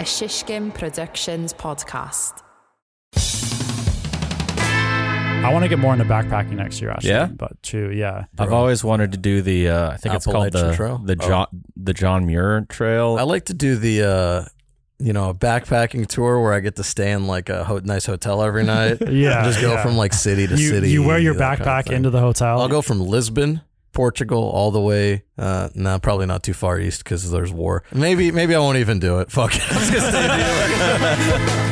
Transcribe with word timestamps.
a 0.00 0.04
Shishkin 0.04 0.72
Productions 0.74 1.52
podcast. 1.52 2.42
I 5.42 5.50
want 5.52 5.64
to 5.64 5.68
get 5.68 5.78
more 5.78 5.92
into 5.92 6.04
backpacking 6.04 6.52
next 6.52 6.80
year, 6.80 6.90
actually. 6.90 7.10
Yeah? 7.10 7.26
But 7.26 7.62
true, 7.62 7.90
yeah. 7.90 8.24
I've 8.38 8.52
always 8.52 8.82
wanted 8.84 9.12
to 9.12 9.18
do 9.18 9.42
the. 9.42 9.68
Uh, 9.70 9.90
I 9.92 9.96
think 9.96 10.14
it's 10.14 10.24
called 10.26 10.46
Appalachian 10.48 10.70
the 10.70 10.76
Trail? 10.76 10.98
the 10.98 11.16
Oh. 11.20 11.28
John 11.28 11.46
the 11.76 11.94
John 11.94 12.26
Muir 12.26 12.66
Trail. 12.68 13.16
I 13.18 13.22
like 13.22 13.46
to 13.46 13.54
do 13.54 13.76
the, 13.76 14.02
uh, 14.02 14.44
you 14.98 15.12
know, 15.14 15.30
a 15.30 15.34
backpacking 15.34 16.06
tour 16.06 16.40
where 16.40 16.52
I 16.52 16.60
get 16.60 16.76
to 16.76 16.84
stay 16.84 17.10
in 17.12 17.26
like 17.26 17.48
a 17.48 17.64
ho- 17.64 17.80
nice 17.82 18.04
hotel 18.06 18.42
every 18.42 18.64
night. 18.76 18.98
Yeah, 19.06 19.44
just 19.44 19.60
go 19.62 19.72
yeah. 19.74 19.82
from 19.82 19.96
like 19.96 20.12
city 20.12 20.46
to 20.46 20.56
You, 20.56 20.68
city. 20.68 20.90
you 20.90 21.02
wear 21.02 21.18
your 21.18 21.34
that 21.34 21.58
kind 21.58 21.60
of 21.60 21.66
backpack 21.66 21.84
thing. 21.88 21.96
into 21.96 22.10
the 22.10 22.20
hotel. 22.20 22.60
I'll 22.60 22.68
go 22.68 22.82
from 22.82 23.00
Lisbon, 23.00 23.62
Portugal, 23.92 24.42
all 24.42 24.70
the 24.70 24.80
way. 24.80 25.24
Uh, 25.36 25.68
no, 25.74 25.98
probably 25.98 26.26
not 26.26 26.42
too 26.42 26.54
far 26.54 26.78
east 26.78 27.04
because 27.04 27.30
there's 27.30 27.52
war. 27.52 27.82
Maybe, 27.92 28.30
maybe 28.32 28.54
I 28.54 28.58
won't 28.58 28.78
even 28.78 28.98
do 28.98 29.20
it. 29.20 29.30
Fuck 29.30 29.52
it. 29.54 29.60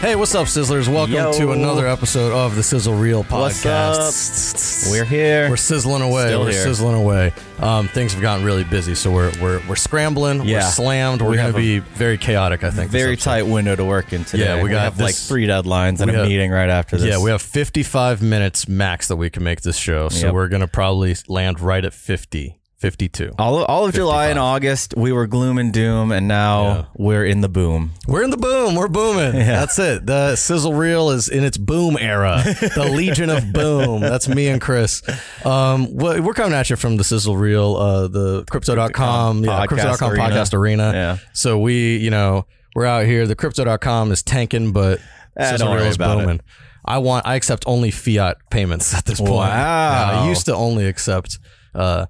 Hey, 0.00 0.14
what's 0.14 0.32
up, 0.36 0.46
Sizzlers? 0.46 0.86
Welcome 0.86 1.14
Yo. 1.14 1.32
to 1.32 1.50
another 1.50 1.88
episode 1.88 2.30
of 2.30 2.54
the 2.54 2.62
Sizzle 2.62 2.94
Reel 2.94 3.24
What's 3.24 3.64
podcast. 3.64 4.84
up? 4.86 4.92
We're 4.92 5.04
here. 5.04 5.50
We're 5.50 5.56
sizzling 5.56 6.02
away. 6.02 6.26
Still 6.28 6.42
we're 6.44 6.52
here. 6.52 6.62
sizzling 6.62 6.94
away. 6.94 7.32
Um, 7.58 7.88
things 7.88 8.12
have 8.12 8.22
gotten 8.22 8.44
really 8.44 8.62
busy, 8.62 8.94
so 8.94 9.10
we're 9.10 9.32
we're, 9.42 9.60
we're 9.68 9.74
scrambling. 9.74 10.44
Yeah. 10.44 10.58
We're 10.58 10.70
slammed. 10.70 11.20
We're 11.20 11.30
We 11.30 11.36
going 11.36 11.50
to 11.52 11.58
be 11.58 11.80
very 11.80 12.16
chaotic. 12.16 12.62
I 12.62 12.70
think. 12.70 12.92
Very 12.92 13.16
tight 13.16 13.42
window 13.42 13.74
to 13.74 13.84
work 13.84 14.12
in 14.12 14.24
today. 14.24 14.44
Yeah, 14.44 14.62
we 14.62 14.70
got 14.70 14.82
have 14.84 15.00
like 15.00 15.16
three 15.16 15.48
deadlines 15.48 16.00
and 16.00 16.12
we 16.12 16.16
a 16.16 16.20
have- 16.20 16.28
meeting 16.28 16.52
right 16.52 16.70
after 16.70 16.96
this. 16.96 17.08
Yeah, 17.08 17.20
we 17.20 17.30
have 17.32 17.42
55 17.42 18.22
minutes 18.22 18.68
max 18.68 19.08
that 19.08 19.16
we 19.16 19.30
can 19.30 19.42
make 19.42 19.62
this 19.62 19.76
show. 19.76 20.08
So 20.10 20.26
Yep. 20.26 20.34
we're 20.34 20.48
going 20.48 20.62
to 20.62 20.68
probably 20.68 21.16
land 21.26 21.58
right 21.58 21.84
at 21.84 21.92
50, 21.92 22.56
52. 22.78 23.32
all 23.40 23.58
of, 23.58 23.64
all 23.68 23.84
of 23.86 23.92
July 23.92 24.28
and 24.28 24.38
August. 24.38 24.94
We 24.96 25.10
were 25.10 25.26
gloom 25.26 25.58
and 25.58 25.72
doom, 25.72 26.12
and 26.12 26.28
now 26.28 26.62
Yeah. 26.64 26.84
we're 26.96 27.24
in 27.24 27.40
the 27.40 27.48
boom. 27.48 27.90
We're 28.06 28.22
in 28.22 28.30
the 28.30 28.36
boom. 28.36 28.76
We're 28.76 28.86
booming. 28.88 29.34
Yeah. 29.34 29.46
That's 29.60 29.78
it. 29.80 30.06
The 30.06 30.36
sizzle 30.36 30.74
reel 30.74 31.10
is 31.10 31.28
in 31.28 31.42
its 31.42 31.58
boom 31.58 31.96
era. 32.00 32.40
The 32.44 32.88
Legion 32.94 33.30
of 33.30 33.52
Boom. 33.52 34.00
That's 34.00 34.28
me 34.28 34.46
and 34.46 34.60
Chris. 34.60 35.02
Um, 35.44 35.88
we're 35.92 36.34
coming 36.34 36.54
at 36.54 36.70
you 36.70 36.76
from 36.76 36.96
the 36.98 37.04
sizzle 37.04 37.36
reel, 37.36 37.74
uh, 37.76 38.06
the 38.08 38.44
crypto.com, 38.48 39.44
yeah, 39.44 39.50
Podcast 39.50 39.68
crypto.com 39.68 40.10
arena. 40.12 40.22
podcast 40.30 40.54
arena. 40.54 40.92
Yeah. 40.92 41.18
So 41.32 41.58
we, 41.58 41.96
you 41.96 42.10
know, 42.10 42.46
we're 42.76 42.86
out 42.86 43.06
here. 43.06 43.26
The 43.26 43.34
crypto.com 43.34 44.12
is 44.12 44.22
tanking, 44.22 44.72
but 44.72 45.00
Eh, 45.36 45.50
sizzle 45.50 45.74
reel 45.74 45.84
is 45.86 45.96
about 45.96 46.18
it. 46.18 46.22
booming. 46.22 46.40
I 46.84 46.98
want, 46.98 47.26
I 47.26 47.34
accept 47.34 47.64
only 47.66 47.90
fiat 47.90 48.36
payments 48.50 48.94
at 48.94 49.04
this 49.04 49.18
point. 49.18 49.32
Wow. 49.32 49.46
Yeah, 49.48 50.20
I 50.22 50.28
used 50.28 50.46
to 50.46 50.54
only 50.54 50.86
accept, 50.86 51.38
uh, 51.74 52.06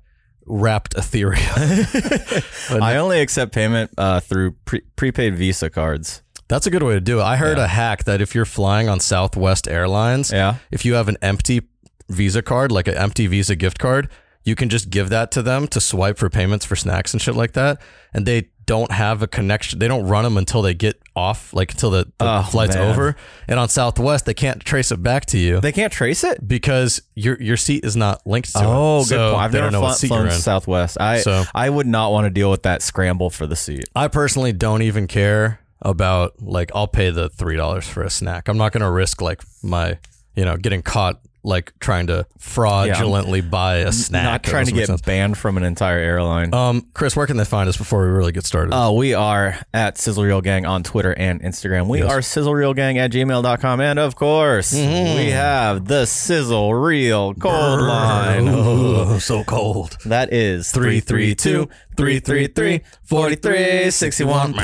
wrapped 0.49 0.95
Ethereum. 0.97 2.81
I 2.83 2.97
only 2.97 3.21
accept 3.21 3.53
payment 3.53 3.91
uh, 3.99 4.21
through 4.21 4.53
pre- 4.65 4.83
prepaid 4.97 5.35
Visa 5.37 5.71
cards. 5.71 6.23
That's 6.49 6.67
a 6.67 6.71
good 6.71 6.83
way 6.83 6.95
to 6.95 7.01
do 7.01 7.21
it. 7.21 7.23
I 7.25 7.37
heard 7.37 7.59
a 7.59 7.67
hack 7.69 8.05
that 8.05 8.21
if 8.23 8.35
you're 8.35 8.47
flying 8.47 8.89
on 8.89 9.01
Southwest 9.01 9.69
Airlines, 9.69 10.33
Yeah. 10.33 10.57
if 10.71 10.85
you 10.87 10.95
have 10.95 11.09
an 11.09 11.19
empty 11.21 11.69
Visa 12.09 12.41
card, 12.41 12.73
like 12.73 12.89
an 12.89 12.95
empty 12.95 13.27
Visa 13.27 13.55
gift 13.55 13.79
card, 13.79 14.09
you 14.45 14.55
can 14.55 14.69
just 14.69 14.91
give 14.91 15.09
that 15.11 15.31
to 15.33 15.43
them 15.43 15.67
to 15.69 15.81
swipe 15.81 16.19
for 16.19 16.31
payments 16.31 16.65
for 16.65 16.77
snacks 16.77 17.13
and 17.13 17.21
shit 17.21 17.35
like 17.35 17.53
that. 17.53 17.81
And 18.15 18.25
they 18.27 18.49
don't 18.65 18.93
have 18.93 19.23
a 19.23 19.27
connection. 19.27 19.79
They 19.79 19.89
don't 19.89 20.07
run 20.07 20.25
them 20.25 20.37
until 20.37 20.61
they 20.63 20.75
get 20.75 21.01
off, 21.17 21.53
like 21.55 21.73
until 21.73 21.91
the, 21.91 22.05
the 22.19 22.39
Oh, 22.39 22.43
flight's 22.43 22.77
man. 22.77 22.91
over. 22.91 23.17
And 23.47 23.59
on 23.59 23.69
Southwest, 23.69 24.27
they 24.27 24.35
can't 24.35 24.61
trace 24.63 24.93
it 24.93 25.03
back 25.03 25.25
to 25.27 25.39
you 25.39 25.61
They 25.61 25.73
can't 25.73 25.93
trace 25.93 26.23
it. 26.25 26.47
because 26.47 27.01
your 27.15 27.41
your 27.41 27.57
seat 27.57 27.85
is 27.85 27.97
not 27.97 28.27
linked 28.27 28.53
to 28.53 28.59
it. 28.59 28.65
Oh, 28.67 29.01
good 29.01 29.09
So 29.09 29.31
point. 29.33 29.43
I've 29.43 29.53
never 29.53 29.71
know 29.71 29.79
flown, 29.81 29.83
what 29.91 29.99
seat 29.99 30.09
flown. 30.09 30.31
Southwest. 30.31 30.99
I 31.01 31.21
So- 31.21 31.45
I 31.55 31.69
would 31.71 31.87
not 31.87 32.13
want 32.13 32.27
to 32.27 32.31
deal 32.31 32.51
with 32.51 32.63
that 32.65 32.83
scramble 32.83 33.31
for 33.31 33.47
the 33.47 33.57
seat. 33.57 33.85
I 33.97 34.09
personally 34.09 34.53
don't 34.53 34.83
even 34.83 35.07
care 35.07 35.61
about 35.83 36.35
like 36.43 36.71
I'll 36.75 36.89
pay 36.89 37.11
the 37.11 37.29
three 37.31 37.57
dollars 37.57 37.87
for 37.89 38.03
a 38.03 38.11
snack. 38.11 38.49
I'm 38.49 38.59
not 38.59 38.73
gonna 38.73 38.91
risk 38.91 39.21
like 39.23 39.43
my 39.63 39.99
you 40.37 40.45
know 40.45 40.57
getting 40.57 40.83
caught 40.83 41.21
like 41.45 41.73
trying 41.79 42.09
to 42.09 42.27
fraudulently 42.39 43.41
buy 43.41 43.77
a 43.79 43.93
snack. 43.93 44.25
Not 44.25 44.43
trying 44.43 44.67
to 44.67 44.73
get 44.73 44.87
sense. 44.89 45.01
banned 45.03 45.39
from 45.39 45.57
an 45.57 45.63
entire 45.65 45.99
airline. 45.99 46.53
Um, 46.53 46.87
Chris, 46.95 47.15
where 47.17 47.27
can 47.27 47.37
they 47.37 47.45
find 47.45 47.69
us 47.69 47.77
before 47.77 48.03
we 48.03 48.09
really 48.09 48.33
get 48.33 48.45
started? 48.45 48.75
Uh, 48.75 48.93
we 48.93 49.15
are 49.15 49.57
at 49.73 49.99
Sizzle 49.99 50.25
Reel 50.25 50.41
Gang 50.41 50.67
on 50.67 50.83
Twitter 50.83 51.15
and 51.17 51.41
Instagram. 51.43 51.87
We 51.89 52.01
Yes. 52.03 52.37
are 52.37 52.75
Gang 52.75 52.99
at 52.99 53.13
gmail.com. 53.13 53.81
And 53.81 53.99
of 53.99 54.17
course, 54.17 54.75
Mm-hmm. 54.75 55.17
we 55.19 55.31
have 55.31 55.87
the 55.87 56.07
Sizzle 56.07 56.75
Reel 56.75 57.35
Cold 57.35 57.81
Line. 57.83 58.49
oh, 58.49 59.19
so 59.19 59.45
cold. 59.45 59.97
That 60.05 60.33
is 60.33 60.71
332 60.73 61.69
333 61.97 62.81
4361. 63.05 64.55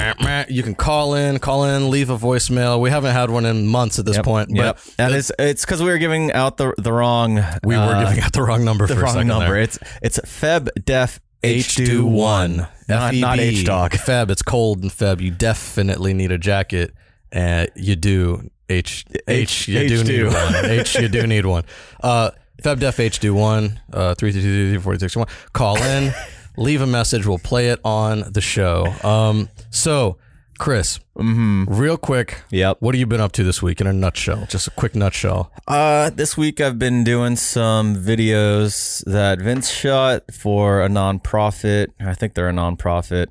You 0.49 0.63
can 0.63 0.75
call 0.75 1.15
in, 1.15 1.39
call 1.39 1.65
in, 1.65 1.91
leave 1.91 2.11
a 2.11 2.19
voicemail. 2.19 2.81
We 2.81 2.91
haven't 2.91 3.13
had 3.13 3.31
one 3.31 3.47
in 3.47 3.67
months 3.67 3.99
at 3.99 4.05
this 4.05 4.19
point, 4.19 4.51
but 4.55 4.65
Yep. 4.65 4.79
And 4.99 5.15
it's 5.15 5.33
it's 5.39 5.65
because 5.65 5.83
we 5.83 5.89
were 5.89 5.99
giving 5.99 6.33
out 6.33 6.57
the 6.57 6.74
the 6.79 6.93
wrong 6.93 7.35
we 7.63 7.77
were 7.77 7.83
uh, 7.83 8.05
giving 8.05 8.23
out 8.23 8.33
the 8.33 8.43
wrong 8.43 8.65
number 8.65 8.87
the 8.87 8.95
for 8.95 9.01
a 9.01 9.05
wrong 9.05 9.27
number. 9.27 9.47
there. 9.47 9.57
It's 9.57 9.79
it's 10.03 10.19
Feb 10.21 10.69
Def 10.85 11.21
H21. 11.43 12.69
Not, 12.89 13.15
not 13.15 13.39
H 13.39 13.65
dog. 13.65 13.91
Feb, 13.93 14.31
it's 14.31 14.43
cold 14.43 14.83
in 14.83 14.91
Feb. 14.91 15.21
You 15.21 15.31
definitely 15.31 16.15
need 16.15 16.33
a 16.33 16.39
jacket. 16.39 16.93
Uh, 17.33 17.67
you 17.75 17.97
do. 17.97 18.51
H, 18.71 19.05
H, 19.29 19.69
you 19.69 19.87
do 19.87 20.03
H2. 20.03 20.09
need 20.09 20.25
one. 20.33 20.65
H, 20.71 20.95
you 20.97 21.09
do 21.09 21.27
need 21.27 21.47
one. 21.47 21.65
Uh, 22.03 22.31
Feb 22.63 22.81
Def 22.81 23.01
H 23.01 23.19
do 23.19 23.35
one, 23.35 23.81
uh, 23.93 24.15
332 24.15 25.25
Call 25.53 25.77
in, 25.83 26.13
leave 26.57 26.81
a 26.83 26.87
message. 26.87 27.27
We'll 27.27 27.39
play 27.39 27.69
it 27.69 27.81
on 27.85 28.33
the 28.33 28.41
show. 28.41 28.87
Um, 29.03 29.49
so, 29.71 30.19
Chris, 30.59 31.01
real 31.17 31.97
quick, 31.97 32.29
Mm-hmm. 32.47 32.55
Yep. 32.55 32.77
what 32.81 32.95
have 32.95 33.01
you 33.01 33.07
been 33.07 33.21
up 33.21 33.33
to 33.33 33.45
this 33.45 33.63
week 33.63 33.81
in 33.81 33.87
a 33.87 33.93
nutshell? 33.93 34.47
Just 34.49 34.67
a 34.67 34.71
quick 34.71 34.95
nutshell. 34.95 35.51
Uh, 35.67 36.11
this 36.11 36.37
week 36.37 36.61
I've 36.61 36.79
been 36.79 37.05
doing 37.05 37.37
some 37.37 37.97
videos 37.97 39.05
that 39.05 39.41
Vince 39.41 39.71
shot 39.71 40.23
for 40.33 40.83
a 40.83 40.89
nonprofit. 40.89 41.89
I 42.01 42.15
think 42.15 42.35
they're 42.35 42.49
a 42.49 42.53
nonprofit. 42.53 43.29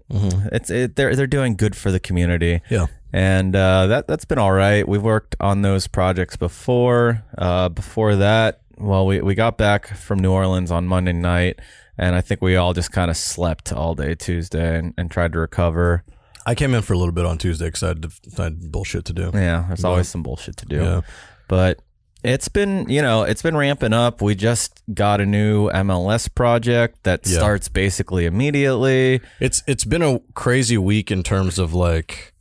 It's 0.51 0.69
it, 0.69 0.95
they're 0.95 1.15
they're 1.15 1.27
doing 1.27 1.55
good 1.55 1.75
for 1.75 1.91
the 1.91 1.99
community. 1.99 2.61
Yeah. 2.69 2.87
and 3.11 3.55
uh, 3.55 3.87
that 3.87 4.07
that's 4.07 4.25
been 4.25 4.39
all 4.39 4.51
right. 4.53 4.87
We've 4.87 5.01
worked 5.03 5.35
on 5.39 5.61
those 5.61 5.87
projects 5.87 6.35
before. 6.35 7.23
Uh, 7.37 7.69
before 7.69 8.15
that, 8.17 8.61
well, 8.77 9.05
we 9.05 9.21
we 9.21 9.35
got 9.35 9.57
back 9.57 9.87
from 9.87 10.19
New 10.19 10.31
Orleans 10.31 10.71
on 10.71 10.87
Monday 10.87 11.13
night, 11.13 11.59
and 11.97 12.15
I 12.15 12.21
think 12.21 12.41
we 12.41 12.55
all 12.55 12.73
just 12.73 12.91
kind 12.91 13.09
of 13.11 13.17
slept 13.17 13.71
all 13.71 13.95
day 13.95 14.15
Tuesday 14.15 14.77
and, 14.79 14.93
and 14.97 15.09
tried 15.11 15.33
to 15.33 15.39
recover. 15.39 16.03
I 16.45 16.55
came 16.55 16.73
in 16.73 16.81
for 16.81 16.93
a 16.93 16.97
little 16.97 17.13
bit 17.13 17.25
on 17.25 17.37
Tuesday 17.37 17.65
because 17.65 17.83
I, 17.83 17.87
had- 17.89 18.05
I 18.37 18.43
had 18.43 18.71
bullshit 18.71 19.05
to 19.05 19.13
do. 19.13 19.31
Yeah, 19.33 19.65
there's 19.67 19.83
always 19.85 20.07
some 20.07 20.23
bullshit 20.23 20.57
to 20.57 20.65
do. 20.65 20.75
Yeah. 20.77 21.01
But 21.47 21.81
it's 22.23 22.47
been, 22.47 22.89
you 22.89 23.01
know, 23.01 23.23
it's 23.23 23.41
been 23.41 23.55
ramping 23.57 23.93
up. 23.93 24.21
We 24.21 24.33
just 24.35 24.81
got 24.93 25.19
a 25.21 25.25
new 25.25 25.69
MLS 25.69 26.33
project 26.33 27.03
that 27.03 27.21
Yeah. 27.25 27.37
starts 27.37 27.67
basically 27.69 28.25
immediately. 28.25 29.21
It's 29.39 29.61
it's 29.67 29.85
been 29.85 30.01
a 30.01 30.19
crazy 30.33 30.77
week 30.77 31.11
in 31.11 31.23
terms 31.23 31.59
of 31.59 31.73
like 31.73 32.33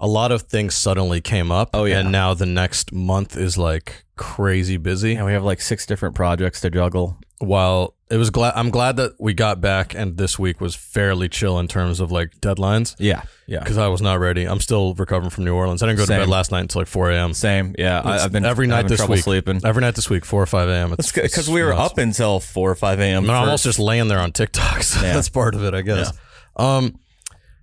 a 0.00 0.06
lot 0.06 0.32
of 0.32 0.42
things 0.42 0.74
suddenly 0.74 1.20
came 1.20 1.50
up. 1.50 1.70
Oh, 1.72 1.84
yeah. 1.84 2.00
and 2.00 2.12
now 2.12 2.34
the 2.34 2.44
next 2.46 2.92
month 2.92 3.36
is 3.36 3.56
like 3.56 4.04
crazy 4.16 4.76
busy. 4.76 5.14
And 5.14 5.24
we 5.26 5.32
have 5.32 5.44
like 5.44 5.60
six 5.60 5.86
different 5.86 6.14
projects 6.14 6.60
to 6.62 6.70
juggle. 6.70 7.18
While 7.38 7.94
it 8.08 8.16
was 8.16 8.30
glad, 8.30 8.54
I'm 8.56 8.70
glad 8.70 8.96
that 8.96 9.12
we 9.20 9.34
got 9.34 9.60
back, 9.60 9.94
and 9.94 10.16
this 10.16 10.38
week 10.38 10.60
was 10.60 10.74
fairly 10.74 11.28
chill 11.28 11.58
in 11.58 11.68
terms 11.68 12.00
of 12.00 12.10
like 12.10 12.40
deadlines 12.40 12.94
Yeah. 12.98 13.22
Yeah. 13.46 13.58
because 13.58 13.76
I 13.76 13.88
was 13.88 14.00
not 14.00 14.20
ready. 14.20 14.44
I'm 14.44 14.60
still 14.60 14.94
recovering 14.94 15.28
from 15.30 15.44
New 15.44 15.54
Orleans. 15.54 15.82
I 15.82 15.86
didn't 15.86 15.98
go 15.98 16.06
to 16.06 16.12
bed 16.12 16.28
last 16.28 16.50
night 16.50 16.60
until 16.60 16.80
like 16.80 16.88
4 16.88 17.10
a.m. 17.10 17.34
Same. 17.34 17.74
Yeah. 17.78 18.00
I, 18.02 18.20
I've 18.24 18.32
been 18.32 18.44
every 18.46 18.66
night 18.66 18.88
this 18.88 19.06
week. 19.06 19.20
sleeping. 19.20 19.60
Every 19.64 19.82
night 19.82 19.96
this 19.96 20.08
week, 20.08 20.24
4 20.24 20.42
or 20.42 20.46
5 20.46 20.68
a.m. 20.68 20.92
It's 20.98 21.12
Because 21.12 21.50
we 21.50 21.62
were 21.62 21.74
nuts. 21.74 21.92
up 21.92 21.98
until 21.98 22.40
four 22.40 22.70
or 22.70 22.74
five 22.74 23.00
a.m. 23.00 23.26
No, 23.26 23.34
I'm 23.34 23.40
almost 23.44 23.64
just 23.64 23.78
laying 23.78 24.08
there 24.08 24.20
on 24.20 24.32
TikTok. 24.32 24.82
So 24.82 25.02
Yeah. 25.04 25.12
that's 25.14 25.28
part 25.28 25.54
of 25.54 25.62
it, 25.64 25.74
I 25.74 25.82
guess. 25.82 26.12
Um, 26.56 26.98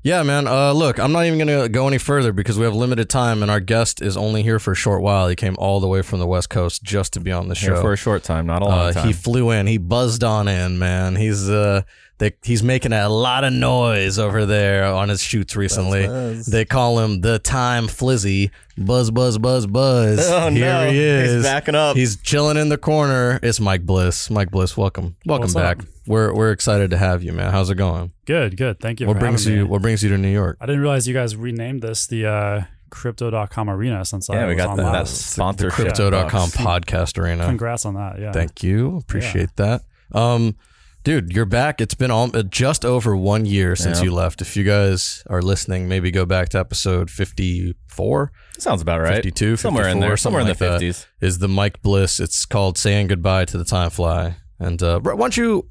yeah, 0.04 0.22
man. 0.24 0.48
Uh, 0.48 0.72
look, 0.74 1.00
I'm 1.00 1.12
not 1.12 1.26
even 1.26 1.40
gonna 1.40 1.70
go 1.70 1.88
any 1.88 1.98
further 1.98 2.32
because 2.34 2.58
we 2.60 2.66
have 2.66 2.76
limited 2.76 3.10
time, 3.10 3.42
and 3.42 3.50
our 3.50 3.60
guest 3.60 4.02
is 4.02 4.16
only 4.18 4.44
here 4.44 4.60
for 4.60 4.72
a 4.74 4.76
short 4.76 5.02
while. 5.02 5.28
He 5.28 5.36
came 5.36 5.56
all 5.58 5.80
the 5.80 5.88
way 5.88 6.02
from 6.02 6.20
the 6.20 6.28
West 6.28 6.50
Coast 6.50 6.84
just 6.84 7.14
to 7.14 7.20
be 7.20 7.32
on 7.32 7.48
the 7.48 7.56
here 7.56 7.76
show. 7.76 7.82
for 7.82 7.94
a 7.94 7.98
short 7.98 8.24
time, 8.24 8.46
not 8.46 8.62
a 8.62 8.66
long 8.66 8.80
Uh, 8.90 8.92
time. 8.92 9.08
he 9.08 9.14
flew 9.14 9.50
in. 9.52 9.66
He 9.68 9.78
buzzed 9.78 10.24
on 10.24 10.48
in, 10.48 10.78
man. 10.78 11.16
He's 11.16 11.50
uh, 11.50 11.84
they, 12.20 12.32
he's 12.44 12.62
making 12.64 12.94
a 12.94 13.10
lot 13.10 13.44
of 13.44 13.52
noise 13.54 14.20
over 14.20 14.46
there 14.46 14.86
on 14.86 15.10
his 15.10 15.22
shoots 15.22 15.56
recently. 15.56 16.08
They 16.50 16.64
call 16.66 17.00
him 17.00 17.22
the 17.22 17.40
Time 17.40 17.88
Flizzy. 17.88 18.52
Buzz, 18.78 19.12
buzz, 19.12 19.38
buzz, 19.38 19.68
buzz. 19.68 20.20
Oh, 20.32 20.50
Here 20.50 20.66
no. 20.66 20.86
he 20.90 20.96
He's 20.96 21.32
is. 21.32 21.44
backing 21.44 21.76
up. 21.76 21.96
He's 21.96 22.18
chilling 22.18 22.58
in 22.58 22.70
the 22.70 22.78
corner. 22.78 23.40
It's 23.44 23.60
Mike 23.60 23.86
Bliss. 23.86 24.30
Mike 24.30 24.52
Bliss, 24.52 24.76
welcome, 24.78 25.16
welcome 25.26 25.44
What's 25.44 25.54
back. 25.54 25.80
up? 25.80 25.86
We're 26.08 26.34
we're 26.34 26.52
excited 26.52 26.90
to 26.92 26.98
have 26.98 27.24
you, 27.24 27.34
man. 27.34 27.52
How's 27.52 27.70
it 27.70 27.76
going? 27.76 28.12
Good, 28.26 28.58
good. 28.58 28.80
Thank 28.80 29.00
you 29.00 29.08
What 29.08 29.14
for 29.16 29.20
brings 29.20 29.44
having 29.46 29.60
you 29.60 29.64
me. 29.66 29.70
What 29.70 29.82
brings 29.82 30.04
you 30.04 30.10
to 30.10 30.18
New 30.18 30.32
York? 30.32 30.58
I 30.60 30.66
didn't 30.66 30.82
realize 30.82 31.08
you 31.08 31.14
guys 31.14 31.36
renamed 31.36 31.82
this 31.82 32.08
the 32.08 32.26
uh, 32.26 32.64
Crypto.com 32.90 33.70
Arena 33.70 34.04
since 34.06 34.30
I 34.30 34.36
yeah, 34.36 34.48
we 34.48 34.56
got 34.56 34.70
on 34.70 34.78
the, 34.78 34.84
that 34.84 34.92
last. 34.94 35.32
sponsorship. 35.32 35.74
Crypto.com 35.74 36.30
box. 36.30 36.58
podcast 36.58 37.18
arena. 37.18 37.46
Congrats 37.46 37.86
on 37.86 37.94
that. 37.96 38.20
Yeah. 38.20 38.32
Thank 38.32 38.64
you. 38.64 38.98
Appreciate 38.98 39.56
that. 39.58 39.84
Um, 40.14 40.56
Dude, 41.04 41.34
you're 41.34 41.46
back. 41.46 41.82
It's 41.82 41.96
been 41.96 42.12
all, 42.12 42.34
uh, 42.34 42.44
just 42.44 42.86
over 42.86 43.14
one 43.16 43.46
year 43.46 43.76
since 43.76 43.98
Yeah. 44.00 44.06
you 44.06 44.14
left. 44.14 44.42
If 44.42 44.56
you 44.56 44.64
guys 44.64 45.22
are 45.30 45.42
listening, 45.42 45.90
maybe 45.90 46.12
go 46.12 46.26
back 46.26 46.48
to 46.50 46.60
episode 46.60 47.12
54, 47.12 48.32
Sounds 48.58 48.82
about 48.82 49.02
right. 49.02 49.16
52, 49.16 49.58
somewhere 49.58 49.90
in 49.90 50.00
there, 50.00 50.16
somewhere 50.16 50.40
in 50.42 50.48
the 50.48 50.52
like 50.54 50.60
that. 50.60 50.72
fifties. 50.80 51.06
is 51.20 51.40
the 51.40 51.50
Mike 51.50 51.82
Bliss. 51.82 52.22
It's 52.22 52.46
called 52.46 52.78
Saying 52.78 53.08
Goodbye 53.08 53.44
to 53.46 53.58
the 53.58 53.66
Time 53.66 53.90
Fly. 53.90 54.38
And 54.60 54.82
uh, 54.82 55.02
why 55.02 55.14
don't 55.16 55.36
you 55.36 55.70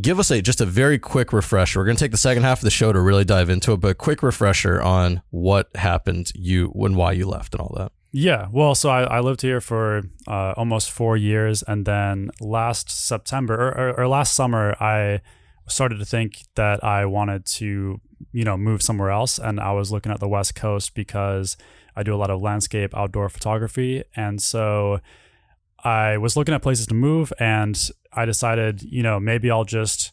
give 0.00 0.18
us 0.18 0.30
a 0.30 0.40
just 0.40 0.62
a 0.62 0.66
very 0.66 0.98
quick 0.98 1.34
refresher? 1.34 1.78
We're 1.80 1.84
going 1.84 1.98
to 1.98 2.02
take 2.04 2.12
the 2.12 2.16
second 2.16 2.44
half 2.44 2.60
of 2.60 2.64
the 2.64 2.70
show 2.70 2.90
to 2.90 3.00
really 3.00 3.26
dive 3.26 3.50
into 3.50 3.74
it, 3.74 3.80
but 3.80 3.88
a 3.90 3.94
quick 3.94 4.22
refresher 4.22 4.80
on 4.80 5.20
what 5.28 5.68
happened, 5.76 6.32
you 6.34 6.72
and 6.74 6.96
why 6.96 7.12
you 7.12 7.28
left 7.28 7.52
and 7.54 7.60
all 7.60 7.74
that. 7.76 7.92
Yeah, 8.10 8.48
well, 8.50 8.74
so 8.74 8.88
I, 8.88 9.02
I 9.02 9.20
lived 9.20 9.42
here 9.42 9.60
for 9.60 10.02
uh, 10.26 10.54
almost 10.56 10.90
four 10.90 11.16
years, 11.16 11.62
and 11.62 11.84
then 11.84 12.30
last 12.40 12.90
September 12.90 13.54
or, 13.54 13.90
or, 13.90 14.00
or 14.00 14.08
last 14.08 14.34
summer, 14.34 14.74
I 14.80 15.20
started 15.68 15.98
to 15.98 16.06
think 16.06 16.44
that 16.54 16.82
I 16.82 17.04
wanted 17.04 17.44
to, 17.44 18.00
you 18.32 18.44
know, 18.44 18.56
move 18.56 18.82
somewhere 18.82 19.10
else, 19.10 19.38
and 19.38 19.60
I 19.60 19.72
was 19.72 19.92
looking 19.92 20.10
at 20.10 20.20
the 20.20 20.28
West 20.28 20.54
Coast 20.54 20.94
because 20.94 21.58
I 21.94 22.02
do 22.02 22.14
a 22.14 22.16
lot 22.16 22.30
of 22.30 22.40
landscape 22.40 22.96
outdoor 22.96 23.28
photography, 23.28 24.04
and 24.16 24.40
so 24.40 25.00
I 25.84 26.16
was 26.16 26.34
looking 26.34 26.54
at 26.54 26.62
places 26.62 26.86
to 26.86 26.94
move, 26.94 27.30
and 27.38 27.78
I 28.12 28.24
decided, 28.24 28.82
you 28.82 29.02
know, 29.02 29.20
maybe 29.20 29.50
I'll 29.50 29.64
just 29.64 30.12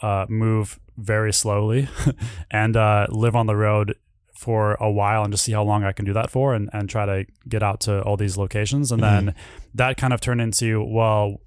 uh, 0.00 0.24
move 0.30 0.80
very 0.96 1.32
slowly 1.32 1.88
and 2.50 2.74
uh, 2.74 3.06
live 3.10 3.36
on 3.36 3.46
the 3.46 3.56
road 3.56 3.96
for 4.34 4.74
a 4.74 4.90
while 4.90 5.22
and 5.22 5.32
just 5.32 5.44
see 5.44 5.52
how 5.52 5.62
long 5.62 5.84
I 5.84 5.92
can 5.92 6.04
do 6.04 6.12
that 6.12 6.30
for 6.30 6.54
and, 6.54 6.68
and 6.72 6.88
try 6.88 7.06
to 7.06 7.26
get 7.48 7.62
out 7.62 7.80
to 7.80 8.02
all 8.02 8.16
these 8.16 8.36
locations. 8.36 8.90
And 8.92 9.02
then 9.02 9.34
that 9.74 9.96
kind 9.96 10.12
of 10.12 10.20
turned 10.20 10.40
into, 10.40 10.82
well, 10.84 11.40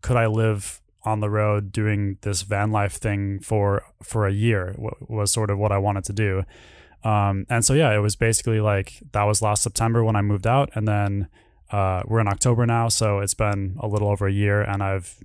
could 0.00 0.16
I 0.16 0.26
live 0.26 0.80
on 1.04 1.20
the 1.20 1.30
road 1.30 1.72
doing 1.72 2.18
this 2.22 2.42
van 2.42 2.70
life 2.70 2.94
thing 2.94 3.40
for 3.40 3.82
for 4.02 4.26
a 4.26 4.32
year 4.32 4.74
was 4.78 5.32
sort 5.32 5.50
of 5.50 5.58
what 5.58 5.72
I 5.72 5.78
wanted 5.78 6.04
to 6.04 6.12
do. 6.12 6.44
Um, 7.04 7.46
and 7.48 7.64
so, 7.64 7.74
yeah, 7.74 7.92
it 7.92 7.98
was 7.98 8.14
basically 8.14 8.60
like 8.60 9.02
that 9.12 9.24
was 9.24 9.42
last 9.42 9.62
September 9.62 10.04
when 10.04 10.16
I 10.16 10.22
moved 10.22 10.46
out. 10.46 10.70
And 10.74 10.86
then 10.86 11.28
uh, 11.72 12.02
we're 12.06 12.20
in 12.20 12.28
October 12.28 12.66
now. 12.66 12.88
So 12.88 13.20
it's 13.20 13.34
been 13.34 13.76
a 13.80 13.88
little 13.88 14.08
over 14.08 14.26
a 14.26 14.32
year 14.32 14.60
and 14.62 14.82
I've, 14.82 15.16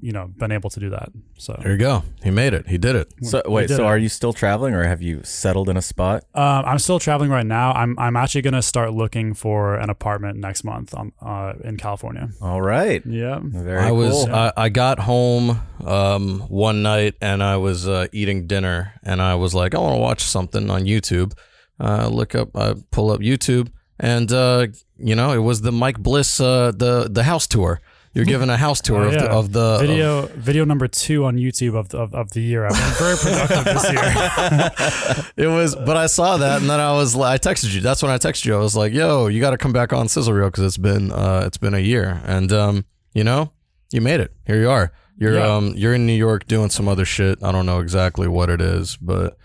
you 0.00 0.12
know, 0.12 0.26
been 0.36 0.50
able 0.50 0.70
to 0.70 0.80
do 0.80 0.90
that. 0.90 1.10
So 1.38 1.56
There 1.62 1.72
you 1.72 1.78
go. 1.78 2.02
He 2.24 2.30
made 2.30 2.54
it. 2.54 2.66
He 2.68 2.78
did 2.78 2.96
it. 2.96 3.12
So 3.22 3.42
wait, 3.46 3.68
so 3.68 3.76
it. 3.84 3.86
are 3.86 3.98
you 3.98 4.08
still 4.08 4.32
traveling, 4.32 4.74
or 4.74 4.82
have 4.84 5.00
you 5.02 5.20
settled 5.22 5.68
in 5.68 5.76
a 5.76 5.82
spot? 5.82 6.24
Um, 6.34 6.64
I'm 6.66 6.78
still 6.78 6.98
traveling 6.98 7.30
right 7.30 7.46
now. 7.46 7.72
I'm 7.72 7.96
I'm 7.98 8.16
actually 8.16 8.42
gonna 8.42 8.62
start 8.62 8.92
looking 8.94 9.34
for 9.34 9.76
an 9.76 9.88
apartment 9.90 10.38
next 10.38 10.64
month 10.64 10.92
on 10.94 11.12
uh, 11.22 11.52
in 11.62 11.76
California. 11.76 12.30
All 12.40 12.60
right, 12.62 13.04
Yeah. 13.06 13.38
very 13.42 13.80
I 13.80 13.90
was 13.92 14.24
cool. 14.24 14.34
I, 14.34 14.52
I 14.56 14.68
got 14.70 14.98
home 14.98 15.60
um, 15.84 16.40
one 16.48 16.82
night 16.82 17.14
and 17.20 17.42
I 17.42 17.56
was 17.58 17.86
uh, 17.86 18.06
eating 18.12 18.46
dinner 18.46 18.94
and 19.04 19.20
I 19.22 19.34
was 19.36 19.54
like 19.54 19.74
I 19.74 19.78
want 19.78 19.94
to 19.94 20.00
watch 20.00 20.22
something 20.22 20.68
on 20.70 20.82
YouTube. 20.84 21.32
Uh, 21.78 22.08
look 22.08 22.34
up, 22.34 22.54
I 22.56 22.74
pull 22.90 23.10
up 23.10 23.20
YouTube 23.20 23.70
and 24.00 24.32
uh, 24.32 24.66
you 24.98 25.14
know 25.14 25.32
it 25.32 25.38
was 25.38 25.60
the 25.60 25.70
Mike 25.70 25.98
Bliss 26.00 26.40
uh, 26.40 26.72
the 26.74 27.08
the 27.08 27.22
house 27.22 27.46
tour. 27.46 27.80
You're 28.12 28.24
given 28.34 28.50
a 28.50 28.56
house 28.56 28.80
tour 28.80 29.02
Oh, 29.04 29.06
of, 29.08 29.12
the, 29.14 29.30
of 29.30 29.52
the 29.52 29.60
of- 29.60 29.80
Video 29.82 30.26
video 30.34 30.64
number 30.64 30.88
two 30.88 31.24
on 31.26 31.36
YouTube 31.36 31.76
of 31.78 31.90
the, 31.90 31.98
of, 31.98 32.12
of 32.12 32.30
the 32.32 32.40
year. 32.40 32.66
I've 32.66 32.72
been 32.72 32.94
very 32.98 33.16
productive 33.16 33.64
this 33.64 33.92
year. 33.92 35.24
it 35.46 35.46
was, 35.48 35.76
but 35.76 35.96
I 35.96 36.06
saw 36.06 36.36
that 36.38 36.60
and 36.60 36.68
then 36.68 36.80
I 36.80 36.92
was 36.94 37.14
like, 37.14 37.46
I 37.46 37.52
texted 37.52 37.72
you. 37.72 37.80
That's 37.80 38.02
when 38.02 38.10
I 38.10 38.18
texted 38.18 38.46
you. 38.46 38.56
I 38.56 38.58
was 38.58 38.74
like, 38.74 38.92
"Yo, 38.92 39.28
you 39.28 39.40
got 39.40 39.50
to 39.50 39.58
come 39.58 39.72
back 39.72 39.92
on 39.92 40.08
Sizzle 40.08 40.32
Reel 40.34 40.48
because 40.48 40.64
it's 40.64 40.76
been 40.78 41.12
uh, 41.12 41.44
it's 41.46 41.58
been 41.58 41.74
a 41.74 41.78
year." 41.78 42.20
And 42.24 42.50
um, 42.52 42.84
you 43.14 43.22
know, 43.22 43.52
you 43.92 44.00
made 44.00 44.18
it. 44.18 44.32
Here 44.44 44.60
you 44.60 44.68
are. 44.70 44.92
You're 45.16 45.34
Yeah. 45.38 45.54
um 45.54 45.74
you're 45.76 45.94
in 45.94 46.04
New 46.06 46.14
York 46.16 46.46
doing 46.48 46.70
some 46.70 46.88
other 46.88 47.04
shit. 47.04 47.42
I 47.44 47.52
don't 47.52 47.66
know 47.66 47.78
exactly 47.80 48.26
what 48.26 48.48
it 48.50 48.60
is, 48.60 48.96
but 48.96 49.36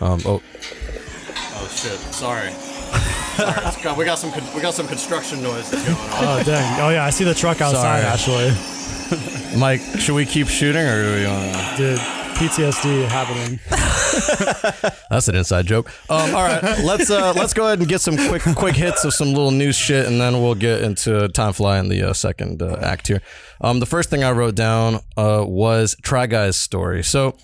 um 0.00 0.20
oh 0.24 0.40
oh 0.40 1.68
shit. 1.74 1.98
Sorry. 2.14 2.52
Sorry. 3.38 3.96
we 3.96 4.04
got 4.04 4.18
some 4.18 4.32
we 4.54 4.60
got 4.60 4.74
some 4.74 4.86
construction 4.88 5.42
noises 5.42 5.82
going 5.84 5.96
on. 5.96 6.24
Oh 6.24 6.42
dang! 6.44 6.80
Oh 6.80 6.90
yeah, 6.90 7.04
I 7.04 7.10
see 7.10 7.24
the 7.24 7.34
truck 7.34 7.60
outside. 7.60 8.02
Sorry. 8.02 8.50
Actually, 8.52 9.58
Mike, 9.58 9.80
should 10.00 10.14
we 10.14 10.26
keep 10.26 10.48
shooting 10.48 10.84
or 10.84 11.02
do 11.02 11.20
we 11.20 11.26
want 11.26 11.76
to? 11.76 11.76
dude, 11.76 11.98
PTSD 11.98 13.08
happening. 13.08 13.58
That's 15.10 15.28
an 15.28 15.34
inside 15.36 15.66
joke. 15.66 15.90
Um, 16.10 16.34
all 16.34 16.44
right, 16.44 16.62
let's 16.84 17.10
uh, 17.10 17.32
let's 17.34 17.54
go 17.54 17.66
ahead 17.66 17.78
and 17.78 17.88
get 17.88 18.00
some 18.00 18.16
quick 18.16 18.42
quick 18.56 18.74
hits 18.76 19.04
of 19.04 19.14
some 19.14 19.28
little 19.28 19.50
news 19.50 19.76
shit, 19.76 20.06
and 20.06 20.20
then 20.20 20.42
we'll 20.42 20.54
get 20.54 20.82
into 20.82 21.28
time 21.28 21.52
fly 21.52 21.78
in 21.78 21.88
the 21.88 22.02
uh, 22.02 22.12
second 22.12 22.62
uh, 22.62 22.78
act 22.82 23.08
here. 23.08 23.22
Um, 23.60 23.80
the 23.80 23.86
first 23.86 24.10
thing 24.10 24.24
I 24.24 24.32
wrote 24.32 24.54
down 24.54 25.00
uh, 25.16 25.44
was 25.46 25.96
Try 26.02 26.26
Guys 26.26 26.56
story. 26.56 27.02
So, 27.02 27.36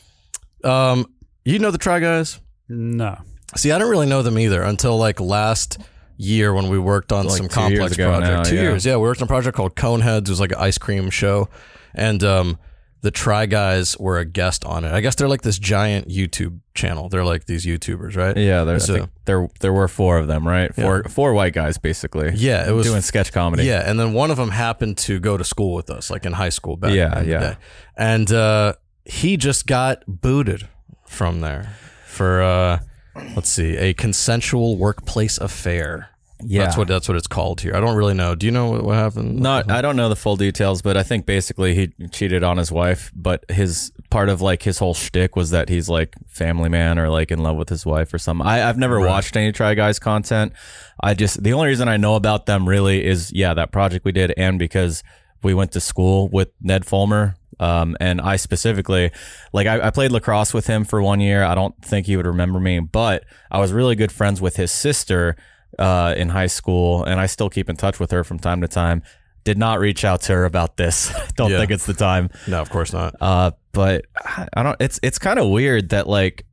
um, 0.63 1.07
you 1.45 1.59
know 1.59 1.71
the 1.71 1.79
Try 1.79 2.01
Guys? 2.01 2.41
No. 2.69 3.19
See, 3.57 3.71
I 3.73 3.79
don't 3.79 3.91
really 3.91 4.07
know 4.07 4.23
them 4.23 4.39
either 4.39 4.63
until 4.63 4.97
like 4.97 5.21
last 5.21 5.79
year 6.17 6.53
when 6.55 6.69
we 6.69 6.79
worked 6.79 7.13
on 7.13 7.27
Like 7.27 7.37
some 7.37 7.49
complex 7.49 7.97
project. 7.97 8.21
now, 8.27 8.43
two 8.43 8.57
yeah. 8.57 8.63
years, 8.63 8.87
yeah. 8.87 8.97
We 8.97 9.03
worked 9.03 9.21
on 9.21 9.27
a 9.27 9.29
project 9.29 9.57
called 9.57 9.75
Coneheads. 9.77 10.23
It 10.23 10.31
was 10.31 10.41
like 10.41 10.53
an 10.53 10.59
ice 10.59 10.79
cream 10.79 11.11
show, 11.11 11.49
and 11.95 12.23
um, 12.23 12.59
the 13.01 13.11
Try 13.11 13.47
Guys 13.47 13.99
were 13.99 14.19
a 14.19 14.25
guest 14.25 14.65
on 14.65 14.85
it. 14.85 14.93
I 14.93 15.01
guess 15.01 15.15
they're 15.17 15.29
like 15.29 15.43
this 15.43 15.59
giant 15.59 16.09
YouTube 16.09 16.61
channel. 16.75 17.09
They're 17.09 17.25
like 17.25 17.47
these 17.47 17.67
YouTubers, 17.67 18.17
right? 18.17 18.37
yeah, 18.37 18.65
there, 18.65 18.79
So- 18.81 19.09
there 19.25 19.49
there 19.61 19.73
were 19.73 19.89
four 19.89 20.19
of 20.19 20.27
them, 20.27 20.47
right? 20.47 20.75
Four 20.75 21.05
four 21.05 21.35
white 21.35 21.53
guys 21.53 21.79
basically. 21.79 22.33
Yeah, 22.35 22.69
it 22.69 22.73
was 22.73 22.87
doing 22.87 23.03
sketch 23.03 23.33
comedy. 23.33 23.65
Yeah, 23.65 23.83
and 23.89 23.99
then 24.01 24.13
one 24.13 24.31
of 24.31 24.37
them 24.37 24.51
happened 24.51 24.99
to 24.99 25.19
go 25.21 25.37
to 25.37 25.45
school 25.45 25.75
with 25.75 25.91
us, 25.91 26.11
like 26.11 26.25
in 26.27 26.33
high 26.33 26.49
school 26.49 26.77
back 26.77 26.93
Yeah, 26.95 27.19
in 27.19 27.25
the 27.27 27.31
yeah. 27.31 27.41
day. 27.41 27.57
And 27.97 28.33
uh, 28.33 28.75
he 29.05 29.37
just 29.37 29.67
got 29.67 30.03
booted 30.07 30.69
from 31.07 31.41
there 31.41 31.77
for 32.07 32.41
uh, 32.43 32.79
let's 33.37 33.49
see, 33.49 33.77
a 33.77 33.95
consensual 33.95 34.77
workplace 34.77 35.39
affair. 35.39 36.11
Yeah. 36.47 36.65
that's 36.65 36.77
what 36.77 36.89
that's 36.89 37.09
what 37.09 37.17
it's 37.17 37.27
called 37.27 37.61
here. 37.61 37.75
I 37.75 37.81
don't 37.81 37.97
really 37.97 38.13
know. 38.13 38.35
Do 38.35 38.45
you 38.45 38.53
know 38.53 38.71
what, 38.71 38.85
what 38.85 38.97
happened? 38.97 39.41
Not, 39.41 39.71
I 39.71 39.81
don't 39.81 39.97
know 39.97 40.09
the 40.09 40.17
full 40.17 40.37
details, 40.37 40.83
but 40.83 40.97
I 40.97 41.03
think 41.03 41.27
basically 41.27 41.75
he 41.75 42.09
cheated 42.09 42.43
on 42.43 42.59
his 42.59 42.71
wife. 42.71 43.13
But 43.15 43.45
his 43.49 43.93
part 44.11 44.29
of 44.29 44.41
like 44.41 44.63
his 44.63 44.79
whole 44.79 44.95
shtick 44.95 45.37
was 45.37 45.51
that 45.51 45.69
he's 45.69 45.89
like 45.89 46.15
family 46.29 46.69
man 46.69 46.99
or 46.99 47.09
like 47.09 47.31
in 47.31 47.39
love 47.39 47.57
with 47.57 47.69
his 47.69 47.87
wife 47.87 48.13
or 48.13 48.19
something. 48.19 48.47
I, 48.47 48.69
I've 48.69 48.79
never 48.79 49.01
watched 49.01 49.37
any 49.37 49.53
Try 49.53 49.75
Guys 49.75 49.99
content. 49.99 50.53
I 51.01 51.15
just 51.15 51.43
the 51.43 51.53
only 51.53 51.69
reason 51.69 51.89
I 51.89 51.97
know 51.97 52.15
about 52.15 52.47
them 52.47 52.69
really 52.69 53.05
is 53.05 53.33
yeah 53.33 53.55
that 53.55 53.73
project 53.73 54.05
we 54.05 54.13
did 54.13 54.35
and 54.37 54.59
because 54.59 55.03
we 55.43 55.55
went 55.55 55.73
to 55.73 55.81
school 55.81 56.29
with 56.29 56.49
Ned 56.61 56.85
Fulmer. 56.85 57.37
Um, 57.61 57.97
and 58.01 58.21
I 58.21 58.37
specifically, 58.37 59.11
like, 59.53 59.67
I, 59.67 59.87
I 59.87 59.91
played 59.91 60.11
lacrosse 60.13 60.53
with 60.55 60.67
him 60.67 60.85
for 60.85 61.01
one 61.03 61.21
year. 61.21 61.45
I 61.45 61.55
don't 61.55 61.75
think 61.83 62.07
he 62.07 62.17
would 62.17 62.27
remember 62.27 62.59
me, 62.61 62.81
but 62.81 63.25
I 63.51 63.59
was 63.59 63.73
really 63.73 63.95
good 63.97 64.11
friends 64.13 64.41
with 64.41 64.57
his 64.57 64.73
sister 64.73 65.37
uh, 65.79 66.15
in 66.17 66.29
high 66.31 66.47
school, 66.49 67.05
and 67.05 67.21
I 67.21 67.27
still 67.27 67.51
keep 67.51 67.69
in 67.71 67.77
touch 67.77 67.99
with 68.01 68.11
her 68.11 68.25
from 68.25 68.39
time 68.39 68.61
to 68.61 68.69
time. 68.69 69.03
Did 69.45 69.59
not 69.59 69.79
reach 69.79 70.05
out 70.05 70.23
to 70.23 70.33
her 70.33 70.45
about 70.47 70.77
this. 70.77 71.13
don't 71.37 71.51
Yeah. 71.51 71.59
think 71.59 71.71
it's 71.71 71.85
the 71.87 71.95
time. 71.95 72.31
no, 72.49 72.61
of 72.63 72.71
course 72.71 72.93
not. 72.93 73.15
Uh, 73.21 73.51
but 73.73 74.07
I 74.17 74.49
I 74.55 74.63
don't. 74.63 74.81
It's 74.81 74.99
it's 75.03 75.19
kind 75.19 75.39
of 75.39 75.49
weird 75.51 75.91
that 75.91 76.07
like 76.09 76.47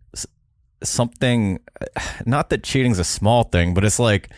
something. 0.83 1.59
Not 2.25 2.49
that 2.49 2.63
cheating's 2.63 2.99
a 2.99 3.03
small 3.03 3.43
thing, 3.43 3.73
but 3.73 3.83
it's 3.85 3.99
like 3.99 4.29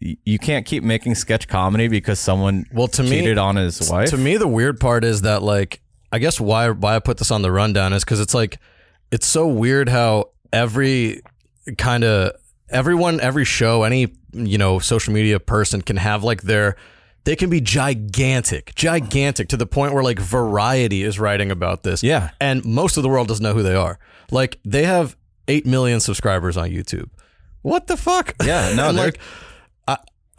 you 0.00 0.38
can't 0.38 0.66
keep 0.66 0.82
making 0.84 1.14
sketch 1.14 1.48
comedy 1.48 1.88
because 1.88 2.20
someone 2.20 2.66
Well, 2.72 2.88
to 2.88 3.02
me- 3.02 3.08
cheated 3.10 3.38
on 3.38 3.56
his 3.56 3.90
wife. 3.90 4.10
To 4.10 4.16
me, 4.18 4.36
the 4.36 4.48
weird 4.48 4.78
part 4.78 5.04
is 5.04 5.22
that 5.22 5.42
like 5.42 5.80
I 6.12 6.18
guess 6.18 6.38
why 6.40 6.68
why 6.70 6.96
I 6.96 6.98
put 6.98 7.18
this 7.18 7.30
on 7.30 7.42
the 7.42 7.50
rundown 7.50 7.92
is 7.92 8.04
because 8.04 8.20
it's 8.20 8.34
like 8.34 8.58
it's 9.10 9.26
so 9.26 9.46
weird 9.46 9.88
how 9.88 10.30
every 10.52 11.22
kind 11.78 12.04
of 12.04 12.32
everyone 12.70 13.20
every 13.20 13.44
show 13.44 13.82
any 13.84 14.14
you 14.32 14.58
know 14.58 14.78
social 14.78 15.12
media 15.14 15.40
person 15.40 15.80
can 15.82 15.96
have 15.96 16.22
like 16.24 16.42
their 16.42 16.76
they 17.24 17.34
can 17.34 17.48
be 17.50 17.60
gigantic 17.60 18.72
gigantic 18.74 19.48
to 19.48 19.56
the 19.56 19.66
point 19.66 19.92
where 19.94 20.02
like 20.02 20.18
variety 20.18 21.02
is 21.02 21.18
writing 21.18 21.50
about 21.50 21.82
this 21.82 22.02
Yeah. 22.02 22.30
and 22.40 22.64
most 22.64 22.96
of 22.96 23.02
the 23.02 23.08
world 23.08 23.28
doesn't 23.28 23.42
know 23.42 23.54
who 23.54 23.62
they 23.62 23.74
are 23.74 23.98
like 24.30 24.58
they 24.64 24.84
have 24.84 25.16
8 25.48 25.66
million 25.66 26.00
subscribers 26.00 26.56
on 26.56 26.70
youtube 26.70 27.08
what 27.62 27.86
the 27.88 27.96
fuck 27.96 28.34
Yeah, 28.44 28.74
no, 28.74 28.90
like 28.92 29.18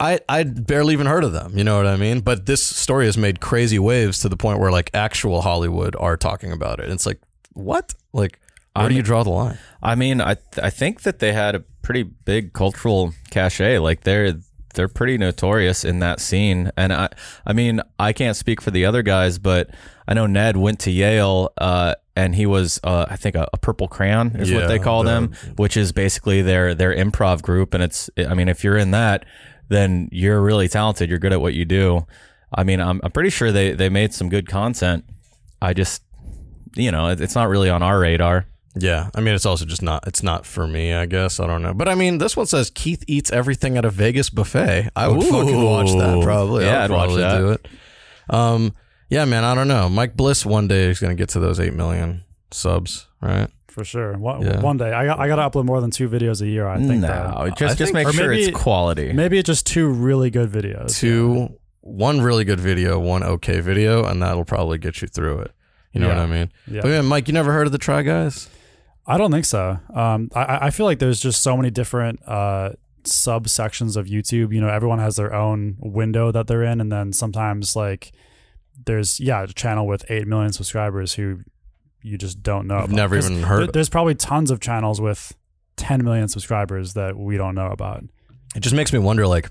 I, 0.00 0.14
I 0.14 0.20
I'd 0.28 0.66
barely 0.66 0.92
even 0.92 1.06
heard 1.06 1.24
of 1.24 1.32
them. 1.32 1.56
You 1.56 1.64
know 1.64 1.76
what 1.76 1.86
I 1.86 1.96
mean? 1.96 2.20
But 2.20 2.46
this 2.46 2.62
story 2.62 3.06
has 3.06 3.18
made 3.18 3.40
crazy 3.40 3.78
waves 3.78 4.20
to 4.20 4.28
the 4.28 4.36
point 4.36 4.60
where 4.60 4.70
like 4.70 4.90
actual 4.94 5.42
Hollywood 5.42 5.96
are 5.98 6.16
talking 6.16 6.52
about 6.52 6.78
it. 6.80 6.84
And 6.84 6.92
it's 6.92 7.06
like, 7.06 7.20
what? 7.52 7.94
Like, 8.12 8.40
where 8.74 8.88
do 8.88 8.94
you 8.94 9.02
draw 9.02 9.24
the 9.24 9.30
line? 9.30 9.58
I 9.82 9.94
mean, 9.96 10.20
I 10.20 10.36
I 10.62 10.70
think 10.70 11.02
that 11.02 11.18
they 11.18 11.32
had 11.32 11.54
a 11.54 11.60
pretty 11.82 12.04
big 12.04 12.52
cultural 12.52 13.12
cachet. 13.30 13.78
Like 13.78 14.02
they're 14.02 14.34
they're 14.74 14.88
pretty 14.88 15.18
notorious 15.18 15.84
in 15.84 15.98
that 16.00 16.20
scene. 16.20 16.70
And 16.76 16.92
I 16.92 17.08
I 17.44 17.52
mean, 17.52 17.80
I 17.98 18.12
can't 18.12 18.36
speak 18.36 18.60
for 18.60 18.70
the 18.70 18.84
other 18.84 19.02
guys, 19.02 19.38
but 19.38 19.70
I 20.06 20.14
know 20.14 20.26
Ned 20.26 20.56
went 20.56 20.78
to 20.80 20.90
Yale 20.92 21.52
uh, 21.58 21.96
and 22.14 22.34
he 22.36 22.46
was 22.46 22.78
uh, 22.84 23.06
I 23.10 23.16
think 23.16 23.34
a, 23.34 23.48
a 23.52 23.58
purple 23.58 23.88
crayon 23.88 24.36
is 24.36 24.52
what 24.52 24.68
they 24.68 24.78
call 24.78 25.02
the- 25.02 25.10
them, 25.10 25.32
which 25.56 25.76
is 25.76 25.90
basically 25.92 26.42
their 26.42 26.74
their 26.74 26.94
improv 26.94 27.42
group 27.42 27.74
and 27.74 27.82
it's 27.82 28.08
I 28.16 28.34
mean, 28.34 28.48
if 28.48 28.62
you're 28.62 28.78
in 28.78 28.92
that, 28.92 29.24
then 29.68 30.08
you're 30.12 30.40
really 30.40 30.68
talented, 30.68 31.08
you're 31.10 31.18
good 31.18 31.32
at 31.32 31.40
what 31.40 31.54
you 31.54 31.64
do. 31.64 32.06
I 32.54 32.64
mean, 32.64 32.80
I'm 32.80 33.00
I'm 33.04 33.10
pretty 33.12 33.30
sure 33.30 33.52
they 33.52 33.72
they 33.72 33.88
made 33.88 34.12
some 34.14 34.28
good 34.28 34.48
content. 34.48 35.04
I 35.60 35.72
just 35.74 36.02
you 36.74 36.90
know, 36.90 37.08
it, 37.08 37.20
it's 37.20 37.34
not 37.34 37.48
really 37.48 37.70
on 37.70 37.82
our 37.82 37.98
radar. 38.00 38.46
Yeah, 38.74 39.10
I 39.14 39.20
mean, 39.22 39.34
it's 39.34 39.46
also 39.46 39.64
just 39.64 39.82
not. 39.82 40.06
It's 40.06 40.22
not 40.22 40.46
for 40.46 40.66
me, 40.66 40.92
I 40.94 41.06
guess. 41.06 41.40
I 41.40 41.46
don't 41.46 41.62
know, 41.62 41.74
but 41.74 41.88
I 41.88 41.94
mean, 41.96 42.18
this 42.18 42.36
one 42.36 42.46
says 42.46 42.70
Keith 42.70 43.02
eats 43.08 43.32
everything 43.32 43.76
at 43.76 43.84
a 43.84 43.90
Vegas 43.90 44.30
buffet. 44.30 44.90
I 44.94 45.08
would 45.08 45.24
fucking 45.26 45.64
watch 45.64 45.88
that. 45.92 46.20
Probably, 46.22 46.64
Yeah, 46.64 46.84
I'd 46.84 46.90
I'd 46.90 46.94
watch 46.94 47.16
that. 47.16 47.38
do 47.38 47.50
it. 47.52 47.66
Um, 48.30 48.74
yeah, 49.10 49.24
man, 49.24 49.42
I 49.42 49.54
don't 49.54 49.68
know. 49.68 49.88
Mike 49.88 50.16
Bliss 50.16 50.46
one 50.46 50.68
day 50.68 50.84
is 50.84 51.00
gonna 51.00 51.14
get 51.16 51.30
to 51.30 51.40
those 51.40 51.58
eight 51.58 51.72
million 51.74 52.22
subs, 52.52 53.08
right? 53.20 53.48
For 53.78 53.84
sure. 53.84 54.18
One, 54.18 54.42
Yeah. 54.42 54.60
one 54.60 54.76
day, 54.76 54.92
I 54.92 55.06
got 55.06 55.18
I 55.18 55.28
got 55.28 55.36
to 55.36 55.48
upload 55.48 55.64
more 55.64 55.80
than 55.80 55.90
two 55.90 56.08
videos 56.08 56.42
a 56.42 56.46
year. 56.46 56.66
I 56.66 56.76
think. 56.78 57.00
no, 57.00 57.08
though. 57.08 57.48
just 57.50 57.62
I 57.62 57.74
just 57.74 57.78
think- 57.92 58.06
make 58.06 58.14
sure 58.14 58.28
maybe- 58.30 58.42
it's 58.44 58.58
quality. 58.58 59.12
Maybe 59.12 59.38
it's 59.38 59.46
just 59.46 59.66
two 59.66 59.88
really 59.88 60.30
good 60.30 60.50
videos. 60.50 60.98
Two, 60.98 61.58
one 61.80 62.20
really 62.20 62.44
good 62.44 62.60
video, 62.60 62.98
one 62.98 63.22
okay 63.22 63.60
video, 63.60 64.04
and 64.04 64.20
that'll 64.22 64.44
probably 64.44 64.78
get 64.78 65.00
you 65.00 65.08
through 65.08 65.40
it. 65.40 65.52
You 65.92 66.00
know 66.00 66.08
Yeah. 66.08 66.16
what 66.16 66.22
I 66.22 66.26
mean? 66.26 66.52
Yeah. 66.66 66.80
But 66.82 66.88
yeah, 66.88 67.00
Mike, 67.00 67.28
you 67.28 67.34
never 67.34 67.52
heard 67.52 67.66
of 67.66 67.72
the 67.72 67.78
Try 67.78 68.02
Guys? 68.02 68.48
I 69.06 69.16
don't 69.16 69.30
think 69.30 69.46
so. 69.46 69.78
Um, 69.94 70.28
I- 70.34 70.44
I, 70.44 70.66
I 70.66 70.70
feel 70.70 70.84
like 70.84 70.98
there's 70.98 71.18
just 71.20 71.42
so 71.42 71.56
many 71.56 71.70
different 71.70 72.20
uh, 72.26 72.70
subsections 73.04 73.96
of 73.96 74.06
YouTube. 74.06 74.52
You 74.52 74.60
know, 74.60 74.68
everyone 74.68 74.98
has 74.98 75.16
their 75.16 75.32
own 75.34 75.76
window 75.78 76.30
that 76.30 76.46
they're 76.46 76.62
in, 76.62 76.80
and 76.80 76.92
then 76.92 77.12
sometimes 77.12 77.74
like 77.74 78.12
there's 78.86 79.18
yeah 79.18 79.42
a 79.42 79.46
channel 79.48 79.86
with 79.86 80.04
eight 80.10 80.26
million 80.26 80.52
subscribers 80.52 81.14
who 81.14 81.40
you 82.08 82.18
just 82.18 82.42
don't 82.42 82.66
know. 82.66 82.76
I've 82.78 82.84
about. 82.84 82.96
never 82.96 83.16
'Cause 83.16 83.30
even 83.30 83.42
heard. 83.44 83.60
there- 83.60 83.72
there's 83.72 83.88
probably 83.88 84.14
tons 84.14 84.50
of 84.50 84.60
channels 84.60 85.00
with 85.00 85.34
10 85.76 86.04
million 86.04 86.28
subscribers 86.28 86.94
that 86.94 87.16
we 87.16 87.36
don't 87.36 87.54
know 87.54 87.68
about. 87.68 88.04
it 88.56 88.60
just 88.60 88.74
makes 88.74 88.92
me 88.92 88.98
wonder, 88.98 89.26
like, 89.26 89.50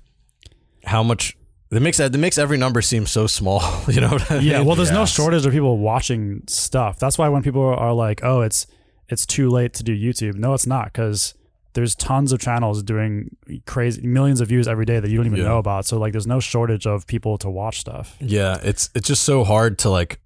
how 0.86 1.04
much. 1.04 1.38
It 1.70 1.82
makes 1.82 2.00
it 2.00 2.14
makes 2.18 2.38
every 2.38 2.58
number 2.58 2.82
seem 2.82 3.06
so 3.06 3.28
small. 3.28 3.62
You 3.88 4.02
know 4.02 4.10
what 4.10 4.32
I 4.32 4.40
mean? 4.40 4.48
Yeah, 4.48 4.62
well, 4.62 4.76
there's 4.76 4.92
no 4.92 5.06
shortage 5.06 5.46
of 5.46 5.52
people 5.54 5.78
watching 5.78 6.42
stuff. 6.48 6.98
That's 6.98 7.18
why 7.18 7.28
when 7.30 7.44
people 7.44 7.62
are 7.64 7.94
like, 7.94 8.22
"Oh, 8.24 8.42
it's 8.42 8.66
it's 9.10 9.26
too 9.26 9.50
late 9.50 9.74
to 9.76 9.84
do 9.84 9.96
YouTube," 9.96 10.36
no, 10.36 10.54
it's 10.54 10.66
not 10.68 10.86
because 10.86 11.34
there's 11.74 11.94
tons 11.94 12.32
of 12.32 12.40
channels 12.40 12.82
doing 12.84 13.36
crazy 13.66 14.08
millions 14.08 14.42
of 14.42 14.48
views 14.48 14.68
every 14.68 14.86
day 14.86 15.00
that 15.00 15.10
you 15.12 15.18
don't 15.18 15.28
even 15.28 15.40
Yeah. 15.40 15.46
know 15.50 15.58
about. 15.60 15.86
So 15.86 15.98
like, 16.00 16.12
there's 16.14 16.26
no 16.26 16.40
shortage 16.40 16.88
of 16.88 17.06
people 17.06 17.38
to 17.40 17.50
watch 17.50 17.80
stuff. 17.82 18.16
Yeah, 18.20 18.58
it's 18.64 18.90
it's 18.96 19.08
just 19.08 19.24
so 19.24 19.44
hard 19.44 19.78
to 19.80 19.90
like 19.90 20.20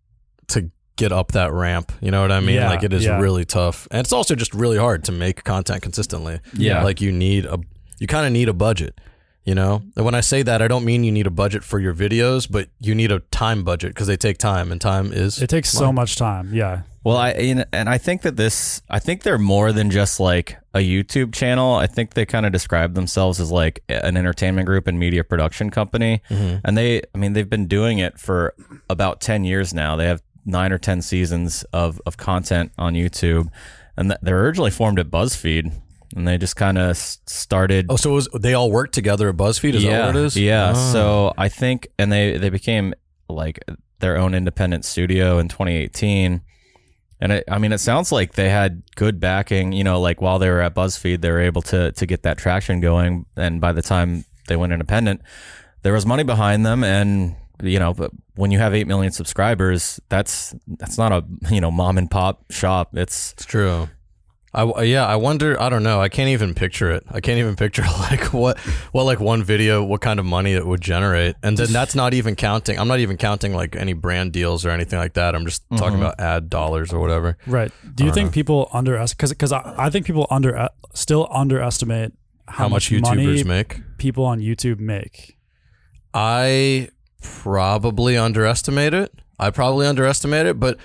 to 0.50 0.70
get 1.02 1.12
up 1.12 1.32
that 1.32 1.52
ramp. 1.52 1.92
You 2.00 2.12
know 2.12 2.22
what 2.22 2.32
I 2.32 2.40
mean? 2.40 2.56
Yeah, 2.56 2.70
like 2.70 2.84
it 2.84 2.94
is 2.94 3.04
yeah. 3.04 3.20
really 3.20 3.44
tough, 3.44 3.88
and 3.92 4.00
it's 4.00 4.14
also 4.14 4.36
just 4.36 4.54
really 4.54 4.78
hard 4.78 5.04
to 5.06 5.12
make 5.12 5.44
content 5.44 5.82
consistently. 5.82 6.40
Yeah. 6.54 6.84
like 6.84 7.02
you 7.02 7.12
need 7.12 7.46
a 7.46 7.60
you 8.00 8.08
kind 8.08 8.26
of 8.26 8.32
need 8.32 8.50
a 8.50 8.54
budget. 8.54 9.00
You 9.44 9.56
know, 9.56 9.82
and 9.96 10.06
when 10.06 10.14
I 10.14 10.22
say 10.22 10.44
that, 10.44 10.62
I 10.62 10.68
don't 10.68 10.86
mean 10.86 11.04
you 11.04 11.12
need 11.12 11.26
a 11.26 11.32
budget 11.32 11.64
for 11.64 11.80
your 11.80 11.96
videos, 11.96 12.48
but 12.50 12.70
you 12.80 12.94
need 12.94 13.12
a 13.12 13.22
time 13.32 13.64
budget 13.64 13.90
because 13.90 14.06
they 14.06 14.16
take 14.16 14.38
time, 14.38 14.72
and 14.72 14.80
time 14.80 15.12
is 15.12 15.42
It 15.42 15.50
takes 15.50 15.72
so 15.72 15.92
much 15.92 16.16
time. 16.16 16.54
Yeah, 16.54 16.84
Well, 17.04 17.18
I 17.18 17.32
and 17.32 17.66
and 17.74 17.90
I 17.90 17.98
think 17.98 18.22
that 18.22 18.36
this 18.36 18.84
I 18.88 19.00
think 19.00 19.24
they're 19.24 19.40
more 19.40 19.72
than 19.72 19.90
just 19.90 20.20
like 20.20 20.58
a 20.76 20.80
YouTube 20.80 21.34
channel. 21.34 21.74
I 21.74 21.88
think 21.88 22.14
they 22.14 22.26
kind 22.26 22.46
of 22.46 22.52
describe 22.52 22.94
themselves 22.94 23.40
as 23.40 23.52
like 23.52 23.84
an 23.90 24.16
entertainment 24.16 24.68
group 24.68 24.86
and 24.86 25.00
media 25.00 25.24
production 25.24 25.72
company. 25.72 26.22
Mm-hmm. 26.30 26.58
And 26.64 26.78
they 26.78 27.02
I 27.16 27.18
mean 27.18 27.34
they've 27.34 27.50
been 27.50 27.68
doing 27.68 27.98
it 27.98 28.20
for 28.20 28.54
about 28.90 29.22
10 29.22 29.44
years 29.44 29.74
now. 29.74 29.96
They 29.96 30.06
have 30.06 30.22
9 30.46 30.72
or 30.72 30.78
10 30.78 31.02
seasons 31.02 31.64
of 31.74 32.02
of 32.06 32.18
content 32.18 32.72
on 32.78 32.94
YouTube. 32.94 33.50
And 33.98 34.10
th- 34.10 34.20
they're 34.22 34.44
originally 34.44 34.72
formed 34.72 35.00
at 35.00 35.12
BuzzFeed 35.12 35.72
and 36.16 36.28
they 36.28 36.38
just 36.38 36.56
kind 36.56 36.78
of 36.78 36.98
started 36.98 37.88
Oh, 37.90 37.96
so 37.96 38.12
it 38.12 38.14
was, 38.14 38.30
they 38.40 38.54
all 38.54 38.72
worked 38.72 38.94
together 38.94 39.30
at 39.30 39.36
BuzzFeed? 39.36 39.76
Is 39.76 39.84
yeah, 39.84 40.00
that 40.00 40.08
what 40.08 40.16
it 40.16 40.26
is? 40.26 40.38
Yeah. 40.38 40.74
Oh. 40.76 40.92
So 40.92 41.34
I 41.38 41.50
think, 41.50 41.88
and 41.98 42.12
they 42.12 42.38
they 42.38 42.50
became 42.50 42.94
like 43.30 43.60
their 44.00 44.18
own 44.18 44.34
independent 44.34 44.86
studio 44.86 45.40
in 45.40 45.48
2018. 45.48 46.42
And 47.24 47.32
it, 47.32 47.44
I 47.48 47.60
mean, 47.60 47.72
it 47.72 47.78
sounds 47.78 48.12
like 48.12 48.34
they 48.34 48.50
had 48.50 48.82
good 48.96 49.20
backing. 49.20 49.72
You 49.74 49.84
know, 49.84 50.00
like 50.02 50.22
while 50.22 50.40
they 50.40 50.50
were 50.50 50.62
at 50.62 50.76
BuzzFeed, 50.76 51.22
they 51.22 51.32
were 51.32 51.42
able 51.42 51.62
to 51.64 51.92
to 51.92 52.06
get 52.06 52.24
that 52.24 52.38
traction 52.38 52.82
going. 52.82 53.26
And 53.36 53.62
by 53.62 53.72
the 53.72 53.82
time 53.82 54.26
they 54.48 54.56
went 54.56 54.74
independent, 54.74 55.22
there 55.84 55.94
was 55.94 56.06
money 56.06 56.24
behind 56.24 56.66
them. 56.66 56.84
And 56.84 57.36
you 57.64 57.80
know, 57.80 57.94
but 57.94 58.12
when 58.36 58.52
you 58.52 58.60
have 58.60 58.74
eight 58.74 58.88
million 58.88 59.12
subscribers, 59.12 60.00
that's 60.10 60.56
that's 60.68 60.98
not 60.98 61.12
a 61.12 61.24
you 61.50 61.62
know 61.62 61.72
mom 61.72 61.98
and 61.98 62.10
pop 62.10 62.52
shop. 62.52 62.96
It's 62.98 63.34
It's 63.34 63.46
true. 63.46 63.90
I 64.54 64.84
yeah, 64.84 65.06
I 65.06 65.16
wonder. 65.16 65.58
I 65.62 65.70
don't 65.70 65.82
know. 65.84 66.02
I 66.02 66.10
can't 66.10 66.28
even 66.28 66.54
picture 66.54 66.92
it. 66.92 67.06
I 67.10 67.22
can't 67.22 67.40
even 67.40 67.56
picture 67.56 67.84
like 68.00 68.34
what 68.34 68.60
what 68.92 69.06
like 69.06 69.22
one 69.22 69.44
video, 69.46 69.82
what 69.82 70.02
kind 70.02 70.20
of 70.20 70.26
money 70.26 70.52
it 70.52 70.68
would 70.68 70.82
generate, 70.82 71.38
and 71.42 71.58
then 71.58 71.72
that's 71.72 71.96
not 71.96 72.14
even 72.14 72.36
counting. 72.36 72.78
I'm 72.78 72.90
not 72.90 73.00
even 73.00 73.16
counting 73.16 73.54
like 73.54 73.78
any 73.78 73.94
brand 73.94 74.34
deals 74.34 74.66
or 74.66 74.72
anything 74.72 75.00
like 75.00 75.14
that. 75.14 75.36
I'm 75.36 75.46
just 75.46 75.64
talking 75.78 76.00
Mm-hmm. 76.00 76.02
about 76.04 76.20
ad 76.20 76.50
dollars 76.50 76.92
or 76.92 77.00
whatever. 77.00 77.38
right. 77.48 77.72
Do 77.96 78.04
you 78.04 78.12
think 78.12 78.34
people 78.34 78.68
underestimate? 78.74 79.18
Because 79.18 79.30
because 79.30 79.52
I, 79.54 79.74
I 79.86 79.90
think 79.90 80.06
people 80.06 80.28
under 80.30 80.68
still 80.94 81.30
underestimate 81.32 82.12
how, 82.50 82.64
How, 82.66 82.68
much, 82.68 82.90
YouTubers 82.90 83.04
money 83.16 83.44
make? 83.46 83.80
people 84.00 84.26
on 84.26 84.42
YouTube 84.42 84.80
make. 84.80 85.38
I 86.14 86.90
probably 87.22 88.18
underestimate 88.18 88.94
it. 88.94 89.14
I 89.40 89.50
probably 89.50 89.88
underestimate 89.88 90.46
it, 90.46 90.60
but 90.60 90.78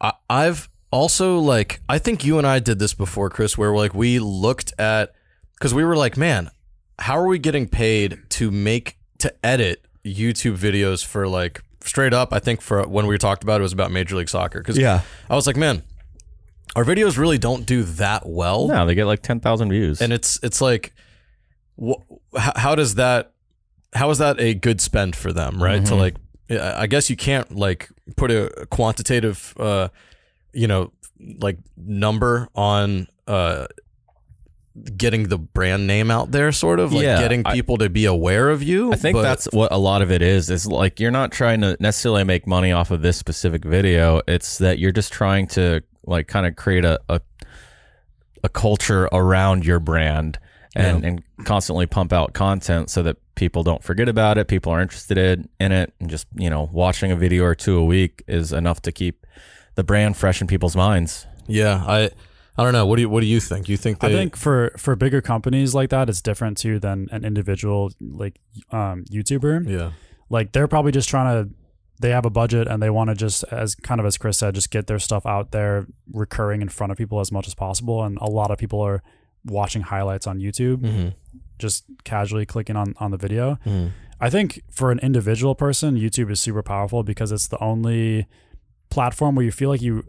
I, 0.00 0.12
I've 0.30 0.68
also 0.90 1.38
like 1.38 1.80
I 1.88 1.98
think 1.98 2.24
you 2.24 2.38
and 2.38 2.46
I 2.46 2.58
did 2.58 2.78
this 2.78 2.94
before, 2.94 3.28
Chris, 3.30 3.58
where 3.58 3.74
like 3.74 3.94
we 3.94 4.18
looked 4.18 4.72
at 4.78 5.12
because 5.54 5.74
we 5.74 5.84
were 5.84 5.96
like, 5.96 6.16
man, 6.16 6.50
how 6.98 7.18
are 7.18 7.26
we 7.26 7.38
getting 7.38 7.68
paid 7.68 8.18
to 8.30 8.50
make 8.50 8.96
to 9.18 9.34
edit 9.44 9.84
YouTube 10.04 10.56
videos 10.56 11.04
for 11.04 11.26
like 11.28 11.62
straight 11.82 12.14
up? 12.14 12.32
I 12.32 12.38
think 12.38 12.60
for 12.60 12.86
when 12.86 13.06
we 13.06 13.18
talked 13.18 13.42
about 13.42 13.56
it, 13.56 13.60
it 13.60 13.62
was 13.62 13.72
about 13.72 13.90
Major 13.90 14.16
League 14.16 14.28
Soccer 14.28 14.60
because 14.60 14.78
yeah, 14.78 15.02
I 15.28 15.34
was 15.34 15.46
like, 15.46 15.56
man, 15.56 15.82
our 16.76 16.84
videos 16.84 17.18
really 17.18 17.38
don't 17.38 17.66
do 17.66 17.82
that 17.82 18.26
well 18.26 18.68
no, 18.68 18.86
they 18.86 18.94
get 18.94 19.04
like 19.04 19.22
ten 19.22 19.40
thousand 19.40 19.70
views. 19.70 20.00
and 20.00 20.12
it's 20.12 20.38
it's 20.42 20.60
like 20.60 20.94
wh- 21.80 22.00
how, 22.36 22.52
how 22.56 22.74
does 22.74 22.94
that 22.96 23.33
how 23.94 24.10
is 24.10 24.18
that 24.18 24.40
a 24.40 24.54
good 24.54 24.80
spend 24.80 25.14
for 25.16 25.32
them 25.32 25.62
right 25.62 25.84
to 25.86 25.94
like 25.94 26.16
I 26.50 26.82
I 26.82 26.86
guess 26.86 27.08
you 27.10 27.16
can't 27.16 27.54
like 27.56 27.88
put 28.16 28.30
a 28.30 28.66
quantitative 28.70 29.54
uh 29.58 29.88
you 30.52 30.66
know 30.66 30.92
like 31.40 31.58
number 31.76 32.48
on 32.54 33.06
uh 33.26 33.66
getting 34.96 35.28
the 35.28 35.38
brand 35.38 35.86
name 35.86 36.10
out 36.10 36.32
there 36.32 36.50
sort 36.50 36.80
of 36.80 36.92
like 36.92 37.04
Yeah, 37.04 37.20
getting 37.20 37.42
I- 37.46 37.52
people 37.54 37.76
to 37.78 37.88
be 37.88 38.06
aware 38.06 38.50
of 38.50 38.60
you 38.62 38.92
I 38.92 38.96
think 38.96 39.14
but- 39.14 39.22
that's 39.22 39.46
what 39.52 39.70
a 39.72 39.78
lot 39.78 40.02
of 40.02 40.10
it 40.10 40.20
is. 40.20 40.50
Is 40.50 40.66
like 40.66 40.98
you're 40.98 41.12
not 41.12 41.30
trying 41.30 41.60
to 41.60 41.76
necessarily 41.78 42.24
make 42.24 42.46
money 42.46 42.72
off 42.72 42.90
of 42.90 43.00
this 43.00 43.16
specific 43.16 43.64
video. 43.64 44.20
It's 44.26 44.58
that 44.58 44.80
you're 44.80 44.90
just 44.92 45.12
trying 45.12 45.46
to 45.48 45.82
like 46.06 46.26
kind 46.26 46.44
of 46.46 46.56
create 46.56 46.84
a 46.84 46.98
a, 47.08 47.20
a 48.42 48.48
culture 48.48 49.04
around 49.12 49.64
your 49.64 49.78
brand 49.78 50.38
and 50.74 51.04
and 51.04 51.22
constantly 51.44 51.86
pump 51.86 52.12
out 52.12 52.32
content 52.32 52.90
so 52.90 53.02
that 53.02 53.16
people 53.34 53.62
don't 53.62 53.82
forget 53.82 54.08
about 54.08 54.38
it. 54.38 54.48
People 54.48 54.72
are 54.72 54.80
interested 54.80 55.18
in, 55.18 55.48
in 55.60 55.72
it, 55.72 55.94
and 56.00 56.10
just 56.10 56.26
you 56.34 56.50
know 56.50 56.68
watching 56.72 57.10
a 57.12 57.16
video 57.16 57.44
or 57.44 57.54
two 57.54 57.78
a 57.78 57.84
week 57.84 58.22
is 58.26 58.52
enough 58.52 58.80
to 58.82 58.92
keep 58.92 59.26
the 59.74 59.84
brand 59.84 60.16
fresh 60.16 60.40
in 60.40 60.46
people's 60.46 60.76
minds. 60.76 61.26
yeah 61.46 61.84
I 61.86 62.10
I 62.56 62.62
don't 62.62 62.72
know 62.72 62.86
what 62.86 62.96
do 62.96 63.02
you 63.02 63.08
what 63.08 63.20
do 63.20 63.26
you 63.26 63.40
think 63.40 63.68
you 63.68 63.76
think 63.76 63.98
they 63.98 64.08
I 64.08 64.10
think 64.12 64.36
for 64.36 64.72
for 64.78 64.94
bigger 64.96 65.20
companies 65.20 65.74
like 65.74 65.90
that, 65.90 66.08
it's 66.08 66.22
different 66.22 66.56
too 66.58 66.78
than 66.78 67.08
an 67.10 67.24
individual 67.24 67.90
like 68.00 68.38
um, 68.70 69.04
YouTuber. 69.10 69.68
yeah 69.68 69.90
Like 70.30 70.52
they're 70.52 70.68
probably 70.68 70.92
just 70.92 71.08
trying 71.08 71.44
to. 71.44 71.54
They 72.00 72.10
have 72.10 72.26
a 72.26 72.30
budget 72.30 72.66
and 72.66 72.82
they 72.82 72.90
want 72.90 73.10
to 73.10 73.14
just, 73.14 73.44
as 73.52 73.76
kind 73.76 74.00
of 74.00 74.04
as 74.06 74.18
Chris 74.18 74.38
said, 74.38 74.56
just 74.56 74.70
get 74.72 74.88
their 74.88 74.98
stuff 74.98 75.24
out 75.26 75.52
there, 75.52 75.86
recurring 76.12 76.60
in 76.60 76.68
front 76.68 76.90
of 76.90 76.98
people 76.98 77.20
as 77.20 77.30
much 77.30 77.46
as 77.46 77.54
possible. 77.54 78.02
And 78.02 78.18
a 78.20 78.28
lot 78.28 78.50
of 78.50 78.58
people 78.58 78.80
are 78.80 79.00
watching 79.44 79.82
highlights 79.82 80.26
on 80.26 80.38
YouTube, 80.38 80.78
mm-hmm. 80.78 81.08
just 81.58 81.84
casually 82.04 82.46
clicking 82.46 82.76
on 82.76 82.94
on 82.98 83.10
the 83.10 83.16
video. 83.16 83.58
Mhm. 83.66 83.90
I 84.20 84.30
think 84.30 84.62
for 84.70 84.90
an 84.90 84.98
individual 85.00 85.54
person, 85.54 85.96
YouTube 85.96 86.30
is 86.30 86.40
super 86.40 86.62
powerful 86.62 87.02
because 87.02 87.32
it's 87.32 87.48
the 87.48 87.58
only 87.62 88.26
platform 88.88 89.34
where 89.34 89.44
you 89.44 89.52
feel 89.52 89.68
like 89.68 89.82
you 89.82 90.04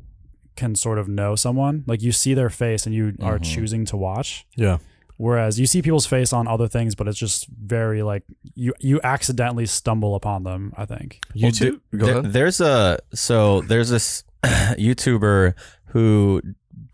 can 0.55 0.75
sort 0.75 0.97
of 0.99 1.07
know 1.07 1.35
someone. 1.35 1.83
Like 1.87 2.01
you 2.01 2.11
see 2.11 2.33
their 2.33 2.49
face 2.49 2.85
and 2.85 2.95
you 2.95 3.15
are 3.21 3.39
choosing 3.39 3.83
to 3.85 3.97
watch. 3.97 4.45
yeah 4.55 4.77
Whereas 5.17 5.57
you 5.59 5.65
see 5.65 5.81
people's 5.81 6.05
face 6.05 6.33
on 6.33 6.45
other 6.45 6.67
things, 6.67 6.93
but 6.93 7.07
it's 7.07 7.17
just 7.17 7.47
very 7.47 8.03
like 8.03 8.23
you 8.53 8.73
you 8.79 8.99
accidentally 9.03 9.65
stumble 9.65 10.13
upon 10.13 10.43
them. 10.43 10.73
I 10.77 10.85
think. 10.85 11.19
YouTube 11.33 11.79
go 11.97 12.05
There- 12.05 12.17
ahead 12.19 12.33
There's 12.33 12.59
a 12.61 12.99
so 13.13 13.61
there's 13.61 13.89
this 13.89 14.23
YouTuber 14.43 15.53
who 15.87 16.41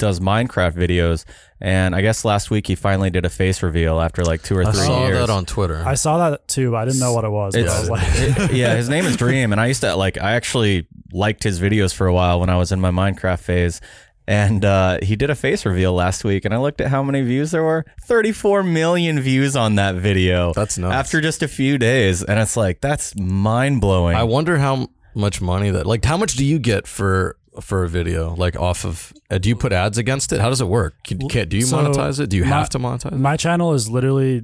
does 0.01 0.19
Minecraft 0.19 0.73
videos, 0.73 1.23
and 1.61 1.95
I 1.95 2.01
guess 2.01 2.25
last 2.25 2.51
week 2.51 2.67
he 2.67 2.75
finally 2.75 3.09
did 3.09 3.23
a 3.23 3.29
face 3.29 3.63
reveal 3.63 4.01
after 4.01 4.23
like 4.25 4.41
two 4.43 4.57
or 4.57 4.65
three 4.65 4.71
years. 4.73 4.79
I 4.79 4.85
three 4.85 4.95
saw 4.95 5.07
years. 5.07 5.17
that 5.19 5.29
on 5.29 5.45
Twitter 5.45 5.81
I 5.85 5.93
saw 5.93 6.29
that 6.29 6.47
too. 6.49 6.71
But 6.71 6.77
I 6.77 6.85
didn't 6.85 6.99
know 6.99 7.13
what 7.13 7.23
it 7.23 7.29
was. 7.29 7.55
But 7.55 7.67
I 7.69 7.79
was 7.79 7.89
like, 7.89 8.03
it- 8.09 8.51
yeah, 8.53 8.75
his 8.75 8.89
name 8.89 9.05
is 9.05 9.15
Dream, 9.15 9.51
and 9.53 9.61
I 9.61 9.67
used 9.67 9.81
to 9.81 9.95
like. 9.95 10.17
I 10.17 10.33
actually 10.33 10.87
liked 11.13 11.43
his 11.43 11.61
videos 11.61 11.93
for 11.93 12.07
a 12.07 12.13
while 12.13 12.39
when 12.41 12.49
I 12.49 12.57
was 12.57 12.71
in 12.73 12.81
my 12.81 12.91
Minecraft 12.91 13.39
phase. 13.39 13.79
And 14.27 14.63
uh, 14.63 14.99
he 15.01 15.15
did 15.15 15.29
a 15.29 15.35
face 15.35 15.65
reveal 15.65 15.93
last 15.93 16.23
week, 16.23 16.45
and 16.45 16.53
I 16.53 16.57
looked 16.57 16.79
at 16.79 16.87
how 16.87 17.03
many 17.03 17.21
views 17.21 17.51
there 17.51 17.63
were. 17.63 17.85
Thirty-four 18.03 18.63
million 18.63 19.19
views 19.19 19.55
on 19.55 19.75
that 19.75 19.95
video. 19.95 20.53
That's 20.53 20.77
nuts. 20.77 20.93
After 20.93 21.21
just 21.21 21.41
a 21.43 21.47
few 21.47 21.77
days, 21.77 22.23
and 22.23 22.39
it's 22.39 22.55
like 22.55 22.81
that's 22.81 23.15
mind 23.17 23.81
blowing. 23.81 24.15
I 24.15 24.23
wonder 24.23 24.57
how 24.57 24.89
much 25.15 25.41
money 25.41 25.69
that 25.71 25.85
like 25.85 26.05
how 26.05 26.17
much 26.17 26.35
do 26.35 26.45
you 26.45 26.59
get 26.59 26.87
for 26.87 27.35
for 27.59 27.83
a 27.83 27.89
video, 27.89 28.33
like 28.35 28.55
off 28.55 28.85
of? 28.85 29.11
Uh, 29.29 29.37
do 29.37 29.49
you 29.49 29.55
put 29.55 29.73
ads 29.73 29.97
against 29.97 30.31
it? 30.31 30.39
How 30.39 30.49
does 30.49 30.61
it 30.61 30.67
work? 30.67 31.03
Can, 31.03 31.27
can, 31.27 31.49
do 31.49 31.57
you 31.57 31.63
So, 31.63 31.77
monetize 31.77 32.19
it? 32.19 32.29
Do 32.29 32.37
you 32.37 32.43
my- 32.45 32.49
have 32.49 32.69
to 32.69 32.79
monetize 32.79 33.11
it? 33.13 33.17
My 33.17 33.35
channel 33.37 33.73
is 33.73 33.89
literally 33.89 34.43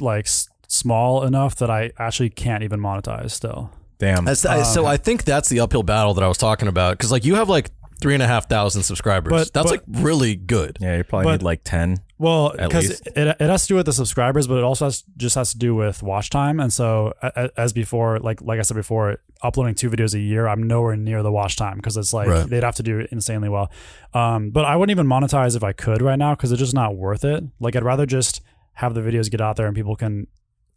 like 0.00 0.26
small 0.68 1.24
enough 1.24 1.56
that 1.56 1.70
I 1.70 1.92
actually 1.98 2.30
can't 2.30 2.62
even 2.62 2.80
monetize 2.80 3.30
still. 3.30 3.70
Damn. 3.98 4.24
That's 4.24 4.42
the, 4.42 4.64
so 4.64 4.84
I 4.84 4.96
think 4.96 5.24
that's 5.24 5.48
the 5.48 5.60
uphill 5.60 5.82
battle 5.84 6.14
that 6.14 6.24
I 6.24 6.28
was 6.28 6.38
talking 6.38 6.66
about 6.68 6.98
because 6.98 7.12
like 7.12 7.24
you 7.24 7.36
have 7.36 7.48
like 7.48 7.70
three 8.00 8.14
and 8.14 8.22
a 8.22 8.26
half 8.26 8.48
thousand 8.48 8.82
subscribers. 8.82 9.30
But- 9.30 9.52
that's 9.52 9.70
but- 9.70 9.86
like 9.88 10.02
really 10.02 10.34
good. 10.34 10.76
yeah, 10.80 10.96
you 10.98 11.04
probably 11.04 11.26
but- 11.26 11.32
need 11.40 11.42
like 11.42 11.60
ten. 11.64 11.98
Well, 12.22 12.52
because 12.56 13.00
it, 13.00 13.16
it 13.16 13.40
has 13.40 13.62
to 13.62 13.68
do 13.68 13.74
with 13.76 13.86
the 13.86 13.92
subscribers, 13.92 14.46
but 14.46 14.56
it 14.58 14.64
also 14.64 14.84
has, 14.86 15.02
just 15.16 15.34
has 15.34 15.50
to 15.52 15.58
do 15.58 15.74
with 15.74 16.02
watch 16.02 16.30
time. 16.30 16.60
And 16.60 16.72
so, 16.72 17.12
as 17.56 17.72
before, 17.72 18.18
like 18.20 18.40
like 18.40 18.58
I 18.58 18.62
said 18.62 18.76
before, 18.76 19.18
uploading 19.42 19.74
two 19.74 19.90
videos 19.90 20.14
a 20.14 20.20
year, 20.20 20.46
I'm 20.46 20.62
nowhere 20.62 20.96
near 20.96 21.22
the 21.22 21.32
watch 21.32 21.56
time 21.56 21.76
because 21.78 21.96
it's 21.96 22.12
like 22.12 22.28
Right. 22.28 22.48
they'd 22.48 22.62
have 22.62 22.76
to 22.76 22.82
do 22.84 23.06
insanely 23.10 23.48
well. 23.48 23.70
Um, 24.14 24.50
but 24.50 24.64
I 24.64 24.76
wouldn't 24.76 24.94
even 24.96 25.06
monetize 25.06 25.56
if 25.56 25.64
I 25.64 25.72
could 25.72 26.00
right 26.00 26.18
now 26.18 26.34
because 26.36 26.52
it's 26.52 26.60
just 26.60 26.74
not 26.74 26.96
worth 26.96 27.24
it. 27.24 27.42
Like 27.58 27.74
I'd 27.74 27.82
rather 27.84 28.06
just 28.06 28.40
have 28.74 28.94
the 28.94 29.00
videos 29.00 29.28
get 29.30 29.40
out 29.40 29.56
there 29.56 29.66
and 29.66 29.74
people 29.74 29.96
can, 29.96 30.28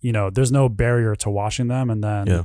you 0.02 0.12
know, 0.12 0.30
there's 0.32 0.52
no 0.52 0.68
barrier 0.68 1.16
to 1.18 1.30
watching 1.30 1.68
them, 1.68 1.90
and 1.90 2.04
then, 2.04 2.28
Yeah. 2.28 2.44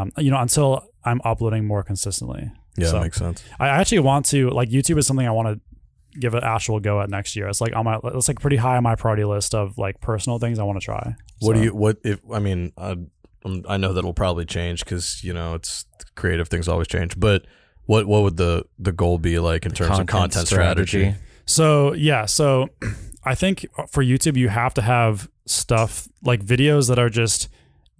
um, 0.00 0.12
you 0.18 0.30
know, 0.30 0.38
until 0.40 0.86
I'm 1.04 1.20
uploading 1.24 1.66
more 1.66 1.82
consistently. 1.82 2.52
Yeah, 2.76 2.86
So- 2.86 2.92
that 2.92 3.02
makes 3.02 3.16
sense. 3.18 3.42
I 3.58 3.68
actually 3.68 3.98
want 4.00 4.26
to 4.26 4.50
like 4.50 4.68
YouTube 4.70 4.98
is 4.98 5.06
something 5.06 5.26
I 5.26 5.32
want 5.32 5.48
to 5.48 5.60
give 6.18 6.34
an 6.34 6.44
actual 6.44 6.80
go 6.80 7.00
at 7.00 7.10
next 7.10 7.36
year. 7.36 7.48
It's 7.48 7.60
like 7.60 7.74
on 7.74 7.84
my 7.84 8.00
it's 8.04 8.28
like 8.28 8.40
pretty 8.40 8.56
high 8.56 8.76
on 8.76 8.82
my 8.82 8.96
priority 8.96 9.24
list 9.24 9.54
of 9.54 9.78
like 9.78 10.00
personal 10.00 10.38
things 10.38 10.58
I 10.58 10.64
want 10.64 10.80
to 10.80 10.84
try. 10.84 11.16
What 11.40 11.54
do 11.54 11.62
you? 11.62 11.74
What 11.74 11.98
if? 12.04 12.20
I 12.32 12.38
mean, 12.38 12.72
I, 12.76 12.96
um, 13.44 13.64
I 13.68 13.76
know 13.76 13.92
that 13.92 14.04
will 14.04 14.14
probably 14.14 14.44
change 14.44 14.84
because 14.84 15.22
you 15.22 15.32
know 15.32 15.54
it's 15.54 15.86
creative 16.14 16.48
things 16.48 16.68
always 16.68 16.88
change. 16.88 17.18
But 17.18 17.46
what 17.86 18.06
what 18.06 18.22
would 18.22 18.36
the 18.36 18.64
the 18.78 18.92
goal 18.92 19.18
be 19.18 19.38
like 19.38 19.66
in 19.66 19.72
terms 19.72 19.98
of 19.98 20.06
content 20.06 20.46
strategy? 20.46 21.14
So 21.46 21.94
yeah, 21.94 22.26
so 22.26 22.68
I 23.24 23.34
think 23.34 23.66
for 23.88 24.02
YouTube 24.02 24.36
you 24.36 24.48
have 24.48 24.74
to 24.74 24.82
have 24.82 25.28
stuff 25.46 26.08
like 26.22 26.44
videos 26.44 26.88
that 26.88 26.98
are 26.98 27.10
just 27.10 27.48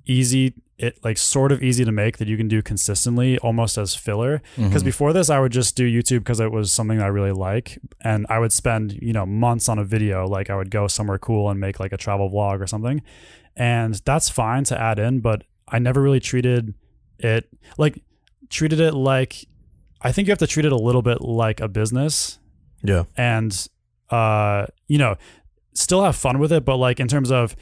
easy 0.07 0.55
it 0.81 0.99
like 1.05 1.19
sort 1.19 1.53
of 1.53 1.63
easy 1.63 1.85
to 1.85 1.93
make 1.93 2.17
that 2.17 2.27
you 2.27 2.37
can 2.39 2.49
do 2.49 2.63
consistently 2.63 3.39
almost 3.39 3.77
as 3.77 3.95
filler. 3.95 4.41
Because 4.57 4.83
before 4.83 5.13
this 5.13 5.29
I 5.29 5.39
would 5.39 5.53
just 5.53 5.77
do 5.77 5.87
YouTube 5.87 6.21
because 6.21 6.41
it 6.41 6.51
was 6.51 6.73
something 6.73 6.99
that 6.99 7.05
I 7.05 7.09
really 7.09 7.33
like. 7.33 7.79
And 8.01 8.27
I 8.31 8.39
would 8.39 8.53
spend 8.53 8.95
you 8.95 9.13
know 9.13 9.27
months 9.27 9.69
on 9.69 9.79
a 9.79 9.85
video 9.85 10.27
like 10.27 10.49
I 10.49 10.57
would 10.57 10.71
go 10.71 10.89
somewhere 10.89 11.19
cool 11.19 11.51
and 11.51 11.61
make 11.61 11.79
like 11.79 11.93
a 11.93 11.99
travel 11.99 12.31
vlog 12.31 12.61
or 12.61 12.67
something. 12.67 13.03
And 13.57 13.95
that's 14.07 14.31
fine 14.31 14.65
to 14.65 14.81
add 14.81 14.99
in 14.99 15.21
but 15.21 15.45
I 15.69 15.79
never 15.79 16.01
really 16.01 16.21
treated 16.21 16.75
it 17.19 17.49
like 17.77 18.03
treated 18.49 18.81
it 18.81 18.95
like 18.95 19.45
I 20.01 20.13
think 20.13 20.29
you 20.29 20.33
have 20.33 20.39
to 20.39 20.47
treat 20.47 20.65
it 20.65 20.73
a 20.73 20.77
little 20.77 21.03
bit 21.03 21.21
like 21.21 21.61
a 21.61 21.69
business. 21.69 22.39
Yeah, 22.83 23.05
and 23.17 23.69
uh 24.09 24.67
you 24.89 24.97
know 24.97 25.17
still 25.75 26.03
have 26.03 26.17
fun 26.17 26.39
with 26.39 26.53
it 26.53 26.65
but 26.65 26.77
like 26.77 26.99
in 26.99 27.07
terms 27.07 27.31
of 27.31 27.55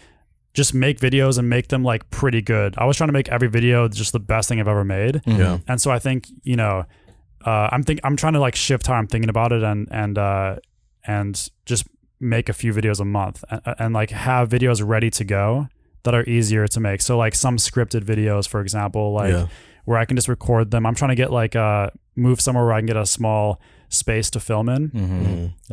just 0.54 0.74
make 0.74 0.98
videos 0.98 1.38
and 1.38 1.48
make 1.48 1.68
them 1.68 1.82
like 1.84 2.08
pretty 2.10 2.40
good 2.42 2.74
i 2.78 2.84
was 2.84 2.96
trying 2.96 3.08
to 3.08 3.12
make 3.12 3.28
every 3.28 3.48
video 3.48 3.86
just 3.88 4.12
the 4.12 4.18
best 4.20 4.48
thing 4.48 4.58
i've 4.60 4.68
ever 4.68 4.84
made 4.84 5.16
Mm-hmm. 5.16 5.38
yeah. 5.40 5.58
and 5.68 5.80
so 5.80 5.90
i 5.90 5.98
think 5.98 6.26
you 6.42 6.56
know 6.56 6.84
uh 7.46 7.68
i'm 7.70 7.82
think 7.82 8.00
i'm 8.04 8.16
trying 8.16 8.32
to 8.32 8.40
like 8.40 8.54
shift 8.56 8.86
how 8.86 8.94
i'm 8.94 9.06
thinking 9.06 9.30
about 9.30 9.52
it 9.52 9.62
and 9.62 9.86
and 9.90 10.18
uh 10.18 10.56
and 11.06 11.50
just 11.66 11.86
make 12.20 12.48
a 12.48 12.52
few 12.52 12.72
videos 12.72 12.98
a 13.00 13.04
month 13.04 13.44
and, 13.50 13.60
and 13.78 13.94
like 13.94 14.10
have 14.10 14.48
videos 14.48 14.82
ready 14.84 15.10
to 15.10 15.24
go 15.24 15.68
that 16.02 16.14
are 16.14 16.24
easier 16.24 16.66
to 16.66 16.80
make 16.80 17.00
so 17.02 17.16
like 17.16 17.34
some 17.34 17.56
scripted 17.56 18.02
videos 18.02 18.48
for 18.48 18.60
example 18.60 19.12
like 19.12 19.32
Yeah. 19.32 19.46
where 19.84 19.98
i 19.98 20.04
can 20.04 20.16
just 20.16 20.28
record 20.28 20.70
them 20.72 20.84
i'm 20.86 20.94
trying 20.94 21.10
to 21.10 21.14
get 21.14 21.30
like 21.32 21.54
uh 21.54 21.90
move 22.16 22.40
somewhere 22.40 22.64
where 22.64 22.72
i 22.74 22.80
can 22.80 22.86
get 22.86 22.96
a 22.96 23.06
small 23.06 23.60
space 23.90 24.28
to 24.30 24.40
film 24.40 24.68
in 24.68 24.90
Mm-hmm. 24.90 25.24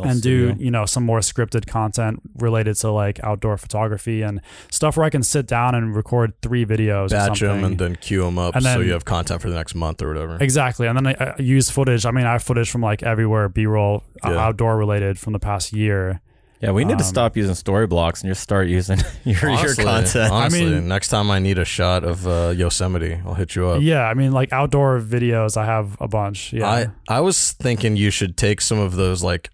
Mhm. 0.01 0.09
and 0.09 0.21
do 0.21 0.55
you 0.57 0.71
know 0.71 0.85
some 0.85 1.03
more 1.03 1.19
scripted 1.19 1.67
content 1.67 2.21
related 2.37 2.75
to 2.77 2.89
like 2.91 3.19
outdoor 3.23 3.57
photography 3.57 4.21
and 4.21 4.39
stuff 4.71 4.95
where 4.97 5.05
I 5.05 5.09
can 5.09 5.21
sit 5.23 5.47
down 5.47 5.75
and 5.75 5.95
record 5.95 6.33
three 6.41 6.65
videos. 6.65 7.07
or 7.07 7.09
batch 7.09 7.39
them 7.41 7.63
and 7.63 7.77
then 7.77 7.95
queue 7.97 8.23
them 8.23 8.37
up 8.39 8.55
And 8.55 8.63
so 8.63 8.79
you 8.79 8.93
have 8.93 9.03
content 9.05 9.41
for 9.41 9.49
the 9.49 9.55
next 9.55 9.75
month 9.75 10.01
or 10.01 10.07
whatever. 10.07 10.37
exactly, 10.39 10.87
and 10.87 10.97
then 10.97 11.07
I, 11.07 11.33
I 11.37 11.41
use 11.41 11.69
footage. 11.69 12.05
I 12.05 12.11
mean, 12.11 12.25
I 12.25 12.33
have 12.33 12.43
footage 12.43 12.69
from 12.69 12.81
like 12.81 13.03
everywhere, 13.03 13.49
B-roll, 13.49 14.03
uh, 14.23 14.31
Yeah. 14.31 14.37
outdoor 14.45 14.77
related 14.77 15.19
from 15.19 15.33
the 15.33 15.39
past 15.39 15.73
year. 15.73 16.21
Yeah, 16.61 16.71
we 16.71 16.85
need 16.85 16.97
to 16.97 17.03
Um, 17.03 17.09
stop 17.09 17.35
using 17.37 17.53
Storyblocks 17.53 18.21
and 18.23 18.31
just 18.31 18.41
start 18.41 18.67
using 18.67 18.99
your 19.25 19.49
your 19.49 19.75
content. 19.75 20.31
Honestly, 20.31 20.65
mean- 20.65 20.87
next 20.87 21.09
time 21.09 21.29
I 21.29 21.39
need 21.39 21.57
a 21.57 21.65
shot 21.65 22.03
of 22.03 22.25
uh, 22.27 22.53
Yosemite, 22.55 23.19
I'll 23.25 23.33
hit 23.33 23.55
you 23.55 23.67
up. 23.67 23.81
Yeah, 23.81 24.03
I 24.03 24.13
mean, 24.13 24.31
like 24.31 24.51
outdoor 24.53 24.99
videos, 24.99 25.57
I 25.57 25.65
have 25.65 25.97
a 25.99 26.07
bunch. 26.07 26.53
Yeah, 26.53 26.67
I 26.67 26.87
I 27.09 27.19
was 27.19 27.51
thinking 27.51 27.97
you 27.97 28.09
should 28.09 28.37
take 28.37 28.61
some 28.61 28.79
of 28.79 28.95
those 28.95 29.21
like 29.23 29.49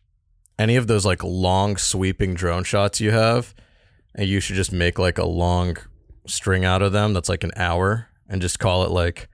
any 0.60 0.76
of 0.76 0.86
those 0.88 1.06
like 1.06 1.24
long 1.24 1.76
sweeping 1.78 2.34
drone 2.36 2.64
shots 2.64 3.02
you 3.02 3.12
have, 3.12 3.54
and 4.16 4.30
you 4.30 4.40
should 4.40 4.56
just 4.56 4.72
make 4.72 5.00
like 5.00 5.18
a 5.18 5.26
long 5.26 5.78
string 6.28 6.64
out 6.64 6.82
of 6.84 6.92
them 6.92 7.14
that's 7.14 7.30
like 7.30 7.44
an 7.44 7.52
hour, 7.56 8.08
and 8.30 8.42
just 8.42 8.60
call 8.60 8.84
it 8.84 8.92
like 8.92 9.28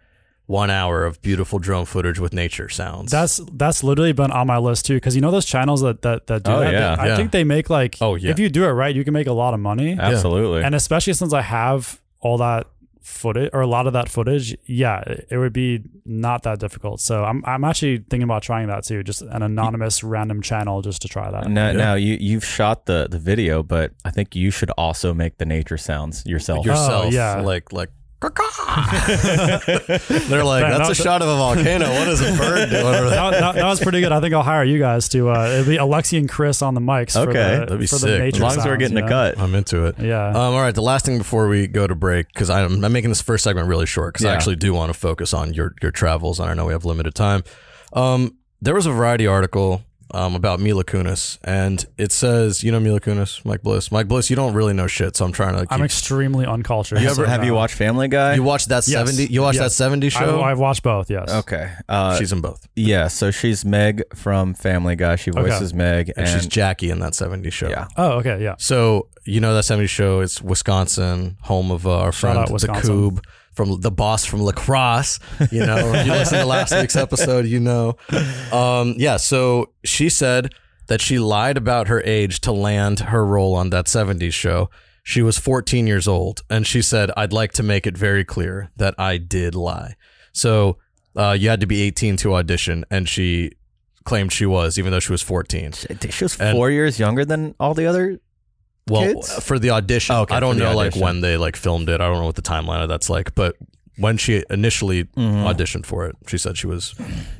one 0.48 0.70
hour 0.72 1.06
of 1.06 1.22
beautiful 1.22 1.60
drone 1.60 1.86
footage 1.86 2.20
with 2.20 2.34
nature 2.34 2.70
sounds. 2.70 3.12
that's 3.12 3.40
that's 3.54 3.84
literally 3.84 4.14
been 4.14 4.32
on 4.32 4.48
my 4.48 4.58
list 4.58 4.86
too. 4.86 4.96
Because 4.96 5.14
you 5.16 5.22
know 5.22 5.30
those 5.32 5.46
channels 5.46 5.82
that 5.82 6.02
that, 6.02 6.28
that 6.28 6.44
do 6.44 6.52
Oh, 6.52 6.60
that. 6.62 6.74
yeah. 6.74 6.96
I 6.98 7.08
Yeah. 7.08 7.16
think 7.18 7.32
they 7.32 7.44
make 7.44 7.70
like. 7.70 7.98
Oh, 8.02 8.16
yeah. 8.16 8.32
If 8.32 8.40
you 8.40 8.50
do 8.50 8.64
it 8.64 8.70
right, 8.72 8.96
you 8.96 9.04
can 9.04 9.14
make 9.14 9.28
a 9.28 9.34
lot 9.34 9.54
of 9.54 9.60
money. 9.60 9.98
Absolutely. 10.00 10.64
and 10.64 10.74
especially 10.74 11.14
since 11.14 11.34
I 11.34 11.42
have 11.42 12.02
all 12.22 12.38
that 12.40 12.68
footage 13.02 13.50
or 13.54 13.62
a 13.62 13.68
lot 13.68 13.88
of 13.88 13.94
that 13.94 14.10
footage, 14.10 14.56
yeah, 14.66 15.00
it 15.02 15.28
it 15.32 15.38
would 15.38 15.54
be 15.54 15.82
not 16.06 16.44
that 16.44 16.60
difficult. 16.60 17.00
So 17.02 17.24
I'm 17.26 17.44
I'm 17.46 17.64
actually 17.64 17.98
thinking 18.10 18.24
about 18.24 18.42
trying 18.44 18.68
that 18.68 18.84
too, 18.86 19.04
just 19.04 19.22
an 19.22 19.42
anonymous 19.42 20.04
random 20.04 20.42
channel 20.42 20.82
just 20.82 21.02
to 21.04 21.08
try 21.08 21.30
that. 21.32 21.50
now, 21.50 21.68
Yeah. 21.68 21.72
now 21.74 21.94
you 21.96 22.18
you've 22.20 22.46
shot 22.46 22.86
the 22.86 23.08
the 23.10 23.20
video, 23.20 23.64
but 23.64 23.92
I 24.06 24.12
think 24.12 24.36
you 24.36 24.50
should 24.52 24.72
also 24.78 25.14
make 25.14 25.38
the 25.38 25.46
nature 25.46 25.78
sounds 25.78 26.26
yourself. 26.26 26.66
yourself, 26.66 27.06
oh, 27.08 27.10
yeah. 27.10 27.42
like 27.42 27.72
like. 27.74 27.90
They're 29.18 30.44
like, 30.44 30.64
Man, 30.64 30.72
that's 30.72 30.88
that- 30.88 30.90
a 30.90 30.96
shot 30.96 31.22
of 31.22 31.28
a 31.28 31.36
volcano. 31.36 31.90
What 31.90 32.08
is 32.08 32.20
a 32.22 32.36
bird 32.38 32.70
doing? 32.70 32.86
over 32.86 33.10
there?" 33.10 33.10
That, 33.12 33.32
that, 33.32 33.56
that 33.56 33.66
was 33.68 33.80
pretty 33.80 34.02
good. 34.02 34.12
I 34.12 34.20
think 34.20 34.34
I'll 34.34 34.42
hire 34.44 34.64
you 34.64 34.80
guys 34.80 35.08
to. 35.10 35.30
Uh, 35.30 35.48
it'll 35.50 35.66
be 35.66 35.78
Alexei 35.78 36.18
and 36.18 36.28
Chris 36.28 36.62
on 36.62 36.74
the 36.74 36.82
mics. 36.82 37.14
For 37.14 37.30
Okay. 37.30 37.34
the, 37.34 37.60
That'd 37.66 37.80
be 37.80 37.88
for 37.88 37.98
sick. 37.98 38.08
The 38.08 38.14
As 38.16 38.20
nature 38.20 38.36
as 38.38 38.42
long 38.42 38.58
as 38.58 38.66
we're 38.66 38.78
getting 38.78 38.98
you 38.98 39.04
a 39.04 39.08
know? 39.08 39.10
cut. 39.34 39.40
I'm 39.40 39.54
into 39.56 39.86
it. 39.86 40.00
Yeah. 40.00 40.30
Um, 40.30 40.36
all 40.36 40.62
right. 40.62 40.74
The 40.74 40.82
last 40.82 41.06
thing 41.06 41.18
before 41.20 41.48
we 41.48 41.68
go 41.68 41.86
to 41.86 41.96
break, 41.96 42.28
because 42.34 42.50
I'm, 42.50 42.84
I'm 42.84 42.92
making 42.92 43.10
this 43.12 43.22
first 43.22 43.44
segment 43.44 43.68
really 43.68 43.86
short, 43.86 44.14
because 44.14 44.26
I 44.26 44.34
actually 44.34 44.56
do 44.56 44.74
want 44.74 44.92
to 44.92 44.98
focus 45.00 45.34
on 45.34 45.54
your 45.54 45.74
your 45.82 45.92
travels, 45.92 46.40
and 46.40 46.50
I 46.50 46.54
know 46.56 46.66
we 46.66 46.74
have 46.74 46.86
limited 46.86 47.14
time. 47.16 47.44
Um, 47.94 48.36
there 48.62 48.74
was 48.74 48.86
a 48.88 48.92
Variety 48.92 49.28
article 49.28 49.84
um, 50.12 50.36
about 50.36 50.60
Mila 50.60 50.84
Kunis, 50.84 51.38
and 51.44 51.86
it 51.98 52.12
says, 52.12 52.64
you 52.64 52.72
know 52.72 52.80
Mila 52.80 53.00
Kunis, 53.00 53.44
Mike 53.46 53.62
Bliss. 53.62 53.92
Mike 53.92 54.08
Bliss, 54.08 54.30
you 54.30 54.36
don't 54.36 54.54
really 54.54 54.74
know 54.74 54.88
shit, 54.88 55.16
so 55.16 55.26
I'm 55.26 55.32
trying 55.32 55.54
to. 55.56 55.62
Keep, 55.62 55.72
I'm 55.72 55.84
extremely 55.84 56.46
uncultured. 56.46 57.00
You 57.02 57.08
ever, 57.08 57.16
so 57.16 57.26
have 57.26 57.44
you 57.44 57.54
watched 57.54 57.76
Family 57.76 58.08
Guy? 58.08 58.36
you 58.36 58.44
watched 58.44 58.70
that 58.70 58.88
Yes. 58.88 59.10
70? 59.10 59.34
You 59.34 59.42
watched 59.42 59.60
Yes. 59.60 59.78
that 59.78 59.84
70 59.84 60.10
show? 60.10 60.40
I, 60.42 60.52
I've 60.52 60.60
watched 60.60 60.84
both. 60.84 61.10
Yes. 61.10 61.30
okay. 61.32 61.72
Uh, 61.90 62.18
She's 62.18 62.32
in 62.32 62.42
both, 62.42 62.68
yeah. 62.76 63.08
So 63.08 63.32
she's 63.32 63.66
Meg 63.66 64.04
from 64.16 64.54
Family 64.54 64.96
Guy. 64.96 65.16
She 65.18 65.32
voices 65.32 65.74
Meg, 65.74 66.12
and, 66.16 66.28
she's 66.28 66.48
Jackie 66.48 66.90
in 66.90 67.00
that 67.00 67.14
70 67.16 67.50
show. 67.50 67.70
yeah. 67.70 67.88
Oh, 67.98 68.14
okay. 68.20 68.42
Yeah. 68.42 68.56
So 68.60 69.08
you 69.26 69.42
know 69.42 69.54
that 69.56 69.64
70 69.64 69.88
show. 69.88 70.22
It's 70.22 70.42
Wisconsin, 70.42 71.38
home 71.42 71.72
of 71.72 71.86
uh, 71.86 72.00
our 72.00 72.12
friend 72.12 72.38
out 72.38 72.48
the 72.48 72.54
Wisconsin. 72.54 72.94
Coob 72.96 73.26
from 73.58 73.82
the 73.82 73.92
boss 73.92 74.24
from 74.24 74.44
Lacrosse. 74.44 75.20
You 75.52 75.66
know, 75.66 75.92
if 75.94 76.06
you 76.06 76.12
listen 76.14 76.40
to 76.40 76.46
last 76.46 76.74
week's 76.74 76.96
episode, 76.96 77.46
you 77.48 77.60
know. 77.60 77.96
Um, 78.54 78.94
yeah. 78.98 79.18
So 79.18 79.74
she 79.84 80.08
said 80.10 80.54
that 80.88 81.02
she 81.02 81.20
lied 81.20 81.58
about 81.58 81.90
her 81.90 82.02
age 82.06 82.40
to 82.42 82.52
land 82.54 83.00
her 83.12 83.26
role 83.26 83.56
on 83.56 83.72
that 83.72 83.88
70s 83.88 84.32
show. 84.34 84.70
She 85.04 85.22
was 85.22 85.38
14 85.38 85.88
years 85.88 86.08
old, 86.08 86.42
and 86.50 86.68
she 86.68 86.82
said, 86.82 87.12
"I'd 87.18 87.34
like 87.34 87.52
to 87.54 87.64
make 87.64 87.88
it 87.88 87.98
very 87.98 88.24
clear 88.24 88.72
that 88.78 88.94
I 88.98 89.18
did 89.18 89.56
lie." 89.56 89.96
So 90.34 90.78
uh, 91.16 91.32
you 91.40 91.50
had 91.50 91.62
to 91.62 91.68
be 91.68 91.82
18 91.82 92.18
to 92.18 92.36
audition, 92.36 92.86
and 92.92 93.08
she 93.10 93.52
claimed 94.04 94.32
she 94.32 94.46
was, 94.46 94.78
even 94.78 94.92
though 94.92 95.00
she 95.00 95.12
was 95.12 95.22
14. 95.22 95.72
She 96.10 96.24
was 96.24 96.40
And- 96.40 96.56
four 96.56 96.70
years 96.70 97.00
younger 97.00 97.26
than 97.26 97.56
all 97.60 97.74
the 97.74 97.86
other. 97.86 98.20
Well, 98.90 99.14
kids? 99.14 99.44
for 99.44 99.60
the 99.60 99.72
audition, 99.72 100.16
Oh, 100.16 100.22
okay, 100.22 100.36
I 100.36 100.40
don't 100.40 100.58
know 100.58 100.76
like 100.76 100.88
audition. 100.88 101.02
when 101.02 101.22
they 101.22 101.38
like 101.38 101.56
filmed 101.56 101.90
it. 101.90 102.02
I 102.02 102.08
don't 102.08 102.18
know 102.20 102.26
what 102.26 102.36
the 102.36 102.42
timeline 102.42 102.82
of 102.84 102.90
that's 102.90 103.10
like. 103.10 103.36
But 103.36 103.56
when 103.98 104.18
she 104.18 104.44
initially 104.50 105.06
Mm-hmm. 105.06 105.46
auditioned 105.48 105.86
for 105.86 106.06
it, 106.06 106.16
she 106.28 106.38
said 106.38 106.58
she 106.58 106.68
was 106.68 106.94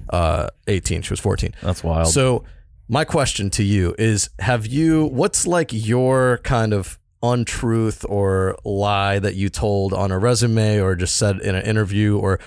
uh, 0.10 0.48
18. 0.68 1.02
She 1.04 1.12
was 1.12 1.20
14. 1.20 1.54
That's 1.62 1.84
wild. 1.84 2.08
So 2.08 2.44
my 2.90 3.04
question 3.06 3.50
to 3.52 3.64
you 3.64 3.96
is: 3.98 4.30
Have 4.40 4.66
you? 4.68 5.06
What's 5.06 5.46
like 5.48 5.70
your 5.74 6.40
kind 6.44 6.74
of 6.74 6.98
untruth 7.24 8.06
or 8.08 8.56
lie 8.64 9.18
that 9.20 9.36
you 9.36 9.50
told 9.50 9.92
on 9.94 10.12
a 10.12 10.20
resume 10.20 10.80
or 10.80 10.96
just 10.96 11.16
said 11.16 11.40
in 11.40 11.56
an 11.56 11.64
interview 11.66 12.18
or 12.18 12.40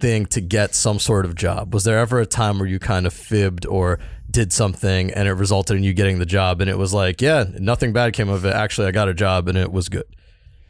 anything 0.00 0.26
to 0.26 0.40
get 0.40 0.74
some 0.74 0.98
sort 0.98 1.24
of 1.24 1.34
job? 1.34 1.74
Was 1.74 1.84
there 1.84 1.98
ever 1.98 2.20
a 2.20 2.26
time 2.26 2.58
where 2.58 2.68
you 2.68 2.78
kind 2.78 3.06
of 3.06 3.12
fibbed 3.12 3.66
or 3.66 3.98
did 4.30 4.52
something 4.52 5.10
and 5.12 5.28
it 5.28 5.32
resulted 5.32 5.76
in 5.76 5.84
you 5.84 5.92
getting 5.92 6.18
the 6.18 6.26
job 6.26 6.60
and 6.60 6.68
it 6.68 6.78
was 6.78 6.92
like, 6.92 7.20
yeah, 7.20 7.44
nothing 7.58 7.92
bad 7.92 8.12
came 8.12 8.28
of 8.28 8.44
it. 8.44 8.52
Actually, 8.52 8.88
I 8.88 8.90
got 8.90 9.08
a 9.08 9.14
job 9.14 9.48
and 9.48 9.56
it 9.56 9.72
was 9.72 9.88
good. 9.88 10.04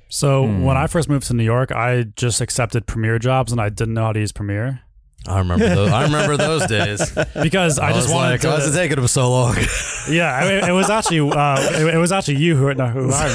So 0.09 0.43
when 0.43 0.77
I 0.77 0.87
first 0.87 1.09
moved 1.09 1.27
to 1.27 1.35
New 1.35 1.43
York, 1.43 1.73
I 1.73 2.05
just 2.15 2.41
accepted 2.41 2.87
Premiere 2.87 3.19
jobs 3.19 3.51
and 3.51 3.61
I 3.61 3.71
didn't 3.71 3.95
know 3.95 4.05
how 4.05 4.13
to 4.13 4.21
use 4.21 4.31
Premiere. 4.31 4.83
I 5.27 5.39
remember 5.39 5.69
those. 5.69 5.91
I 5.91 6.05
remember 6.05 6.37
those 6.37 6.67
days. 6.67 7.11
because 7.43 7.81
I, 7.81 7.89
I, 7.89 7.93
just 7.93 8.07
was 8.07 8.15
wanted 8.15 8.31
like, 8.31 8.41
to. 8.43 8.49
why 8.49 8.57
is 8.59 8.73
it 8.73 8.79
taking 8.79 8.99
him 8.99 9.09
so 9.09 9.29
long? 9.29 9.57
yeah, 10.09 10.33
I 10.33 10.45
mean, 10.45 10.71
it 10.71 10.73
was 10.73 10.89
actually 10.89 11.29
uh, 11.29 11.59
it, 11.73 11.95
it 11.97 11.99
was 11.99 12.13
actually 12.13 12.37
you 12.37 12.55
who 12.55 12.73
no, 12.75 12.87
who 12.87 13.11
hired 13.11 13.33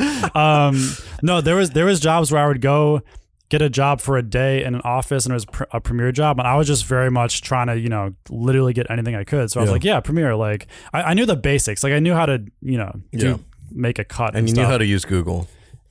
me. 0.00 0.34
No. 0.34 0.40
um, 0.40 0.96
no, 1.22 1.40
there 1.40 1.54
was 1.54 1.70
there 1.70 1.84
was 1.84 2.00
jobs 2.00 2.32
where 2.32 2.42
I 2.42 2.48
would 2.48 2.60
go 2.60 3.02
get 3.48 3.62
a 3.62 3.70
job 3.70 4.00
for 4.00 4.16
a 4.18 4.22
day 4.22 4.62
in 4.64 4.74
an 4.74 4.80
office, 4.82 5.24
and 5.24 5.32
it 5.32 5.34
was 5.34 5.44
pr- 5.46 5.64
a 5.72 5.80
premiere 5.80 6.12
job, 6.12 6.38
and 6.38 6.46
I 6.46 6.56
was 6.56 6.66
just 6.66 6.84
very 6.84 7.10
much 7.10 7.42
trying 7.42 7.68
to 7.68 7.78
you 7.78 7.88
know 7.88 8.14
literally 8.28 8.72
get 8.72 8.90
anything 8.90 9.14
I 9.14 9.24
could. 9.24 9.50
So 9.50 9.60
I 9.60 9.62
was 9.62 9.68
Yeah. 9.68 9.72
like, 9.72 9.84
yeah, 9.84 10.00
premiere. 10.00 10.34
Like 10.36 10.66
I, 10.92 11.02
I 11.02 11.14
knew 11.14 11.26
the 11.26 11.36
basics. 11.36 11.82
Like 11.82 11.92
I 11.92 11.98
knew 11.98 12.14
how 12.14 12.26
to 12.26 12.42
you 12.60 12.78
know 12.78 12.92
do 13.12 13.26
Yeah. 13.28 13.36
make 13.72 13.98
a 13.98 14.04
cut 14.04 14.34
and 14.36 14.48
you 14.48 14.54
stuff. 14.54 14.64
knew 14.66 14.70
how 14.70 14.78
to 14.78 14.86
use 14.86 15.04
Google. 15.04 15.48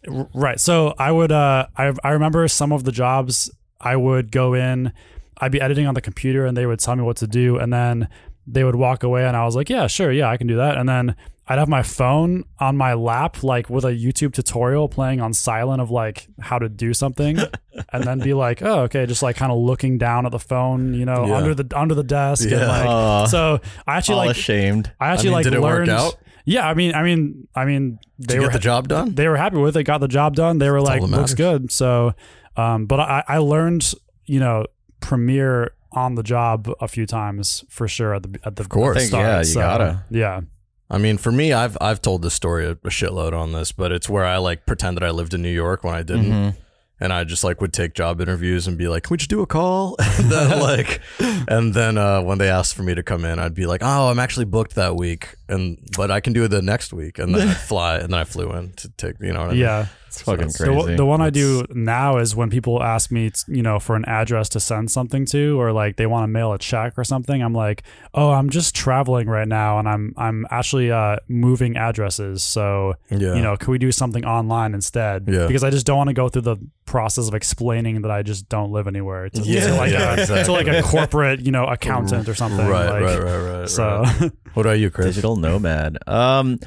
R- 0.07 0.27
Right. 0.33 0.59
So 0.59 0.93
I 0.99 1.11
would 1.11 1.31
uh 1.31 1.67
I 1.75 1.93
I 2.03 2.11
remember 2.11 2.47
some 2.47 2.71
of 2.71 2.83
the 2.83 2.91
jobs 2.91 3.49
I 3.81 3.95
would 3.95 4.31
go 4.31 4.53
in, 4.53 4.91
I'd 5.39 5.51
be 5.51 5.61
editing 5.61 5.85
on 5.87 5.93
the 5.93 6.01
computer 6.01 6.45
and 6.45 6.55
they 6.57 6.65
would 6.65 6.79
tell 6.79 6.95
me 6.95 7.03
what 7.03 7.17
to 7.17 7.27
do 7.27 7.57
and 7.57 7.71
then 7.73 8.07
they 8.47 8.63
would 8.63 8.75
walk 8.75 9.03
away 9.03 9.25
and 9.25 9.35
I 9.35 9.45
was 9.45 9.55
like, 9.55 9.69
Yeah, 9.69 9.87
sure, 9.87 10.11
yeah, 10.11 10.29
I 10.29 10.37
can 10.37 10.47
do 10.47 10.55
that. 10.57 10.77
And 10.77 10.87
then 10.87 11.15
I'd 11.49 11.59
have 11.59 11.69
my 11.69 11.81
phone 11.83 12.43
on 12.59 12.75
my 12.75 12.93
lap, 12.93 13.41
like 13.43 13.69
with 13.69 13.85
a 13.85 13.91
YouTube 13.93 14.33
tutorial 14.33 14.89
playing 14.89 15.21
on 15.21 15.33
silent 15.33 15.81
of 15.81 15.89
like 15.89 16.27
how 16.41 16.59
to 16.59 16.67
do 16.67 16.93
something, 16.93 17.37
and 17.93 18.03
then 18.03 18.19
be 18.19 18.33
like, 18.33 18.61
"Oh, 18.61 18.81
okay," 18.81 19.05
just 19.05 19.23
like 19.23 19.35
kind 19.37 19.51
of 19.51 19.57
looking 19.57 19.97
down 19.97 20.25
at 20.25 20.31
the 20.33 20.39
phone, 20.39 20.93
you 20.93 21.05
know, 21.05 21.25
Yeah. 21.27 21.35
under 21.35 21.55
the 21.55 21.79
under 21.79 21.95
the 21.95 22.03
desk. 22.03 22.43
And 22.43 22.51
Yeah. 22.51 22.67
like, 22.67 22.85
Aw. 22.87 23.25
so 23.27 23.59
I 23.87 23.95
actually 23.97 24.15
All 24.19 24.25
like 24.25 24.37
ashamed. 24.37 24.91
I 24.99 25.07
actually 25.09 25.29
mean, 25.29 25.33
like 25.35 25.43
did 25.45 25.53
it 25.53 25.61
work 25.61 25.77
learned. 25.87 25.89
out? 25.89 26.17
Yeah, 26.43 26.67
I 26.67 26.73
mean, 26.75 26.93
I 26.95 27.03
mean, 27.03 27.47
I 27.55 27.65
mean, 27.65 27.99
they 28.19 28.39
were 28.39 28.49
the 28.49 28.59
job 28.59 28.87
done? 28.87 29.15
they 29.15 29.27
were 29.27 29.35
happy 29.37 29.57
with 29.57 29.75
it, 29.77 29.83
got 29.83 29.99
the 29.99 30.07
job 30.07 30.35
done. 30.35 30.59
They 30.59 30.69
were 30.69 30.81
That's 30.81 31.01
like, 31.01 31.11
looks 31.11 31.33
good. 31.33 31.71
So, 31.71 32.13
um, 32.55 32.85
but 32.85 33.01
I, 33.01 33.23
I 33.27 33.37
learned, 33.39 33.93
you 34.25 34.39
know, 34.39 34.65
Premiere 35.01 35.71
on 35.91 36.15
the 36.15 36.23
job 36.23 36.69
a 36.81 36.87
few 36.87 37.05
times 37.05 37.63
for 37.69 37.87
sure 37.87 38.13
at 38.15 38.23
the 38.23 38.39
at 38.43 38.55
the 38.55 38.61
of 38.63 38.69
course. 38.69 38.97
I 38.97 38.99
think, 39.01 39.13
yeah, 39.13 39.41
you 39.43 39.53
gotta. 39.53 40.03
yeah 40.09 40.41
I 40.89 40.97
mean, 40.97 41.17
for 41.17 41.31
me, 41.31 41.51
I've 41.53 41.77
I've 41.81 42.01
told 42.01 42.21
this 42.21 42.33
story 42.33 42.65
a, 42.65 42.71
a 42.71 42.89
shitload 42.89 43.33
on 43.33 43.51
this, 43.51 43.71
but 43.73 43.91
it's 43.91 44.07
where 44.09 44.25
I 44.25 44.37
like 44.37 44.65
pretend 44.65 44.97
that 44.97 45.03
I 45.03 45.09
lived 45.09 45.33
in 45.33 45.41
New 45.41 45.51
York 45.53 45.83
when 45.83 45.93
I 45.93 46.01
didn't, 46.03 46.31
Mhm. 46.31 46.55
And 46.99 47.13
I 47.13 47.23
just 47.23 47.43
like 47.43 47.61
would 47.61 47.73
take 47.73 47.93
job 47.93 48.19
interviews 48.21 48.67
and 48.67 48.77
be 48.77 48.87
like, 48.87 49.03
"Can 49.03 49.13
we 49.13 49.17
just 49.17 49.29
do 49.29 49.41
a 49.41 49.47
call?" 49.47 49.95
and 49.99 50.31
then 50.31 50.59
like, 50.71 51.01
and 51.19 51.73
then 51.73 51.97
uh, 51.97 52.21
when 52.21 52.37
they 52.37 52.49
asked 52.49 52.75
for 52.75 52.83
me 52.83 52.95
to 52.95 53.03
come 53.03 53.25
in, 53.25 53.39
I'd 53.39 53.53
be 53.55 53.65
like, 53.65 53.81
"Oh, 53.83 54.09
I'm 54.09 54.19
actually 54.19 54.45
booked 54.45 54.75
that 54.75 54.95
week, 54.95 55.35
and 55.47 55.77
but 55.95 56.11
I 56.11 56.19
can 56.19 56.33
do 56.33 56.43
it 56.43 56.47
the 56.49 56.61
next 56.61 56.93
week," 56.93 57.19
and 57.19 57.33
then 57.35 57.47
I'd 57.49 57.57
fly, 57.71 57.95
and 57.97 58.13
then 58.13 58.19
I 58.19 58.23
flew 58.23 58.51
in 58.53 58.73
to 58.73 58.89
take, 58.89 59.15
you 59.21 59.33
know, 59.33 59.41
what 59.41 59.47
I 59.49 59.51
mean? 59.53 59.59
yeah. 59.61 59.85
It's 60.07 60.21
fucking 60.21 60.47
The, 60.47 60.53
crazy. 60.57 60.95
the 60.95 61.05
one 61.05 61.19
I 61.21 61.29
do 61.29 61.65
now 61.75 62.17
is 62.17 62.33
when 62.33 62.49
people 62.49 62.81
ask 62.81 63.11
me, 63.11 63.29
you 63.49 63.61
know, 63.61 63.77
for 63.77 63.95
an 63.97 64.05
address 64.05 64.47
to 64.49 64.59
send 64.61 64.89
something 64.89 65.25
to, 65.27 65.59
or 65.59 65.73
like 65.73 65.97
they 65.97 66.05
want 66.07 66.23
to 66.23 66.27
mail 66.27 66.53
a 66.53 66.57
check 66.57 66.93
or 66.97 67.03
something. 67.03 67.43
I'm 67.43 67.53
like, 67.53 67.83
oh, 68.13 68.31
I'm 68.31 68.49
just 68.49 68.73
traveling 68.73 69.27
right 69.27 69.47
now, 69.47 69.79
and 69.79 69.87
I'm 69.87 70.13
I'm 70.17 70.47
actually 70.49 70.91
uh, 70.91 71.17
moving 71.27 71.75
addresses. 71.75 72.41
So 72.41 72.95
Yeah. 73.11 73.35
you 73.35 73.41
know, 73.41 73.57
can 73.57 73.69
we 73.69 73.77
do 73.77 73.91
something 73.91 74.23
online 74.25 74.73
instead? 74.73 75.27
Yeah. 75.27 75.45
Because 75.45 75.63
I 75.65 75.69
just 75.71 75.85
don't 75.85 75.97
want 75.97 76.07
to 76.07 76.13
go 76.13 76.29
through 76.29 76.43
the 76.43 76.57
process 76.87 77.27
of 77.27 77.35
explaining 77.35 78.01
that 78.01 78.09
I 78.09 78.23
just 78.23 78.49
don't 78.49 78.71
live 78.71 78.87
anywhere 78.87 79.29
to, 79.29 79.41
Yeah, 79.41 79.67
to 79.67 79.75
like 79.75 79.91
yeah, 79.91 80.09
a, 80.09 80.13
exactly. 80.21 80.43
to 80.45 80.51
like 80.51 80.67
a 80.67 80.81
corporate, 80.81 81.41
you 81.41 81.51
know, 81.51 81.65
accountant 81.67 82.27
or 82.27 82.33
something. 82.33 82.65
right, 82.65 82.89
like, 82.89 83.03
right, 83.03 83.21
right, 83.21 83.59
right. 83.59 83.69
So 83.69 84.01
right. 84.01 84.31
What 84.55 84.65
about 84.65 84.79
you, 84.79 84.89
Chris? 84.89 85.07
Digital 85.07 85.35
nomad. 85.35 85.99
Um, 86.07 86.59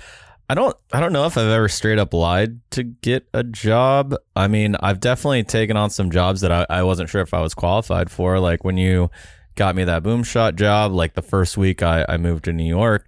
I 0.49 0.55
don't. 0.55 0.77
I 0.93 1.01
don't 1.01 1.13
know 1.13 1.27
if 1.27 1.37
I've 1.37 1.49
ever 1.49 1.69
straight 1.69 1.99
up 1.99 2.15
lied 2.15 2.61
to 2.73 2.85
get 2.85 3.29
a 3.35 3.43
job. 3.43 4.15
I 4.37 4.47
mean, 4.47 4.77
I've 4.81 5.01
definitely 5.01 5.43
taken 5.45 5.77
on 5.77 5.91
some 5.91 6.11
jobs 6.11 6.41
that 6.43 6.53
I, 6.53 6.67
I 6.71 6.83
wasn't 6.85 7.09
sure 7.09 7.21
if 7.21 7.35
I 7.35 7.41
was 7.41 7.55
qualified 7.55 8.11
for. 8.11 8.39
Like 8.39 8.63
when 8.65 8.77
you 8.77 9.11
got 9.55 9.77
me 9.77 9.85
that 9.85 10.03
boom 10.03 10.23
shot 10.23 10.57
job. 10.57 10.93
Like 10.93 11.15
the 11.15 11.23
first 11.23 11.57
week 11.59 11.83
I, 11.83 12.05
I 12.09 12.17
moved 12.17 12.45
to 12.45 12.53
New 12.53 12.65
York. 12.69 13.07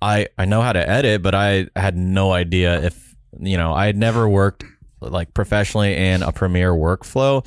I 0.00 0.28
I 0.38 0.46
know 0.46 0.62
how 0.62 0.72
to 0.72 0.88
edit, 0.88 1.22
but 1.22 1.34
I 1.34 1.66
had 1.76 1.96
no 1.96 2.32
idea 2.32 2.82
if 2.82 3.14
you 3.38 3.56
know 3.56 3.72
I 3.72 3.86
had 3.86 3.96
never 3.96 4.28
worked 4.28 4.64
like 5.00 5.34
professionally 5.34 5.96
in 5.96 6.22
a 6.22 6.32
Premiere 6.32 6.72
workflow. 6.72 7.46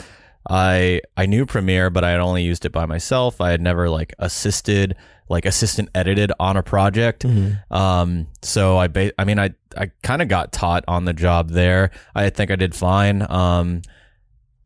I 0.50 1.02
I 1.16 1.26
knew 1.26 1.46
Premiere, 1.46 1.90
but 1.90 2.04
I 2.04 2.12
had 2.12 2.20
only 2.20 2.44
used 2.44 2.66
it 2.66 2.72
by 2.72 2.86
myself. 2.86 3.40
I 3.40 3.52
had 3.52 3.62
never 3.62 3.90
like 3.90 4.14
assisted, 4.20 4.96
like 5.30 5.46
assistant 5.46 5.90
edited 5.96 6.32
on 6.40 6.58
a 6.58 6.64
project. 6.64 7.26
Um, 7.72 8.28
so 8.42 8.78
I 8.78 8.88
ba- 8.88 9.14
I 9.18 9.24
mean 9.24 9.40
I 9.40 9.52
I 9.78 9.92
kind 10.04 10.22
of 10.22 10.28
got 10.28 10.52
taught 10.52 10.84
on 10.88 11.06
the 11.06 11.14
job 11.14 11.50
there. 11.52 11.92
I 12.14 12.30
think 12.30 12.52
I 12.52 12.56
did 12.56 12.76
fine. 12.76 13.26
Um, 13.32 13.82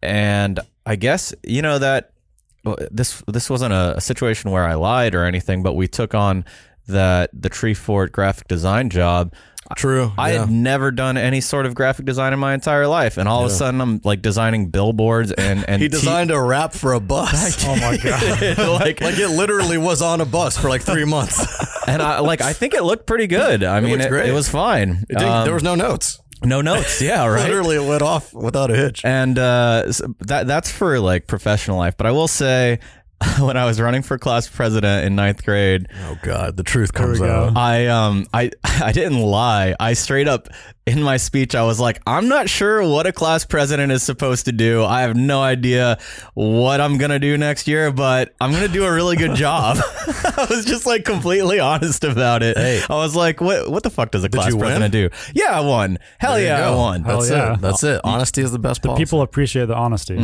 and 0.01 0.59
I 0.85 0.95
guess 0.95 1.33
you 1.43 1.61
know 1.61 1.77
that 1.79 2.11
well, 2.63 2.77
this 2.91 3.23
this 3.27 3.49
wasn't 3.49 3.73
a, 3.73 3.97
a 3.97 4.01
situation 4.01 4.51
where 4.51 4.65
I 4.65 4.73
lied 4.73 5.13
or 5.13 5.25
anything, 5.25 5.61
but 5.63 5.73
we 5.73 5.87
took 5.87 6.15
on 6.15 6.43
that 6.87 7.29
the 7.33 7.49
Tree 7.49 7.73
Fort 7.73 8.11
graphic 8.11 8.47
design 8.47 8.89
job. 8.89 9.33
True. 9.75 10.11
I 10.17 10.33
yeah. 10.33 10.39
had 10.41 10.49
never 10.49 10.91
done 10.91 11.17
any 11.17 11.41
sort 11.41 11.65
of 11.65 11.75
graphic 11.75 12.05
design 12.05 12.31
in 12.33 12.39
my 12.39 12.53
entire 12.53 12.87
life, 12.87 13.17
and 13.17 13.27
all 13.27 13.41
of 13.45 13.51
a 13.51 13.53
sudden 13.53 13.81
I'm 13.81 13.99
like 14.03 14.21
designing 14.21 14.69
billboards 14.69 15.31
and 15.33 15.67
and 15.67 15.81
he 15.81 15.87
t- 15.89 15.91
designed 15.91 16.31
a 16.31 16.39
wrap 16.41 16.73
for 16.73 16.93
a 16.93 16.99
bus. 16.99 17.65
oh 17.65 17.75
my 17.75 17.97
god. 18.03 18.57
like 18.81 19.01
like 19.01 19.17
it 19.17 19.29
literally 19.29 19.77
was 19.77 20.01
on 20.01 20.21
a 20.21 20.25
bus 20.25 20.57
for 20.57 20.69
like 20.69 20.81
three 20.83 21.05
months. 21.05 21.45
and 21.87 22.01
I 22.01 22.19
like 22.19 22.41
I 22.41 22.53
think 22.53 22.73
it 22.73 22.83
looked 22.83 23.05
pretty 23.07 23.27
good. 23.27 23.63
I 23.63 23.79
mean, 23.81 23.99
it, 23.99 24.09
great. 24.09 24.29
it 24.29 24.33
was 24.33 24.47
fine. 24.47 25.03
It 25.09 25.17
Um, 25.21 25.43
there 25.45 25.53
was 25.53 25.63
no 25.63 25.75
notes. 25.75 26.19
no 26.43 26.61
notes. 26.61 27.01
Yeah, 27.01 27.25
right. 27.25 27.43
Literally, 27.43 27.75
it 27.75 27.87
went 27.87 28.01
off 28.01 28.33
without 28.33 28.71
a 28.71 28.75
hitch. 28.75 29.03
And 29.03 29.37
uh, 29.37 29.91
so 29.91 30.13
that 30.21 30.47
that's 30.47 30.71
for 30.71 30.99
like 30.99 31.27
professional 31.27 31.77
life. 31.77 31.95
But 31.97 32.05
I 32.07 32.11
will 32.11 32.27
say, 32.27 32.79
when 33.39 33.57
I 33.57 33.65
was 33.65 33.81
running 33.81 34.03
for 34.03 34.17
class 34.19 34.47
president 34.47 35.05
in 35.05 35.15
ninth 35.15 35.43
grade, 35.43 35.87
Oh 36.05 36.17
God, 36.21 36.55
the 36.55 36.63
truth 36.63 36.91
There 36.93 37.03
we 37.07 37.17
comes 37.17 37.19
go. 37.19 37.25
out. 37.45 37.57
I 37.57 37.87
um 37.87 38.27
I 38.33 38.51
I 38.63 38.91
didn't 38.91 39.19
lie. 39.19 39.75
I 39.79 39.93
straight 39.93 40.27
up 40.27 40.49
in 40.85 41.01
my 41.03 41.17
speech 41.17 41.53
I 41.55 41.63
was 41.63 41.79
like, 41.79 41.99
I'm 42.05 42.27
not 42.29 42.47
sure 42.47 42.87
what 42.87 43.07
a 43.07 43.11
class 43.11 43.43
president 43.43 43.91
is 43.91 44.03
supposed 44.03 44.45
to 44.45 44.51
do. 44.51 44.83
I 44.85 45.01
have 45.01 45.15
no 45.15 45.41
idea 45.41 45.97
what 46.35 46.79
I'm 46.79 46.97
gonna 46.99 47.17
do 47.19 47.37
next 47.37 47.67
year, 47.67 47.91
but 47.91 48.35
I'm 48.39 48.51
gonna 48.51 48.67
do 48.67 48.85
a 48.85 48.93
really 48.93 49.15
good 49.17 49.33
job. 49.35 49.77
I 49.77 50.45
was 50.49 50.63
just 50.65 50.85
like 50.85 51.03
completely 51.03 51.59
honest 51.59 52.03
about 52.03 52.43
it. 52.43 52.55
Hey. 52.55 52.81
I 52.87 52.93
was 52.95 53.15
like, 53.15 53.41
what 53.41 53.69
what 53.71 53.81
the 53.83 53.89
fuck 53.89 54.11
does 54.11 54.23
a 54.23 54.29
class 54.29 54.49
you 54.49 54.57
win? 54.57 54.65
president 54.79 54.91
do? 54.91 55.09
Yeah, 55.33 55.57
I 55.57 55.61
won. 55.61 55.97
Hell 56.19 56.33
There 56.33 56.41
you 56.41 56.47
yeah, 56.47 56.69
I 56.69 56.75
won. 56.75 57.03
Hell 57.03 57.17
That's 57.21 57.31
yeah. 57.31 57.53
it. 57.55 57.61
That's 57.61 57.83
it. 57.83 57.99
Honesty 58.03 58.41
is 58.43 58.51
the 58.51 58.59
best 58.59 58.83
policy. 58.83 59.01
People 59.03 59.21
appreciate 59.23 59.65
the 59.65 59.75
honesty. 59.75 60.17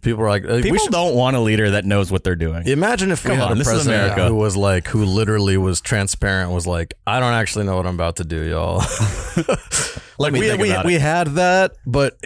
People 0.00 0.22
are 0.22 0.28
like, 0.28 0.44
uh, 0.44 0.54
we 0.54 0.62
People 0.62 0.78
should 0.78 0.92
don't 0.92 1.14
want 1.14 1.36
a 1.36 1.40
leader 1.40 1.70
that 1.70 1.84
knows 1.84 2.10
what 2.10 2.24
they're 2.24 2.36
doing. 2.36 2.66
Imagine 2.66 3.10
if 3.10 3.24
we 3.24 3.30
Come 3.30 3.38
had 3.38 3.50
on, 3.52 3.60
a 3.60 3.64
president 3.64 4.02
America. 4.04 4.28
who 4.28 4.34
was 4.36 4.56
like, 4.56 4.86
who 4.88 5.04
literally 5.04 5.56
was 5.56 5.80
transparent, 5.80 6.50
was 6.52 6.66
like, 6.66 6.94
I 7.06 7.20
don't 7.20 7.32
actually 7.34 7.64
know 7.64 7.76
what 7.76 7.86
I'm 7.86 7.94
about 7.94 8.16
to 8.16 8.24
do, 8.24 8.42
y'all. 8.48 8.78
like 10.18 10.32
we 10.32 10.54
we, 10.56 10.74
we 10.84 10.94
had 10.94 11.28
that, 11.34 11.72
but 11.86 12.18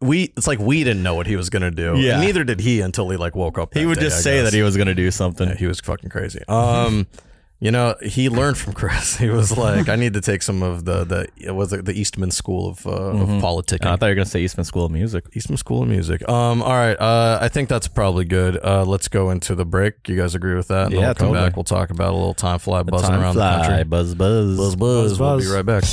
we 0.00 0.24
it's 0.36 0.46
like 0.46 0.58
we 0.58 0.84
didn't 0.84 1.02
know 1.02 1.14
what 1.14 1.26
he 1.26 1.36
was 1.36 1.50
gonna 1.50 1.70
do. 1.70 1.96
Yeah. 1.98 2.20
Neither 2.20 2.44
did 2.44 2.60
he 2.60 2.80
until 2.80 3.08
he 3.10 3.16
like 3.16 3.34
woke 3.34 3.58
up. 3.58 3.74
He 3.74 3.86
would 3.86 3.96
day, 3.98 4.04
just 4.04 4.18
I 4.18 4.20
say 4.20 4.36
guess. 4.36 4.50
that 4.50 4.56
he 4.56 4.62
was 4.62 4.76
gonna 4.76 4.94
do 4.94 5.10
something. 5.10 5.48
Yeah, 5.48 5.54
he 5.56 5.66
was 5.66 5.80
fucking 5.80 6.10
crazy. 6.10 6.40
Um, 6.48 7.06
you 7.58 7.70
know, 7.70 7.94
he 8.02 8.28
learned 8.28 8.58
from 8.58 8.74
Chris. 8.74 9.16
He 9.26 9.30
was 9.30 9.56
like, 9.56 9.88
I 9.88 9.96
need 9.96 10.12
to 10.14 10.20
take 10.20 10.42
some 10.42 10.62
of 10.62 10.84
the 10.84 11.04
the 11.04 11.28
it 11.36 11.52
was 11.52 11.72
it 11.72 11.84
the 11.86 11.92
Eastman 11.98 12.30
School 12.30 12.68
of 12.68 12.86
uh, 12.86 12.90
of 12.90 13.28
politicking. 13.42 13.86
I 13.86 13.96
thought 13.96 14.06
you 14.06 14.10
were 14.10 14.14
gonna 14.16 14.26
say 14.26 14.40
Eastman 14.42 14.64
School 14.64 14.84
of 14.84 14.92
Music. 14.92 15.24
Eastman 15.32 15.56
School 15.56 15.82
of 15.82 15.88
Music. 15.88 16.26
Um, 16.28 16.62
all 16.62 16.72
right. 16.72 16.94
Uh, 17.00 17.38
I 17.40 17.48
think 17.48 17.68
that's 17.68 17.88
probably 17.88 18.24
good. 18.26 18.58
Uh, 18.62 18.84
let's 18.84 19.08
go 19.08 19.30
into 19.30 19.54
the 19.54 19.64
break. 19.64 20.06
You 20.08 20.16
guys 20.16 20.34
agree 20.34 20.54
with 20.54 20.68
that? 20.68 20.86
And 20.86 20.92
then 20.92 21.00
Yeah, 21.00 21.06
we'll 21.08 21.14
come 21.14 21.28
totally. 21.28 21.46
back. 21.48 21.56
We'll 21.56 21.64
talk 21.64 21.90
about 21.90 22.10
a 22.12 22.16
little 22.16 22.34
time 22.34 22.58
fly 22.58 22.82
buzzing 22.82 23.08
Time 23.08 23.20
around 23.22 23.34
fly, 23.34 23.56
the 23.58 23.64
country. 23.68 23.84
Buzz 23.84 24.14
buzz. 24.14 24.56
Buzz, 24.56 24.76
buzz. 24.76 25.18
We'll 25.20 25.38
be 25.40 25.46
right 25.46 25.64
back. 25.64 25.84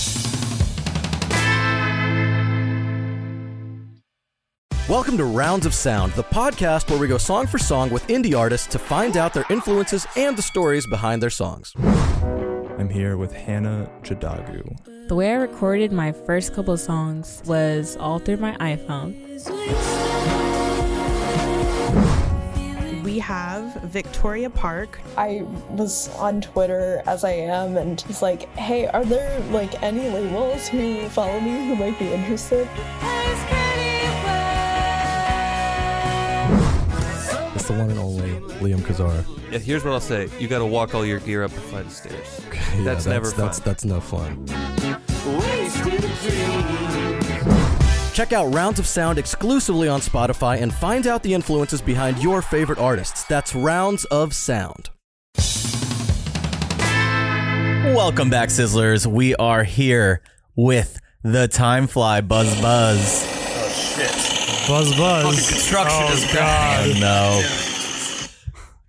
Welcome 4.90 5.16
to 5.16 5.24
Rounds 5.24 5.66
of 5.66 5.74
Sound, 5.74 6.12
the 6.12 6.26
podcast 6.26 6.90
where 6.90 7.00
we 7.00 7.08
go 7.08 7.18
song 7.18 7.48
for 7.48 7.58
song 7.58 7.90
with 7.90 8.06
indie 8.08 8.38
artists 8.38 8.68
to 8.68 8.78
find 8.78 9.16
out 9.16 9.34
their 9.34 9.46
influences 9.50 10.06
and 10.18 10.38
the 10.38 10.42
stories 10.42 10.86
behind 10.86 11.24
their 11.24 11.30
songs. 11.30 11.72
I'm 11.78 12.90
here 12.90 13.16
with 13.16 13.32
Hannah 13.32 13.90
Jadagu. 14.02 15.08
The 15.08 15.16
way 15.16 15.32
I 15.32 15.36
recorded 15.36 15.94
my 15.94 16.12
first 16.12 16.54
couple 16.54 16.74
of 16.74 16.82
songs 16.82 17.42
was 17.46 17.96
all 17.96 18.20
through 18.20 18.38
my 18.38 18.58
iPhone. 18.58 19.14
We 23.06 23.20
have 23.20 23.76
Victoria 23.84 24.50
Park. 24.50 25.00
I 25.16 25.44
was 25.70 26.10
on 26.16 26.42
Twitter 26.42 27.02
as 27.06 27.24
I 27.24 27.32
am 27.32 27.78
and 27.78 28.04
was 28.10 28.22
like, 28.22 28.50
hey, 28.56 28.88
are 28.88 29.06
there 29.06 29.40
like 29.52 29.82
any 29.82 30.10
labels 30.10 30.68
who 30.68 31.08
follow 31.08 31.40
me 31.40 31.68
who 31.68 31.76
might 31.78 31.98
be 31.98 32.12
interested? 32.12 32.68
The 37.74 37.80
one 37.80 37.90
and 37.90 38.00
only 38.00 38.30
Liam 38.60 38.80
Kazar. 38.82 39.26
Yeah, 39.52 39.60
here's 39.60 39.84
what 39.84 39.94
I'll 39.94 40.00
say: 40.00 40.30
you 40.40 40.48
got 40.48 40.60
to 40.60 40.66
walk 40.66 40.94
all 40.96 41.06
your 41.06 41.20
gear 41.20 41.44
up 41.44 41.52
a 41.52 41.56
flight 41.56 41.86
of 41.86 41.92
stairs. 41.92 42.42
Yeah, 42.54 42.84
That's 42.84 43.06
never 43.06 43.30
That's 43.32 43.60
fun. 43.60 43.66
that's 43.66 43.86
no 43.86 44.00
fun. 44.00 44.46
Check 48.14 48.32
out 48.32 48.54
Rounds 48.54 48.80
of 48.80 48.86
Sound 48.88 49.18
exclusively 49.18 49.88
on 49.88 50.00
Spotify 50.00 50.62
and 50.62 50.72
find 50.74 51.08
out 51.08 51.24
the 51.24 51.34
influences 51.34 51.82
behind 51.82 52.22
your 52.22 52.42
favorite 52.44 52.78
artists. 52.78 53.24
That's 53.24 53.56
Rounds 53.56 54.06
of 54.06 54.36
Sound. 54.36 54.90
Welcome 57.96 58.30
back, 58.30 58.50
Sizzlers. 58.50 59.06
We 59.08 59.36
are 59.36 59.64
here 59.64 60.22
with 60.56 61.00
the 61.24 61.48
Time 61.48 61.88
Fly 61.88 62.22
Buzz 62.22 62.60
Buzz. 62.62 63.23
Buzz 64.68 64.96
buzz. 64.96 65.50
construction 65.50 66.06
oh, 66.08 66.14
is 66.14 66.34
God. 66.34 66.90
Oh, 66.96 67.00
no. 67.00 67.70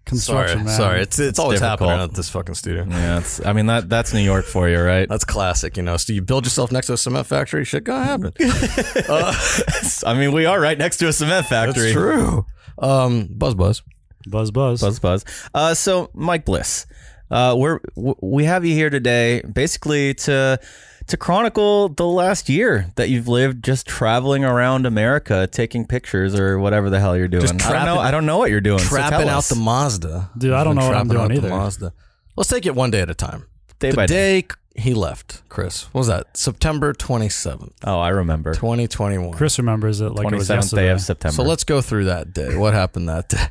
Construction, 0.04 0.58
sorry, 0.58 0.64
man. 0.64 0.76
sorry. 0.76 1.00
It's 1.00 1.18
it's 1.18 1.38
always 1.40 1.60
difficult. 1.60 1.90
happening 1.90 2.04
at 2.04 2.14
this 2.14 2.28
fucking 2.30 2.54
studio. 2.54 2.86
Yeah, 2.88 3.18
it's, 3.18 3.44
I 3.44 3.52
mean 3.52 3.66
that 3.66 3.88
that's 3.88 4.14
New 4.14 4.20
York 4.20 4.44
for 4.44 4.68
you, 4.68 4.80
right? 4.80 5.08
That's 5.08 5.24
classic, 5.24 5.76
you 5.76 5.82
know. 5.82 5.96
So 5.96 6.12
you 6.12 6.22
build 6.22 6.44
yourself 6.44 6.70
next 6.70 6.86
to 6.88 6.92
a 6.92 6.96
cement 6.96 7.26
factory, 7.26 7.64
shit 7.64 7.82
gonna 7.82 8.04
happen. 8.04 8.32
I 10.06 10.14
mean, 10.14 10.32
we 10.32 10.46
are 10.46 10.60
right 10.60 10.78
next 10.78 10.98
to 10.98 11.08
a 11.08 11.12
cement 11.12 11.46
factory. 11.46 11.92
That's 11.92 11.92
true. 11.92 12.46
Um, 12.78 13.28
buzz, 13.30 13.54
buzz. 13.54 13.82
Buzz 14.28 14.52
buzz. 14.52 14.80
Buzz 14.80 15.00
buzz. 15.00 15.24
Uh, 15.54 15.74
so 15.74 16.10
Mike 16.14 16.44
Bliss, 16.44 16.86
uh, 17.30 17.56
we're 17.58 17.80
we 17.96 18.44
have 18.44 18.64
you 18.64 18.74
here 18.74 18.90
today, 18.90 19.42
basically 19.42 20.14
to 20.14 20.60
to 21.08 21.16
chronicle 21.16 21.88
the 21.90 22.06
last 22.06 22.48
year 22.48 22.90
that 22.96 23.08
you've 23.08 23.28
lived 23.28 23.64
just 23.64 23.86
traveling 23.86 24.44
around 24.44 24.86
America, 24.86 25.46
taking 25.50 25.86
pictures 25.86 26.38
or 26.38 26.58
whatever 26.58 26.90
the 26.90 27.00
hell 27.00 27.16
you're 27.16 27.28
doing. 27.28 27.42
Just 27.42 27.66
I 27.66 27.72
don't 27.72 27.84
know. 27.84 27.98
I 28.00 28.10
don't 28.10 28.26
know 28.26 28.38
what 28.38 28.50
you're 28.50 28.60
doing. 28.60 28.78
Trapping 28.80 29.18
tell 29.20 29.28
out 29.28 29.38
us. 29.38 29.48
the 29.50 29.56
Mazda, 29.56 30.30
Dude, 30.38 30.52
I 30.52 30.64
don't 30.64 30.76
know 30.76 30.86
what 30.86 30.96
I'm 30.96 31.08
doing 31.08 31.20
out 31.22 31.28
the 31.28 31.34
either. 31.36 31.48
Mazda. 31.50 31.92
Let's 32.36 32.48
take 32.48 32.66
it 32.66 32.74
one 32.74 32.90
day 32.90 33.00
at 33.00 33.10
a 33.10 33.14
time. 33.14 33.46
day 33.78 33.90
the 33.90 33.96
by 33.96 34.06
day. 34.06 34.42
day 34.42 34.48
he 34.76 34.92
left, 34.92 35.42
Chris. 35.48 35.84
What 35.92 36.00
was 36.00 36.06
that? 36.08 36.36
September 36.36 36.92
twenty 36.92 37.28
seventh, 37.28 37.74
Oh, 37.84 38.00
I 38.00 38.08
remember. 38.08 38.54
twenty 38.54 38.88
twenty 38.88 39.18
one. 39.18 39.32
Chris 39.32 39.58
remembers 39.58 40.00
it 40.00 40.08
like 40.10 40.18
it 40.18 40.22
Twenty 40.22 40.38
was 40.38 40.46
seventh 40.48 40.70
day 40.74 40.88
of 40.88 41.00
September. 41.00 41.34
So 41.34 41.42
let's 41.44 41.64
go 41.64 41.80
through 41.80 42.06
that 42.06 42.32
day. 42.32 42.56
What 42.56 42.74
happened 42.74 43.08
that 43.08 43.28
day? 43.28 43.46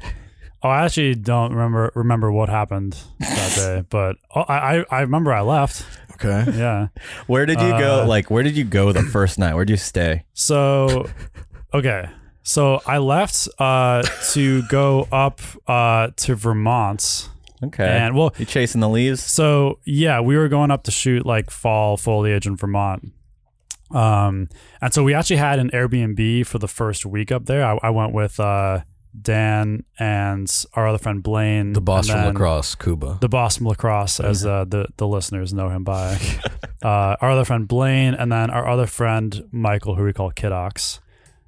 Oh, 0.66 0.70
I 0.70 0.86
actually 0.86 1.16
don't 1.16 1.52
remember 1.52 1.92
remember 1.94 2.32
what 2.32 2.48
happened 2.50 2.98
that 3.20 3.54
day, 3.56 3.84
but 3.89 4.16
oh, 4.36 4.42
I, 4.42 4.80
I 4.80 4.86
I 4.92 5.02
remember 5.02 5.34
I 5.34 5.42
left. 5.42 5.86
Okay. 6.15 6.45
Yeah. 6.58 6.88
Where 7.28 7.45
did 7.45 7.60
you 7.62 7.69
go? 7.69 8.02
Uh, 8.04 8.08
Like, 8.08 8.30
where 8.32 8.43
did 8.43 8.56
you 8.56 8.63
go 8.63 8.91
the 8.91 9.02
first 9.04 9.38
night? 9.39 9.54
Where 9.56 9.65
did 9.65 9.73
you 9.73 9.78
stay? 9.78 10.23
So, 10.34 11.10
okay. 11.73 12.10
So 12.43 12.82
I 12.86 12.97
left 12.97 13.47
uh, 13.58 14.04
to 14.34 14.62
go 14.67 15.08
up 15.12 15.39
uh, 15.67 16.10
to 16.17 16.36
Vermont, 16.36 17.30
Okay. 17.63 17.88
and 17.88 18.15
well, 18.17 18.34
you 18.38 18.45
chasing 18.45 18.82
the 18.82 18.89
leaves? 18.89 19.23
So 19.23 19.80
yeah, 19.86 20.19
we 20.19 20.36
were 20.36 20.49
going 20.49 20.69
up 20.69 20.84
to 20.84 20.91
shoot 20.91 21.26
like 21.26 21.49
fall 21.49 21.95
foliage 21.97 22.45
in 22.45 22.58
Vermont. 22.58 23.13
Um, 23.91 24.49
and 24.82 24.93
so 24.93 25.04
we 25.04 25.13
actually 25.13 25.38
had 25.38 25.60
an 25.60 25.69
Airbnb 25.71 26.45
for 26.47 26.58
the 26.60 26.67
first 26.67 27.06
week 27.06 27.32
up 27.32 27.45
there. 27.45 27.63
I, 27.63 27.78
I 27.84 27.89
went 27.91 28.12
with 28.13 28.39
uh, 28.39 28.82
Dan 29.19 29.84
and 29.99 30.65
our 30.73 30.88
other 30.88 30.97
friend 30.97 31.21
Blaine, 31.21 31.73
The 31.73 31.82
boss 31.82 32.10
from 32.10 32.26
lacrosse, 32.26 32.76
Cuba. 32.76 33.17
The 33.21 33.30
boss 33.30 33.58
from 33.58 33.67
lacrosse, 33.67 34.19
as 34.19 34.45
uh, 34.45 34.65
the 34.65 34.88
the 34.97 35.08
listeners 35.08 35.54
know 35.54 35.69
him 35.69 35.84
by. 35.84 36.19
uh, 36.82 37.15
our 37.21 37.32
other 37.32 37.45
friend 37.45 37.67
Blaine, 37.67 38.13
and 38.15 38.32
then 38.32 38.49
our 38.49 38.67
other 38.67 38.88
friend 38.88 39.47
Michael, 39.52 39.95
who 39.95 40.04
we 40.04 40.13
call 40.13 40.32
Kidox. 40.32 40.99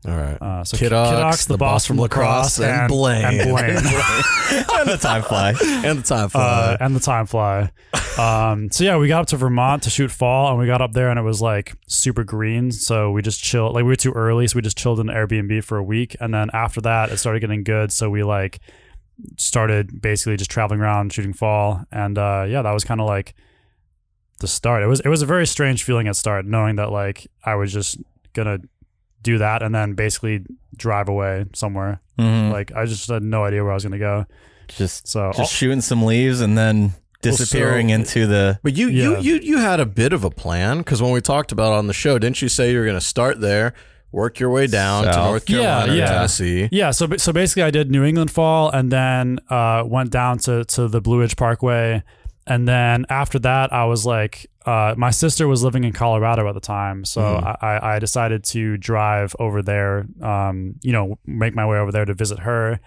All 0.08 0.15
right. 0.15 0.38
Uh, 0.41 0.63
so 0.63 0.78
Kid 0.78 0.89
Kid 0.89 0.94
Ox, 0.94 1.46
the 1.46 1.58
boss 1.58 1.86
from 1.86 1.98
lacrosse, 1.98 2.60
and 2.60 2.88
Blaine. 2.89 3.24
and 3.26 3.38
Blaine. 3.50 3.70
and 3.78 4.89
the 4.89 4.98
time 5.02 5.24
fly. 5.24 5.50
and 5.84 6.00
the 6.00 6.04
time 6.04 6.26
uh, 6.26 6.30
fly. 6.30 6.78
and 6.80 6.96
the 6.96 7.00
time 7.00 7.26
fly. 7.26 7.72
Um, 8.18 8.70
so 8.72 8.84
yeah, 8.84 8.98
we 8.98 9.08
got 9.08 9.22
up 9.22 9.28
to 9.28 9.38
Vermont 9.38 9.84
to 9.84 9.89
shoot 9.89 10.12
fall, 10.12 10.50
and 10.50 10.60
we 10.60 10.68
got 10.68 10.82
up 10.82 10.94
there 10.94 11.10
and 11.10 11.18
it 11.20 11.24
was 11.24 11.41
like 11.41 11.74
super 11.88 12.24
green. 12.24 12.72
So 12.72 13.12
we 13.12 13.22
just 13.22 13.41
chilled. 13.44 13.74
Like 13.74 13.84
we 13.84 13.89
were 13.89 13.96
too 13.96 14.12
early, 14.13 14.48
so 14.48 14.56
we 14.58 14.62
just 14.62 14.78
chilled 14.78 15.00
in 15.00 15.10
an 15.10 15.15
Airbnb 15.15 15.63
for 15.63 15.78
a 15.78 15.84
week, 15.84 16.15
and 16.20 16.34
then 16.34 16.50
after 16.54 16.82
that, 16.82 17.12
it 17.12 17.18
started 17.18 17.39
getting 17.39 17.63
good. 17.63 17.91
So 17.91 18.10
we 18.10 18.24
like 18.24 18.60
started 19.38 20.02
basically 20.02 20.38
just 20.38 20.52
traveling 20.52 20.82
around 20.82 21.13
shooting 21.13 21.34
fall, 21.34 21.84
and 21.91 22.18
uh, 22.18 22.46
yeah, 22.48 22.62
that 22.62 22.72
was 22.72 22.84
kind 22.84 23.02
of 23.02 23.08
like 23.08 23.34
the 24.39 24.48
start. 24.48 24.84
It 24.84 24.88
was 24.88 25.00
it 25.00 25.10
was 25.10 25.22
a 25.22 25.26
very 25.26 25.48
strange 25.48 25.84
feeling 25.84 26.08
at 26.08 26.15
start, 26.15 26.46
knowing 26.46 26.76
that 26.76 26.91
like 26.91 27.28
I 27.44 27.56
was 27.56 27.74
just 27.74 27.98
gonna 28.34 28.60
do 29.25 29.38
that 29.39 29.61
and 29.63 29.73
then 29.75 29.93
basically 29.93 30.43
drive 30.77 31.09
away 31.09 31.45
somewhere. 31.53 31.99
Mhm. 32.19 32.51
Like 32.51 32.71
I 32.75 32.85
just 32.85 33.09
had 33.09 33.23
no 33.23 33.43
idea 33.43 33.61
where 33.63 33.71
I 33.71 33.75
was 33.75 33.83
gonna 33.83 33.99
go. 33.99 34.25
Just 34.69 35.07
So 35.07 35.31
just 35.35 35.53
shooting 35.53 35.81
some 35.81 36.03
leaves 36.05 36.41
and 36.41 36.57
then 36.57 36.93
disappearing 37.21 37.89
so- 37.89 37.95
into 37.95 38.27
the. 38.27 38.59
But 38.63 38.75
you, 38.77 38.88
Yeah. 38.89 39.19
you, 39.19 39.35
you, 39.35 39.39
you 39.41 39.57
had 39.57 39.79
a 39.79 39.85
bit 39.85 40.13
of 40.13 40.23
a 40.23 40.29
plan 40.29 40.77
because 40.79 41.01
when 41.01 41.11
we 41.11 41.21
talked 41.21 41.51
about 41.51 41.73
it 41.73 41.77
on 41.77 41.88
the 41.88 41.93
show, 41.93 42.17
didn't 42.19 42.41
you 42.41 42.49
say 42.49 42.71
you 42.71 42.79
were 42.79 42.85
going 42.85 42.97
to 42.99 43.05
start 43.15 43.41
there, 43.41 43.73
work 44.11 44.39
your 44.39 44.49
way 44.49 44.67
down 44.67 45.03
to 45.05 45.11
North 45.11 45.45
Carolina, 45.45 45.91
Yeah, 45.93 45.99
yeah. 45.99 46.05
Tennessee? 46.07 46.69
Yeah, 46.71 46.91
so 46.91 47.07
so 47.17 47.33
basically, 47.33 47.63
I 47.63 47.71
did 47.71 47.89
New 47.91 48.03
England 48.03 48.31
Fall, 48.31 48.69
and 48.71 48.91
then 48.91 49.39
uh, 49.49 49.83
went 49.85 50.11
down 50.11 50.38
to 50.39 50.63
to 50.65 50.88
the 50.88 51.01
Blue 51.01 51.19
Ridge 51.19 51.35
Parkway, 51.35 52.03
and 52.47 52.67
then 52.67 53.05
after 53.09 53.39
that, 53.39 53.73
I 53.73 53.85
was 53.85 54.05
like, 54.05 54.47
uh, 54.65 54.95
my 54.97 55.12
sister 55.12 55.47
was 55.47 55.63
living 55.63 55.84
in 55.84 55.93
Colorado 55.93 56.47
at 56.47 56.54
the 56.54 56.60
time, 56.60 57.06
so 57.06 57.21
Mhm. 57.21 57.58
I, 57.62 57.95
I 57.95 57.99
decided 57.99 58.43
to 58.45 58.78
drive 58.78 59.36
over 59.39 59.62
there, 59.62 60.06
um, 60.21 60.75
you 60.82 60.91
know, 60.91 61.19
make 61.25 61.54
my 61.56 61.65
way 61.65 61.78
over 61.78 61.91
there 61.91 62.06
to 62.06 62.13
visit 62.13 62.39
her, 62.39 62.80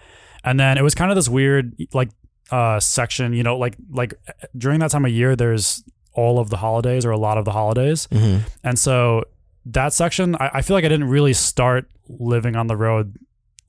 and 0.43 0.59
then 0.59 0.77
it 0.77 0.83
was 0.83 0.93
kind 0.95 1.09
of 1.11 1.15
this 1.15 1.29
weird 1.29 1.73
like 1.93 2.09
uh, 2.51 2.79
section, 2.79 3.33
you 3.33 3.43
know, 3.43 3.57
like 3.57 3.75
like 3.91 4.13
during 4.57 4.79
that 4.79 4.91
time 4.91 5.05
of 5.05 5.11
year, 5.11 5.35
there's 5.35 5.83
all 6.13 6.39
of 6.39 6.49
the 6.49 6.57
holidays 6.57 7.05
or 7.05 7.11
a 7.11 7.17
lot 7.17 7.37
of 7.37 7.45
the 7.45 7.51
holidays, 7.51 8.07
Mm-hmm. 8.11 8.47
and 8.63 8.77
so 8.79 9.23
that 9.65 9.93
section, 9.93 10.35
I, 10.35 10.49
I 10.55 10.61
feel 10.61 10.75
like 10.75 10.83
I 10.85 10.89
didn't 10.89 11.09
really 11.09 11.33
start 11.33 11.85
living 12.07 12.55
on 12.55 12.67
the 12.67 12.75
road 12.75 13.15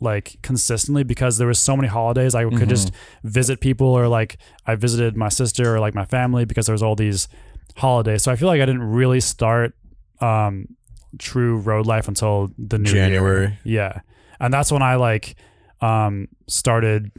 like 0.02 0.38
consistently 0.42 1.02
because 1.04 1.36
there 1.36 1.46
was 1.46 1.58
so 1.58 1.76
many 1.76 1.86
holidays. 1.88 2.34
I 2.34 2.48
could 2.48 2.70
just 2.70 2.90
visit 3.22 3.60
people 3.60 3.88
or 3.88 4.08
like 4.08 4.38
I 4.66 4.74
visited 4.76 5.14
my 5.14 5.28
sister 5.28 5.74
or 5.76 5.78
like 5.78 5.94
my 5.94 6.06
family 6.06 6.46
because 6.46 6.64
there 6.66 6.72
was 6.72 6.82
all 6.82 6.96
these 6.96 7.28
holidays. 7.76 8.22
So 8.22 8.32
I 8.32 8.36
feel 8.36 8.48
like 8.48 8.60
I 8.60 8.66
didn't 8.66 8.82
really 8.82 9.20
start 9.20 9.74
um 10.20 10.76
true 11.18 11.56
road 11.58 11.86
life 11.86 12.08
until 12.08 12.50
the 12.58 12.78
new 12.78 12.90
year. 12.90 13.04
January. 13.06 13.58
Yeah. 13.64 14.00
And 14.38 14.52
that's 14.52 14.70
when 14.70 14.82
I 14.82 14.96
like 14.96 15.36
um 15.80 16.28
started 16.48 17.10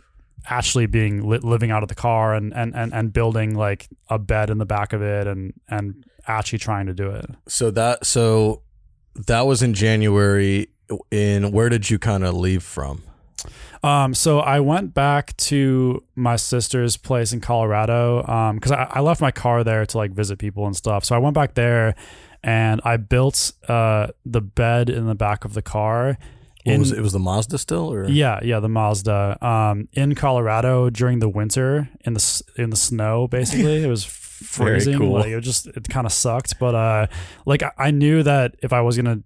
actually 0.50 0.88
being 0.88 1.28
li- 1.28 1.40
living 1.40 1.72
out 1.72 1.84
of 1.84 1.90
the 1.90 1.96
car 1.96 2.34
and, 2.34 2.54
and 2.54 2.76
and 2.76 2.94
and 2.94 3.14
building 3.14 3.56
like 3.56 3.88
a 4.10 4.18
bed 4.18 4.50
in 4.50 4.58
the 4.58 4.66
back 4.66 4.94
of 4.94 5.02
it 5.02 5.28
and 5.28 5.54
and 5.68 6.04
actually 6.28 6.60
trying 6.60 6.86
to 6.88 6.94
do 6.94 7.10
it. 7.10 7.26
So 7.48 7.72
that, 7.72 8.06
so 8.06 8.62
that 9.28 9.42
was 9.42 9.62
in 9.62 9.74
January. 9.74 10.68
In 11.10 11.52
where 11.52 11.70
did 11.70 11.90
you 11.90 11.98
kind 12.00 12.24
of 12.24 12.36
leave 12.36 12.64
from? 12.64 13.04
Um, 13.84 14.14
so 14.14 14.40
I 14.40 14.60
went 14.60 14.94
back 14.94 15.36
to 15.38 16.04
my 16.16 16.36
sister's 16.36 16.98
place 16.98 17.34
in 17.34 17.42
Colorado 17.42 18.24
um, 18.28 18.58
because 18.58 18.72
I, 18.72 18.88
I 18.92 19.00
left 19.02 19.22
my 19.22 19.32
car 19.32 19.64
there 19.64 19.86
to 19.86 19.98
like 19.98 20.12
visit 20.12 20.40
people 20.40 20.66
and 20.66 20.76
stuff. 20.76 21.06
So 21.06 21.16
I 21.16 21.20
went 21.20 21.34
back 21.34 21.56
there 21.56 21.96
and 22.44 22.82
I 22.84 22.98
built 22.98 23.54
uh, 23.68 24.08
the 24.26 24.42
bed 24.42 24.90
in 24.90 25.08
the 25.08 25.16
back 25.16 25.46
of 25.46 25.54
the 25.54 25.62
car. 25.62 26.18
In, 26.64 26.80
was 26.80 26.92
it? 26.92 27.00
it 27.00 27.02
was 27.02 27.14
the 27.14 27.20
Mazda 27.20 27.58
still, 27.58 27.92
or 27.92 28.08
yeah, 28.08 28.40
yeah, 28.44 28.60
the 28.60 28.70
Mazda. 28.70 29.44
Um, 29.46 29.88
in 29.94 30.14
Colorado 30.14 30.92
during 30.92 31.18
the 31.18 31.30
winter 31.30 31.90
in 32.02 32.14
the 32.14 32.44
in 32.56 32.70
the 32.70 32.76
snow, 32.76 33.28
basically, 33.28 33.84
it 33.84 33.88
was 33.88 34.04
freezing. 34.42 35.00
cool. 35.00 35.14
Like 35.14 35.30
it 35.30 35.42
just 35.42 35.66
it 35.66 35.90
kind 35.90 36.06
of 36.06 36.14
sucked, 36.14 36.60
but 36.60 36.76
uh, 36.76 37.08
like 37.48 37.64
I, 37.64 37.72
I 37.78 37.92
knew 37.92 38.22
that 38.22 38.56
if 38.62 38.74
I 38.74 38.82
was 38.82 38.96
gonna 38.96 39.24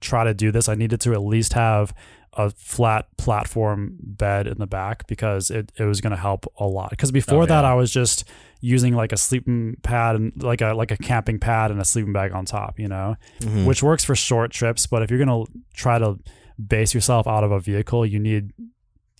try 0.00 0.24
to 0.24 0.34
do 0.34 0.52
this, 0.52 0.68
I 0.68 0.74
needed 0.74 1.00
to 1.02 1.14
at 1.14 1.22
least 1.22 1.54
have 1.54 1.94
a 2.36 2.50
flat 2.50 3.06
platform 3.16 3.96
bed 4.00 4.46
in 4.46 4.58
the 4.58 4.66
back 4.66 5.06
because 5.06 5.50
it, 5.50 5.72
it 5.78 5.84
was 5.84 6.00
gonna 6.00 6.16
help 6.16 6.46
a 6.58 6.66
lot. 6.66 6.90
Because 6.90 7.10
before 7.12 7.42
Oh, 7.42 7.46
that. 7.46 7.64
I 7.64 7.74
was 7.74 7.90
just 7.92 8.24
using 8.60 8.94
like 8.94 9.12
a 9.12 9.16
sleeping 9.16 9.76
pad 9.82 10.16
and 10.16 10.32
like 10.42 10.60
a 10.60 10.72
like 10.74 10.90
a 10.90 10.96
camping 10.96 11.38
pad 11.38 11.70
and 11.70 11.80
a 11.80 11.84
sleeping 11.84 12.12
bag 12.12 12.32
on 12.32 12.44
top, 12.44 12.78
you 12.78 12.88
know 12.88 13.16
Mhm. 13.40 13.66
which 13.66 13.82
works 13.82 14.04
for 14.04 14.14
short 14.14 14.50
trips. 14.50 14.86
But 14.86 15.02
if 15.02 15.10
you're 15.10 15.18
gonna 15.24 15.44
try 15.74 15.98
to 15.98 16.18
base 16.64 16.94
yourself 16.94 17.26
out 17.26 17.44
of 17.44 17.50
a 17.52 17.60
vehicle, 17.60 18.06
you 18.06 18.18
need 18.18 18.52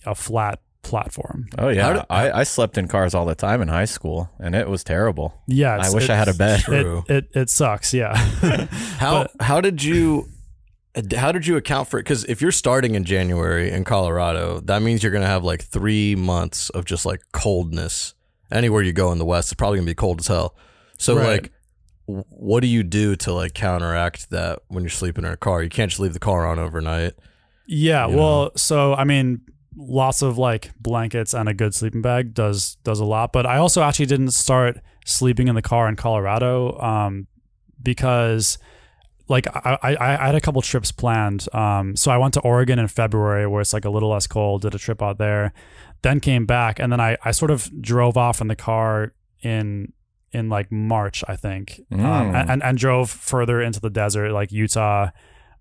a 0.05 0.15
flat 0.15 0.59
platform. 0.83 1.47
Oh 1.57 1.69
yeah, 1.69 1.93
did- 1.93 2.05
I, 2.09 2.31
I 2.41 2.43
slept 2.43 2.77
in 2.77 2.87
cars 2.87 3.13
all 3.15 3.25
the 3.25 3.33
time 3.35 3.61
in 3.61 3.67
high 3.69 3.85
school, 3.85 4.29
and 4.39 4.53
it 4.55 4.69
was 4.69 4.83
terrible. 4.83 5.33
Yeah, 5.47 5.77
I 5.81 5.89
wish 5.91 6.09
I 6.09 6.15
had 6.15 6.27
a 6.27 6.33
bed. 6.33 6.63
It, 6.67 7.03
it 7.09 7.25
it 7.33 7.49
sucks. 7.49 7.93
Yeah. 7.93 8.15
How 8.99 9.27
how 9.39 9.61
did 9.61 9.83
you 9.83 10.29
how 11.15 11.31
did 11.31 11.45
you 11.47 11.57
account 11.57 11.87
for 11.89 11.99
it? 11.99 12.03
Because 12.03 12.23
if 12.25 12.41
you're 12.41 12.51
starting 12.51 12.95
in 12.95 13.03
January 13.03 13.71
in 13.71 13.83
Colorado, 13.83 14.59
that 14.61 14.81
means 14.81 15.03
you're 15.03 15.11
gonna 15.11 15.25
have 15.27 15.43
like 15.43 15.61
three 15.63 16.15
months 16.15 16.69
of 16.71 16.85
just 16.85 17.05
like 17.05 17.21
coldness. 17.31 18.13
Anywhere 18.51 18.81
you 18.81 18.93
go 18.93 19.11
in 19.11 19.17
the 19.17 19.25
West, 19.25 19.47
it's 19.51 19.57
probably 19.57 19.77
gonna 19.79 19.85
be 19.87 19.95
cold 19.95 20.19
as 20.21 20.27
hell. 20.27 20.55
So 20.97 21.15
Right. 21.17 21.41
like, 21.43 21.51
what 22.05 22.61
do 22.61 22.67
you 22.67 22.83
do 22.83 23.15
to 23.17 23.33
like 23.33 23.53
counteract 23.53 24.29
that 24.29 24.59
when 24.67 24.83
you're 24.83 24.89
sleeping 24.91 25.25
in 25.25 25.31
a 25.31 25.37
car? 25.37 25.63
You 25.63 25.69
can't 25.69 25.89
just 25.89 25.99
leave 25.99 26.13
the 26.13 26.19
car 26.19 26.45
on 26.45 26.59
overnight. 26.59 27.13
yeah. 27.67 28.05
Well, 28.05 28.51
so 28.55 28.93
I 28.93 29.03
mean, 29.03 29.41
lots 29.75 30.21
of 30.21 30.37
like 30.37 30.71
blankets 30.79 31.33
and 31.33 31.49
a 31.49 31.53
good 31.53 31.73
sleeping 31.73 32.01
bag 32.01 32.33
does 32.33 32.75
does 32.83 32.99
a 32.99 33.05
lot. 33.05 33.33
But 33.33 33.45
I 33.45 33.57
also 33.57 33.81
actually 33.81 34.05
didn't 34.05 34.31
start 34.31 34.79
sleeping 35.05 35.47
in 35.47 35.55
the 35.55 35.61
car 35.63 35.89
in 35.89 35.95
Colorado 35.95 36.79
um, 36.79 37.27
because 37.81 38.57
like 39.27 39.47
I, 39.47 39.77
I 39.81 39.95
I 40.23 40.25
had 40.27 40.35
a 40.35 40.41
couple 40.41 40.61
trips 40.61 40.91
planned. 40.91 41.47
Um, 41.53 41.95
so 41.95 42.11
I 42.11 42.17
went 42.17 42.33
to 42.35 42.41
Oregon 42.41 42.79
in 42.79 42.87
February 42.87 43.47
where 43.47 43.61
it's 43.61 43.73
like 43.73 43.85
a 43.85 43.89
little 43.89 44.09
less 44.09 44.27
cold. 44.27 44.61
Did 44.61 44.75
a 44.75 44.77
trip 44.77 45.01
out 45.01 45.17
there, 45.17 45.51
then 46.01 46.19
came 46.19 46.45
back, 46.45 46.79
and 46.79 46.91
then 46.91 46.99
I 46.99 47.17
I 47.23 47.31
sort 47.31 47.51
of 47.51 47.69
drove 47.81 48.17
off 48.17 48.41
in 48.41 48.47
the 48.47 48.55
car 48.55 49.13
in 49.41 49.91
in 50.31 50.49
like 50.49 50.71
March 50.71 51.23
I 51.27 51.35
think, 51.37 51.79
um, 51.91 51.99
Mm. 51.99 52.35
and, 52.41 52.49
and 52.51 52.63
and 52.63 52.77
drove 52.77 53.09
further 53.09 53.61
into 53.61 53.79
the 53.79 53.89
desert 53.89 54.31
like 54.31 54.51
Utah, 54.51 55.09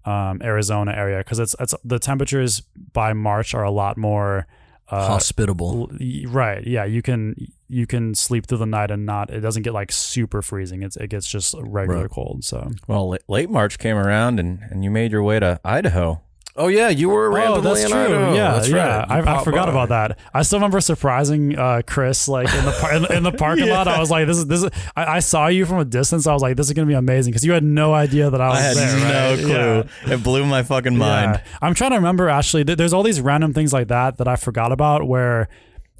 um, 0.04 0.40
Arizona 0.42 0.92
area 0.92 1.18
because 1.18 1.38
it's 1.38 1.54
it's 1.60 1.74
the 1.84 1.98
temperatures 1.98 2.60
by 2.92 3.12
March 3.12 3.54
are 3.54 3.62
a 3.64 3.70
lot 3.70 3.96
more. 3.96 4.46
Uh, 4.90 5.06
Hospitable. 5.08 5.90
right 6.28 6.66
yeah 6.66 6.84
you 6.84 7.00
can 7.00 7.34
you 7.68 7.86
can 7.86 8.14
sleep 8.14 8.46
through 8.46 8.58
the 8.58 8.66
night 8.66 8.90
and 8.90 9.06
not 9.06 9.30
it 9.30 9.40
doesn't 9.40 9.62
get 9.62 9.72
like 9.72 9.90
super 9.90 10.42
freezing 10.42 10.82
it's 10.82 10.96
it 10.96 11.08
gets 11.08 11.26
just 11.26 11.54
regular 11.58 12.02
Right. 12.02 12.10
cold 12.10 12.44
so 12.44 12.70
Well, 12.86 13.08
late, 13.08 13.22
late 13.28 13.48
March 13.50 13.78
came 13.78 13.96
around 13.96 14.38
and, 14.38 14.60
and 14.70 14.84
you 14.84 14.90
made 14.90 15.12
your 15.12 15.22
way 15.22 15.40
to 15.40 15.58
Idaho. 15.64 16.20
Oh 16.56 16.68
yeah, 16.68 16.88
you 16.88 17.08
were 17.08 17.32
Oh, 17.32 17.34
randomly 17.34 17.62
that's 17.80 17.84
in 17.86 17.90
true. 17.90 18.00
Idaho. 18.04 18.34
Yeah, 18.34 18.52
that's 18.52 18.68
yeah. 18.68 18.98
right. 18.98 19.10
I, 19.26 19.40
I 19.40 19.42
forgot 19.42 19.64
by. 19.66 19.70
about 19.72 19.88
that. 19.88 20.18
I 20.32 20.42
still 20.42 20.58
remember 20.60 20.80
surprising 20.80 21.58
uh, 21.58 21.82
Chris 21.84 22.28
like 22.28 22.46
in 22.54 22.64
the 22.64 22.70
par- 22.80 22.94
in, 22.94 23.12
in 23.12 23.22
the 23.24 23.32
parking 23.46 23.68
lot. 23.68 23.88
I 23.88 23.98
was 23.98 24.08
like, 24.08 24.28
"This 24.28 24.36
is 24.36 24.46
this 24.46 24.62
is." 24.62 24.70
I, 24.94 25.16
I 25.16 25.18
saw 25.18 25.48
you 25.48 25.66
from 25.66 25.78
a 25.80 25.84
distance. 25.84 26.28
I 26.28 26.32
was 26.32 26.42
like, 26.42 26.56
"This 26.56 26.68
is 26.68 26.72
gonna 26.72 26.86
be 26.86 26.94
amazing" 26.94 27.32
because 27.32 27.44
you 27.44 27.50
had 27.54 27.64
no 27.64 27.92
idea 27.92 28.30
that 28.30 28.40
I 28.40 28.48
was 28.50 28.58
I 28.58 28.62
had 28.62 28.76
there. 28.76 28.98
no 29.00 29.30
right? 29.30 29.38
clue. 29.84 29.90
Yeah. 30.08 30.14
It 30.14 30.22
blew 30.22 30.46
my 30.46 30.62
fucking 30.62 30.96
mind. 30.96 31.40
Yeah. 31.44 31.58
I'm 31.60 31.74
trying 31.74 31.90
to 31.90 31.96
remember 31.96 32.28
actually. 32.28 32.64
th- 32.64 32.78
There's 32.78 32.92
all 32.92 33.02
these 33.02 33.20
random 33.20 33.52
things 33.52 33.72
like 33.72 33.88
that 33.88 34.18
that 34.18 34.28
I 34.28 34.36
forgot 34.36 34.70
about. 34.70 35.08
Where 35.08 35.48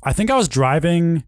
I 0.04 0.12
think 0.12 0.30
I 0.30 0.36
was 0.36 0.46
driving. 0.46 1.24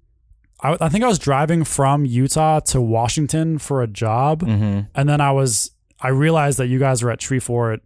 I, 0.63 0.77
I 0.81 0.89
think 0.89 1.05
I 1.05 1.09
was 1.09 1.19
driving 1.19 1.65
from 1.65 2.05
Utah 2.07 2.61
to 2.61 2.81
Washington 2.81 3.59
for 3.59 3.83
a 3.83 3.87
job, 3.87 4.43
Mm-hmm. 4.43 4.81
and 4.95 5.09
then 5.09 5.21
I 5.21 5.33
was. 5.33 5.71
I 6.01 6.09
realized 6.09 6.59
that 6.59 6.67
you 6.67 6.79
guys 6.79 7.03
were 7.03 7.11
at 7.11 7.19
Treefort 7.21 7.81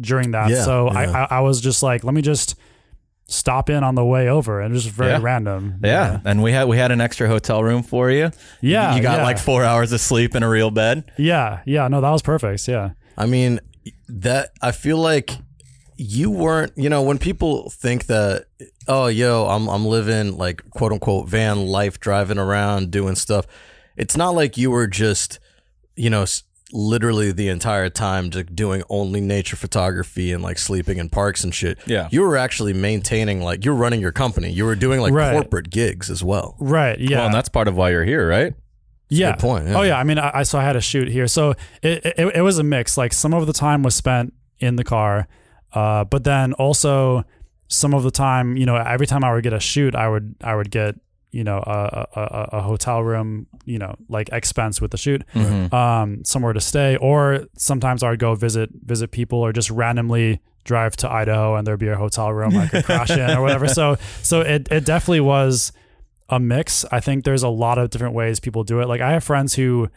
during 0.00 0.32
that, 0.32 0.50
Yeah, 0.50 0.64
so 0.64 0.88
I, 0.88 1.04
yeah. 1.04 1.26
I 1.30 1.36
I 1.36 1.40
was 1.40 1.60
just 1.60 1.82
like, 1.82 2.02
let 2.04 2.12
me 2.14 2.22
just 2.22 2.56
stop 3.26 3.70
in 3.70 3.84
on 3.84 3.94
the 3.94 4.04
way 4.04 4.28
over, 4.28 4.60
and 4.60 4.72
it 4.72 4.74
was 4.74 4.84
just 4.84 4.96
very 4.96 5.10
Yeah. 5.12 5.20
random. 5.22 5.76
Yeah. 5.82 6.20
and 6.24 6.42
we 6.42 6.52
had 6.52 6.66
we 6.68 6.76
had 6.76 6.90
an 6.90 7.00
extra 7.00 7.28
hotel 7.28 7.62
room 7.62 7.82
for 7.82 8.10
you. 8.10 8.30
yeah, 8.60 8.94
you 8.96 9.02
got 9.02 9.18
yeah. 9.18 9.24
like 9.24 9.38
four 9.38 9.64
hours 9.64 9.92
of 9.92 10.00
sleep 10.00 10.34
in 10.34 10.42
a 10.42 10.48
real 10.48 10.70
bed. 10.70 11.04
yeah, 11.16 11.60
yeah. 11.66 11.86
No, 11.88 12.00
that 12.00 12.10
was 12.10 12.22
perfect. 12.22 12.66
Yeah, 12.68 12.90
I 13.16 13.26
mean, 13.26 13.60
that 14.08 14.50
I 14.60 14.72
feel 14.72 14.98
like 14.98 15.30
you 15.96 16.30
weren't. 16.30 16.72
You 16.76 16.88
know, 16.88 17.02
when 17.02 17.18
people 17.18 17.70
think 17.70 18.06
that, 18.06 18.46
oh, 18.88 19.06
yo, 19.06 19.46
I'm 19.46 19.68
I'm 19.68 19.86
living 19.86 20.36
like 20.36 20.62
quote 20.70 20.92
unquote 20.92 21.28
van 21.28 21.66
life, 21.66 21.98
driving 22.00 22.38
around, 22.38 22.90
doing 22.90 23.14
stuff. 23.14 23.46
It's 23.96 24.16
not 24.16 24.30
like 24.34 24.56
you 24.56 24.70
were 24.70 24.86
just, 24.86 25.38
you 25.96 26.08
know, 26.10 26.22
s- 26.22 26.42
literally 26.72 27.30
the 27.32 27.48
entire 27.48 27.90
time 27.90 28.30
just 28.30 28.56
doing 28.56 28.82
only 28.88 29.20
nature 29.20 29.56
photography 29.56 30.32
and 30.32 30.42
like 30.42 30.56
sleeping 30.58 30.96
in 30.98 31.10
parks 31.10 31.44
and 31.44 31.54
shit. 31.54 31.78
Yeah. 31.86 32.08
you 32.10 32.22
were 32.22 32.36
actually 32.38 32.72
maintaining 32.72 33.42
like 33.42 33.64
you're 33.64 33.74
running 33.74 34.00
your 34.00 34.12
company. 34.12 34.50
You 34.50 34.64
were 34.64 34.74
doing 34.76 35.00
like 35.00 35.12
Right. 35.12 35.32
corporate 35.32 35.68
gigs 35.68 36.08
as 36.10 36.24
well. 36.24 36.56
right. 36.58 36.98
Yeah, 36.98 37.18
Well, 37.18 37.26
and 37.26 37.34
that's 37.34 37.50
part 37.50 37.68
of 37.68 37.76
why 37.76 37.90
you're 37.90 38.04
here, 38.04 38.26
right? 38.26 38.54
yeah. 39.10 39.32
good 39.32 39.40
point, 39.40 39.68
yeah. 39.68 39.78
Oh 39.78 39.82
yeah. 39.82 39.98
I 39.98 40.04
mean, 40.04 40.18
I, 40.18 40.30
I 40.38 40.42
so 40.44 40.58
I 40.58 40.64
had 40.64 40.74
a 40.76 40.80
shoot 40.80 41.08
here, 41.08 41.26
so 41.28 41.50
it, 41.82 42.06
it 42.06 42.36
it 42.36 42.40
was 42.40 42.56
a 42.58 42.62
mix. 42.62 42.96
Like 42.96 43.12
some 43.12 43.34
of 43.34 43.46
the 43.46 43.52
time 43.52 43.82
was 43.82 43.94
spent 43.94 44.32
in 44.58 44.76
the 44.76 44.84
car, 44.84 45.28
uh, 45.74 46.04
but 46.04 46.24
then 46.24 46.54
also 46.54 47.24
some 47.72 47.94
of 47.94 48.02
the 48.02 48.10
time, 48.10 48.56
you 48.56 48.66
know, 48.66 48.76
every 48.76 49.06
time 49.06 49.24
I 49.24 49.32
would 49.32 49.42
get 49.42 49.52
a 49.52 49.60
shoot, 49.60 49.94
I 49.94 50.08
would 50.08 50.34
I 50.42 50.54
would 50.54 50.70
get 50.70 50.94
you 51.30 51.44
know 51.44 51.58
a 51.58 52.06
a, 52.14 52.48
a- 52.58 52.60
hotel 52.62 53.02
room, 53.02 53.46
you 53.64 53.78
know, 53.78 53.94
like 54.08 54.28
expense 54.32 54.80
with 54.80 54.90
the 54.90 54.98
shoot, 54.98 55.22
um, 55.72 56.24
somewhere 56.24 56.52
to 56.52 56.60
stay, 56.60 56.96
or 56.96 57.46
sometimes 57.56 58.02
I 58.02 58.10
would 58.10 58.18
go 58.18 58.34
visit 58.34 58.70
visit 58.84 59.10
people, 59.10 59.38
or 59.40 59.52
just 59.52 59.70
randomly 59.70 60.40
drive 60.64 60.94
to 60.96 61.10
Idaho 61.10 61.56
and 61.56 61.66
there'd 61.66 61.80
be 61.80 61.88
a 61.88 61.96
hotel 61.96 62.32
room 62.32 62.56
I 62.56 62.68
could 62.68 62.84
crash 62.84 63.10
in 63.10 63.30
or 63.30 63.40
whatever. 63.42 63.66
So 63.66 63.96
so 64.22 64.42
it 64.42 64.68
it 64.70 64.84
definitely 64.84 65.20
was 65.20 65.72
a 66.28 66.38
mix. 66.38 66.84
I 66.92 67.00
think 67.00 67.24
there's 67.24 67.42
a 67.42 67.48
lot 67.48 67.78
of 67.78 67.90
different 67.90 68.14
ways 68.14 68.38
people 68.38 68.62
do 68.62 68.80
it. 68.80 68.86
Like 68.86 69.00
I 69.00 69.10
have 69.12 69.24
friends 69.24 69.54
who 69.54 69.88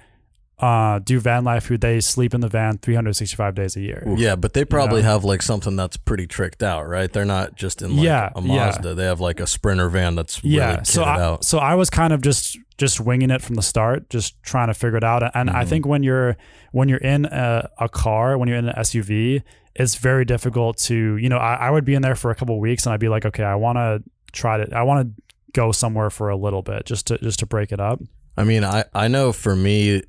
uh, 0.59 0.99
do 0.99 1.19
van 1.19 1.43
life 1.43 1.65
who 1.65 1.77
they 1.77 1.99
sleep 1.99 2.33
in 2.33 2.39
the 2.41 2.47
van 2.47 2.77
365 2.77 3.55
days 3.55 3.75
a 3.75 3.81
year. 3.81 4.03
Yeah, 4.15 4.35
but 4.35 4.53
they 4.53 4.63
probably 4.63 5.01
know? 5.01 5.09
have 5.09 5.23
like 5.25 5.41
something 5.41 5.75
that's 5.75 5.97
pretty 5.97 6.27
tricked 6.27 6.63
out, 6.63 6.87
right? 6.87 7.11
They're 7.11 7.25
not 7.25 7.55
just 7.55 7.81
in 7.81 7.97
like 7.97 8.05
Yeah, 8.05 8.29
a 8.35 8.41
yeah. 8.41 8.71
They 8.71 9.03
have 9.05 9.19
like 9.19 9.39
a 9.39 9.47
Sprinter 9.47 9.89
van 9.89 10.15
that's 10.15 10.43
really 10.43 10.55
yeah. 10.57 10.83
So 10.83 11.03
I, 11.03 11.21
out. 11.21 11.43
so 11.43 11.57
I 11.57 11.75
was 11.75 11.89
kind 11.89 12.13
of 12.13 12.21
just 12.21 12.57
just 12.77 12.99
winging 12.99 13.31
it 13.31 13.41
from 13.41 13.55
the 13.55 13.61
start, 13.61 14.09
just 14.09 14.41
trying 14.43 14.67
to 14.67 14.73
figure 14.73 14.97
it 14.97 15.03
out. 15.03 15.23
And 15.35 15.49
Mm-hmm. 15.49 15.57
I 15.57 15.65
think 15.65 15.85
when 15.85 16.03
you're 16.03 16.37
when 16.71 16.87
you're 16.89 16.99
in 16.99 17.25
a, 17.25 17.69
a 17.79 17.89
car, 17.89 18.37
when 18.37 18.47
you're 18.47 18.57
in 18.57 18.69
an 18.69 18.75
SUV, 18.77 19.43
it's 19.75 19.95
very 19.95 20.23
difficult 20.25 20.77
to 20.77 21.17
you 21.17 21.27
know. 21.27 21.37
I, 21.37 21.55
I 21.55 21.69
would 21.69 21.83
be 21.85 21.95
in 21.95 22.01
there 22.01 22.15
for 22.15 22.31
a 22.31 22.35
couple 22.35 22.57
weeks, 22.61 22.85
and 22.85 22.93
I'd 22.93 22.99
be 23.01 23.09
like, 23.09 23.25
okay, 23.25 23.43
I 23.43 23.55
want 23.55 23.77
to 23.77 24.01
try 24.31 24.57
to, 24.63 24.73
I 24.75 24.83
want 24.83 25.07
to 25.07 25.21
go 25.53 25.71
somewhere 25.73 26.09
for 26.09 26.29
a 26.29 26.35
little 26.37 26.61
bit, 26.61 26.85
just 26.85 27.07
to 27.07 27.17
just 27.17 27.39
to 27.39 27.45
break 27.45 27.71
it 27.73 27.79
up. 27.81 27.99
I 28.37 28.43
mean, 28.45 28.63
I 28.63 28.85
I 28.93 29.07
know 29.09 29.31
for 29.33 29.55
me, 29.55 30.03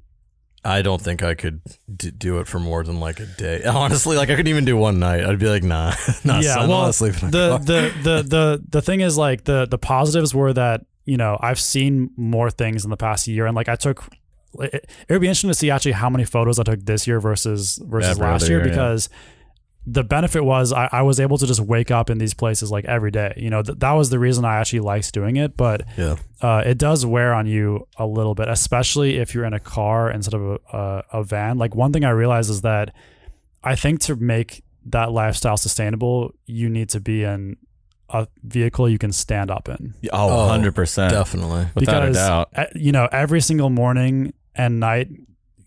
I 0.67 0.83
don't 0.83 1.01
think 1.01 1.23
I 1.23 1.35
could 1.35 1.61
d- 1.95 2.11
do 2.11 2.39
it 2.39 2.47
for 2.47 2.59
more 2.59 2.83
than 2.83 3.01
like 3.01 3.21
a 3.21 3.27
day. 3.27 3.65
Honestly, 3.67 4.17
like 4.17 4.29
I 4.29 4.33
couldn't 4.33 4.49
even 4.49 4.65
do 4.65 4.77
one 4.77 4.99
night. 4.99 5.25
I'd 5.25 5.39
be 5.39 5.49
like, 5.49 5.63
nah, 5.63 5.95
nah 6.25 6.41
yeah, 6.41 6.55
son, 6.55 6.69
well, 6.69 6.81
wanna 6.81 6.93
sleep 6.93 7.23
in 7.23 7.29
a 7.29 7.31
the, 7.31 7.59
the 7.59 7.93
the 8.03 8.23
the 8.23 8.65
the 8.69 8.83
thing 8.83 9.01
is 9.01 9.17
like 9.17 9.45
the 9.45 9.67
the 9.67 9.79
positives 9.79 10.35
were 10.35 10.53
that 10.53 10.85
you 11.05 11.17
know 11.17 11.39
I've 11.41 11.61
seen 11.61 12.11
more 12.17 12.51
things 12.51 12.85
in 12.85 12.91
the 12.91 12.97
past 12.97 13.29
year, 13.29 13.47
and 13.47 13.55
like 13.55 13.69
I 13.69 13.77
took. 13.77 14.05
It, 14.59 14.75
it 15.07 15.13
would 15.13 15.21
be 15.21 15.27
interesting 15.27 15.51
to 15.51 15.55
see 15.55 15.71
actually 15.71 15.93
how 15.93 16.09
many 16.09 16.25
photos 16.25 16.59
I 16.59 16.63
took 16.63 16.81
this 16.81 17.07
year 17.07 17.21
versus 17.21 17.79
versus 17.85 18.13
Every 18.13 18.27
last 18.27 18.45
other 18.45 18.53
year 18.53 18.65
because. 18.65 19.09
yeah. 19.11 19.19
Because 19.87 19.95
the 19.95 20.05
benefit 20.05 20.45
was 20.45 20.73
I, 20.73 20.89
I 20.91 21.03
was 21.03 21.21
able 21.21 21.39
to 21.39 21.47
just 21.47 21.61
wake 21.61 21.91
up 21.91 22.11
in 22.11 22.19
these 22.19 22.35
places 22.35 22.71
like 22.71 22.85
every 22.87 23.11
day. 23.11 23.33
You 23.37 23.51
know 23.51 23.63
th- 23.63 23.79
that 23.79 23.93
was 23.93 24.11
the 24.11 24.19
reason 24.19 24.45
I 24.45 24.57
actually 24.57 24.81
liked 24.81 25.13
doing 25.13 25.37
it, 25.37 25.57
but 25.57 25.83
yeah, 25.97 26.17
uh, 26.43 26.63
it 26.67 26.79
does 26.79 27.07
wear 27.07 27.33
on 27.35 27.47
you 27.47 27.87
a 27.97 28.07
little 28.07 28.35
bit, 28.35 28.49
especially 28.49 29.19
if 29.19 29.35
you're 29.35 29.45
in 29.45 29.53
a 29.55 29.61
car 29.61 30.11
instead 30.11 30.35
of 30.35 30.43
a, 30.43 30.59
a, 30.77 31.05
a 31.21 31.25
van. 31.25 31.59
Like 31.59 31.75
one 31.75 31.93
thing 31.93 32.05
I 32.05 32.11
realized 32.11 32.51
is 32.51 32.63
that 32.63 32.93
I 33.65 33.77
think 33.77 34.01
to 34.03 34.17
make 34.17 34.63
that 34.87 35.11
lifestyle 35.13 35.57
sustainable, 35.57 36.33
you 36.47 36.69
need 36.69 36.89
to 36.91 37.01
be 37.01 37.25
in 37.25 37.57
a 38.09 38.27
vehicle 38.45 38.89
you 38.89 38.99
can 38.99 39.11
stand 39.11 39.51
up 39.51 39.69
in. 39.69 39.95
Oh, 40.13 40.49
Oh, 40.49 40.49
100%. 40.49 41.11
definitely. 41.11 41.67
Without 41.75 42.05
a 42.05 42.07
because 42.07 42.17
doubt. 42.17 42.51
you 42.77 42.93
know 42.93 43.09
every 43.11 43.41
single 43.41 43.69
morning 43.71 44.33
and 44.55 44.79
night 44.79 45.09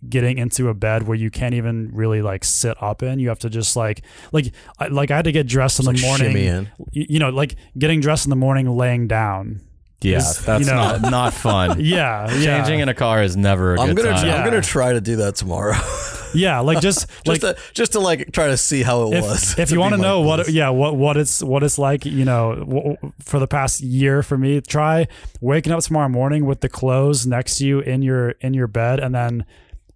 getting 0.07 0.37
into 0.37 0.69
a 0.69 0.73
bed 0.73 1.07
where 1.07 1.17
you 1.17 1.29
can't 1.29 1.53
even 1.53 1.89
really 1.93 2.21
like 2.21 2.43
sit 2.45 2.81
up 2.81 3.03
in 3.03 3.19
you 3.19 3.27
have 3.27 3.39
to 3.39 3.49
just 3.49 3.75
like 3.75 4.01
like 4.31 4.53
I, 4.77 4.87
like 4.87 5.11
I 5.11 5.17
had 5.17 5.25
to 5.25 5.31
get 5.33 5.45
dressed 5.47 5.79
in 5.79 5.89
It's 5.89 6.01
the 6.01 6.07
like 6.07 6.19
morning 6.19 6.35
shimmy 6.37 6.47
in. 6.47 6.69
you, 6.91 7.05
you 7.09 7.19
know 7.19 7.29
like 7.29 7.55
getting 7.77 7.99
dressed 7.99 8.25
in 8.25 8.29
the 8.29 8.35
morning 8.37 8.69
laying 8.69 9.07
down 9.09 9.59
Yeah, 10.01 10.17
is, 10.19 10.45
that's 10.45 10.61
you 10.65 10.71
know- 10.71 10.97
not, 10.97 11.01
not 11.11 11.33
fun. 11.33 11.77
yeah 11.81 12.31
yeah 12.37 12.57
Changing 12.63 12.79
in 12.79 12.87
a 12.87 12.93
car 12.93 13.21
is 13.23 13.35
never 13.35 13.75
a 13.75 13.81
I'm 13.81 13.93
good 13.93 14.05
gonna 14.05 14.15
time. 14.15 14.27
Yeah. 14.27 14.35
I'm 14.37 14.45
gonna 14.45 14.61
try 14.61 14.93
to 14.93 15.01
do 15.01 15.17
that 15.17 15.35
tomorrow. 15.35 15.75
yeah 16.33 16.59
like 16.59 16.79
just 16.79 17.07
like 17.27 17.41
just 17.41 17.57
to 17.57 17.73
just 17.73 17.91
to 17.93 17.99
like 17.99 18.31
try 18.31 18.47
to 18.47 18.55
see 18.55 18.83
how 18.83 19.11
it 19.11 19.15
if, 19.17 19.23
was. 19.25 19.57
if 19.59 19.71
you 19.71 19.79
want 19.81 19.93
to 19.93 19.97
my 19.97 20.03
know 20.03 20.21
what 20.21 20.35
place. 20.45 20.49
yeah 20.55 20.69
what 20.69 20.95
what 20.95 21.17
it's 21.17 21.41
what 21.43 21.63
it's 21.63 21.77
like 21.79 22.05
you 22.05 22.23
know 22.23 22.55
w- 22.55 22.95
w- 22.95 23.13
for 23.19 23.39
the 23.39 23.47
past 23.47 23.81
year 23.81 24.21
for 24.23 24.37
me 24.37 24.61
try 24.61 25.07
waking 25.41 25.73
up 25.73 25.81
tomorrow 25.81 26.07
morning 26.07 26.45
with 26.45 26.61
the 26.61 26.69
clothes 26.69 27.25
next 27.27 27.57
to 27.57 27.65
you 27.65 27.79
in 27.79 28.01
your 28.03 28.29
in 28.41 28.53
your 28.53 28.67
bed 28.67 28.99
and 28.99 29.13
then 29.15 29.43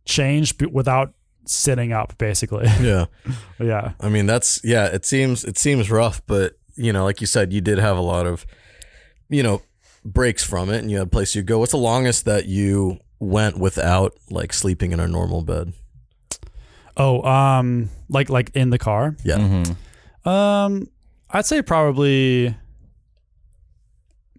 change 0.05 0.57
b- 0.57 0.65
without 0.65 1.13
sitting 1.45 1.91
up 1.91 2.17
basically 2.17 2.65
yeah. 2.81 3.05
yeah 3.59 3.91
I 3.99 4.09
mean, 4.09 4.25
that's 4.25 4.59
yeah. 4.63 4.85
It 4.87 5.05
seems 5.05 5.43
it 5.43 5.57
seems 5.57 5.89
rough, 5.91 6.21
but 6.27 6.57
you 6.75 6.91
know, 6.93 7.03
like 7.03 7.21
you 7.21 7.27
said, 7.27 7.51
you 7.53 7.61
did 7.61 7.77
have 7.79 7.97
a 7.97 8.01
lot 8.01 8.25
of, 8.25 8.45
you 9.29 9.43
know, 9.43 9.61
breaks 10.05 10.43
from 10.43 10.69
it, 10.69 10.79
and 10.79 10.89
you 10.89 10.97
had 10.97 11.07
a 11.07 11.09
place 11.09 11.35
you 11.35 11.43
go. 11.43 11.59
What's 11.59 11.71
the 11.73 11.77
longest 11.77 12.25
that 12.25 12.45
you 12.45 12.99
went 13.19 13.57
without 13.57 14.13
like 14.29 14.51
sleeping 14.53 14.91
in 14.91 14.99
a 14.99 15.07
normal 15.07 15.41
bed? 15.43 15.73
oh 16.97 17.21
um 17.23 17.89
like 18.09 18.29
like 18.29 18.51
in 18.53 18.69
the 18.69 18.77
car 18.77 19.15
Yeah, 19.23 19.37
Mhm. 19.37 19.75
um 20.29 20.87
i'd 21.31 21.43
say 21.45 21.61
probably 21.63 22.55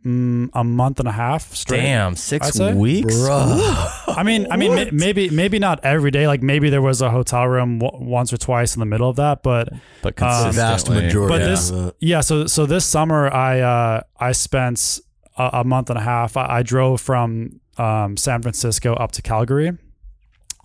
mm, 0.05 0.49
a 0.53 0.63
month 0.65 1.01
and 1.01 1.09
a 1.09 1.13
half 1.13 1.55
straight 1.55 1.81
Damn, 1.83 2.13
I'd 2.13 2.19
six 2.19 2.49
say. 2.51 2.75
weeks? 2.75 3.15
I 3.29 4.23
mean, 4.25 4.47
I 4.51 4.57
mean, 4.57 4.75
may- 4.75 4.91
maybe 4.91 5.31
maybe 5.31 5.59
not 5.59 5.85
every 5.85 6.11
day. 6.11 6.27
Like 6.27 6.43
maybe 6.43 6.71
there 6.71 6.83
was 6.83 7.01
a 7.03 7.11
hotel 7.11 7.47
room 7.47 7.79
w- 7.79 8.05
once 8.09 8.33
or 8.33 8.37
twice 8.37 8.75
in 8.77 8.81
the 8.81 8.87
middle 8.87 9.09
of 9.09 9.17
that, 9.17 9.43
but 9.43 9.69
But 10.03 10.21
Um, 10.23 10.29
consistently. 10.29 10.57
vast 10.57 10.91
majority. 10.91 11.33
But 11.35 11.43
of 11.43 11.49
this- 11.49 11.93
yeah. 12.01 12.21
So 12.21 12.47
so 12.47 12.67
this 12.67 12.85
summer 12.85 13.31
I 13.33 13.61
uh, 13.61 14.01
I 14.19 14.33
spent 14.33 15.01
a, 15.37 15.51
a 15.61 15.65
month 15.65 15.91
and 15.91 15.99
a 15.99 16.03
half. 16.03 16.37
I, 16.37 16.59
I 16.59 16.63
drove 16.63 17.01
from 17.01 17.61
um, 17.79 18.17
San 18.17 18.43
Francisco 18.43 18.95
up 18.95 19.13
to 19.13 19.23
Calgary. 19.23 19.73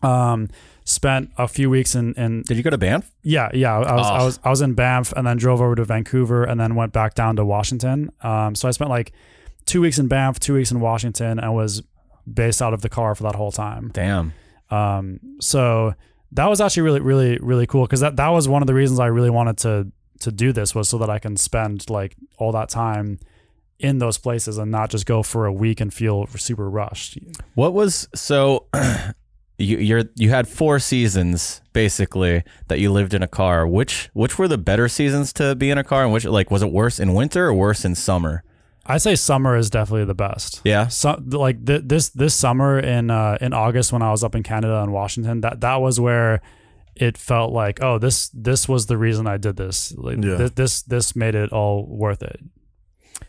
Um, 0.04 0.48
spent 0.90 1.30
a 1.38 1.48
few 1.48 1.70
weeks 1.70 1.94
in 1.94 2.14
in 2.16 2.42
Did 2.44 2.58
you 2.58 2.64
go 2.64 2.72
to 2.72 2.78
Banff? 2.78 3.12
yeah 3.22 3.50
yeah. 3.54 3.78
I 3.78 3.96
was 3.96 4.08
I 4.08 4.20
Oh. 4.22 4.26
was 4.26 4.40
I 4.44 4.50
was 4.50 4.62
in 4.62 4.74
Banff 4.74 5.12
and 5.16 5.28
then 5.28 5.38
drove 5.38 5.62
over 5.62 5.76
to 5.76 5.86
Vancouver 5.86 6.44
and 6.44 6.60
then 6.60 6.74
went 6.76 6.92
back 6.94 7.14
down 7.14 7.36
to 7.36 7.46
Washington. 7.46 8.12
Um, 8.22 8.56
so 8.56 8.68
I 8.68 8.72
spent 8.72 8.90
like 8.90 9.12
two 9.66 9.82
weeks 9.82 10.00
in 10.00 10.08
Banff, 10.08 10.40
two 10.40 10.56
weeks 10.56 10.72
in 10.72 10.80
Washington, 10.80 11.38
and 11.40 11.54
was 11.54 11.84
based 12.32 12.62
out 12.62 12.74
of 12.74 12.82
the 12.82 12.90
car 12.90 13.14
for 13.16 13.24
that 13.24 13.36
whole 13.36 13.52
time. 13.52 13.92
Damn. 13.94 14.34
Um, 14.72 15.20
so 15.40 15.94
that 16.32 16.48
was 16.48 16.60
actually 16.62 16.84
really 16.84 17.02
really 17.02 17.38
really 17.42 17.68
cool 17.68 17.86
because 17.86 18.00
that 18.02 18.16
that 18.18 18.30
was 18.30 18.48
one 18.48 18.62
of 18.64 18.68
the 18.68 18.74
reasons 18.74 19.00
I 19.00 19.08
really 19.08 19.30
wanted 19.32 19.58
to 19.60 19.92
to 20.22 20.32
do 20.32 20.52
this 20.52 20.74
was 20.76 20.90
so 20.90 20.98
that 20.98 21.10
I 21.10 21.20
can 21.20 21.38
spend 21.38 21.90
like 21.90 22.16
all 22.38 22.52
that 22.54 22.70
time 22.70 23.20
in 23.80 24.00
those 24.00 24.18
places 24.18 24.58
and 24.58 24.70
not 24.72 24.90
just 24.90 25.06
go 25.06 25.24
for 25.24 25.46
a 25.46 25.54
week 25.54 25.80
and 25.80 25.94
feel 25.94 26.28
super 26.36 26.70
rushed. 26.70 27.18
What 27.56 27.74
was 27.74 28.10
so? 28.14 28.66
You 29.60 29.78
you're 29.78 30.04
you 30.16 30.30
had 30.30 30.48
four 30.48 30.80
seasons 30.80 31.62
basically 31.74 32.44
that 32.70 32.80
you 32.80 32.92
lived 32.92 33.14
in 33.14 33.22
a 33.22 33.28
car. 33.28 33.68
Which 33.68 34.10
which 34.14 34.40
were 34.40 34.48
the 34.48 34.58
better 34.58 34.88
seasons 34.88 35.34
to 35.34 35.54
be 35.56 35.70
in 35.70 35.78
a 35.78 35.84
car, 35.84 36.04
and 36.04 36.14
which 36.14 36.26
like 36.26 36.50
was 36.50 36.62
it 36.64 36.72
worse 36.72 37.00
in 37.00 37.14
winter 37.14 37.48
or 37.48 37.54
worse 37.54 37.84
in 37.86 37.96
summer? 37.96 38.44
I 38.86 38.98
say 38.98 39.16
summer 39.16 39.56
is 39.56 39.70
definitely 39.70 40.06
the 40.06 40.16
best. 40.16 40.62
Yeah. 40.64 40.88
So 40.88 41.22
like 41.28 41.66
th- 41.66 41.84
this 41.86 42.10
this 42.10 42.34
summer 42.34 42.80
in 42.80 43.12
uh, 43.12 43.38
in 43.42 43.54
August 43.54 43.92
when 43.94 44.02
I 44.02 44.12
was 44.12 44.24
up 44.24 44.34
in 44.34 44.44
Canada 44.44 44.82
and 44.82 44.92
Washington, 44.92 45.42
that 45.42 45.60
that 45.62 45.76
was 45.82 46.00
where 46.00 46.42
it 46.96 47.18
felt 47.18 47.52
like 47.52 47.84
oh 47.84 48.00
this 48.00 48.30
this 48.30 48.68
was 48.68 48.86
the 48.88 48.98
reason 48.98 49.28
I 49.28 49.38
did 49.38 49.58
this. 49.58 49.94
Like, 49.98 50.24
Yeah. 50.24 50.36
this, 50.36 50.52
this 50.52 50.82
this 50.84 51.16
made 51.16 51.36
it 51.36 51.52
all 51.52 51.86
worth 51.86 52.24
it. 52.24 52.40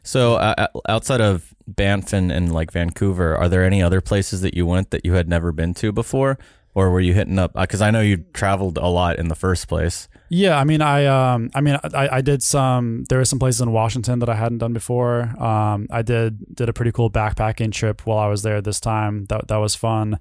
So 0.03 0.35
uh, 0.37 0.67
outside 0.89 1.21
of 1.21 1.55
Banff 1.67 2.13
and, 2.13 2.33
and 2.33 2.53
like 2.53 2.73
Vancouver, 2.73 3.37
are 3.37 3.49
there 3.49 3.65
any 3.65 3.83
other 3.83 4.01
places 4.01 4.41
that 4.41 4.55
you 4.55 4.67
went 4.67 4.91
that 4.91 5.05
you 5.05 5.13
had 5.15 5.29
never 5.29 5.53
been 5.53 5.75
to 5.75 5.93
before, 5.93 6.39
or 6.75 6.91
were 6.91 7.01
you 7.01 7.15
hitting 7.15 7.39
up? 7.39 7.53
Because 7.55 7.81
I 7.83 7.91
know 7.91 8.01
you 8.01 8.19
traveled 8.33 8.79
a 8.79 8.87
lot 8.89 9.19
in 9.19 9.29
the 9.29 9.35
first 9.35 9.69
place. 9.69 10.09
Yeah, 10.31 10.59
I 10.59 10.65
mean, 10.65 10.81
I 10.81 11.07
um, 11.07 11.51
I 11.55 11.61
mean, 11.61 11.77
I, 11.95 12.09
I 12.19 12.21
did 12.21 12.43
some. 12.43 13.05
There 13.09 13.19
were 13.19 13.25
some 13.25 13.39
places 13.41 13.61
in 13.61 13.73
Washington 13.73 14.21
that 14.21 14.29
I 14.29 14.35
hadn't 14.37 14.59
done 14.59 14.73
before. 14.73 15.23
Um, 15.43 15.87
I 15.91 16.03
did 16.03 16.55
did 16.55 16.69
a 16.69 16.73
pretty 16.73 16.93
cool 16.93 17.11
backpacking 17.11 17.73
trip 17.73 18.07
while 18.07 18.19
I 18.19 18.29
was 18.29 18.43
there 18.43 18.61
this 18.63 18.81
time. 18.81 19.25
That 19.27 19.49
that 19.49 19.57
was 19.57 19.75
fun. 19.75 20.19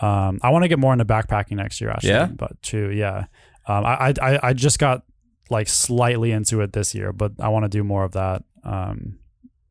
Um, 0.00 0.40
I 0.42 0.50
want 0.50 0.64
to 0.64 0.68
get 0.68 0.80
more 0.80 0.92
into 0.92 1.04
backpacking 1.04 1.52
next 1.56 1.80
year, 1.80 1.90
actually. 1.90 2.10
Yeah? 2.10 2.26
but 2.26 2.60
too, 2.62 2.90
yeah. 2.90 3.26
Um, 3.68 3.84
I, 3.86 4.08
I 4.08 4.12
I- 4.20 4.40
I 4.48 4.52
just 4.52 4.80
got 4.80 5.04
like 5.48 5.68
slightly 5.68 6.32
into 6.32 6.60
it 6.60 6.72
this 6.72 6.92
year, 6.94 7.12
but 7.12 7.32
I 7.38 7.48
want 7.48 7.64
to 7.64 7.68
do 7.68 7.84
more 7.84 8.02
of 8.04 8.12
that 8.12 8.42
um 8.64 9.18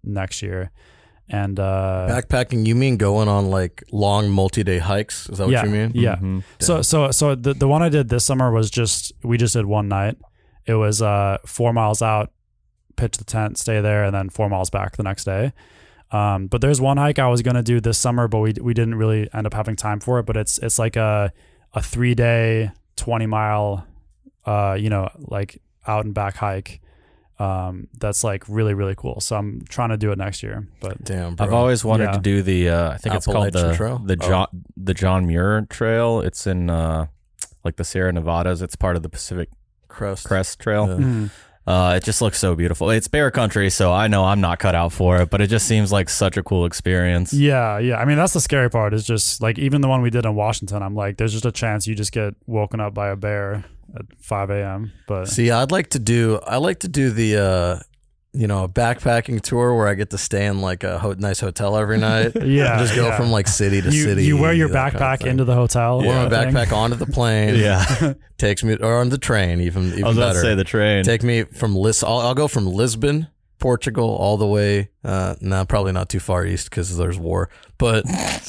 next 0.04 0.42
year. 0.42 0.72
And 1.30 1.58
uh, 1.60 2.08
Backpacking, 2.10 2.66
you 2.66 2.76
mean 2.76 2.98
going 2.98 3.30
on 3.30 3.50
like 3.50 3.84
long 3.92 4.30
multi-day 4.30 4.80
hikes? 4.80 5.30
Is 5.30 5.38
that 5.38 5.46
what 5.46 5.54
yeah, 5.54 5.64
you 5.64 5.70
mean? 5.70 5.92
Yeah. 5.96 6.16
Mhm. 6.18 6.44
So 6.60 6.82
so 6.82 7.12
so 7.12 7.36
the 7.36 7.54
the 7.54 7.70
one 7.70 7.82
I 7.82 7.88
did 7.90 8.10
this 8.10 8.26
summer 8.26 8.52
was 8.52 8.70
just 8.70 9.14
we 9.24 9.38
just 9.38 9.54
did 9.54 9.66
one 9.66 9.88
night. 9.88 10.18
It 10.66 10.74
was 10.74 11.02
uh 11.02 11.38
four 11.46 11.72
miles 11.72 12.02
out, 12.02 12.32
pitch 12.98 13.18
the 13.18 13.24
tent, 13.24 13.58
stay 13.58 13.80
there, 13.80 14.04
and 14.04 14.14
then 14.14 14.30
four 14.30 14.50
miles 14.50 14.70
back 14.70 14.98
the 14.98 15.04
next 15.04 15.24
day. 15.24 15.54
Um, 16.12 16.48
but 16.48 16.60
there's 16.60 16.82
one 16.82 16.98
hike 16.98 17.20
I 17.20 17.30
was 17.30 17.42
gonna 17.42 17.64
do 17.64 17.80
this 17.80 17.98
summer, 17.98 18.28
but 18.28 18.40
we 18.40 18.54
we 18.60 18.74
didn't 18.74 18.96
really 18.96 19.30
end 19.34 19.48
up 19.48 19.54
having 19.54 19.78
time 19.78 20.02
for 20.02 20.20
it. 20.20 20.26
But 20.26 20.36
it's 20.36 20.58
it's 20.58 20.78
like 20.78 20.98
a 20.98 21.32
a 21.74 21.82
three 21.82 22.14
day, 22.14 22.72
twenty 22.98 23.26
mile, 23.26 23.88
uh, 24.46 24.76
you 24.78 24.90
know, 24.90 25.10
like 25.18 25.62
out 25.88 26.04
and 26.04 26.14
back 26.14 26.36
hike. 26.36 26.82
Um, 27.42 27.88
that's 27.98 28.24
like 28.24 28.44
really 28.48 28.74
really 28.74 28.94
cool. 28.96 29.20
So 29.20 29.36
I'm 29.36 29.62
trying 29.70 29.90
to 29.90 29.98
do 29.98 30.12
it 30.12 30.18
next 30.18 30.44
year. 30.44 30.68
But 30.80 31.04
Damn, 31.04 31.36
bro. 31.36 31.48
I've 31.48 31.54
always 31.54 31.84
wanted 31.84 32.06
Yeah. 32.06 32.12
to 32.12 32.20
do 32.20 32.42
the. 32.44 32.70
Uh, 32.70 32.90
I 32.92 32.98
think 32.98 33.16
it's 33.16 33.26
called 33.26 33.48
Appalachian 33.48 33.70
the 33.72 33.76
Trail? 33.76 33.98
the 34.00 34.18
Oh. 34.22 34.28
John 34.28 34.48
the 34.78 34.94
John 34.94 35.26
Muir 35.28 35.66
Trail. 35.70 36.22
It's 36.22 36.46
in 36.46 36.70
uh, 36.70 37.08
like 37.64 37.78
the 37.78 37.84
Sierra 37.84 38.12
Nevadas. 38.12 38.62
It's 38.62 38.76
part 38.76 38.96
of 38.96 39.04
the 39.04 39.10
Pacific 39.10 39.50
Crest. 39.88 40.26
Crest 40.26 40.60
Trail. 40.60 40.88
Yeah. 40.88 41.06
mhm. 41.06 41.30
Uh, 41.68 41.94
it 41.96 42.04
just 42.04 42.24
looks 42.24 42.40
so 42.40 42.56
beautiful. 42.56 42.90
It's 42.90 43.08
bear 43.08 43.30
country, 43.30 43.70
so 43.70 43.94
I 43.94 44.08
know 44.08 44.26
I'm 44.26 44.42
not 44.42 44.58
cut 44.58 44.74
out 44.74 44.92
for 44.92 45.22
it, 45.22 45.30
but 45.30 45.42
it 45.42 45.48
just 45.48 45.68
seems 45.68 45.92
like 45.92 46.10
such 46.10 46.36
a 46.36 46.42
cool 46.42 46.66
experience. 46.66 47.34
Yeah, 47.34 47.78
yeah. 47.78 47.98
I 47.98 48.06
mean, 48.06 48.18
that's 48.18 48.34
the 48.34 48.42
scary 48.42 48.68
part. 48.70 48.96
Is 48.96 49.06
just 49.06 49.42
like 49.44 49.60
even 49.60 49.82
the 49.82 49.88
one 49.88 50.02
we 50.02 50.10
did 50.10 50.26
in 50.26 50.34
Washington. 50.34 50.82
I'm 50.82 50.96
like, 50.96 51.18
there's 51.18 51.34
just 51.34 51.46
a 51.46 51.52
chance 51.52 51.86
you 51.88 51.94
just 51.94 52.12
get 52.12 52.34
woken 52.48 52.80
up 52.80 52.96
by 52.96 53.10
a 53.10 53.16
bear 53.16 53.64
at 53.96 54.06
5 54.20 54.50
a.m. 54.52 54.92
But 55.08 55.28
See, 55.28 55.52
I'd 55.52 55.72
like 55.72 55.90
to 55.92 56.00
do. 56.00 56.40
I 56.46 56.58
like 56.58 56.80
to 56.80 56.88
do 56.88 57.10
the, 57.12 57.38
uh, 57.38 57.80
you 58.34 58.48
know, 58.48 58.64
a 58.64 58.70
backpacking 58.70 59.42
tour 59.42 59.76
where 59.76 59.88
I 59.90 59.94
get 59.94 60.10
to 60.12 60.18
stay 60.18 60.46
in 60.46 60.62
like 60.62 60.86
a 60.86 60.98
ho- 61.00 61.16
nice 61.18 61.40
hotel 61.42 61.76
every 61.78 61.98
night. 62.12 62.32
yeah, 62.42 62.78
just 62.80 62.96
go 62.96 63.08
yeah. 63.08 63.18
from 63.18 63.30
like 63.32 63.48
city 63.48 63.82
to 63.82 63.92
you, 63.92 64.04
city. 64.04 64.24
you 64.26 64.38
wear 64.38 64.54
your 64.54 64.70
that 64.70 64.94
kind 64.94 65.04
of 65.04 65.20
backpack 65.20 65.26
into 65.30 65.44
the 65.44 65.54
hotel. 65.56 66.00
Wear 66.00 66.08
my 66.08 66.30
kind 66.30 66.34
of 66.34 66.54
thing. 66.54 66.54
backpack 66.54 66.74
onto 66.76 66.96
the 66.96 67.08
plane. 67.08 67.56
Yeah, 67.60 68.14
takes 68.38 68.64
me 68.64 68.78
or 68.78 69.00
on 69.00 69.10
the 69.10 69.18
train. 69.18 69.60
Even 69.62 69.88
even 69.92 70.06
I 70.06 70.08
was 70.08 70.18
about 70.18 70.28
better. 70.30 70.42
to 70.42 70.48
say 70.48 70.56
the 70.56 70.64
train. 70.64 71.04
Take 71.04 71.24
me 71.24 71.44
from 71.44 71.76
Lis. 71.76 72.04
I'll, 72.04 72.20
I'll 72.20 72.34
go 72.36 72.48
from 72.48 72.66
Lisbon, 72.68 73.28
Portugal, 73.62 74.10
all 74.10 74.36
the 74.36 74.46
way. 74.48 74.90
Uh, 75.06 75.36
nah, 75.40 75.64
probably 75.64 75.94
not 75.94 76.10
too 76.10 76.20
far 76.20 76.46
east 76.46 76.70
because 76.70 76.98
there's 76.98 77.18
war. 77.18 77.50
But 77.78 78.04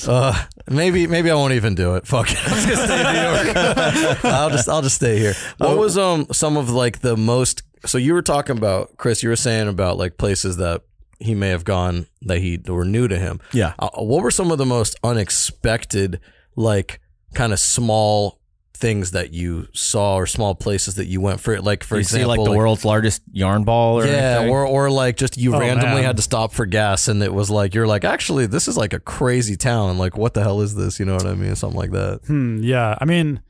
uh, 0.08 0.34
maybe 0.68 1.06
maybe 1.06 1.30
I 1.30 1.34
won't 1.34 1.52
even 1.52 1.74
do 1.76 1.94
it. 1.94 2.06
Fuck 2.06 2.32
it. 2.32 2.38
I'm 2.44 2.50
just 2.54 2.66
gonna 2.68 2.86
stay 2.86 3.00
in 3.00 3.12
New 3.14 3.20
York. 3.44 4.24
I'll 4.24 4.50
just 4.50 4.68
I'll 4.68 4.82
just 4.82 4.96
stay 4.96 5.18
here. 5.18 5.34
What 5.58 5.78
was 5.78 5.96
um 5.96 6.26
some 6.32 6.56
of 6.56 6.68
like 6.70 6.98
the 7.00 7.16
most? 7.16 7.62
So 7.86 7.98
you 7.98 8.14
were 8.14 8.22
talking 8.22 8.56
about 8.58 8.96
Chris. 8.96 9.22
You 9.22 9.28
were 9.28 9.36
saying 9.36 9.68
about 9.68 9.96
like 9.98 10.16
places 10.18 10.56
that 10.56 10.82
he 11.20 11.34
may 11.36 11.50
have 11.50 11.64
gone 11.64 12.06
that 12.22 12.38
he 12.38 12.58
were 12.66 12.84
new 12.84 13.06
to 13.06 13.16
him. 13.16 13.38
yeah, 13.52 13.74
Uh, 13.78 13.90
what 14.02 14.22
were 14.24 14.30
some 14.32 14.50
of 14.50 14.58
the 14.58 14.66
most 14.66 14.96
unexpected, 15.04 16.18
like 16.56 17.00
kind 17.34 17.52
of 17.52 17.58
small 17.60 18.38
things 18.82 19.12
that 19.12 19.32
you 19.32 19.66
saw 19.72 20.16
or 20.16 20.26
small 20.26 20.54
places 20.54 20.96
that 20.96 21.06
you 21.06 21.20
went 21.22 21.40
for? 21.40 21.54
it, 21.54 21.64
Like 21.64 21.82
for 21.84 21.94
you 21.94 22.00
example, 22.00 22.34
see 22.34 22.40
like 22.40 22.44
the 22.50 22.56
world's 22.58 22.84
largest 22.84 23.22
yarn 23.32 23.64
ball, 23.64 23.98
or 24.00 24.04
yeah, 24.06 24.12
anything? 24.40 24.50
or 24.50 24.66
or 24.66 24.90
like 24.90 25.16
just 25.16 25.38
you 25.38 25.54
Oh, 25.54 25.60
randomly 25.60 25.94
man. 26.02 26.04
had 26.04 26.16
to 26.16 26.22
stop 26.22 26.52
for 26.52 26.66
gas, 26.66 27.08
and 27.08 27.22
it 27.22 27.32
was 27.32 27.48
like 27.48 27.74
you're 27.74 27.86
like, 27.86 28.04
actually, 28.04 28.44
this 28.46 28.68
is 28.68 28.76
like 28.76 28.92
a 28.92 29.00
crazy 29.00 29.56
town. 29.56 29.96
Like, 29.96 30.18
what 30.18 30.34
the 30.34 30.42
hell 30.42 30.60
is 30.60 30.74
this? 30.74 30.98
You 31.00 31.06
know 31.06 31.14
what 31.14 31.26
I 31.26 31.34
mean? 31.34 31.54
Something 31.56 31.78
like 31.78 31.92
that. 31.92 32.20
Hmm, 32.26 32.58
yeah, 32.62 32.98
I 33.00 33.04
mean, 33.06 33.40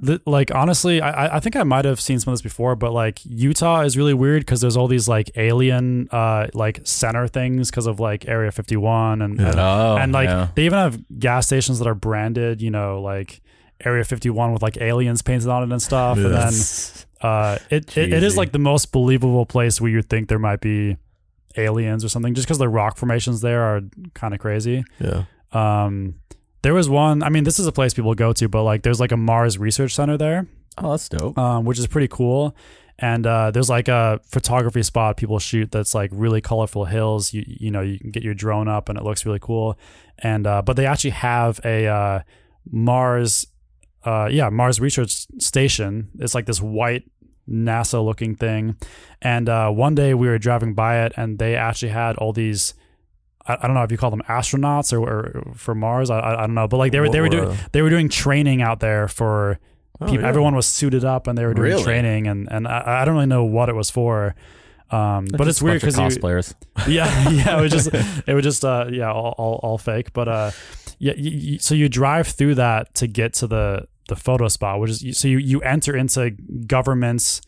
the, 0.00 0.20
like 0.26 0.54
honestly, 0.54 1.00
I 1.00 1.10
I- 1.26 1.36
I 1.36 1.40
think 1.40 1.56
I 1.56 1.62
might 1.62 1.84
have 1.86 2.00
seen 2.00 2.18
some 2.20 2.32
of 2.32 2.36
this 2.38 2.42
before, 2.42 2.76
but 2.76 2.92
like 2.92 3.20
Utah 3.24 3.80
is 3.82 3.96
really 3.96 4.12
weird 4.14 4.42
because 4.42 4.60
there's 4.60 4.76
all 4.76 4.88
these 4.88 5.08
like 5.08 5.30
alien 5.36 6.08
uh 6.10 6.48
like 6.52 6.80
center 6.84 7.26
things 7.28 7.70
because 7.70 7.86
of 7.86 8.00
like 8.00 8.26
Area 8.28 8.50
51 8.52 9.22
and 9.22 9.40
and, 9.40 9.58
Oh, 9.58 9.96
and 9.98 10.12
like 10.12 10.28
yeah. 10.28 10.48
they 10.56 10.66
even 10.66 10.78
have 10.78 10.98
gas 11.18 11.46
stations 11.46 11.78
that 11.78 11.86
are 11.88 11.94
branded, 11.94 12.60
you 12.60 12.70
know, 12.70 13.00
like 13.00 13.40
Area 13.84 14.04
51 14.04 14.52
with 14.52 14.62
like 14.62 14.76
aliens 14.80 15.22
painted 15.22 15.48
on 15.48 15.62
it 15.62 15.72
and 15.72 15.82
stuff, 15.82 16.16
and 16.16 16.34
then 16.34 16.52
uh 17.20 17.58
it, 17.70 17.96
it, 17.96 18.12
it 18.12 18.22
is 18.22 18.36
like 18.36 18.52
the 18.52 18.58
most 18.58 18.92
believable 18.92 19.46
place 19.46 19.80
where 19.80 19.90
you 19.90 20.02
think 20.02 20.28
there 20.28 20.38
might 20.38 20.60
be 20.60 20.96
aliens 21.56 22.04
or 22.04 22.08
something 22.08 22.34
just 22.34 22.46
because 22.46 22.58
the 22.58 22.68
rock 22.68 22.96
formations 22.96 23.40
there 23.40 23.62
are 23.62 23.80
kind 24.14 24.34
of 24.34 24.40
crazy. 24.40 24.84
Yeah. 24.98 25.24
Um, 25.52 26.16
there 26.62 26.74
was 26.74 26.88
one. 26.88 27.22
I 27.22 27.28
mean, 27.28 27.44
this 27.44 27.58
is 27.58 27.66
a 27.66 27.72
place 27.72 27.94
people 27.94 28.14
go 28.14 28.32
to, 28.32 28.48
but 28.48 28.62
like, 28.62 28.82
there's 28.82 28.98
like 28.98 29.12
a 29.12 29.16
Mars 29.16 29.58
Research 29.58 29.94
Center 29.94 30.16
there, 30.16 30.46
oh, 30.78 30.92
that's 30.92 31.08
dope. 31.08 31.38
um, 31.38 31.64
which 31.64 31.78
is 31.78 31.86
pretty 31.86 32.08
cool. 32.08 32.56
And 32.98 33.26
uh, 33.26 33.50
there's 33.50 33.68
like 33.68 33.88
a 33.88 34.20
photography 34.24 34.82
spot 34.82 35.16
people 35.16 35.38
shoot 35.38 35.70
that's 35.70 35.94
like 35.94 36.10
really 36.12 36.40
colorful 36.40 36.84
hills. 36.84 37.32
You 37.32 37.44
you 37.46 37.70
know 37.70 37.80
you 37.82 37.98
can 37.98 38.10
get 38.10 38.22
your 38.22 38.34
drone 38.34 38.68
up 38.68 38.88
and 38.88 38.96
it 38.96 39.04
looks 39.04 39.26
really 39.26 39.40
cool. 39.40 39.76
And 40.18 40.46
uh, 40.46 40.62
but 40.62 40.76
they 40.76 40.86
actually 40.86 41.10
have 41.10 41.60
a 41.64 41.86
uh, 41.86 42.20
Mars, 42.70 43.46
uh, 44.04 44.28
yeah, 44.30 44.48
Mars 44.50 44.80
Research 44.80 45.26
Station. 45.38 46.10
It's 46.18 46.34
like 46.34 46.46
this 46.46 46.60
white 46.60 47.04
NASA 47.48 48.04
looking 48.04 48.34
thing. 48.34 48.76
And 49.22 49.48
uh, 49.48 49.70
one 49.70 49.94
day 49.94 50.14
we 50.14 50.28
were 50.28 50.38
driving 50.38 50.74
by 50.74 51.04
it, 51.04 51.12
and 51.16 51.38
they 51.38 51.56
actually 51.56 51.92
had 51.92 52.16
all 52.16 52.32
these. 52.32 52.74
I, 53.46 53.54
I 53.60 53.66
don't 53.66 53.74
know 53.74 53.82
if 53.82 53.90
you 53.92 53.98
call 53.98 54.10
them 54.10 54.22
astronauts 54.28 54.92
or, 54.92 55.00
or 55.00 55.52
for 55.54 55.74
Mars. 55.74 56.10
I, 56.10 56.20
I 56.20 56.46
don't 56.46 56.54
know, 56.54 56.68
but 56.68 56.76
like 56.78 56.92
they 56.92 57.00
were 57.00 57.08
they 57.08 57.20
were 57.20 57.28
doing 57.28 57.56
they 57.72 57.82
were 57.82 57.90
doing 57.90 58.08
training 58.08 58.62
out 58.62 58.80
there 58.80 59.08
for 59.08 59.58
Oh, 60.00 60.06
people. 60.06 60.22
yeah. 60.22 60.28
Everyone 60.28 60.56
was 60.56 60.66
suited 60.66 61.04
up 61.04 61.28
and 61.28 61.38
they 61.38 61.46
were 61.46 61.54
doing 61.54 61.68
Really? 61.70 61.82
training, 61.84 62.26
and 62.26 62.48
and 62.50 62.66
I, 62.66 63.02
I 63.02 63.04
don't 63.04 63.14
really 63.14 63.26
know 63.26 63.44
what 63.44 63.68
it 63.68 63.74
was 63.74 63.90
for. 63.90 64.34
Um, 64.90 65.26
but 65.30 65.46
it's 65.48 65.62
weird 65.62 65.80
because 65.80 65.96
you, 65.96 66.04
yeah, 66.88 67.30
yeah, 67.30 67.58
it 67.58 67.60
was 67.62 67.70
just 67.72 67.88
it 68.26 68.34
was 68.34 68.42
just 68.44 68.64
uh 68.64 68.86
yeah 68.90 69.12
all 69.12 69.34
all, 69.38 69.60
all 69.62 69.78
fake, 69.78 70.12
but 70.12 70.28
uh 70.28 70.50
yeah, 70.98 71.12
you, 71.16 71.58
so 71.58 71.74
you 71.74 71.88
drive 71.88 72.26
through 72.26 72.56
that 72.56 72.94
to 72.96 73.06
get 73.06 73.34
to 73.34 73.46
the 73.46 73.86
the 74.08 74.16
photo 74.16 74.48
spot, 74.48 74.80
which 74.80 74.90
is 74.90 75.18
so 75.18 75.28
you 75.28 75.38
you 75.38 75.60
enter 75.62 75.96
into 75.96 76.30
government's 76.66 77.40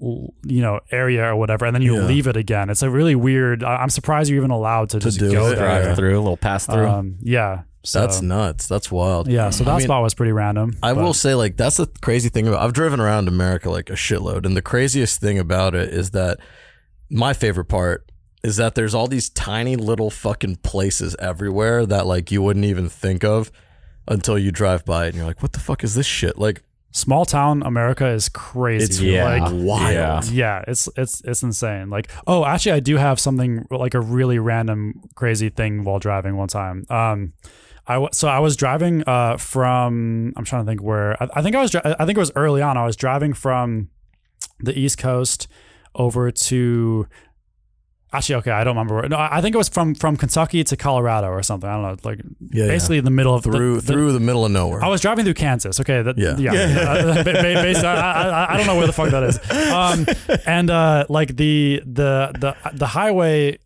you 0.00 0.32
know 0.62 0.80
area 0.90 1.24
or 1.24 1.36
whatever, 1.36 1.64
and 1.66 1.74
then 1.74 1.82
you 1.82 1.94
Yeah. 1.96 2.06
leave 2.06 2.26
it 2.26 2.36
again. 2.36 2.70
It's 2.70 2.82
a 2.82 2.90
really 2.90 3.14
weird. 3.14 3.62
I- 3.62 3.76
I'm 3.76 3.90
surprised 3.90 4.30
you're 4.30 4.38
even 4.38 4.50
allowed 4.50 4.90
to, 4.90 4.98
just 4.98 5.18
do 5.18 5.30
go 5.30 5.48
it. 5.48 5.56
Drive 5.56 5.84
Yeah. 5.84 5.94
through, 5.94 6.16
a 6.18 6.20
little 6.20 6.36
pass 6.36 6.66
through. 6.66 6.86
Um, 6.88 7.16
yeah, 7.20 7.62
so, 7.82 8.00
That's 8.00 8.22
nuts. 8.22 8.66
That's 8.66 8.90
wild. 8.90 9.28
yeah. 9.28 9.50
So 9.50 9.62
I 9.64 9.66
that 9.66 9.76
mean, 9.78 9.84
spot 9.84 10.02
was 10.02 10.14
pretty 10.14 10.32
random. 10.32 10.74
I 10.82 10.94
but- 10.94 11.02
will 11.04 11.14
say, 11.14 11.34
like, 11.34 11.56
that's 11.56 11.76
the 11.76 11.86
crazy 12.00 12.28
thing 12.30 12.48
about. 12.48 12.62
I've 12.62 12.72
driven 12.72 12.98
around 12.98 13.28
America 13.28 13.70
like 13.70 13.90
a 13.90 13.94
shitload, 13.94 14.46
and 14.46 14.56
the 14.56 14.62
craziest 14.62 15.20
thing 15.20 15.38
about 15.38 15.74
it 15.74 15.90
is 15.92 16.10
that 16.10 16.38
my 17.10 17.32
favorite 17.34 17.66
part 17.66 18.10
is 18.42 18.56
that 18.56 18.74
there's 18.74 18.94
all 18.94 19.06
these 19.06 19.28
tiny 19.30 19.76
little 19.76 20.10
fucking 20.10 20.56
places 20.56 21.14
everywhere 21.18 21.86
that 21.86 22.06
like 22.06 22.30
you 22.30 22.42
wouldn't 22.42 22.64
even 22.64 22.88
think 22.88 23.22
of 23.24 23.50
until 24.08 24.38
you 24.38 24.50
drive 24.50 24.84
by 24.84 25.06
it, 25.06 25.08
and 25.08 25.16
you're 25.16 25.26
like, 25.26 25.42
what 25.42 25.52
the 25.52 25.60
fuck 25.60 25.84
is 25.84 25.94
this 25.94 26.06
shit? 26.06 26.38
Like, 26.38 26.62
small 26.92 27.24
town 27.24 27.62
America 27.64 28.06
is 28.06 28.28
crazy. 28.28 28.84
It's 28.84 29.00
yeah. 29.00 29.24
Like, 29.24 29.52
wild. 29.52 30.26
Yeah. 30.26 30.32
yeah, 30.32 30.64
it's 30.66 30.88
it's 30.96 31.20
it's 31.24 31.42
insane. 31.42 31.90
Like, 31.90 32.10
oh, 32.26 32.44
actually, 32.44 32.72
I 32.72 32.80
do 32.80 32.96
have 32.96 33.18
something 33.18 33.66
like 33.70 33.94
a 33.94 34.00
really 34.00 34.38
random, 34.38 35.02
crazy 35.14 35.48
thing 35.48 35.84
while 35.84 35.98
driving 35.98 36.36
one 36.36 36.48
time. 36.48 36.84
Um, 36.88 37.32
I 37.86 37.94
w- 37.94 38.10
so 38.12 38.28
I 38.28 38.38
was 38.38 38.56
driving 38.56 39.02
uh, 39.06 39.36
from 39.36 40.32
I'm 40.36 40.44
trying 40.44 40.64
to 40.64 40.70
think 40.70 40.82
where 40.82 41.22
I, 41.22 41.28
I 41.34 41.42
think 41.42 41.56
I 41.56 41.60
was 41.60 41.70
dri- 41.70 41.82
I 41.84 42.06
think 42.06 42.16
it 42.16 42.20
was 42.20 42.32
early 42.36 42.62
on. 42.62 42.76
I 42.76 42.86
was 42.86 42.96
driving 42.96 43.34
from 43.34 43.90
the 44.60 44.78
East 44.78 44.98
Coast 44.98 45.48
over 45.94 46.30
to 46.30 47.06
actually 48.16 48.36
okay 48.36 48.50
I 48.50 48.64
don't 48.64 48.74
remember 48.76 48.94
where. 48.94 49.08
No, 49.08 49.16
I 49.16 49.38
I 49.38 49.40
think 49.40 49.54
it 49.54 49.58
was 49.58 49.68
from 49.68 49.94
from 49.94 50.16
Kentucky 50.16 50.64
to 50.64 50.76
Colorado 50.76 51.28
or 51.28 51.42
something. 51.42 51.68
I 51.68 51.72
don't 51.74 51.82
know, 51.82 51.96
like 52.10 52.20
Yeah, 52.50 52.66
basically 52.66 52.98
in 52.98 53.04
the 53.04 53.10
middle 53.10 53.34
of 53.34 53.42
through 53.44 53.80
the, 53.80 53.92
through 53.92 54.12
the 54.12 54.20
middle 54.20 54.44
of 54.44 54.52
nowhere. 54.52 54.82
I 54.84 54.88
was 54.88 55.00
driving 55.00 55.24
through 55.24 55.34
Kansas. 55.34 55.78
Okay, 55.80 56.02
that, 56.02 56.16
Yeah. 56.18 56.36
yeah, 56.38 56.52
yeah. 56.52 56.90
Uh, 56.92 57.14
ba- 57.24 57.32
ba- 57.32 57.42
basically, 57.42 57.88
I, 57.88 58.44
I, 58.44 58.54
I 58.54 58.56
don't 58.56 58.66
know 58.66 58.76
where 58.76 58.86
the 58.86 58.92
fuck 58.92 59.10
that 59.10 59.22
is. 59.24 59.38
Um, 59.72 60.06
and 60.46 60.70
uh, 60.70 61.04
like 61.08 61.36
the 61.36 61.82
the 61.84 62.32
the 62.38 62.56
the 62.74 62.86
highway 62.86 63.58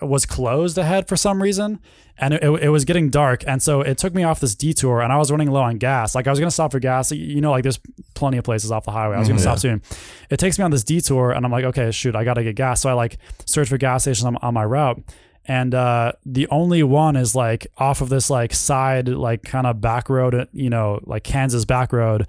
was 0.00 0.24
closed 0.26 0.78
ahead 0.78 1.08
for 1.08 1.16
some 1.16 1.42
reason, 1.42 1.78
and 2.18 2.34
it, 2.34 2.42
it 2.42 2.68
was 2.68 2.84
getting 2.84 3.10
dark, 3.10 3.44
and 3.46 3.62
so 3.62 3.80
it 3.80 3.98
took 3.98 4.14
me 4.14 4.22
off 4.22 4.40
this 4.40 4.54
detour, 4.54 5.00
and 5.02 5.12
I 5.12 5.16
was 5.16 5.30
running 5.30 5.50
low 5.50 5.62
on 5.62 5.78
gas. 5.78 6.14
Like 6.14 6.26
I 6.26 6.30
was 6.30 6.38
gonna 6.38 6.50
stop 6.50 6.72
for 6.72 6.80
gas. 6.80 7.10
You 7.12 7.40
know, 7.40 7.50
like 7.50 7.62
there's 7.62 7.80
plenty 8.14 8.38
of 8.38 8.44
places 8.44 8.70
off 8.70 8.84
the 8.84 8.92
highway. 8.92 9.16
I 9.16 9.18
was 9.18 9.28
gonna 9.28 9.40
stop 9.40 9.58
soon. 9.58 9.82
It 10.30 10.38
takes 10.38 10.58
me 10.58 10.64
on 10.64 10.70
this 10.70 10.84
detour, 10.84 11.32
and 11.32 11.44
I'm 11.44 11.52
like, 11.52 11.64
okay, 11.64 11.90
shoot, 11.90 12.14
I 12.14 12.24
gotta 12.24 12.42
get 12.44 12.56
gas. 12.56 12.80
So 12.80 12.90
I 12.90 12.92
like 12.92 13.18
search 13.46 13.68
for 13.68 13.78
gas 13.78 14.02
stations 14.02 14.24
on, 14.24 14.36
on 14.36 14.54
my 14.54 14.64
route 14.64 15.02
and 15.46 15.74
uh, 15.74 16.12
the 16.24 16.48
only 16.48 16.82
one 16.82 17.16
is 17.16 17.34
like 17.34 17.66
off 17.76 18.00
of 18.00 18.08
this 18.08 18.30
like 18.30 18.54
side 18.54 19.08
like 19.08 19.42
kind 19.42 19.66
of 19.66 19.80
back 19.80 20.08
road 20.08 20.48
you 20.52 20.70
know 20.70 21.00
like 21.04 21.22
kansas 21.22 21.64
back 21.64 21.92
road 21.92 22.26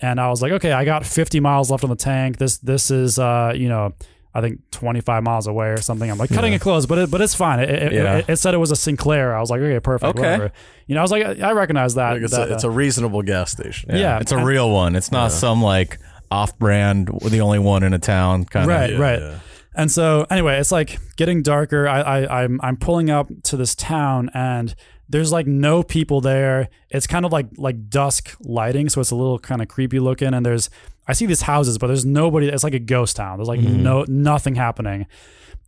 and 0.00 0.20
i 0.20 0.28
was 0.28 0.42
like 0.42 0.52
okay 0.52 0.72
i 0.72 0.84
got 0.84 1.06
50 1.06 1.40
miles 1.40 1.70
left 1.70 1.84
on 1.84 1.90
the 1.90 1.96
tank 1.96 2.38
this 2.38 2.58
this 2.58 2.90
is 2.90 3.18
uh 3.18 3.52
you 3.54 3.68
know 3.68 3.94
i 4.36 4.40
think 4.40 4.60
25 4.70 5.22
miles 5.22 5.46
away 5.46 5.68
or 5.68 5.78
something 5.80 6.10
i'm 6.10 6.18
like 6.18 6.30
cutting 6.30 6.52
it 6.52 6.60
close 6.60 6.86
but 6.86 6.98
it, 6.98 7.10
but 7.10 7.20
it's 7.20 7.34
fine 7.34 7.58
it, 7.60 7.70
it, 7.70 7.92
Yeah. 7.92 8.18
it, 8.18 8.24
it 8.28 8.36
said 8.36 8.54
it 8.54 8.58
was 8.58 8.70
a 8.70 8.76
sinclair 8.76 9.34
i 9.36 9.40
was 9.40 9.50
like 9.50 9.60
okay 9.60 9.80
perfect 9.80 10.10
Okay. 10.10 10.20
whatever 10.20 10.52
you 10.86 10.94
know 10.94 11.00
i 11.00 11.04
was 11.04 11.10
like 11.10 11.24
i 11.40 11.52
recognize 11.52 11.94
that, 11.94 12.12
Like, 12.14 12.22
it's, 12.22 12.32
that, 12.32 12.50
a, 12.50 12.54
it's 12.54 12.64
uh, 12.64 12.68
a 12.68 12.70
reasonable 12.70 13.22
gas 13.22 13.50
station. 13.52 13.90
Yeah. 13.96 14.18
it's 14.20 14.32
a 14.32 14.44
real 14.44 14.70
one. 14.70 14.94
It's 14.96 15.10
not 15.10 15.32
some 15.32 15.62
like 15.62 15.98
off-brand, 16.30 17.08
the 17.24 17.40
only 17.40 17.58
one 17.58 17.82
in 17.82 17.92
a 17.94 17.98
town 17.98 18.44
kind 18.44 18.66
right 18.68 18.92
of. 18.92 18.98
right 19.00 19.20
yeah. 19.20 19.38
and 19.74 19.90
so 19.90 20.26
anyway 20.30 20.58
it's 20.58 20.72
like 20.72 20.98
getting 21.16 21.42
darker 21.42 21.86
I, 21.88 22.00
I 22.00 22.42
i'm 22.44 22.60
i'm 22.62 22.76
pulling 22.76 23.10
up 23.10 23.28
to 23.44 23.56
this 23.56 23.74
town 23.74 24.30
and 24.34 24.74
there's 25.08 25.32
like 25.32 25.46
no 25.46 25.82
people 25.82 26.20
there 26.20 26.68
it's 26.90 27.06
kind 27.06 27.24
of 27.24 27.32
like 27.32 27.46
like 27.56 27.88
dusk 27.88 28.36
lighting 28.40 28.88
so 28.88 29.00
it's 29.00 29.10
a 29.10 29.16
little 29.16 29.38
kind 29.38 29.62
of 29.62 29.68
creepy 29.68 29.98
looking 29.98 30.34
and 30.34 30.44
there's 30.44 30.68
i 31.06 31.12
see 31.12 31.26
these 31.26 31.42
houses 31.42 31.78
but 31.78 31.86
there's 31.86 32.04
nobody 32.04 32.48
it's 32.48 32.64
like 32.64 32.74
a 32.74 32.78
ghost 32.78 33.16
town 33.16 33.38
there's 33.38 33.48
like 33.48 33.60
no 33.60 34.04
nothing 34.08 34.54
happening 34.54 35.06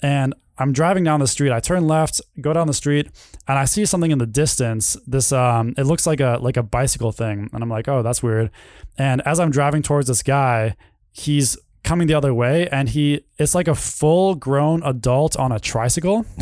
and 0.02 0.34
I'm 0.58 0.72
driving 0.72 1.04
down 1.04 1.20
the 1.20 1.28
street. 1.28 1.52
I 1.52 1.60
turn 1.60 1.86
left, 1.86 2.20
go 2.40 2.52
down 2.52 2.66
the 2.66 2.74
street, 2.74 3.08
and 3.46 3.58
I 3.58 3.64
see 3.64 3.84
something 3.84 4.10
in 4.10 4.18
the 4.18 4.26
distance. 4.26 4.96
This 5.06 5.32
um, 5.32 5.74
it 5.76 5.84
looks 5.84 6.06
like 6.06 6.20
a 6.20 6.38
like 6.40 6.56
a 6.56 6.62
bicycle 6.62 7.12
thing, 7.12 7.48
and 7.52 7.62
I'm 7.62 7.68
like, 7.68 7.86
oh, 7.86 8.02
that's 8.02 8.22
weird. 8.22 8.50
And 8.96 9.22
as 9.24 9.38
I'm 9.38 9.50
driving 9.50 9.82
towards 9.82 10.08
this 10.08 10.22
guy, 10.22 10.76
he's 11.12 11.56
coming 11.84 12.08
the 12.08 12.14
other 12.14 12.34
way, 12.34 12.68
and 12.70 12.88
he 12.88 13.24
it's 13.38 13.54
like 13.54 13.68
a 13.68 13.74
full 13.74 14.34
grown 14.34 14.82
adult 14.82 15.36
on 15.36 15.52
a 15.52 15.60
tricycle. 15.60 16.26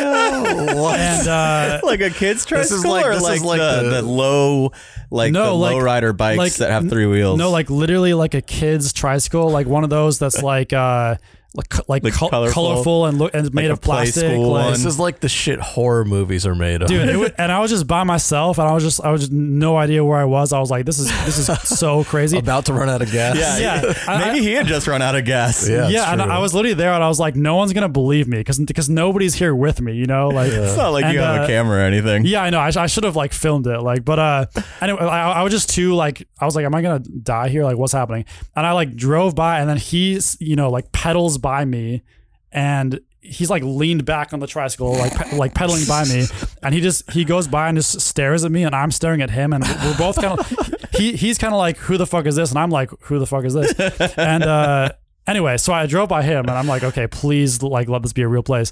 and 0.59 1.27
uh, 1.27 1.79
Like 1.85 2.01
a 2.01 2.09
kid's 2.09 2.45
This 2.45 2.71
is 2.71 2.81
tricycle, 2.81 2.91
like- 2.91 3.05
or 3.05 3.09
this 3.15 3.17
is 3.23 3.23
like, 3.23 3.41
like 3.41 3.59
the, 3.59 3.81
the- 3.89 3.89
the 3.89 4.01
low, 4.01 4.71
like 5.11 5.31
No, 5.31 5.45
the 5.45 5.53
like- 5.53 5.73
low 5.75 5.79
rider 5.79 6.13
bikes 6.13 6.37
like- 6.37 6.53
that 6.55 6.71
have 6.71 6.89
three 6.89 7.05
wheels. 7.05 7.37
No, 7.37 7.51
like 7.51 7.69
literally 7.69 8.13
like 8.13 8.33
a 8.33 8.41
kid's 8.41 8.93
tricycle, 8.93 9.49
like 9.49 9.67
one 9.67 9.83
of 9.83 9.89
those 9.89 10.19
that's 10.19 10.41
like 10.43 10.73
uh 10.73 11.15
like 11.57 11.89
like, 11.89 12.03
Like 12.03 12.13
col- 12.13 12.29
colorful? 12.29 12.53
colorful 12.53 13.05
and 13.07 13.17
look 13.17 13.33
and 13.33 13.51
made 13.53 13.69
a 13.69 13.73
of 13.73 13.81
plastic. 13.81 14.37
like- 14.37 14.73
This 14.73 14.85
is 14.85 14.99
like 14.99 15.19
the 15.19 15.27
shit 15.29 15.59
horror 15.59 16.05
movies 16.05 16.45
are 16.45 16.55
made 16.55 16.81
of. 16.83 16.87
Dude, 16.87 17.09
it 17.09 17.17
was, 17.17 17.31
and 17.37 17.51
I 17.51 17.59
was 17.59 17.71
just 17.71 17.87
by 17.87 18.03
myself, 18.03 18.57
and 18.59 18.67
I 18.67 18.73
was 18.73 18.83
just, 18.83 19.01
I 19.03 19.11
was 19.11 19.21
just 19.21 19.31
no 19.33 19.75
idea 19.75 20.05
where 20.05 20.17
I 20.19 20.25
was. 20.25 20.53
I 20.53 20.59
was 20.59 20.69
like, 20.71 20.85
"This 20.85 20.99
is, 20.99 21.07
this 21.25 21.37
is 21.37 21.47
so 21.67 22.03
crazy." 22.13 22.37
about 22.37 22.65
to 22.67 22.73
run 22.73 22.87
out 22.89 23.01
of 23.01 23.11
gas. 23.11 23.35
yeah, 23.37 23.81
Yeah, 23.81 23.93
I- 24.07 24.25
Maybe 24.31 24.45
he 24.45 24.53
had 24.53 24.67
just 24.67 24.87
run 24.87 25.01
out 25.01 25.15
of 25.15 25.25
gas. 25.25 25.67
Yeah, 25.67 25.87
yeah, 25.89 26.11
and 26.11 26.21
true. 26.21 26.31
I 26.31 26.37
was 26.39 26.53
literally 26.53 26.75
there, 26.75 26.93
and 26.93 27.03
I 27.03 27.07
was 27.07 27.19
like, 27.19 27.35
"No 27.35 27.55
one's 27.55 27.73
gonna 27.73 27.89
believe 27.89 28.27
me 28.27 28.37
because 28.37 28.59
because 28.59 28.87
nobody's 28.89 29.33
here 29.33 29.55
with 29.55 29.81
me," 29.81 29.93
you 29.95 30.05
know, 30.05 30.27
like 30.39 30.51
It's 30.51 30.77
not 30.77 30.89
like 30.89 31.11
you 31.13 31.19
have 31.19 31.41
uh, 31.41 31.43
a 31.45 31.47
camera 31.47 31.79
or 31.79 31.85
anything. 31.85 32.25
Yeah, 32.25 32.43
I 32.43 32.49
know. 32.51 32.59
I, 32.59 32.69
sh- 32.69 32.77
I 32.77 32.85
should 32.87 33.03
have 33.03 33.15
like 33.15 33.33
filmed 33.33 33.65
it, 33.67 33.79
like, 33.81 34.05
but 34.05 34.19
uh, 34.19 34.45
anyway, 34.81 34.99
I, 35.01 35.39
I 35.39 35.43
was 35.43 35.51
just 35.51 35.69
too 35.69 35.95
like, 35.95 36.27
I 36.39 36.45
was 36.45 36.55
like, 36.55 36.65
am 36.65 36.75
I 36.75 36.81
gonna 36.83 36.99
die 36.99 37.49
here? 37.49 37.63
Like, 37.63 37.77
what's 37.77 37.93
happening? 37.93 38.25
And 38.55 38.65
I 38.65 38.73
like 38.73 38.95
drove 38.95 39.33
by, 39.35 39.59
and 39.59 39.69
then 39.69 39.77
he's, 39.77 40.37
you 40.39 40.55
know, 40.55 40.69
like 40.69 40.91
pedals 40.91 41.37
by 41.37 41.46
me, 41.65 42.03
and 42.51 42.99
he's 43.21 43.49
like 43.49 43.63
leaned 43.63 44.05
back 44.05 44.31
on 44.33 44.39
the 44.39 44.47
tricycle, 44.47 44.93
like 44.93 45.13
pe- 45.13 45.37
like 45.37 45.53
pedaling 45.53 45.85
by 45.87 46.05
me, 46.05 46.25
and 46.63 46.73
he 46.73 46.81
just 46.81 47.09
he 47.11 47.25
goes 47.25 47.47
by 47.47 47.67
and 47.69 47.77
just 47.77 47.99
stares 48.01 48.43
at 48.45 48.51
me, 48.51 48.63
and 48.63 48.73
I'm 48.75 48.91
staring 48.91 49.21
at 49.21 49.29
him, 49.29 49.53
and 49.53 49.63
we're 49.63 49.97
both 49.97 50.21
kind 50.21 50.39
of 50.39 50.73
he 50.95 51.15
he's 51.15 51.37
kind 51.37 51.53
of 51.53 51.57
like, 51.57 51.77
who 51.77 51.97
the 51.97 52.07
fuck 52.07 52.25
is 52.25 52.35
this? 52.35 52.49
And 52.51 52.59
I'm 52.59 52.69
like, 52.69 52.89
who 53.01 53.19
the 53.19 53.27
fuck 53.27 53.45
is 53.45 53.53
this? 53.53 53.73
And 54.17 54.43
uh. 54.43 54.91
Anyway, 55.25 55.57
so 55.57 55.73
I 55.73 55.87
drove 55.87 56.07
by 56.07 56.23
him 56.23 56.45
and 56.47 56.51
I'm 56.51 56.67
like, 56.67 56.83
okay, 56.83 57.05
please, 57.05 57.61
like, 57.61 57.89
let 57.89 58.01
this 58.01 58.13
be 58.13 58.21
a 58.21 58.29
real 58.29 58.43
place. 58.43 58.71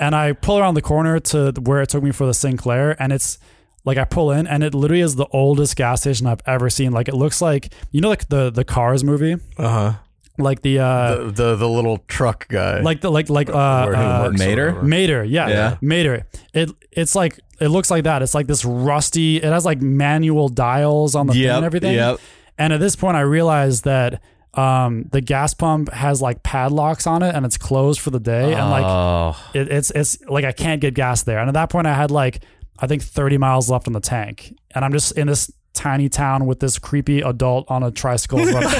And 0.00 0.16
I 0.16 0.32
pull 0.32 0.58
around 0.58 0.74
the 0.74 0.82
corner 0.82 1.20
to 1.20 1.52
where 1.62 1.80
it 1.80 1.90
took 1.90 2.02
me 2.02 2.10
for 2.10 2.26
the 2.26 2.34
Sinclair, 2.34 3.00
and 3.00 3.12
it's 3.12 3.38
like 3.84 3.98
I 3.98 4.04
pull 4.04 4.32
in, 4.32 4.48
and 4.48 4.64
it 4.64 4.74
literally 4.74 5.00
is 5.02 5.14
the 5.14 5.28
oldest 5.30 5.76
gas 5.76 6.00
station 6.00 6.26
I've 6.26 6.40
ever 6.44 6.68
seen. 6.70 6.90
Like 6.90 7.06
it 7.06 7.14
looks 7.14 7.40
like 7.40 7.72
you 7.92 8.00
know, 8.00 8.08
like 8.08 8.28
the 8.28 8.50
the 8.50 8.64
Cars 8.64 9.04
movie, 9.04 9.34
Uh 9.56 9.68
huh. 9.68 9.92
Like 10.38 10.62
the 10.62 10.78
uh, 10.78 11.14
The, 11.16 11.30
the 11.30 11.56
the 11.56 11.68
little 11.68 11.98
truck 12.08 12.48
guy. 12.48 12.80
like 12.80 13.00
the 13.00 13.10
like 13.10 13.28
like 13.30 13.48
uh, 13.50 13.84
where 13.84 13.94
he 13.96 14.02
uh 14.02 14.22
works 14.24 14.38
Mater? 14.38 14.82
Mater, 14.82 15.24
yeah, 15.24 15.48
Yeah. 15.48 15.76
Mater. 15.80 16.26
It 16.54 16.70
it's 16.90 17.14
like 17.14 17.38
it 17.60 17.68
looks 17.68 17.90
like 17.90 18.04
that. 18.04 18.22
It's 18.22 18.34
like 18.34 18.46
this 18.46 18.64
rusty. 18.64 19.36
It 19.36 19.44
has 19.44 19.64
like 19.64 19.80
manual 19.80 20.48
dials 20.48 21.14
on 21.14 21.26
the 21.26 21.34
thing 21.34 21.46
and 21.46 21.64
everything. 21.64 21.94
yep. 21.94 22.18
And 22.58 22.72
at 22.72 22.80
this 22.80 22.96
point, 22.96 23.16
I 23.16 23.20
realized 23.22 23.84
that 23.84 24.20
um 24.54 25.04
the 25.12 25.20
gas 25.22 25.54
pump 25.54 25.90
has 25.92 26.20
like 26.20 26.42
padlocks 26.42 27.06
on 27.06 27.22
it 27.22 27.34
and 27.34 27.46
it's 27.46 27.56
closed 27.56 28.00
for 28.00 28.10
the 28.10 28.20
day 28.20 28.52
and 28.52 28.70
like 28.70 28.84
oh, 28.84 29.34
it, 29.54 29.70
it's 29.72 29.90
it's 29.92 30.20
like 30.28 30.44
I 30.44 30.52
can't 30.52 30.80
get 30.80 30.92
gas 30.94 31.22
there. 31.22 31.38
And 31.38 31.48
at 31.48 31.54
that 31.54 31.70
point, 31.70 31.86
I 31.86 31.94
had 31.94 32.10
like 32.10 32.42
I 32.78 32.86
think 32.86 33.02
30 33.02 33.38
miles 33.38 33.70
left 33.70 33.86
on 33.86 33.92
the 33.92 34.00
tank, 34.00 34.54
and 34.74 34.84
I'm 34.84 34.92
just 34.92 35.12
in 35.12 35.26
this 35.28 35.50
tiny 35.74 36.08
town 36.08 36.46
with 36.46 36.60
this 36.60 36.78
creepy 36.78 37.20
adult 37.20 37.70
on 37.70 37.82
a 37.82 37.90
tricycle, 37.90 38.40
you 38.40 38.46
know, 38.52 38.60
like, 38.60 38.78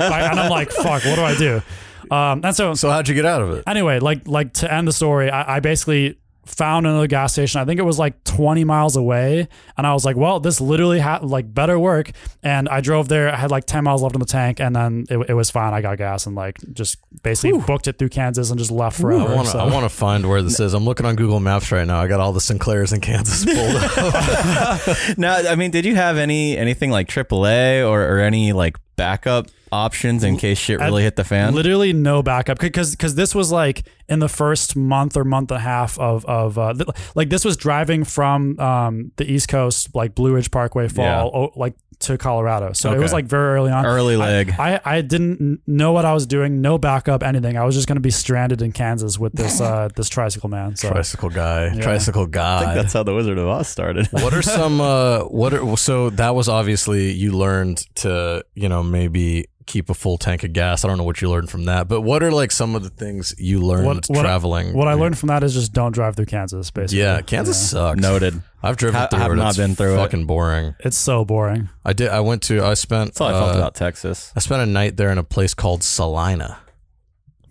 and 0.00 0.40
I'm 0.40 0.50
like, 0.50 0.70
fuck, 0.70 1.04
what 1.04 1.16
do 1.16 1.22
I 1.22 1.36
do? 1.36 1.62
Um, 2.10 2.42
and 2.44 2.54
so 2.54 2.74
so 2.74 2.90
how'd 2.90 3.08
you 3.08 3.14
get 3.14 3.24
out 3.24 3.40
of 3.42 3.50
it? 3.50 3.64
anyway, 3.66 3.98
like 3.98 4.28
like 4.28 4.52
to 4.54 4.72
end 4.72 4.86
the 4.86 4.92
story, 4.92 5.30
I, 5.30 5.56
I 5.56 5.60
basically 5.60 6.18
found 6.46 6.86
another 6.86 7.06
gas 7.06 7.32
station. 7.32 7.60
I 7.60 7.64
think 7.64 7.78
it 7.80 7.84
was 7.84 7.98
like 7.98 8.22
20 8.24 8.64
miles 8.64 8.96
away, 8.96 9.48
and 9.76 9.86
I 9.86 9.92
was 9.92 10.04
like, 10.04 10.16
well, 10.16 10.40
this 10.40 10.60
literally 10.60 11.00
had 11.00 11.22
like 11.22 11.52
better 11.52 11.78
work. 11.78 12.10
And 12.42 12.68
I 12.68 12.80
drove 12.80 13.08
there. 13.08 13.32
I 13.32 13.36
had 13.36 13.50
like 13.50 13.64
10 13.64 13.84
miles 13.84 14.02
left 14.02 14.14
in 14.14 14.20
the 14.20 14.26
tank, 14.26 14.60
and 14.60 14.74
then 14.74 15.06
it, 15.10 15.30
it 15.30 15.34
was 15.34 15.50
fine. 15.50 15.72
I 15.72 15.80
got 15.80 15.98
gas 15.98 16.26
and 16.26 16.34
like 16.34 16.58
just 16.72 16.98
basically 17.22 17.60
booked 17.60 17.88
it 17.88 17.98
through 17.98 18.10
Kansas 18.10 18.50
and 18.50 18.58
just 18.58 18.70
left 18.70 19.00
forever. 19.00 19.32
I 19.32 19.34
want 19.34 19.46
to 19.46 19.52
so. 19.52 19.58
I 19.58 19.72
want 19.72 19.84
to 19.84 19.94
find 19.94 20.28
where 20.28 20.42
this 20.42 20.60
is. 20.60 20.74
I'm 20.74 20.84
looking 20.84 21.06
on 21.06 21.16
Google 21.16 21.40
Maps 21.40 21.70
right 21.72 21.86
now. 21.86 22.00
I 22.00 22.06
got 22.06 22.20
all 22.20 22.32
the 22.32 22.40
Sinclairs 22.40 22.92
in 22.92 23.00
Kansas 23.00 23.44
pulled 23.44 23.76
up. 23.76 25.18
now 25.18 25.34
I 25.36 25.56
mean, 25.56 25.70
did 25.70 25.84
you 25.84 25.94
have 25.96 26.18
any 26.18 26.56
anything 26.56 26.90
like 26.90 27.08
AAA 27.08 27.88
or, 27.88 28.02
or 28.02 28.18
any 28.20 28.52
like 28.52 28.76
backup 28.96 29.46
options 29.72 30.22
in 30.22 30.36
case 30.36 30.56
shit 30.58 30.78
really 30.80 31.02
hit 31.02 31.16
the 31.16 31.24
fan? 31.24 31.54
Literally 31.54 31.92
no 31.92 32.22
backup 32.22 32.58
because 32.58 32.92
because 32.92 33.14
this 33.14 33.34
was 33.34 33.50
like 33.50 33.86
in 34.08 34.18
the 34.20 34.28
first 34.28 34.76
month 34.76 35.16
or 35.16 35.24
month 35.24 35.50
and 35.50 35.58
a 35.58 35.60
half 35.62 35.98
of 35.98 36.24
of 36.26 36.58
uh, 36.58 36.72
th- 36.74 36.88
like 37.14 37.30
this 37.30 37.44
was 37.44 37.56
driving 37.56 38.04
from 38.04 38.58
um, 38.60 39.10
the 39.16 39.30
East 39.30 39.48
Coast 39.48 39.94
like 39.94 40.14
Blue 40.14 40.34
Ridge 40.34 40.50
Parkway 40.50 40.88
Fall 40.88 41.04
Yeah. 41.04 41.22
o- 41.22 41.52
like 41.56 41.74
to 42.00 42.18
Colorado. 42.18 42.72
So 42.72 42.92
it 42.92 42.98
was 42.98 43.12
like 43.12 43.24
very 43.26 43.54
early 43.54 43.70
on. 43.70 43.84
Early 43.86 44.16
leg. 44.16 44.54
I, 44.58 44.80
I 44.84 45.00
didn't 45.00 45.60
know 45.66 45.92
what 45.92 46.04
I 46.04 46.12
was 46.12 46.26
doing. 46.26 46.60
No 46.60 46.78
backup, 46.78 47.22
anything. 47.22 47.56
I 47.56 47.64
was 47.64 47.74
just 47.74 47.86
going 47.88 47.96
to 47.96 48.00
be 48.02 48.10
stranded 48.10 48.62
in 48.62 48.72
Kansas 48.72 49.18
with 49.18 49.32
this 49.32 49.60
uh, 49.60 49.88
this 49.96 50.08
tricycle 50.08 50.48
man. 50.48 50.76
So 50.76 50.90
Tricycle 50.90 51.30
guy. 51.30 51.72
Yeah. 51.74 51.82
Tricycle 51.82 52.26
guy. 52.26 52.74
That's 52.74 52.92
how 52.92 53.02
the 53.02 53.14
Wizard 53.14 53.38
of 53.38 53.48
Oz 53.48 53.68
started. 53.68 54.06
what 54.12 54.32
are 54.34 54.42
some 54.42 54.80
uh 54.80 55.20
what 55.24 55.54
are 55.54 55.76
so 55.76 56.10
that 56.10 56.34
was 56.34 56.48
obviously 56.48 57.12
you 57.12 57.32
learned 57.32 57.78
to 57.96 58.44
you 58.54 58.68
know 58.68 58.82
maybe 58.82 59.46
keep 59.66 59.88
a 59.90 59.94
full 59.94 60.18
tank 60.18 60.44
of 60.44 60.52
gas 60.52 60.84
i 60.84 60.88
don't 60.88 60.98
know 60.98 61.04
what 61.04 61.20
you 61.22 61.30
learned 61.30 61.48
from 61.50 61.64
that 61.64 61.88
but 61.88 62.02
what 62.02 62.22
are 62.22 62.30
like 62.30 62.50
some 62.52 62.74
of 62.74 62.82
the 62.82 62.90
things 62.90 63.34
you 63.38 63.60
learned 63.60 63.86
What- 63.86 64.06
what 64.08 64.18
I- 64.18 64.22
traveling 64.22 64.74
what 64.74 64.88
I 64.88 64.94
learned 64.94 65.16
from 65.18 65.28
that 65.28 65.42
is 65.42 65.54
just 65.54 65.72
don't 65.72 65.92
drive 65.92 66.16
through 66.16 66.26
Kansas. 66.26 66.70
Basically, 66.70 66.98
yeah 67.02 67.20
kansas 67.22 67.70
sucks 67.70 67.98
Noted. 68.00 68.40
i've 68.62 68.76
driven 68.76 69.00
Ha- 69.00 69.06
through 69.08 69.18
have 69.20 69.32
it 69.32 69.36
not 69.36 69.48
It's 69.48 69.56
been 69.58 69.74
through 69.74 69.94
it. 69.94 69.96
fucking 69.96 70.26
boring 70.26 70.74
It's 70.80 70.98
so 70.98 71.24
boring. 71.24 71.68
i 71.84 71.92
did 71.92 72.08
i 72.10 72.20
went 72.20 72.42
to 72.42 72.62
i 72.64 72.74
spent 72.74 73.10
That's 73.14 73.20
all 73.22 73.28
I 73.28 73.32
felt 73.32 73.54
uh, 73.54 73.58
about 73.58 73.74
Texas. 73.74 74.32
i 74.36 74.40
spent 74.40 74.62
a 74.62 74.66
night 74.66 74.96
there 74.96 75.10
in 75.10 75.18
a 75.18 75.24
place 75.24 75.54
called 75.54 75.82
salina 75.82 76.58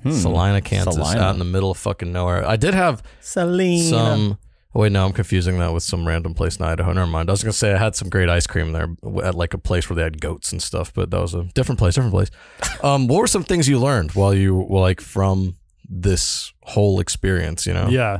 salina 0.09 0.61
kansas 0.61 0.95
Hmm. 0.95 1.01
Salina. 1.03 1.21
out 1.21 1.33
in 1.33 1.39
the 1.39 1.45
middle 1.45 1.71
of 1.71 1.77
fucking 1.77 2.11
nowhere 2.11 2.45
i 2.47 2.55
did 2.57 2.73
have 2.73 3.01
Salina. 3.21 3.89
some 3.89 4.37
oh, 4.75 4.79
wait 4.81 4.91
no 4.91 5.05
i'm 5.05 5.13
confusing 5.13 5.59
that 5.59 5.73
with 5.73 5.83
some 5.83 6.07
random 6.07 6.33
place 6.33 6.57
in 6.57 6.65
idaho 6.65 6.91
never 6.93 7.07
mind 7.07 7.29
i 7.29 7.33
was 7.33 7.43
gonna 7.43 7.53
say 7.53 7.73
i 7.73 7.77
had 7.77 7.95
some 7.95 8.09
great 8.09 8.29
ice 8.29 8.47
cream 8.47 8.71
there 8.71 8.89
at 9.23 9.35
like 9.35 9.53
a 9.53 9.57
place 9.57 9.89
where 9.89 9.95
they 9.95 10.03
had 10.03 10.19
goats 10.19 10.51
and 10.51 10.61
stuff 10.61 10.93
but 10.93 11.11
that 11.11 11.19
was 11.19 11.33
a 11.33 11.43
different 11.53 11.79
place 11.79 11.95
different 11.95 12.13
place 12.13 12.31
um 12.83 13.07
what 13.07 13.19
were 13.19 13.27
some 13.27 13.43
things 13.43 13.67
you 13.67 13.79
learned 13.79 14.11
while 14.13 14.33
you 14.33 14.55
were 14.55 14.79
like 14.79 15.01
from 15.01 15.55
this 15.89 16.53
whole 16.63 16.99
experience 16.99 17.65
you 17.65 17.73
know 17.73 17.87
Yeah. 17.89 18.19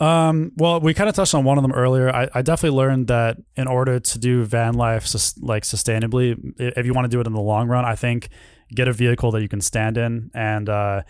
Um, 0.00 0.52
well, 0.56 0.78
we 0.78 0.94
kind 0.94 1.08
of 1.08 1.16
touched 1.16 1.34
on 1.34 1.42
one 1.42 1.58
of 1.58 1.62
them 1.62 1.72
earlier. 1.72 2.08
I, 2.08 2.28
I 2.32 2.42
definitely 2.42 2.76
learned 2.76 3.08
that 3.08 3.36
in 3.56 3.66
order 3.66 3.98
to 3.98 4.18
do 4.20 4.44
van 4.44 4.74
life 4.74 5.04
sus- 5.08 5.36
like 5.38 5.64
sustainably, 5.64 6.38
if 6.56 6.86
you 6.86 6.94
want 6.94 7.06
to 7.06 7.08
do 7.08 7.20
it 7.20 7.26
in 7.26 7.32
the 7.32 7.40
long 7.40 7.66
run, 7.66 7.84
I 7.84 7.96
think 7.96 8.28
get 8.72 8.86
a 8.86 8.92
vehicle 8.92 9.32
that 9.32 9.42
you 9.42 9.48
can 9.48 9.60
stand 9.60 9.98
in 9.98 10.30
and. 10.34 10.68
Uh, 10.68 11.02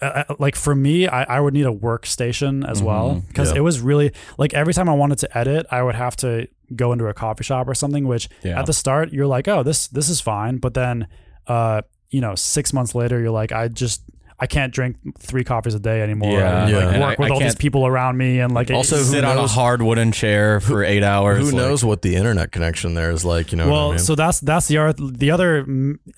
uh, 0.00 0.04
uh, 0.04 0.34
like 0.38 0.56
for 0.56 0.74
me, 0.74 1.06
I, 1.08 1.24
I 1.36 1.40
would 1.40 1.54
need 1.54 1.66
a 1.66 1.72
workstation 1.72 2.68
as 2.68 2.82
well 2.82 3.16
Mhm, 3.16 3.28
because 3.28 3.50
yeah. 3.50 3.58
it 3.58 3.60
was 3.60 3.80
really 3.80 4.12
like 4.38 4.54
every 4.54 4.72
time 4.74 4.88
I 4.88 4.94
wanted 4.94 5.18
to 5.18 5.38
edit, 5.38 5.66
I 5.70 5.82
would 5.82 5.94
have 5.96 6.16
to 6.16 6.48
go 6.74 6.92
into 6.92 7.06
a 7.06 7.14
coffee 7.14 7.44
shop 7.44 7.68
or 7.68 7.74
something. 7.74 8.06
Which 8.06 8.28
Yeah. 8.42 8.58
at 8.60 8.66
the 8.66 8.72
start 8.72 9.12
you're 9.12 9.26
like, 9.26 9.48
oh, 9.48 9.62
this 9.62 9.88
this 9.88 10.08
is 10.08 10.20
fine, 10.20 10.58
but 10.58 10.74
then, 10.74 11.06
uh, 11.46 11.82
you 12.10 12.20
know, 12.20 12.34
six 12.34 12.72
months 12.72 12.94
later 12.94 13.20
you're 13.20 13.30
like, 13.30 13.52
I 13.52 13.68
just 13.68 14.02
I 14.42 14.46
can't 14.46 14.72
drink 14.72 14.96
three 15.18 15.44
coffees 15.44 15.74
a 15.74 15.78
day 15.78 16.00
anymore. 16.00 16.32
Yeah. 16.38 16.62
and, 16.62 16.70
Yeah. 16.72 16.78
like, 16.78 17.00
work 17.00 17.20
I- 17.20 17.22
with 17.22 17.30
I 17.30 17.34
all 17.34 17.40
these 17.40 17.54
people 17.56 17.86
around 17.86 18.16
me 18.16 18.40
and 18.40 18.54
like 18.54 18.70
Also, 18.70 18.96
who 18.96 19.04
sit 19.04 19.22
on 19.22 19.36
a 19.36 19.46
hard 19.46 19.82
wooden 19.82 20.12
chair 20.12 20.60
for 20.60 20.82
eight 20.82 21.02
hours. 21.02 21.38
Who 21.40 21.44
like- 21.46 21.54
knows 21.56 21.84
what 21.84 22.00
the 22.00 22.16
internet 22.16 22.50
connection 22.50 22.94
there 22.94 23.10
is 23.10 23.22
like? 23.24 23.52
You 23.52 23.58
know. 23.58 23.70
well, 23.70 23.86
what 23.88 23.92
I 23.92 23.96
mean? 23.96 24.04
so 24.04 24.14
that's 24.14 24.40
that's 24.40 24.66
the 24.68 24.78
other 24.78 24.92
the 24.94 25.30
other 25.30 25.66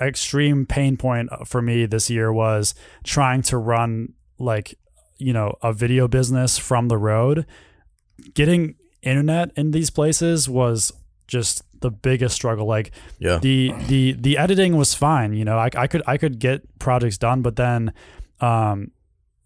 extreme 0.00 0.66
pain 0.66 0.96
point 0.96 1.30
uh, 1.32 1.44
for 1.44 1.60
me 1.60 1.84
this 1.86 2.08
year 2.10 2.32
was 2.32 2.74
trying 3.02 3.42
to 3.42 3.58
run 3.58 4.12
like 4.38 4.78
you 5.18 5.32
know 5.32 5.54
a 5.62 5.72
video 5.72 6.06
business 6.06 6.58
from 6.58 6.86
the 6.88 6.98
road. 6.98 7.44
Getting 8.34 8.76
internet 9.02 9.50
in 9.56 9.72
these 9.72 9.90
places 9.90 10.48
was 10.48 10.92
just 11.26 11.62
the 11.82 11.90
biggest 11.90 12.34
struggle. 12.34 12.66
Like 12.66 12.92
yeah. 13.18 13.38
the 13.38 13.72
the 13.88 14.12
the 14.12 14.38
editing 14.38 14.76
was 14.76 14.94
fine. 14.94 15.34
You 15.34 15.44
know, 15.44 15.58
I, 15.58 15.68
I 15.76 15.86
could 15.86 16.02
I 16.06 16.16
could 16.16 16.38
get 16.38 16.78
projects 16.78 17.18
done, 17.18 17.42
but 17.42 17.56
then 17.56 17.92
um, 18.40 18.90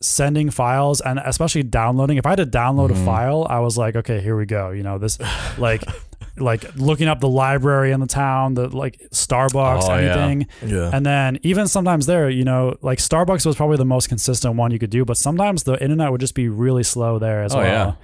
sending 0.00 0.50
files 0.50 1.00
and 1.00 1.18
especially 1.24 1.62
downloading. 1.62 2.16
If 2.18 2.26
I 2.26 2.30
had 2.30 2.36
to 2.36 2.46
download 2.46 2.90
Mhm. 2.90 3.02
a 3.02 3.04
file, 3.04 3.46
I 3.48 3.58
was 3.60 3.76
like, 3.76 3.96
okay, 3.96 4.20
here 4.20 4.36
we 4.36 4.46
go. 4.46 4.70
You 4.70 4.82
know, 4.82 4.98
this 4.98 5.18
like 5.58 5.82
like 6.38 6.76
looking 6.76 7.08
up 7.08 7.20
the 7.20 7.28
library 7.28 7.92
in 7.92 8.00
the 8.00 8.06
town, 8.06 8.54
the 8.54 8.68
like 8.68 9.00
Starbucks, 9.10 9.84
Oh, 9.88 9.94
anything. 9.94 10.46
yeah. 10.66 10.90
And 10.92 11.04
then 11.04 11.38
even 11.42 11.66
sometimes 11.66 12.04
there, 12.06 12.28
you 12.28 12.44
know, 12.44 12.76
like 12.82 12.98
Starbucks 12.98 13.46
was 13.46 13.56
probably 13.56 13.78
the 13.78 13.86
most 13.86 14.08
consistent 14.10 14.54
one 14.56 14.70
you 14.70 14.78
could 14.78 14.90
do, 14.90 15.04
but 15.06 15.16
sometimes 15.16 15.62
the 15.62 15.82
internet 15.82 16.10
would 16.12 16.20
just 16.20 16.34
be 16.34 16.48
really 16.48 16.82
slow 16.82 17.18
there 17.18 17.42
as 17.42 17.54
Oh, 17.54 17.58
well. 17.58 17.98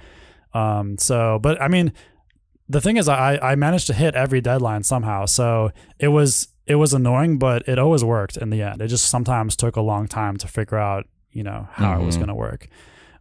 Um, 0.55 0.97
so, 0.97 1.39
but 1.41 1.61
I 1.61 1.67
mean, 1.67 1.93
the 2.69 2.81
thing 2.81 2.97
is, 2.97 3.07
I 3.09 3.37
I 3.41 3.55
managed 3.55 3.87
to 3.87 3.93
hit 3.93 4.15
every 4.15 4.41
deadline 4.41 4.83
somehow. 4.83 5.25
So 5.25 5.71
it 5.99 6.09
was 6.09 6.47
it 6.65 6.75
was 6.75 6.93
annoying, 6.93 7.37
but 7.39 7.67
it 7.67 7.77
always 7.79 8.03
worked 8.03 8.37
in 8.37 8.49
the 8.49 8.61
end. 8.61 8.81
It 8.81 8.87
just 8.87 9.05
sometimes 9.09 9.55
took 9.55 9.75
a 9.75 9.81
long 9.81 10.07
time 10.07 10.37
to 10.37 10.47
figure 10.47 10.77
out, 10.77 11.05
you 11.31 11.43
know, 11.43 11.67
how 11.73 11.99
it 12.01 12.05
was 12.05 12.15
Mhm. 12.15 12.19
going 12.19 12.27
to 12.29 12.35
work. 12.35 12.67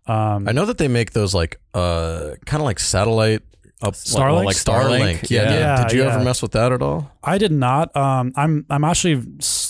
Um, 0.06 0.48
I 0.48 0.52
know 0.52 0.64
that 0.66 0.78
they 0.78 0.88
make 0.88 1.12
those 1.12 1.34
like 1.34 1.60
uh 1.74 2.30
kind 2.46 2.60
of 2.60 2.64
like 2.66 2.78
satellite 2.80 3.42
up 3.82 3.94
Starlink? 3.94 4.44
like 4.44 4.56
Starlink. 4.56 5.18
Starlink? 5.18 5.30
Yeah. 5.30 5.52
Yeah, 5.54 5.82
Did 5.82 5.92
you 5.92 6.02
yeah. 6.04 6.14
ever 6.14 6.24
mess 6.24 6.40
with 6.42 6.52
that 6.52 6.70
at 6.72 6.82
all? 6.82 7.10
I 7.24 7.38
did 7.38 7.50
not. 7.52 7.94
Um, 7.96 8.32
I'm 8.36 8.64
I'm 8.70 8.84
actually 8.84 9.24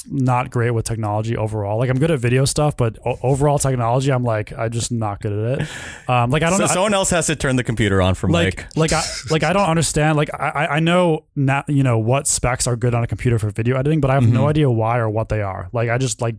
not 0.07 0.51
great 0.51 0.71
with 0.73 0.85
technology 0.85 1.37
overall. 1.37 1.79
Like 1.79 1.91
I'm 1.91 1.99
good 1.99 2.11
at 2.11 2.19
video 2.19 2.45
stuff, 2.45 2.77
but 2.77 2.99
o- 3.07 3.19
overall 3.23 3.59
technology, 3.59 4.11
I'm 4.13 4.25
like 4.25 4.53
I'm 4.57 4.71
just 4.71 4.91
not 4.93 5.21
good 5.21 5.33
at 5.33 5.61
it. 5.61 5.69
Um, 6.09 6.31
like 6.31 6.43
I 6.43 6.51
don't 6.51 6.59
So 6.59 6.65
know. 6.65 6.71
I- 6.71 6.75
someone 6.75 6.95
else 6.95 7.11
has 7.11 7.27
to 7.27 7.37
turn 7.37 7.57
the 7.57 7.65
computer 7.65 8.01
on 8.03 8.15
for 8.15 8.29
like 8.29 8.59
Mike. 8.59 8.77
like 8.77 8.93
I 8.93 9.03
like 9.31 9.43
I 9.45 9.53
don't 9.53 9.69
understand. 9.69 10.17
Like 10.17 10.31
I 10.35 10.49
I- 10.49 10.77
I 10.77 10.81
know 10.81 11.25
not 11.37 11.69
you 11.69 11.83
know 11.83 11.99
what 11.99 12.27
specs 12.27 12.67
are 12.67 12.77
good 12.77 12.95
on 12.95 13.03
a 13.05 13.07
computer 13.07 13.39
for 13.39 13.51
video 13.51 13.77
editing, 13.77 14.01
but 14.01 14.11
I 14.11 14.15
have 14.15 14.29
no 14.29 14.43
Mhm. 14.45 14.49
idea 14.51 14.71
why 14.71 14.99
or 14.99 15.09
what 15.11 15.29
they 15.29 15.43
are. 15.43 15.69
Like 15.73 15.89
I 15.91 15.99
just 15.99 16.21
like 16.21 16.37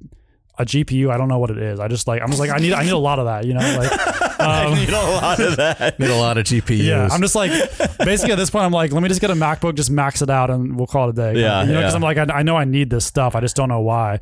a 0.59 0.65
GPU. 0.65 1.09
I 1.11 1.17
don't 1.17 1.27
know 1.29 1.39
what 1.39 1.49
it 1.49 1.57
is. 1.57 1.79
I 1.79 1.87
just 1.87 2.07
like 2.07 2.21
I'm 2.21 2.27
just 2.29 2.39
like 2.39 2.51
I 2.51 2.57
need 2.57 2.73
I 2.73 2.83
need 2.83 2.91
a 2.91 2.97
lot 2.97 3.19
of 3.19 3.25
that. 3.25 3.45
You 3.45 3.53
know 3.53 3.59
like. 3.77 3.91
I 4.43 4.65
Um, 4.65 4.73
need 4.75 4.89
a 4.89 4.91
lot 4.93 5.39
of 5.39 5.55
that. 5.55 5.99
Need 5.99 6.09
a 6.09 6.15
lot 6.17 6.37
of 6.37 6.43
GPUs. 6.45 6.83
yeah, 6.83 7.07
I'm 7.09 7.21
just 7.21 7.33
like 7.33 7.51
basically 7.99 8.33
at 8.33 8.35
this 8.35 8.49
point 8.49 8.65
I'm 8.65 8.73
like 8.73 8.91
let 8.91 9.01
me 9.01 9.07
just 9.07 9.21
get 9.21 9.29
a 9.31 9.35
MacBook, 9.35 9.75
just 9.75 9.89
max 9.89 10.21
it 10.21 10.29
out, 10.29 10.49
and 10.49 10.75
we'll 10.75 10.87
call 10.87 11.07
it 11.07 11.11
a 11.11 11.13
day. 11.33 11.39
Yeah, 11.39 11.61
you 11.63 11.71
know 11.71 11.79
because 11.79 11.93
yeah. 11.93 11.95
I'm 11.95 12.01
like 12.01 12.17
I, 12.17 12.23
I 12.39 12.43
know 12.43 12.57
I 12.57 12.65
need 12.65 12.89
this 12.89 13.05
stuff, 13.05 13.35
I 13.35 13.39
just 13.39 13.55
don't 13.55 13.69
know 13.69 13.79
why. 13.79 14.19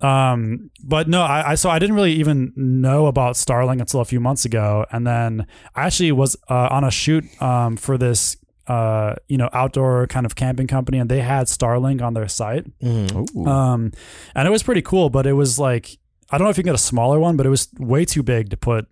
Um, 0.00 0.70
but 0.82 1.08
no, 1.08 1.22
I, 1.22 1.50
I 1.50 1.54
so 1.54 1.70
I 1.70 1.78
didn't 1.78 1.94
really 1.94 2.12
even 2.14 2.52
know 2.56 3.06
about 3.06 3.34
Starlink 3.34 3.80
until 3.80 4.00
a 4.00 4.04
few 4.04 4.18
months 4.18 4.44
ago, 4.44 4.86
and 4.90 5.06
then 5.06 5.46
I 5.76 5.86
actually 5.86 6.12
was 6.12 6.36
uh, 6.48 6.68
on 6.70 6.82
a 6.84 6.90
shoot 6.90 7.24
um 7.40 7.76
for 7.76 7.96
this 7.98 8.36
uh 8.70 9.14
you 9.28 9.36
know 9.36 9.48
outdoor 9.52 10.06
kind 10.06 10.24
of 10.26 10.34
camping 10.36 10.66
company, 10.66 10.98
and 10.98 11.10
they 11.10 11.20
had 11.20 11.46
Starlink 11.46 12.00
on 12.02 12.14
their 12.14 12.28
site. 12.28 12.64
Mhm. 12.80 13.46
Um, 13.46 13.92
and 14.34 14.46
it 14.46 14.50
was 14.50 14.62
pretty 14.62 14.82
cool, 14.82 15.10
but 15.10 15.26
it 15.26 15.32
was 15.34 15.58
like 15.58 15.98
I 16.30 16.38
don't 16.38 16.44
know 16.46 16.50
if 16.50 16.56
you 16.58 16.62
can 16.62 16.68
get 16.72 16.74
a 16.76 16.88
smaller 16.92 17.18
one, 17.18 17.36
but 17.36 17.46
it 17.46 17.50
was 17.50 17.68
way 17.78 18.04
too 18.04 18.22
big 18.22 18.50
to 18.50 18.56
put. 18.56 18.86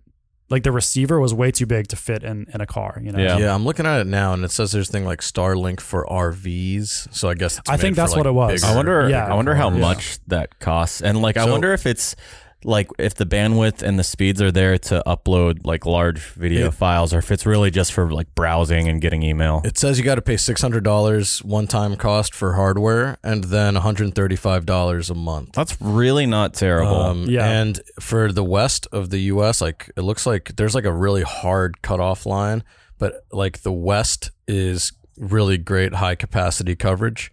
Like 0.51 0.63
the 0.63 0.71
receiver 0.71 1.19
was 1.19 1.31
way 1.33 1.51
too 1.51 1.67
big 1.67 1.87
to 1.89 1.95
fit 1.95 2.23
in 2.23 2.47
in 2.53 2.59
a 2.59 2.65
car. 2.65 2.99
You 3.03 3.11
know. 3.11 3.19
Yeah. 3.19 3.37
Yeah, 3.37 3.53
I'm 3.55 3.63
looking 3.65 3.85
at 3.85 4.01
it 4.01 4.07
now, 4.07 4.33
and 4.33 4.43
it 4.43 4.49
says 4.51 4.71
there's 4.71 4.89
a 4.89 4.91
thing 4.91 5.05
like 5.05 5.21
Starlink 5.21 5.79
for 5.79 6.05
RVs. 6.07 7.07
So 7.15 7.29
I 7.29 7.35
guess 7.35 7.59
it's 7.59 7.69
I 7.69 7.73
made 7.73 7.81
think 7.81 7.95
for, 7.95 8.01
that's 8.01 8.11
like, 8.13 8.17
what 8.17 8.25
it 8.27 8.31
was. 8.33 8.61
bigger- 8.61 8.73
I 8.73 8.75
wonder. 8.75 9.09
Yeah. 9.09 9.25
I 9.31 9.35
wonder 9.35 9.53
how 9.55 9.69
Yeah. 9.69 9.79
much 9.79 10.17
that 10.27 10.59
costs, 10.59 11.01
and 11.01 11.21
like 11.21 11.37
I 11.37 11.45
wonder 11.49 11.71
if 11.71 11.85
it's 11.85 12.15
like 12.63 12.89
if 12.99 13.15
the 13.15 13.25
bandwidth 13.25 13.81
and 13.81 13.97
the 13.97 14.03
speeds 14.03 14.41
are 14.41 14.51
there 14.51 14.77
to 14.77 15.01
upload 15.07 15.65
like 15.65 15.85
large 15.85 16.19
video 16.19 16.65
Yeah. 16.65 16.69
files, 16.71 17.13
or 17.13 17.19
if 17.19 17.31
it's 17.31 17.45
really 17.45 17.71
just 17.71 17.93
for 17.93 18.11
like 18.11 18.33
browsing 18.35 18.87
and 18.89 19.01
getting 19.01 19.23
email. 19.23 19.61
It 19.63 19.77
says 19.77 19.97
you 19.97 20.03
got 20.03 20.15
to 20.15 20.21
pay 20.21 20.35
six 20.37 20.61
hundred 20.61 20.83
dollars 20.83 21.43
one 21.43 21.67
time 21.67 21.95
cost 21.95 22.33
for 22.35 22.53
hardware, 22.53 23.17
and 23.23 23.45
then 23.45 23.75
one 23.75 23.83
hundred 23.83 24.13
thirty 24.15 24.35
five 24.35 24.65
dollars 24.65 25.09
a 25.09 25.15
month. 25.15 25.53
That's 25.53 25.79
really 25.81 26.25
not 26.25 26.53
terrible. 26.53 26.95
Um, 26.95 27.25
Yeah. 27.29 27.49
And 27.49 27.79
for 27.99 28.31
the 28.31 28.43
west 28.43 28.87
of 28.91 29.09
the 29.09 29.19
U.S., 29.33 29.61
like 29.61 29.89
it 29.95 30.01
looks 30.01 30.25
like 30.25 30.55
there's 30.57 30.75
like 30.75 30.85
a 30.85 30.93
really 30.93 31.23
hard 31.23 31.81
cutoff 31.81 32.25
line, 32.25 32.63
but 32.97 33.25
like 33.31 33.59
the 33.61 33.71
west 33.73 34.31
is 34.47 34.91
really 35.17 35.57
great 35.57 35.93
high 35.95 36.15
capacity 36.15 36.75
coverage, 36.75 37.31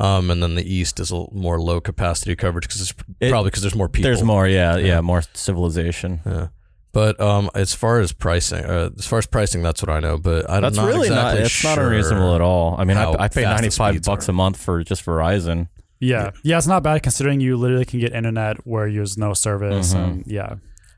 um, 0.00 0.30
and 0.30 0.42
then 0.42 0.54
the 0.56 0.64
east 0.74 0.98
is 0.98 1.12
a 1.12 1.26
more 1.32 1.60
low 1.60 1.80
capacity 1.80 2.34
coverage 2.34 2.66
because 2.66 2.80
it's 2.80 2.94
It- 3.20 3.30
probably 3.30 3.50
because 3.50 3.62
there's 3.62 3.74
more 3.76 3.88
people. 3.88 4.08
There's 4.08 4.22
more. 4.24 4.48
Yeah, 4.48 4.76
yeah, 4.76 4.86
Yeah. 4.86 5.00
more 5.00 5.22
civilization. 5.34 6.20
Yeah. 6.26 6.48
But 6.92 7.20
um, 7.20 7.50
as 7.54 7.72
far 7.72 8.00
as 8.00 8.12
pricing, 8.12 8.64
uh, 8.64 8.90
as 8.98 9.06
far 9.06 9.20
as 9.20 9.26
pricing, 9.26 9.62
that's 9.62 9.80
what 9.80 9.90
I 9.90 10.00
know. 10.00 10.18
But 10.18 10.50
I'm 10.50 10.62
That's 10.62 10.76
not 10.76 10.86
really 10.88 11.06
exactly 11.06 11.34
not. 11.34 11.44
It's 11.44 11.50
sure 11.50 11.76
not 11.76 11.84
unreasonable 11.84 12.34
at 12.34 12.40
all. 12.40 12.74
I 12.78 12.84
mean, 12.84 12.96
I, 12.96 13.12
I 13.12 13.28
pay 13.28 13.42
95 13.44 14.02
bucks 14.02 14.28
are. 14.28 14.32
a 14.32 14.34
month 14.34 14.56
for 14.56 14.82
just 14.82 15.04
Verizon. 15.06 15.68
Yeah. 16.00 16.30
yeah, 16.42 16.56
it's 16.58 16.66
not 16.66 16.82
bad 16.82 17.02
considering 17.04 17.40
you 17.40 17.56
literally 17.58 17.84
can 17.84 18.00
get 18.00 18.12
internet 18.14 18.66
where 18.66 18.90
there's 18.90 19.16
no 19.18 19.34
service, 19.34 19.92
Mhm. 19.94 20.02
and 20.02 20.24
yeah, 20.26 20.54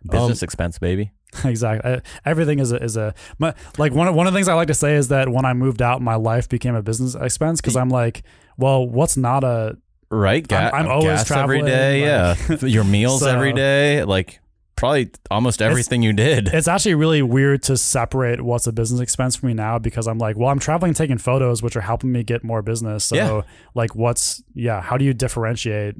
Business 0.08 0.42
expense, 0.42 0.78
baby. 0.78 1.10
exactly. 1.44 1.92
I- 1.94 2.00
Everything 2.24 2.58
is 2.60 2.72
a 2.72 2.82
is 2.82 2.96
a 2.96 3.12
my, 3.38 3.52
like 3.78 3.92
one 3.92 4.06
of, 4.08 4.14
one 4.14 4.26
of 4.26 4.32
the 4.32 4.36
things 4.36 4.48
I 4.48 4.54
like 4.54 4.68
to 4.68 4.74
say 4.74 4.94
is 4.94 5.08
that 5.08 5.28
when 5.28 5.44
I 5.44 5.52
moved 5.54 5.82
out, 5.82 6.00
my 6.00 6.14
life 6.14 6.48
became 6.48 6.74
a 6.74 6.82
business 6.82 7.14
expense 7.14 7.60
because 7.60 7.76
I'm 7.76 7.88
like, 7.90 8.22
well, 8.56 8.86
what's 8.88 9.16
not 9.16 9.44
a 9.44 9.76
Right? 10.10 10.46
Ga- 10.46 10.56
I'm- 10.56 10.74
I'm 10.74 10.88
always 10.88 11.06
gas 11.24 11.30
every 11.30 11.60
traveling, 11.60 11.64
day. 11.64 12.26
like- 12.28 12.48
yeah, 12.62 12.66
your 12.68 12.84
meals 12.84 13.20
So- 13.20 13.28
every 13.34 13.52
day. 13.54 14.04
Like 14.04 14.40
probably 14.76 15.10
almost 15.30 15.62
everything 15.62 16.02
you 16.02 16.12
did. 16.12 16.48
it's 16.48 16.66
actually 16.66 16.94
really 16.94 17.22
weird 17.22 17.62
to 17.62 17.76
separate 17.76 18.40
what's 18.42 18.66
a 18.66 18.72
business 18.72 19.00
expense 19.00 19.36
for 19.36 19.46
me 19.46 19.54
now 19.54 19.78
because 19.78 20.06
I'm 20.08 20.18
like, 20.18 20.36
well, 20.36 20.48
I'm 20.48 20.58
traveling 20.58 20.92
taking 20.92 21.18
photos, 21.18 21.62
which 21.62 21.76
are 21.76 21.80
helping 21.82 22.10
me 22.10 22.24
get 22.24 22.42
more 22.42 22.62
business. 22.62 23.04
So, 23.04 23.14
Yeah. 23.16 23.42
like, 23.74 23.94
what's 23.94 24.42
yeah? 24.54 24.80
How 24.80 24.96
do 24.96 25.04
you 25.04 25.14
differentiate 25.14 25.94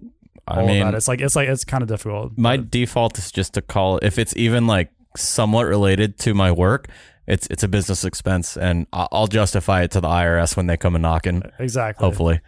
all 0.49 0.59
I 0.59 0.67
mean, 0.67 0.83
of 0.83 0.93
that? 0.93 0.97
It's 0.97 1.07
like 1.09 1.21
it's 1.21 1.37
like 1.37 1.49
it's 1.49 1.65
kind 1.65 1.83
of 1.83 1.89
difficult. 1.89 2.33
my 2.37 2.57
but- 2.57 2.71
default 2.71 3.19
is 3.19 3.31
just 3.33 3.55
to 3.55 3.63
call 3.63 3.99
if 4.03 4.19
it's 4.19 4.35
even 4.37 4.67
like 4.67 4.91
somewhat 5.17 5.67
related 5.67 6.19
to 6.21 6.35
my 6.35 6.51
work. 6.51 6.89
It's 7.27 7.47
it's 7.49 7.63
a 7.63 7.69
business 7.69 8.05
expense, 8.05 8.57
and 8.57 8.87
I- 8.93 9.07
I'll 9.13 9.27
justify 9.29 9.83
it 9.83 9.91
to 9.93 10.01
the 10.01 10.09
IRS 10.09 10.57
when 10.57 10.67
they 10.67 10.77
come 10.77 10.95
and 10.97 11.03
knocking. 11.03 11.43
exactly. 11.59 12.05
Hopefully, 12.05 12.41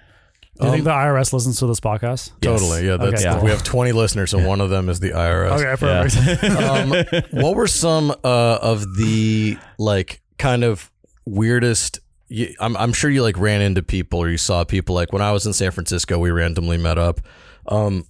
Do 0.61 0.67
you 0.67 0.71
think 0.73 0.81
Um, 0.81 0.85
the 0.85 0.91
IRS 0.93 1.33
listens 1.33 1.59
to 1.61 1.67
this 1.67 1.81
podcast? 1.81 2.31
Totally, 2.41 2.87
yeah. 2.87 2.97
That's 2.97 3.23
Okay, 3.23 3.29
the- 3.33 3.37
cool. 3.37 3.45
we 3.45 3.51
have 3.51 3.63
20 3.65 3.93
listeners, 3.93 4.35
and 4.35 4.45
one 4.47 4.61
of 4.61 4.71
them 4.71 4.89
is 4.89 5.01
the 5.01 5.11
IRS. 5.13 5.61
Okay, 5.61 5.77
perfect. 5.77 6.45
um, 7.33 7.41
what 7.41 7.55
were 7.57 7.67
some 7.69 8.11
uh, 8.25 8.59
of 8.63 8.97
the 8.97 9.59
like 9.79 10.21
kind 10.39 10.65
of 10.65 10.91
weirdest? 11.27 12.01
You, 12.29 12.55
I'm 12.61 12.77
I'm 12.77 12.93
sure 12.93 13.11
you 13.11 13.23
like 13.23 13.39
ran 13.39 13.61
into 13.63 13.83
people 13.83 14.19
or 14.21 14.29
you 14.29 14.39
saw 14.39 14.65
people 14.65 14.95
like 14.95 15.13
when 15.13 15.23
I 15.23 15.31
was 15.33 15.47
in 15.47 15.53
San 15.53 15.71
Francisco, 15.71 16.19
we 16.19 16.31
randomly 16.31 16.79
met 16.79 16.99
up. 16.99 17.21
Um, 17.69 18.07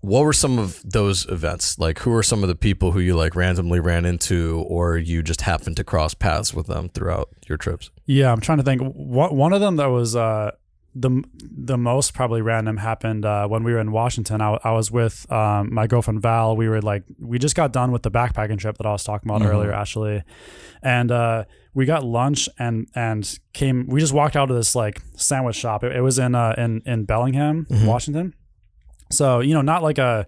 what 0.00 0.24
were 0.24 0.32
some 0.32 0.58
of 0.58 0.80
those 0.84 1.26
events? 1.26 1.78
Like, 1.78 1.98
who 2.00 2.12
are 2.14 2.22
some 2.22 2.42
of 2.42 2.48
the 2.48 2.54
people 2.54 2.92
who 2.92 3.00
you 3.00 3.16
like 3.16 3.34
randomly 3.34 3.80
ran 3.80 4.04
into, 4.04 4.64
or 4.68 4.96
you 4.96 5.22
just 5.22 5.40
happened 5.42 5.76
to 5.76 5.84
cross 5.84 6.14
paths 6.14 6.54
with 6.54 6.66
them 6.68 6.88
throughout 6.90 7.28
your 7.48 7.58
trips? 7.58 7.90
Yeah, 8.06 8.32
I'm 8.32 8.40
trying 8.40 8.58
to 8.58 8.64
think. 8.64 8.80
One 8.82 9.34
one 9.36 9.52
of 9.52 9.60
them 9.60 9.76
that 9.76 9.86
was 9.86 10.14
uh, 10.14 10.52
the 10.94 11.22
the 11.32 11.76
most 11.76 12.14
probably 12.14 12.42
random 12.42 12.76
happened 12.78 13.24
uh, 13.24 13.46
when 13.48 13.64
we 13.64 13.72
were 13.72 13.80
in 13.80 13.90
Washington. 13.92 14.40
I, 14.40 14.58
I 14.64 14.70
was 14.72 14.90
with 14.90 15.30
um, 15.32 15.72
my 15.74 15.86
girlfriend 15.86 16.22
Val. 16.22 16.56
We 16.56 16.68
were 16.68 16.80
like, 16.80 17.02
we 17.20 17.38
just 17.38 17.54
got 17.56 17.72
done 17.72 17.90
with 17.92 18.02
the 18.02 18.10
backpacking 18.10 18.58
trip 18.58 18.78
that 18.78 18.86
I 18.86 18.92
was 18.92 19.02
talking 19.04 19.28
about 19.28 19.42
Mhm. 19.42 19.50
earlier, 19.52 19.72
actually, 19.72 20.22
and 20.82 21.10
uh, 21.10 21.44
we 21.74 21.86
got 21.86 22.04
lunch 22.04 22.48
and 22.58 22.86
and 22.94 23.38
came. 23.52 23.86
We 23.88 23.98
just 24.00 24.14
walked 24.14 24.36
out 24.36 24.48
of 24.50 24.56
this 24.56 24.74
like 24.76 25.02
sandwich 25.16 25.56
shop. 25.56 25.82
It, 25.84 25.96
it 25.96 26.00
was 26.02 26.18
in 26.20 26.34
uh, 26.36 26.54
in 26.56 26.82
in 26.86 27.04
Bellingham, 27.04 27.66
Mhm. 27.68 27.86
Washington. 27.86 28.34
So 29.10 29.40
you 29.40 29.54
know, 29.54 29.62
not 29.62 29.82
like 29.82 29.98
a 29.98 30.26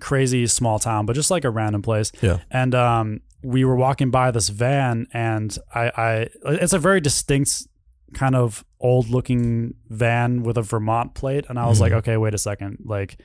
crazy 0.00 0.46
small 0.46 0.78
town, 0.78 1.06
but 1.06 1.14
just 1.14 1.30
like 1.30 1.44
a 1.44 1.50
random 1.50 1.82
place. 1.82 2.12
Yeah. 2.20 2.38
And 2.50 2.74
um, 2.74 3.20
we 3.42 3.64
were 3.64 3.76
walking 3.76 4.10
by 4.10 4.30
this 4.30 4.48
van, 4.48 5.06
and 5.12 5.56
I, 5.74 5.90
I 5.96 6.28
it's 6.46 6.72
a 6.72 6.78
very 6.78 7.00
distinct 7.00 7.66
kind 8.14 8.34
of 8.34 8.64
old 8.80 9.08
looking 9.08 9.74
van 9.88 10.42
with 10.42 10.58
a 10.58 10.62
Vermont 10.62 11.14
plate, 11.14 11.44
and 11.48 11.58
I 11.58 11.66
was 11.68 11.80
like, 11.80 11.92
okay, 11.92 12.16
wait 12.16 12.34
a 12.34 12.38
second, 12.38 12.78
like. 12.84 13.18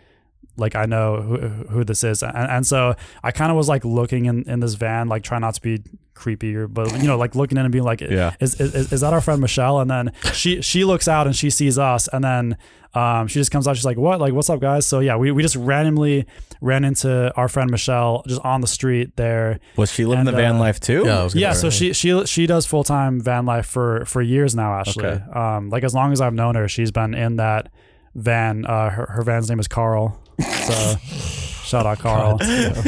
Like 0.57 0.75
I 0.75 0.85
know 0.85 1.21
who, 1.21 1.37
who 1.69 1.83
this 1.83 2.03
is, 2.03 2.23
and, 2.23 2.35
and 2.35 2.65
so 2.67 2.95
I 3.23 3.31
kind 3.31 3.51
of 3.51 3.57
was 3.57 3.67
like 3.67 3.83
looking 3.83 4.25
in, 4.25 4.47
in 4.49 4.59
this 4.61 4.75
van, 4.75 5.07
like 5.09 5.23
trying 5.23 5.41
not 5.41 5.55
to 5.55 5.61
be 5.61 5.81
creepy, 6.13 6.55
or 6.55 6.67
but 6.67 6.91
you 7.01 7.07
know, 7.07 7.17
like 7.17 7.35
looking 7.35 7.57
in 7.57 7.65
and 7.65 7.71
being 7.71 7.83
like, 7.83 7.99
Yeah. 8.01 8.33
is, 8.39 8.59
is 8.61 8.93
is 8.93 9.01
that 9.01 9.13
our 9.13 9.21
friend 9.21 9.41
Michelle? 9.41 9.79
And 9.81 9.89
then 9.91 10.11
she 10.33 10.61
she 10.61 10.85
looks 10.85 11.07
out 11.07 11.27
and 11.27 11.35
she 11.35 11.49
sees 11.49 11.77
us, 11.77 12.07
and 12.07 12.23
then 12.23 12.57
um, 12.93 13.27
she 13.27 13.39
just 13.39 13.51
comes 13.51 13.67
out. 13.67 13.75
She's 13.75 13.83
like, 13.83 13.97
"What? 13.97 14.21
Like, 14.21 14.31
what's 14.31 14.49
up, 14.49 14.61
guys?" 14.61 14.85
So 14.85 15.01
yeah, 15.01 15.17
we, 15.17 15.29
we 15.31 15.41
just 15.43 15.57
randomly 15.57 16.25
ran 16.61 16.85
into 16.85 17.33
our 17.35 17.49
friend 17.49 17.69
Michelle 17.69 18.23
just 18.25 18.39
on 18.45 18.61
the 18.61 18.67
street 18.67 19.17
there. 19.17 19.59
Was 19.75 19.91
she 19.91 20.05
living 20.05 20.19
And, 20.19 20.27
the 20.29 20.31
van 20.31 20.55
uh, 20.55 20.59
life 20.59 20.79
too? 20.79 21.03
Yeah, 21.05 21.19
I 21.19 21.23
was 21.25 21.33
gonna 21.33 21.41
Yeah, 21.41 21.51
so 21.53 21.69
she 21.69 21.91
she 21.91 22.25
she 22.25 22.47
does 22.47 22.65
full 22.65 22.85
time 22.85 23.19
van 23.19 23.45
life 23.45 23.65
for 23.65 24.05
for 24.05 24.21
years 24.21 24.55
now. 24.55 24.79
Actually, 24.79 25.07
Okay. 25.07 25.23
um, 25.37 25.69
like 25.69 25.83
as 25.83 25.93
long 25.93 26.13
as 26.13 26.21
I've 26.21 26.33
known 26.33 26.55
her, 26.55 26.69
she's 26.69 26.91
been 26.91 27.13
in 27.13 27.35
that 27.35 27.69
van. 28.15 28.65
Uh, 28.65 28.89
her 28.89 29.05
her 29.07 29.21
van's 29.23 29.49
name 29.49 29.59
is 29.59 29.67
Carl. 29.67 30.17
So. 30.39 30.95
Shout 31.65 31.88
out 31.88 31.97
Carl, 31.97 32.38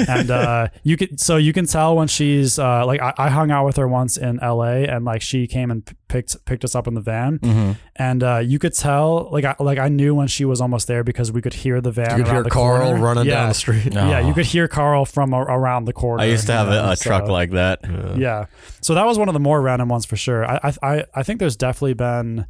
and 0.08 0.30
uh, 0.30 0.68
you 0.84 0.98
could 0.98 1.20
so 1.20 1.38
you 1.38 1.52
can 1.52 1.66
tell 1.66 1.96
when 1.96 2.08
she's 2.08 2.60
uh, 2.60 2.86
like 2.86 3.02
I, 3.02 3.12
I 3.18 3.30
hung 3.30 3.50
out 3.50 3.66
with 3.66 3.76
her 3.78 3.88
once 3.88 4.18
in 4.18 4.40
L.A. 4.40 4.86
and 4.88 5.04
like 5.04 5.24
she 5.24 5.48
came 5.48 5.72
and 5.72 5.84
picked 6.08 6.46
picked 6.46 6.64
us 6.64 6.76
up 6.76 6.86
in 6.86 6.94
the 6.94 7.02
van, 7.02 7.40
Mm-hmm. 7.40 7.72
and 7.96 8.22
uh, 8.24 8.38
you 8.38 8.60
could 8.60 8.76
tell 8.76 9.30
like 9.32 9.46
I, 9.46 9.56
like 9.60 9.80
I 9.80 9.88
knew 9.88 10.14
when 10.14 10.28
she 10.28 10.46
was 10.46 10.62
almost 10.62 10.86
there 10.88 11.04
because 11.04 11.32
we 11.32 11.42
could 11.42 11.56
hear 11.56 11.82
the 11.82 11.90
van. 11.90 12.20
You 12.20 12.24
could 12.24 12.32
hear 12.32 12.44
the 12.44 12.52
Carl 12.52 12.86
corner. 12.90 13.04
running 13.04 13.26
yeah. 13.26 13.34
down 13.38 13.48
the 13.50 13.56
street. 13.56 13.92
Yeah, 13.96 14.20
Oh. 14.20 14.28
you 14.28 14.36
could 14.36 14.46
hear 14.46 14.68
Carl 14.68 15.06
from 15.06 15.34
a, 15.34 15.40
around 15.42 15.86
the 15.86 15.94
corner. 15.94 16.22
I 16.22 16.28
used 16.28 16.46
to 16.46 16.54
have 16.54 16.68
you 16.68 16.74
know, 16.76 16.86
a, 16.86 16.92
a 16.92 16.96
truck 16.96 17.28
like 17.28 17.52
that. 17.54 17.80
yeah. 18.16 18.46
So 18.82 18.94
that 18.94 19.08
was 19.08 19.18
one 19.18 19.28
of 19.28 19.34
the 19.34 19.40
more 19.40 19.60
random 19.60 19.90
ones 19.90 20.06
for 20.06 20.18
sure. 20.18 20.46
I 20.46 20.60
I 20.64 20.74
I, 20.98 21.06
I 21.16 21.24
think 21.24 21.40
there's 21.40 21.56
definitely 21.58 21.96
been 21.96 22.46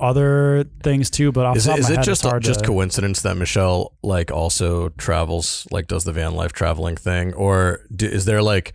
other 0.00 0.64
things 0.82 1.10
too, 1.10 1.32
but 1.32 1.46
off 1.46 1.56
Is 1.56 1.64
the 1.64 1.72
it, 1.72 1.72
top 1.72 1.78
of 1.78 1.84
is 1.84 1.96
my 1.96 2.02
it 2.02 2.04
just 2.04 2.24
it's 2.24 2.30
hard 2.30 2.42
just 2.42 2.60
to, 2.60 2.66
coincidence 2.66 3.22
that 3.22 3.36
Michelle 3.36 3.92
like 4.02 4.30
also 4.30 4.90
travels 4.90 5.66
like 5.70 5.86
does 5.86 6.04
the 6.04 6.12
van 6.12 6.34
life 6.34 6.52
traveling 6.52 6.96
thing, 6.96 7.34
or 7.34 7.80
do, 7.94 8.06
is 8.06 8.24
there 8.24 8.42
like 8.42 8.72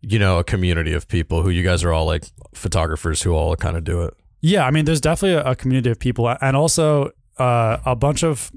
you 0.00 0.18
know 0.18 0.38
a 0.38 0.44
community 0.44 0.92
of 0.92 1.08
people 1.08 1.42
who 1.42 1.50
you 1.50 1.62
guys 1.62 1.84
are 1.84 1.92
all 1.92 2.06
like 2.06 2.24
photographers 2.54 3.22
who 3.22 3.32
all 3.32 3.54
kind 3.56 3.76
of 3.76 3.84
do 3.84 4.02
it? 4.02 4.14
Yeah, 4.40 4.66
I 4.66 4.70
mean, 4.70 4.84
there's 4.84 5.00
definitely 5.00 5.36
a, 5.36 5.52
a 5.52 5.56
community 5.56 5.90
of 5.90 5.98
people, 5.98 6.34
and 6.40 6.56
also 6.56 7.10
uh, 7.38 7.78
a 7.84 7.96
bunch 7.96 8.22
of 8.22 8.50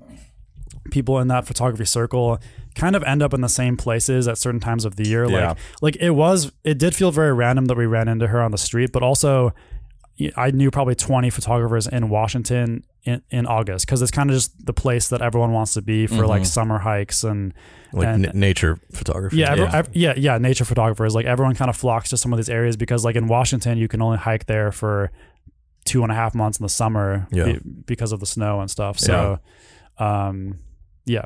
people 0.91 1.19
in 1.19 1.27
that 1.29 1.45
photography 1.47 1.85
circle 1.85 2.39
kind 2.75 2.95
of 2.95 3.03
end 3.03 3.21
up 3.21 3.33
in 3.33 3.41
the 3.41 3.49
same 3.49 3.77
places 3.77 4.27
at 4.27 4.37
certain 4.37 4.59
times 4.59 4.85
of 4.85 4.95
the 4.95 5.07
year. 5.07 5.25
Yeah. 5.29 5.49
Like, 5.49 5.57
like 5.81 5.95
it 5.97 6.11
was, 6.11 6.51
it 6.63 6.77
did 6.77 6.95
feel 6.95 7.11
very 7.11 7.33
random 7.33 7.65
that 7.65 7.77
we 7.77 7.85
ran 7.85 8.07
into 8.07 8.27
her 8.27 8.41
on 8.41 8.51
the 8.51 8.57
street, 8.57 8.91
but 8.91 9.03
also 9.03 9.53
I 10.37 10.51
knew 10.51 10.69
probably 10.71 10.95
20 10.95 11.29
photographers 11.31 11.87
in 11.87 12.07
Washington 12.09 12.83
in, 13.03 13.21
in 13.31 13.45
August 13.47 13.85
because 13.85 14.01
it's 14.01 14.11
kind 14.11 14.29
of 14.29 14.35
just 14.35 14.65
the 14.65 14.73
place 14.73 15.07
that 15.09 15.21
everyone 15.21 15.51
wants 15.51 15.73
to 15.73 15.81
be 15.81 16.05
for 16.07 16.27
like 16.27 16.45
summer 16.45 16.77
hikes 16.77 17.23
and 17.23 17.53
Like 17.91 18.07
and, 18.07 18.25
n- 18.27 18.31
nature 18.39 18.79
photography. 18.91 19.37
yeah, 19.37 19.51
every, 19.51 19.63
Yeah. 19.65 19.75
ev- 19.75 19.89
yeah, 19.93 20.13
yeah. 20.15 20.37
Nature 20.37 20.65
photographers, 20.65 21.15
like 21.15 21.25
everyone, 21.25 21.55
kind 21.55 21.69
of 21.69 21.75
flocks 21.75 22.09
to 22.11 22.17
some 22.17 22.31
of 22.31 22.37
these 22.37 22.49
areas 22.49 22.77
because, 22.77 23.03
like 23.03 23.15
in 23.15 23.27
Washington, 23.27 23.77
you 23.77 23.87
can 23.87 24.01
only 24.01 24.17
hike 24.19 24.45
there 24.45 24.71
for 24.71 25.11
two 25.85 26.03
and 26.03 26.11
a 26.11 26.15
half 26.15 26.33
months 26.35 26.59
in 26.59 26.63
the 26.63 26.69
summer 26.69 27.27
Yeah. 27.31 27.45
be- 27.45 27.59
because 27.85 28.11
of 28.11 28.19
the 28.19 28.25
snow 28.27 28.61
and 28.61 28.69
stuff. 28.71 28.99
So, 28.99 29.39
um, 29.97 30.59
yeah, 31.05 31.25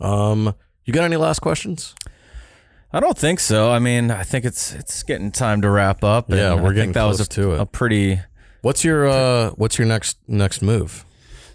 Um, 0.00 0.54
you 0.84 0.92
got 0.92 1.04
any 1.04 1.16
last 1.16 1.40
questions? 1.40 1.94
I 2.94 3.00
don't 3.00 3.18
think 3.18 3.40
so. 3.40 3.70
I 3.72 3.80
mean, 3.80 4.10
I 4.12 4.22
think 4.22 4.44
it's 4.44 4.72
it's 4.72 5.02
getting 5.02 5.32
time 5.32 5.62
to 5.62 5.68
wrap 5.70 6.04
up. 6.04 6.28
and 6.28 6.38
Yeah, 6.38 6.54
we're 6.54 6.68
think 6.68 6.74
getting 6.76 6.92
that 6.92 7.04
was 7.04 7.16
close 7.16 7.26
a, 7.26 7.30
to 7.30 7.50
it. 7.54 7.60
a 7.60 7.66
pretty. 7.66 8.20
What's 8.62 8.84
your 8.84 9.08
uh 9.08 9.50
What's 9.50 9.78
your 9.78 9.88
next 9.88 10.16
next 10.28 10.62
move? 10.62 11.04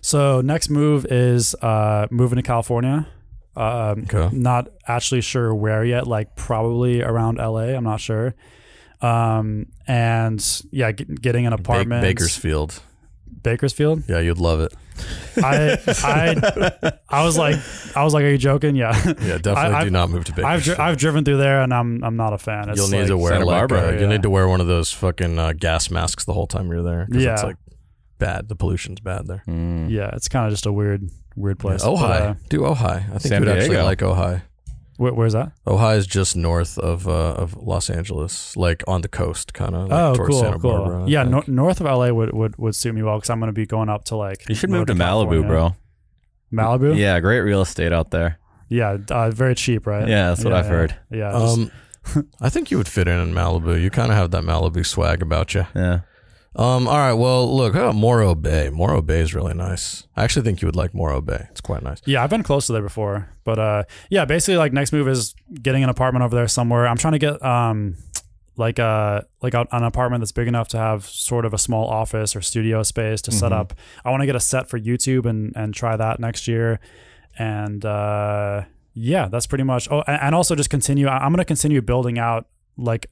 So 0.02 0.42
next 0.42 0.70
move 0.70 1.06
is 1.10 1.56
uh, 1.56 2.08
moving 2.12 2.38
to 2.38 2.44
California. 2.44 3.08
Um, 3.56 4.06
Okay. 4.14 4.30
Not 4.36 4.68
actually 4.88 5.22
sure 5.22 5.54
where 5.56 5.84
yet. 5.84 6.08
Like 6.08 6.36
probably 6.36 7.02
around 7.02 7.38
LA. 7.38 7.74
I'm 7.76 7.84
not 7.84 8.00
sure. 8.00 8.36
Um, 9.02 9.68
and 9.88 10.46
yeah, 10.72 10.92
get, 10.92 11.22
getting 11.22 11.46
an 11.46 11.52
Ba- 11.52 11.60
apartment. 11.62 12.02
Bakersfield. 12.02 12.82
Bakersfield. 13.44 14.04
Yeah, 14.08 14.20
you'd 14.20 14.38
love 14.40 14.60
it. 14.60 14.74
I 15.38 15.78
I 16.04 16.92
I 17.10 17.24
was 17.26 17.38
like 17.38 17.56
I 17.96 18.04
was 18.04 18.14
like, 18.14 18.24
are 18.24 18.30
you 18.30 18.38
joking? 18.38 18.76
Yeah. 18.76 18.92
Yeah, 19.06 19.38
definitely 19.38 19.52
I- 19.54 19.70
do 19.70 19.76
I've- 19.76 19.90
not 19.90 20.10
move 20.10 20.26
to 20.26 20.46
I've 20.46 20.64
dri- 20.64 20.76
I've 20.76 20.98
driven 20.98 21.24
through 21.26 21.38
there 21.38 21.62
and 21.62 21.74
I'm 21.74 22.04
I'm 22.04 22.16
not 22.18 22.34
a 22.34 22.38
fan. 22.38 22.70
It's 22.70 22.78
You'll 22.80 22.90
need 22.90 23.00
like, 23.00 23.08
to 23.08 23.18
wear 23.18 23.32
Santa 23.34 23.46
like 23.46 23.68
Barbara, 23.70 23.90
uh, 23.96 24.00
you'll 24.00 24.10
need 24.10 24.24
to 24.24 24.30
wear 24.30 24.48
one 24.48 24.62
of 24.62 24.68
those 24.68 24.92
fucking 24.92 25.38
uh, 25.40 25.54
gas 25.54 25.90
masks 25.90 26.26
the 26.26 26.34
whole 26.34 26.48
time 26.48 26.70
you're 26.72 26.84
there. 26.84 27.08
'cause 27.12 27.24
Yeah. 27.24 27.34
it's 27.34 27.44
like 27.44 27.58
bad. 28.18 28.48
The 28.50 28.56
pollution's 28.56 29.00
bad 29.00 29.28
there. 29.28 29.44
Mm. 29.48 29.90
yeah, 29.90 30.10
it's 30.14 30.28
kind 30.28 30.46
of 30.46 30.52
just 30.52 30.66
a 30.66 30.72
weird 30.72 31.10
weird 31.36 31.58
place. 31.60 31.84
Ojai, 31.84 32.00
But, 32.02 32.22
uh, 32.22 32.34
do 32.50 32.60
Ojai. 32.62 32.84
I 32.98 33.02
think 33.18 33.22
San 33.22 33.42
you'd 33.44 33.52
actually 33.52 33.70
Diego. 33.70 33.86
like 33.86 34.00
Ojai. 34.00 34.42
Where, 35.00 35.14
where's 35.14 35.34
that? 35.34 35.52
Ojai 35.66 35.98
is 35.98 36.06
just 36.08 36.36
north 36.36 36.78
of 36.78 37.08
uh, 37.08 37.34
of 37.44 37.56
Los 37.58 37.90
Angeles, 37.90 38.56
like 38.58 38.84
on 38.88 39.02
the 39.02 39.08
coast, 39.08 39.54
kind 39.54 39.74
of. 39.76 39.90
Like 39.90 39.92
oh, 40.00 40.14
towards 40.16 40.30
cool, 40.32 40.40
Santa 40.42 40.60
cool. 40.60 40.72
Barbara, 40.72 41.04
I 41.04 41.08
yeah, 41.08 41.24
no, 41.24 41.44
north 41.48 41.80
of 41.82 41.86
LA 41.86 42.10
would, 42.12 42.34
would 42.34 42.58
would 42.58 42.76
suit 42.76 42.94
me 42.94 43.02
well 43.04 43.18
because 43.18 43.30
I'm 43.30 43.40
going 43.40 43.48
to 43.50 43.54
be 43.54 43.66
going 43.66 43.90
up 43.90 44.06
to 44.06 44.16
like 44.16 44.48
You 44.50 44.56
should 44.56 44.70
move 44.70 44.88
to 44.88 44.94
Northern 44.94 45.30
Malibu, 45.44 45.48
bro. 45.48 45.76
Malibu. 46.54 46.98
Yeah, 46.98 47.20
great 47.20 47.42
real 47.42 47.62
estate 47.62 47.94
out 47.94 48.12
there. 48.12 48.40
yeah, 48.70 48.98
uh, 49.10 49.30
very 49.32 49.56
cheap, 49.56 49.86
right? 49.88 50.08
Yeah, 50.08 50.30
that's 50.30 50.44
what 50.44 50.54
I've 50.54 50.66
heard. 50.68 50.96
Yeah, 51.12 51.32
just- 51.32 51.58
Um, 51.58 51.72
I 52.42 52.50
think 52.50 52.72
you 52.72 52.78
would 52.78 52.88
fit 52.88 53.08
in 53.08 53.20
in 53.20 53.34
Malibu. 53.34 53.80
You 53.82 53.90
kind 53.90 54.12
of 54.12 54.18
have 54.18 54.32
that 54.32 54.44
Malibu 54.44 54.86
swag 54.86 55.22
about 55.22 55.54
you. 55.54 55.66
Yeah. 55.76 56.00
Um, 56.56 56.88
all 56.88 56.98
right. 56.98 57.14
Well, 57.14 57.56
look, 57.56 57.76
how 57.76 57.82
about 57.82 57.96
Morro 57.96 58.34
Bay? 58.34 58.70
Morro 58.72 59.02
Bay 59.04 59.20
is 59.20 59.36
really 59.36 59.54
nice. 59.54 60.08
I 60.18 60.24
actually 60.24 60.42
think 60.44 60.62
you 60.62 60.68
would 60.68 60.76
like 60.76 60.94
Morro 60.96 61.22
Bay. 61.22 61.46
It's 61.52 61.62
quite 61.62 61.84
nice. 61.84 62.02
Yeah, 62.06 62.24
I've 62.24 62.30
been 62.32 62.42
close 62.42 62.66
to 62.68 62.74
there 62.74 62.82
before, 62.82 63.30
but 63.50 63.60
uh, 63.60 63.84
yeah, 64.10 64.26
basically 64.26 64.58
like 64.58 64.74
next 64.74 64.92
move 64.94 65.08
is 65.08 65.34
getting 65.64 65.84
an 65.84 65.90
apartment 65.90 66.24
over 66.24 66.36
there 66.36 66.48
somewhere. 66.48 66.88
I'm 66.88 66.98
trying 66.98 67.14
to 67.14 67.20
get 67.20 67.44
um, 67.44 67.96
like 68.58 68.78
a 68.80 69.26
like 69.42 69.54
a, 69.56 69.66
an 69.72 69.84
apartment 69.84 70.22
that's 70.22 70.32
big 70.32 70.48
enough 70.48 70.68
to 70.70 70.78
have 70.78 71.06
sort 71.06 71.46
of 71.46 71.54
a 71.54 71.58
small 71.58 71.88
office 71.88 72.36
or 72.36 72.42
studio 72.42 72.84
space 72.84 73.22
to 73.24 73.32
set 73.32 73.52
Mhm. 73.52 73.60
up. 73.60 73.74
I 74.06 74.12
want 74.12 74.22
to 74.22 74.26
get 74.28 74.36
a 74.36 74.40
set 74.40 74.70
for 74.70 74.80
YouTube 74.80 75.26
and 75.26 75.54
and 75.56 75.74
try 75.74 75.98
that 75.98 76.20
next 76.20 76.48
year, 76.48 76.80
and 77.38 77.84
uh, 77.86 78.64
yeah, 78.94 79.28
that's 79.28 79.48
pretty 79.48 79.64
much. 79.64 79.88
Oh, 79.92 80.04
and, 80.08 80.22
and 80.22 80.36
also 80.36 80.56
just 80.56 80.70
continue. 80.70 81.08
I, 81.08 81.18
I'm 81.18 81.32
going 81.32 81.38
to 81.40 81.46
continue 81.56 81.82
building 81.82 82.20
out 82.20 82.46
like. 82.78 83.08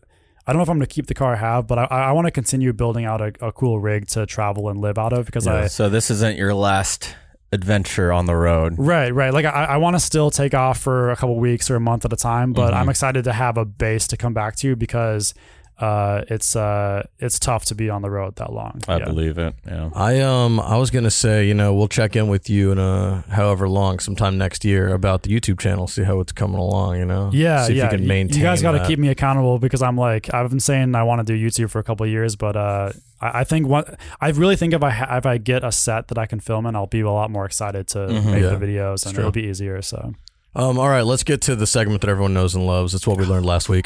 I 0.45 0.53
don't 0.53 0.59
know 0.59 0.63
if 0.63 0.69
I'm 0.69 0.77
going 0.77 0.87
to 0.87 0.93
keep 0.93 1.07
the 1.07 1.13
car 1.13 1.33
I 1.33 1.39
have, 1.39 1.67
but 1.67 1.77
I, 1.77 1.83
I 1.83 2.11
want 2.13 2.25
to 2.27 2.31
continue 2.31 2.71
building 2.71 3.03
out 3.03 3.19
a, 3.19 3.33
a 3.45 3.51
cool 3.51 3.81
rig 3.81 4.07
to 4.15 4.25
travel 4.25 4.69
and 4.69 4.79
live 4.79 4.97
out 4.97 5.11
of 5.11 5.25
because 5.25 5.45
I 5.45 5.67
So 5.67 5.89
this 5.89 6.09
isn't 6.09 6.37
your 6.37 6.53
last 6.53 7.13
adventure 7.51 8.11
on 8.11 8.25
the 8.25 8.35
road. 8.35 8.75
Right, 8.77 9.13
right. 9.13 9.33
Like 9.33 9.45
I, 9.45 9.65
I 9.65 9.77
want 9.77 9.95
to 9.95 9.99
still 9.99 10.29
take 10.31 10.53
off 10.53 10.79
for 10.79 11.11
a 11.11 11.15
couple 11.15 11.35
weeks 11.37 11.69
or 11.71 11.75
a 11.75 11.79
month 11.79 12.03
at 12.05 12.11
a 12.13 12.17
time, 12.17 12.53
but 12.53 12.73
Mhm. 12.73 12.77
I'm 12.77 12.89
excited 12.89 13.23
to 13.25 13.33
have 13.33 13.57
a 13.57 13.65
base 13.65 14.07
to 14.07 14.17
come 14.17 14.33
back 14.33 14.55
to 14.57 14.75
because 14.75 15.33
uh, 15.79 16.23
it's 16.27 16.55
uh, 16.55 17.03
it's 17.19 17.37
tough 17.37 17.63
to 17.65 17.75
be 17.75 17.87
on 17.87 18.01
the 18.01 18.09
road 18.09 18.35
that 18.37 18.51
long. 18.51 18.81
I 18.87 18.97
Yeah. 18.97 19.05
believe 19.05 19.37
it. 19.37 19.53
Yeah. 19.65 19.91
I 19.93 20.19
um 20.21 20.59
I 20.59 20.75
was 20.77 20.89
gonna 20.89 21.11
say 21.11 21.45
you 21.47 21.53
know 21.53 21.71
we'll 21.73 21.87
check 21.87 22.15
in 22.15 22.27
with 22.27 22.49
you 22.49 22.71
in 22.71 22.79
a 22.79 23.23
however 23.29 23.69
long 23.69 23.99
sometime 23.99 24.39
next 24.39 24.65
year 24.65 24.91
about 24.91 25.21
the 25.21 25.29
YouTube 25.29 25.59
channel 25.59 25.85
see 25.87 26.01
how 26.03 26.19
it's 26.19 26.31
coming 26.31 26.57
along 26.57 26.97
you 26.97 27.05
know 27.05 27.29
Yeah, 27.31 27.63
see 27.65 27.73
if 27.73 27.77
yeah. 27.77 27.83
you 27.83 27.89
can 27.97 28.07
maintain 28.07 28.39
You 28.39 28.43
guys 28.43 28.63
got 28.63 28.71
to 28.71 28.85
keep 28.87 28.97
me 28.97 29.09
accountable 29.09 29.59
because 29.59 29.83
I'm 29.83 29.95
like 29.97 30.33
I've 30.33 30.49
been 30.49 30.59
saying 30.59 30.95
I 30.95 31.03
want 31.03 31.25
to 31.25 31.31
do 31.37 31.39
YouTube 31.39 31.69
for 31.69 31.77
a 31.77 31.83
couple 31.83 32.05
of 32.05 32.09
years, 32.11 32.35
but 32.35 32.55
uh, 32.57 32.91
I, 33.21 33.39
I 33.39 33.43
think 33.43 33.67
what 33.67 33.99
I 34.21 34.29
really 34.29 34.55
think 34.55 34.73
if 34.73 34.83
I 34.83 34.89
ha- 34.91 35.17
if 35.17 35.25
I 35.25 35.37
get 35.37 35.63
a 35.63 35.71
set 35.71 36.07
that 36.09 36.17
I 36.17 36.25
can 36.25 36.39
film 36.39 36.65
in, 36.65 36.75
I'll 36.75 36.85
be 36.87 37.01
a 37.01 37.09
lot 37.11 37.31
more 37.31 37.45
excited 37.45 37.87
to 37.89 37.99
Mhm. 37.99 38.25
make 38.31 38.41
Yeah, 38.43 38.55
the 38.55 38.65
videos 38.65 39.05
and 39.05 39.13
true. 39.15 39.21
it'll 39.23 39.31
be 39.31 39.43
easier. 39.43 39.81
So 39.81 40.13
um 40.55 40.79
all 40.79 40.89
right 40.89 41.03
let's 41.05 41.23
get 41.23 41.41
to 41.41 41.55
the 41.55 41.67
segment 41.67 42.01
that 42.01 42.09
everyone 42.09 42.33
knows 42.33 42.55
and 42.55 42.65
loves 42.65 42.93
it's 42.95 43.05
what 43.05 43.17
we 43.19 43.25
learned 43.25 43.45
last 43.45 43.69
week 43.69 43.85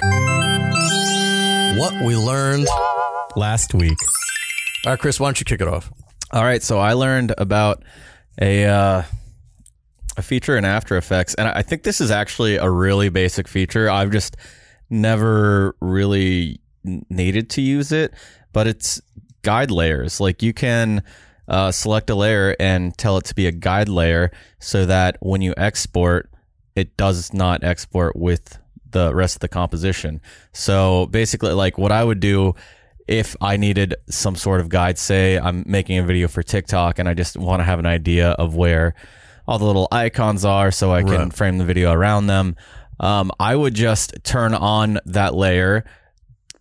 what 1.78 1.94
we 2.06 2.16
learned 2.16 2.68
Last 3.36 3.74
week. 3.74 3.98
all 4.86 4.92
right 4.94 5.00
Chris 5.00 5.20
why 5.20 5.28
don't 5.28 5.40
you 5.40 5.46
kick 5.46 5.62
it 5.62 5.68
off 5.68 5.92
All 6.32 6.44
right, 6.44 6.62
so 6.64 6.80
I 6.80 6.94
learned 6.94 7.34
about 7.38 7.84
a 8.40 8.66
uh, 8.66 9.04
a 10.18 10.22
feature 10.22 10.58
in 10.58 10.64
After 10.66 10.96
Effects, 10.98 11.34
and 11.36 11.48
I 11.48 11.62
think 11.62 11.84
this 11.84 12.00
is 12.02 12.10
actually 12.12 12.56
a 12.58 12.70
really 12.70 13.10
basic 13.10 13.48
feature. 13.50 13.90
I've 13.90 14.12
just 14.12 14.36
never 14.90 15.76
really 15.82 16.60
needed 17.10 17.50
to 17.52 17.62
use 17.62 17.92
it, 17.92 18.14
but 18.54 18.68
it's 18.68 19.02
guide 19.44 19.72
layers. 19.72 20.20
Like 20.20 20.42
you 20.44 20.54
can 20.54 21.04
uh, 21.48 21.72
select 21.72 22.10
a 22.10 22.16
layer 22.16 22.56
and 22.60 22.98
tell 22.98 23.18
it 23.18 23.26
to 23.26 23.36
be 23.36 23.48
a 23.48 23.52
guide 23.52 23.90
layer, 23.90 24.32
so 24.60 24.86
that 24.86 25.18
when 25.22 25.42
you 25.42 25.54
export, 25.58 26.30
it 26.76 26.96
does 26.98 27.34
not 27.34 27.64
export 27.64 28.16
with 28.16 28.58
the 28.90 29.14
rest 29.14 29.36
of 29.36 29.40
the 29.42 29.48
composition. 29.48 30.22
So 30.54 31.08
basically, 31.08 31.54
like 31.54 31.78
what 31.78 31.92
I 31.92 32.04
would 32.04 32.20
do 32.20 32.56
if 33.08 33.36
I 33.42 33.58
needed 33.58 33.96
some 34.10 34.36
sort 34.36 34.62
of 34.62 34.70
guide, 34.70 34.98
say 34.98 35.38
I'm 35.38 35.64
making 35.68 35.98
a 35.98 36.04
video 36.04 36.28
for 36.30 36.44
TikTok 36.44 37.00
and 37.00 37.10
I 37.10 37.14
just 37.14 37.36
want 37.36 37.60
to 37.60 37.64
have 37.66 37.80
an 37.80 37.86
idea 37.86 38.30
of 38.32 38.56
where 38.56 38.94
all 39.48 39.60
the 39.60 39.66
little 39.66 39.88
icons 39.92 40.46
are 40.46 40.72
so 40.72 40.92
I 40.94 41.02
can 41.02 41.10
Right. 41.12 41.34
frame 41.34 41.58
the 41.58 41.66
video 41.66 41.92
around 41.92 42.28
them. 42.28 42.56
um, 43.02 43.32
I 43.40 43.56
would 43.56 43.74
just 43.74 44.14
turn 44.24 44.54
on 44.54 45.00
that 45.06 45.34
layer, 45.34 45.84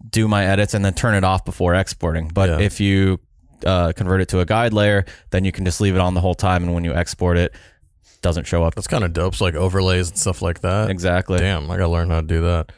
do 0.08 0.26
my 0.28 0.44
edits, 0.46 0.74
and 0.74 0.84
then 0.84 0.94
turn 0.94 1.14
it 1.14 1.24
off 1.24 1.44
before 1.44 1.74
exporting. 1.74 2.28
But 2.32 2.48
Yeah. 2.48 2.58
if 2.60 2.80
you 2.80 3.20
uh, 3.66 3.92
convert 3.94 4.20
it 4.22 4.28
to 4.30 4.40
a 4.40 4.44
guide 4.46 4.72
layer, 4.72 5.04
then 5.30 5.44
you 5.44 5.52
can 5.52 5.64
just 5.64 5.80
leave 5.80 5.94
it 5.94 6.00
on 6.00 6.14
the 6.14 6.20
whole 6.20 6.34
time, 6.34 6.62
and 6.64 6.74
when 6.74 6.84
you 6.84 6.94
export 6.94 7.36
it, 7.36 7.52
it 7.52 8.20
doesn't 8.22 8.46
show 8.46 8.64
up. 8.64 8.74
That's 8.74 8.86
kind 8.86 9.04
of 9.04 9.12
dope. 9.12 9.34
So 9.34 9.44
like 9.44 9.54
overlays 9.54 10.08
and 10.10 10.18
stuff 10.18 10.40
like 10.42 10.60
that. 10.60 10.90
Exactly. 10.90 11.38
Damn, 11.38 11.70
I 11.70 11.76
gotta 11.76 11.88
learn 11.90 12.08
how 12.10 12.20
to 12.22 12.26
do 12.26 12.40
that. 12.42 12.72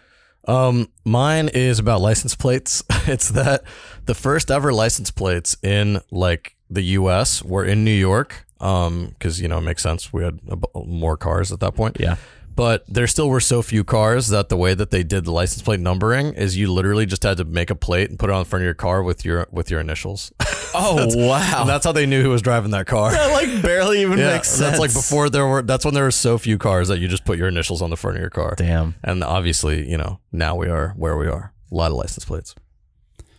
Um, 0.48 0.88
mine 1.04 1.48
is 1.54 1.78
about 1.78 2.00
license 2.00 2.34
plates. 2.34 2.82
it's 3.06 3.28
that 3.30 3.62
the 4.06 4.14
first 4.14 4.50
ever 4.50 4.72
license 4.72 5.10
plates 5.12 5.56
in 5.62 6.00
like 6.10 6.56
the 6.68 6.82
U.S. 6.82 7.44
were 7.44 7.64
in 7.64 7.84
New 7.84 7.92
York. 7.94 8.44
Um, 8.60 9.08
because 9.18 9.40
you 9.40 9.48
know 9.48 9.58
it 9.58 9.62
makes 9.62 9.82
sense. 9.82 10.12
We 10.12 10.22
had 10.24 10.38
a 10.48 10.56
b- 10.56 10.66
more 10.86 11.16
cars 11.16 11.50
at 11.52 11.60
that 11.60 11.74
point. 11.74 11.96
Yeah. 12.00 12.16
But 12.54 12.84
there 12.86 13.06
still 13.06 13.28
were 13.28 13.40
so 13.40 13.62
few 13.62 13.84
cars 13.84 14.28
that 14.28 14.48
the 14.48 14.56
way 14.56 14.74
that 14.74 14.90
they 14.90 15.02
did 15.02 15.24
the 15.24 15.32
license 15.32 15.62
plate 15.62 15.80
numbering 15.80 16.34
is 16.34 16.56
you 16.56 16.72
literally 16.72 17.06
just 17.06 17.22
had 17.22 17.36
to 17.38 17.44
make 17.44 17.70
a 17.70 17.74
plate 17.74 18.10
and 18.10 18.18
put 18.18 18.30
it 18.30 18.32
on 18.34 18.40
the 18.40 18.44
front 18.44 18.62
of 18.62 18.64
your 18.66 18.74
car 18.74 19.02
with 19.02 19.24
your 19.24 19.46
with 19.50 19.70
your 19.70 19.80
initials. 19.80 20.32
Oh 20.74 21.06
wow, 21.28 21.60
and 21.60 21.68
that's 21.68 21.84
how 21.84 21.92
they 21.92 22.06
knew 22.06 22.22
who 22.22 22.30
was 22.30 22.40
driving 22.40 22.70
that 22.70 22.86
car. 22.86 23.10
that 23.10 23.30
like 23.34 23.60
barely 23.62 24.00
even 24.00 24.18
Yeah, 24.18 24.32
makes 24.32 24.48
sense. 24.48 24.60
that's 24.60 24.78
like 24.80 24.94
before 24.94 25.28
there 25.28 25.46
were. 25.46 25.60
That's 25.60 25.84
when 25.84 25.92
there 25.92 26.04
were 26.04 26.10
so 26.10 26.38
few 26.38 26.56
cars 26.56 26.88
that 26.88 26.98
you 26.98 27.08
just 27.08 27.26
put 27.26 27.36
your 27.36 27.46
initials 27.48 27.82
on 27.82 27.90
the 27.90 27.96
front 27.98 28.16
of 28.16 28.22
your 28.22 28.30
car. 28.30 28.54
Damn. 28.56 28.94
And 29.04 29.22
obviously, 29.22 29.86
you 29.90 29.98
know, 29.98 30.18
now 30.32 30.56
we 30.56 30.68
are 30.68 30.94
where 30.96 31.18
we 31.18 31.26
are. 31.26 31.52
A 31.70 31.74
lot 31.74 31.90
of 31.90 31.98
license 31.98 32.24
plates. 32.24 32.54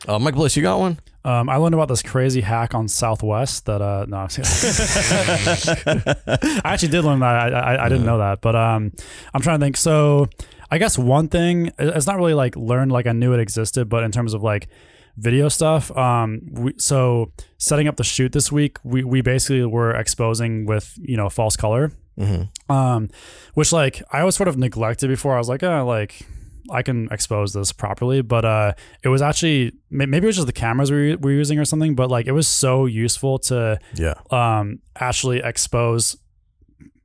Uh, 0.08 0.20
Mike 0.20 0.36
Bliss, 0.36 0.56
you 0.58 0.64
got 0.64 0.80
one? 0.80 1.00
Um, 1.26 1.48
I 1.48 1.56
learned 1.56 1.74
about 1.76 1.88
this 1.88 2.02
crazy 2.02 2.42
hack 2.42 2.76
on 2.76 2.90
Southwest 2.90 3.66
that 3.68 3.82
uh 3.82 4.06
no, 4.10 4.18
I'm 4.18 4.28
I 6.66 6.74
actually 6.74 6.90
did 6.90 7.06
learn 7.06 7.20
that. 7.20 7.54
I, 7.54 7.76
I, 7.76 7.86
I 7.86 7.90
didn't 7.90 8.06
know 8.06 8.18
that, 8.18 8.42
but 8.42 8.56
um, 8.58 8.92
I'm 9.34 9.42
trying 9.42 9.58
to 9.60 9.66
think. 9.66 9.78
So 9.78 10.28
I 10.70 10.78
guess 10.78 10.98
one 10.98 11.30
thing 11.30 11.72
it's 11.80 12.08
not 12.08 12.18
really 12.18 12.34
like 12.34 12.58
learned 12.58 12.92
like 12.92 13.08
I 13.08 13.14
knew 13.14 13.32
it 13.34 13.40
existed, 13.40 13.88
but 13.88 14.04
in 14.04 14.12
terms 14.12 14.34
of 14.34 14.44
like 14.44 14.68
video 15.16 15.48
stuff, 15.48 15.96
um, 15.96 16.42
we, 16.52 16.74
so 16.78 17.32
setting 17.58 17.88
up 17.88 17.96
the 17.96 18.04
shoot 18.04 18.34
this 18.34 18.52
week, 18.52 18.78
we 18.84 19.06
we 19.06 19.22
basically 19.22 19.64
were 19.66 19.96
exposing 19.96 20.66
with 20.66 20.94
you 21.02 21.16
know 21.16 21.30
false 21.30 21.56
color, 21.56 21.94
Mm-hmm. 22.20 22.72
um, 22.72 23.10
which 23.54 23.72
like 23.72 24.04
I 24.12 24.26
was 24.26 24.36
sort 24.36 24.50
of 24.50 24.58
neglected 24.58 25.08
before. 25.08 25.36
I 25.36 25.38
was 25.38 25.48
like, 25.50 25.64
oh, 25.64 25.86
like 25.86 26.28
I 26.72 26.82
can 26.82 27.08
expose 27.12 27.54
this 27.54 27.72
properly, 27.72 28.22
but 28.22 28.46
uh, 28.46 28.74
it 29.04 29.10
was 29.10 29.22
actually 29.22 29.74
maybe 29.90 30.18
it 30.18 30.24
was 30.26 30.36
just 30.38 30.48
the 30.48 30.54
cameras 30.54 30.92
we 30.92 31.16
were 31.16 31.32
using 31.32 31.60
or 31.60 31.66
something, 31.66 31.96
but 31.96 32.10
like 32.10 32.26
it 32.28 32.32
was 32.32 32.48
so 32.48 32.86
useful 32.86 33.38
to 33.40 33.80
Yeah. 33.96 34.14
um, 34.32 34.80
actually 34.96 35.40
expose, 35.40 36.16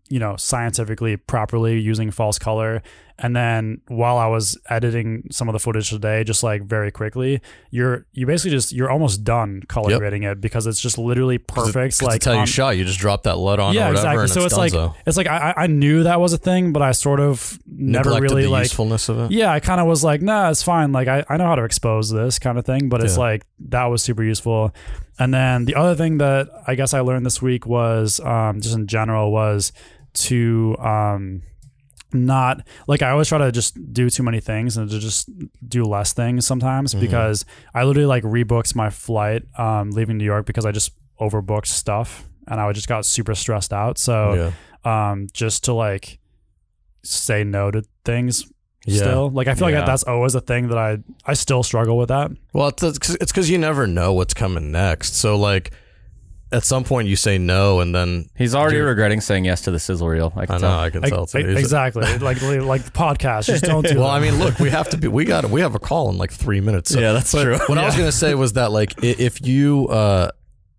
you 0.09 0.19
know, 0.19 0.37
scientifically 0.37 1.17
properly 1.17 1.79
using 1.81 2.11
false 2.11 2.39
color. 2.39 2.83
And 3.21 3.35
then 3.35 3.81
while 3.89 4.16
I 4.16 4.27
was 4.29 4.57
editing 4.71 5.27
some 5.33 5.49
of 5.49 5.53
the 5.53 5.59
footage 5.59 5.91
today, 5.91 6.23
just 6.23 6.43
like 6.45 6.62
very 6.62 6.93
quickly, 6.93 7.41
you're 7.71 8.07
you 8.12 8.27
basically 8.27 8.53
just 8.53 8.73
you're 8.73 8.91
almost 8.91 9.25
done 9.25 9.62
color 9.69 9.91
Yep. 9.91 9.99
grading 9.99 10.23
it 10.23 10.41
because 10.41 10.66
it's 10.69 10.81
just 10.81 10.99
literally 10.99 11.39
perfect. 11.39 11.99
Cause 11.99 12.03
like 12.03 12.16
it's 12.16 12.27
how 12.27 12.39
you 12.39 12.47
shot. 12.47 12.77
You 12.77 12.85
just 12.85 13.01
drop 13.01 13.25
that 13.25 13.37
lead 13.37 13.59
on 13.59 13.75
yeah, 13.75 13.87
or 13.89 13.95
whatever, 13.95 14.23
exactly. 14.23 14.23
and 14.23 14.31
So 14.31 14.41
it's, 14.45 14.73
it's, 14.75 14.75
like 14.75 14.93
it's 15.07 15.16
like 15.16 15.27
I 15.27 15.53
I 15.57 15.66
knew 15.66 16.05
that 16.05 16.21
was 16.21 16.33
a 16.33 16.39
thing, 16.39 16.73
but 16.73 16.81
I 16.83 16.93
sort 16.93 17.19
of 17.19 17.59
never 17.66 18.21
really 18.21 18.47
like 18.47 18.64
usefulness 18.66 19.09
of 19.09 19.19
it. 19.19 19.31
yeah, 19.33 19.51
I 19.53 19.59
kind 19.59 19.81
of 19.81 19.89
was 19.89 20.05
like, 20.05 20.23
nah, 20.23 20.51
it's 20.51 20.62
fine. 20.62 20.93
Like, 20.93 21.09
I, 21.09 21.25
I 21.29 21.37
know 21.39 21.47
how 21.47 21.57
to 21.57 21.64
expose 21.64 22.11
this 22.11 22.39
kind 22.39 22.57
of 22.59 22.64
thing, 22.64 22.89
but 22.89 23.03
it's 23.03 23.14
Yeah. 23.14 23.21
like, 23.25 23.47
that 23.71 23.87
was 23.87 24.03
super 24.03 24.23
useful. 24.23 24.73
And 25.19 25.35
then 25.35 25.64
the 25.64 25.75
other 25.75 25.97
thing 25.97 26.19
that 26.19 26.49
I 26.69 26.77
guess 26.77 26.95
I 26.95 27.01
learned 27.01 27.27
this 27.27 27.43
week 27.43 27.66
was, 27.66 28.21
um, 28.21 28.61
just 28.61 28.77
in 28.77 28.87
general, 28.87 29.33
was 29.33 29.73
to, 30.14 30.77
um, 30.79 31.43
not 32.13 32.67
like 32.87 33.03
I 33.03 33.11
always 33.11 33.29
try 33.29 33.39
to 33.39 33.53
just 33.53 33.77
do 33.93 34.09
too 34.11 34.23
many 34.23 34.41
things 34.41 34.77
and 34.77 34.89
to 34.91 34.99
just 34.99 35.29
do 35.69 35.85
less 35.85 36.13
things 36.13 36.47
sometimes 36.47 36.95
Mhm. 36.95 37.01
because 37.01 37.45
I 37.75 37.85
literally 37.85 38.07
like 38.07 38.23
rebooked 38.25 38.75
my 38.75 38.91
flight 38.91 39.43
um, 39.59 39.91
leaving 39.91 40.17
New 40.19 40.25
York 40.25 40.47
because 40.47 40.65
I 40.65 40.73
just 40.73 40.93
overbooked 41.21 41.67
stuff 41.67 42.25
and 42.47 42.61
I 42.61 42.73
just 42.73 42.89
got 42.89 43.05
super 43.05 43.35
stressed 43.35 43.73
out. 43.73 43.99
So 43.99 44.53
yeah. 44.85 45.11
um, 45.11 45.27
just 45.33 45.65
to 45.65 45.75
like 45.75 46.19
say 47.05 47.45
no 47.45 47.71
to 47.71 47.83
things 48.05 48.47
Yeah. 48.87 48.97
still. 49.03 49.31
Like 49.31 49.47
I 49.49 49.55
feel 49.55 49.69
Yeah. 49.71 49.79
like 49.79 49.87
that's 49.87 50.05
always 50.05 50.35
a 50.35 50.41
thing 50.41 50.69
that 50.69 50.79
I 50.79 50.99
I 51.27 51.35
still 51.35 51.63
struggle 51.63 51.99
with 51.99 52.09
that. 52.09 52.31
Well, 52.55 52.69
it's 52.69 52.83
it's 53.15 53.33
because 53.33 53.51
you 53.51 53.59
never 53.59 53.87
know 53.87 54.13
what's 54.15 54.35
coming 54.35 54.71
next. 54.73 55.15
So 55.17 55.37
like, 55.37 55.73
at 56.51 56.64
some 56.64 56.82
point 56.84 57.09
you 57.09 57.16
say 57.16 57.36
no, 57.38 57.80
and 57.80 57.94
then 57.94 58.28
He's 58.36 58.55
already 58.55 58.78
regretting 58.78 59.20
saying 59.20 59.44
yes 59.44 59.62
to 59.62 59.70
the 59.70 59.78
sizzle 59.78 60.09
reel. 60.09 60.32
I 60.36 60.42
I 60.42 60.46
can 60.46 60.55
know 60.57 60.68
tell. 60.68 60.78
I 60.78 60.90
can 60.90 61.01
Like, 61.03 61.12
tell. 61.12 61.26
Too. 61.26 61.38
e- 61.38 61.57
exactly. 61.57 62.03
like 62.18 62.40
like 62.42 62.82
the 62.84 62.90
podcast. 62.90 63.46
Just 63.46 63.64
don't 63.64 63.84
do 63.84 63.90
it. 63.92 63.96
Well, 63.99 64.07
that. 64.09 64.14
I 64.14 64.20
mean, 64.20 64.38
look, 64.38 64.59
we 64.59 64.70
have 64.70 64.88
to 64.90 64.96
be. 64.96 65.09
We 65.09 65.24
got. 65.24 65.44
We 65.51 65.61
have 65.61 65.74
a 65.74 65.78
call 65.78 66.11
in 66.11 66.16
like 66.18 66.30
three 66.32 66.61
minutes. 66.61 66.90
So- 66.90 67.01
Yeah, 67.01 67.12
that's 67.12 67.32
but 67.32 67.44
true. 67.44 67.59
What 67.66 67.78
I 67.78 67.84
was 67.86 67.96
gonna 67.96 68.12
say 68.12 68.34
was 68.34 68.55
that 68.55 68.72
like 68.72 68.94
if 69.03 69.46
you, 69.46 69.88
uh, 69.88 70.30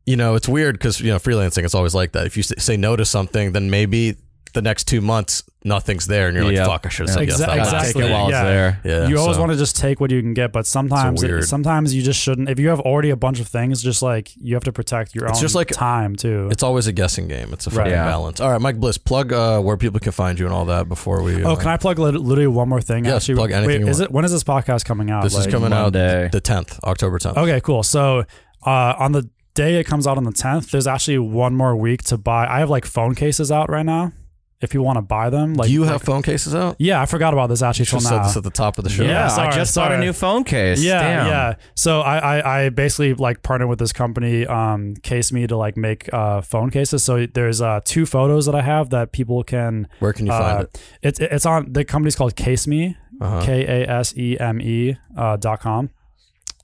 you 0.06 0.16
know, 0.16 0.36
it's 0.36 0.48
weird 0.50 0.76
because 0.76 1.00
you 1.02 1.12
know 1.12 1.18
freelancing. 1.20 1.64
It's 1.66 1.76
always 1.76 1.94
like 1.94 2.14
that. 2.14 2.26
If 2.26 2.36
you 2.38 2.44
say 2.44 2.76
no 2.78 2.96
to 2.96 3.06
something, 3.06 3.52
then 3.52 3.70
maybe 3.70 4.16
the 4.54 4.62
next 4.62 4.86
two 4.88 5.02
months 5.02 5.44
nothing's 5.66 6.08
there, 6.08 6.28
and 6.30 6.36
you're 6.38 6.46
like, 6.46 6.56
Yeah. 6.56 6.66
fuck, 6.66 6.86
I 6.86 6.90
should 6.90 7.08
have 7.10 7.16
said 7.16 7.28
yes. 7.28 7.36
Exa- 7.36 7.40
that 7.40 7.48
Gotta 7.48 7.62
exactly. 7.62 8.02
take 8.04 8.10
it 8.10 8.14
while 8.14 8.26
it's 8.28 8.32
Yeah. 8.32 8.44
there. 8.44 8.80
Yeah, 8.86 9.08
you 9.10 9.18
always 9.20 9.36
so- 9.36 9.42
want 9.42 9.52
to 9.52 9.58
just 9.58 9.76
take 9.76 10.00
what 10.00 10.10
you 10.10 10.22
can 10.22 10.34
get, 10.34 10.54
but 10.54 10.66
sometimes 10.66 11.22
weird. 11.22 11.44
sometimes 11.44 11.94
you 11.94 12.02
just 12.02 12.18
shouldn't. 12.20 12.48
If 12.50 12.60
you 12.60 12.70
have 12.70 12.80
already 12.80 13.10
a 13.10 13.18
bunch 13.18 13.42
of 13.42 13.48
things, 13.48 13.84
just 13.84 14.02
like 14.02 14.32
you 14.38 14.56
have 14.56 14.64
to 14.64 14.72
protect 14.72 15.14
your 15.14 15.26
It's 15.28 15.38
own 15.40 15.42
just 15.42 15.56
like- 15.56 15.68
time 15.68 16.16
too. 16.16 16.48
It's 16.50 16.64
always 16.64 16.88
a 16.88 16.94
guessing 16.94 17.28
game. 17.28 17.50
It's 17.52 17.68
a 17.68 17.72
fucking 17.72 17.92
Yeah. 17.92 18.06
balance. 18.06 18.40
All 18.40 18.52
right, 18.52 18.62
Mike 18.62 18.80
Bliss, 18.80 18.98
plug 18.98 19.34
uh, 19.34 19.60
where 19.60 19.76
people 19.76 20.00
can 20.00 20.14
find 20.14 20.40
you 20.40 20.46
and 20.46 20.54
all 20.54 20.64
that 20.66 20.88
before 20.88 21.22
we. 21.24 21.44
Oh, 21.44 21.52
uh, 21.52 21.56
can 21.58 21.68
I 21.68 21.76
plug 21.76 22.00
lit- 22.00 22.16
literally 22.16 22.48
one 22.48 22.70
more 22.70 22.80
thing? 22.82 23.04
Yes, 23.04 23.16
actually, 23.24 23.36
plug 23.36 23.52
anything 23.52 23.68
Wait, 23.68 23.80
you 23.82 23.88
is 23.88 24.00
want. 24.00 24.10
it 24.12 24.14
when 24.14 24.24
is 24.26 24.32
this 24.32 24.46
podcast 24.46 24.86
coming 24.86 25.12
out? 25.12 25.24
This 25.24 25.34
is 25.34 25.40
Like- 25.42 25.50
coming 25.52 25.72
Monday. 25.72 26.26
out 26.26 26.32
the 26.32 26.40
tenth, 26.42 26.80
October 26.86 27.20
tenth. 27.20 27.38
Okay, 27.38 27.60
cool. 27.60 27.84
So 27.84 28.24
uh, 28.66 28.94
on 28.98 29.12
the 29.12 29.30
day 29.56 29.78
it 29.78 29.84
comes 29.84 30.08
out 30.08 30.16
on 30.18 30.24
the 30.24 30.32
10th, 30.32 30.72
there's 30.72 30.88
actually 30.88 31.18
one 31.18 31.54
more 31.54 31.76
week 31.76 32.02
to 32.04 32.18
buy. 32.18 32.48
I 32.48 32.60
have 32.60 32.70
like 32.70 32.86
phone 32.86 33.14
cases 33.14 33.52
out 33.52 33.70
right 33.70 33.86
now. 33.86 34.14
If 34.62 34.74
you 34.74 34.82
want 34.82 34.98
to 34.98 35.02
buy 35.02 35.30
them, 35.30 35.54
like 35.54 35.68
Do 35.68 35.74
you 35.74 35.84
have 35.84 35.94
like- 35.94 36.04
phone 36.04 36.22
cases 36.22 36.54
out? 36.54 36.76
yeah, 36.80 37.02
I 37.02 37.06
forgot 37.06 37.32
about 37.34 37.48
this 37.48 37.62
actually 37.62 37.84
You 37.84 37.86
should 37.86 38.00
till 38.02 38.10
said 38.10 38.24
this 38.26 38.36
at 38.36 38.44
the 38.44 38.50
top 38.50 38.78
of 38.78 38.84
the 38.84 38.90
show. 38.90 39.04
Yeah, 39.04 39.10
Yeah, 39.12 39.28
sorry, 39.30 39.48
I 39.48 39.52
just 39.56 39.74
bought 39.74 39.94
a 39.94 39.98
new 39.98 40.12
phone 40.12 40.44
case. 40.44 40.84
Yeah, 40.84 41.02
Damn. 41.02 41.28
yeah. 41.28 41.54
So 41.76 42.02
I, 42.02 42.18
I, 42.40 42.66
I 42.66 42.70
basically 42.70 43.14
like 43.14 43.42
partnered 43.42 43.70
with 43.70 43.80
this 43.80 43.94
company, 43.94 44.46
um, 44.46 44.96
Kaseme, 44.96 45.48
to 45.48 45.56
like 45.56 45.78
make 45.78 46.14
uh, 46.14 46.42
phone 46.42 46.72
cases. 46.72 47.06
So 47.06 47.26
there's 47.26 47.62
uh, 47.62 47.80
two 47.86 48.06
photos 48.06 48.48
that 48.48 48.56
I 48.56 48.62
have 48.62 48.90
that 48.90 49.14
people 49.14 49.44
can. 49.46 49.88
Where 50.00 50.12
can 50.12 50.26
you 50.26 50.34
find 50.34 50.60
uh, 50.60 50.62
it? 50.64 50.82
It's 51.04 51.20
it's 51.22 51.46
on 51.46 51.72
the 51.72 51.86
company's 51.86 52.18
called 52.18 52.36
Kaseme, 52.36 52.98
Uh-huh. 53.22 53.42
K 53.46 53.66
A 53.84 53.90
S 53.90 54.14
E 54.18 54.38
M 54.38 54.60
E 54.62 54.98
uh, 55.16 55.38
dot 55.38 55.62
com. 55.62 55.90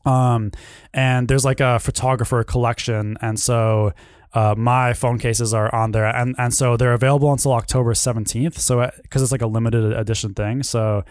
Um, 0.06 0.52
and 0.94 1.28
there's 1.30 1.46
like 1.46 1.60
a 1.62 1.80
photographer 1.80 2.44
collection, 2.44 3.18
and 3.22 3.40
so 3.40 3.94
uh, 4.36 4.54
my 4.56 4.94
phone 4.94 5.18
cases 5.18 5.54
are 5.54 5.74
on 5.74 5.92
there, 5.92 6.06
and 6.06 6.36
and 6.38 6.54
so 6.54 6.78
they're 6.78 6.94
available 6.94 7.32
until 7.32 7.54
October 7.54 7.94
17th. 7.94 8.60
So 8.60 8.92
because 9.02 9.22
it's 9.22 9.32
like 9.32 9.42
a 9.42 9.48
limited 9.48 9.94
edition 9.94 10.34
thing, 10.34 10.64
so. 10.64 11.04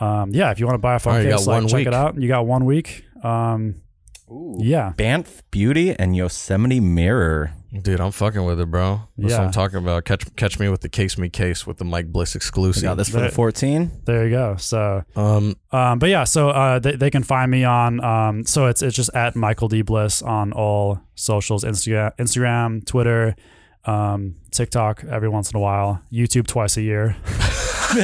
Um, 0.00 0.30
yeah, 0.32 0.52
if 0.52 0.60
you 0.60 0.66
want 0.66 0.74
to 0.74 0.78
buy 0.78 0.94
a 0.94 1.00
phone 1.00 1.24
case, 1.24 1.44
like, 1.48 1.66
check 1.66 1.78
week. 1.78 1.88
it 1.88 1.92
out. 1.92 2.20
You 2.20 2.28
got 2.28 2.46
one 2.46 2.64
week. 2.64 3.04
Um, 3.24 3.82
yeah, 4.58 4.92
Banff 4.96 5.42
Beauty 5.50 5.94
and 5.98 6.16
Yosemite 6.16 6.80
Mirror. 6.80 7.52
Dude, 7.82 8.00
I'm 8.00 8.12
fucking 8.12 8.42
with 8.44 8.58
it, 8.60 8.70
bro. 8.70 9.02
That's 9.18 9.32
what 9.34 9.38
Yeah. 9.40 9.46
I'm 9.46 9.52
talking 9.52 9.76
about. 9.78 10.04
Catch 10.06 10.34
catch 10.36 10.58
me 10.58 10.68
with 10.70 10.80
the 10.80 10.88
case 10.88 11.18
me 11.18 11.28
case 11.28 11.66
with 11.66 11.76
the 11.76 11.84
Mike 11.84 12.10
Bliss 12.10 12.34
exclusive. 12.34 12.82
got 12.82 12.96
this 12.96 13.08
for 13.10 13.18
the 13.18 13.24
Right. 13.24 13.32
14. 13.32 13.90
there 14.06 14.24
you 14.24 14.30
go. 14.30 14.56
So, 14.56 15.04
Um, 15.14 15.54
um, 15.70 15.98
but 15.98 16.08
yeah, 16.08 16.24
so 16.24 16.48
uh, 16.48 16.78
they, 16.78 16.96
they 16.96 17.10
can 17.10 17.22
find 17.22 17.50
me 17.50 17.64
on. 17.64 18.02
Um, 18.02 18.46
so 18.46 18.66
it's 18.66 18.80
it's 18.82 18.96
just 18.96 19.10
at 19.14 19.36
Michael 19.36 19.68
D 19.68 19.82
Bliss 19.82 20.22
on 20.22 20.52
all 20.52 21.00
socials: 21.14 21.62
Instagram, 21.62 22.12
Instagram, 22.18 22.86
Twitter, 22.86 23.36
um, 23.84 24.36
TikTok 24.50 25.04
every 25.04 25.28
once 25.28 25.50
in 25.50 25.56
a 25.58 25.60
while, 25.60 26.00
YouTube 26.10 26.46
twice 26.46 26.78
a 26.78 26.82
year. 26.82 27.16
you 27.94 28.02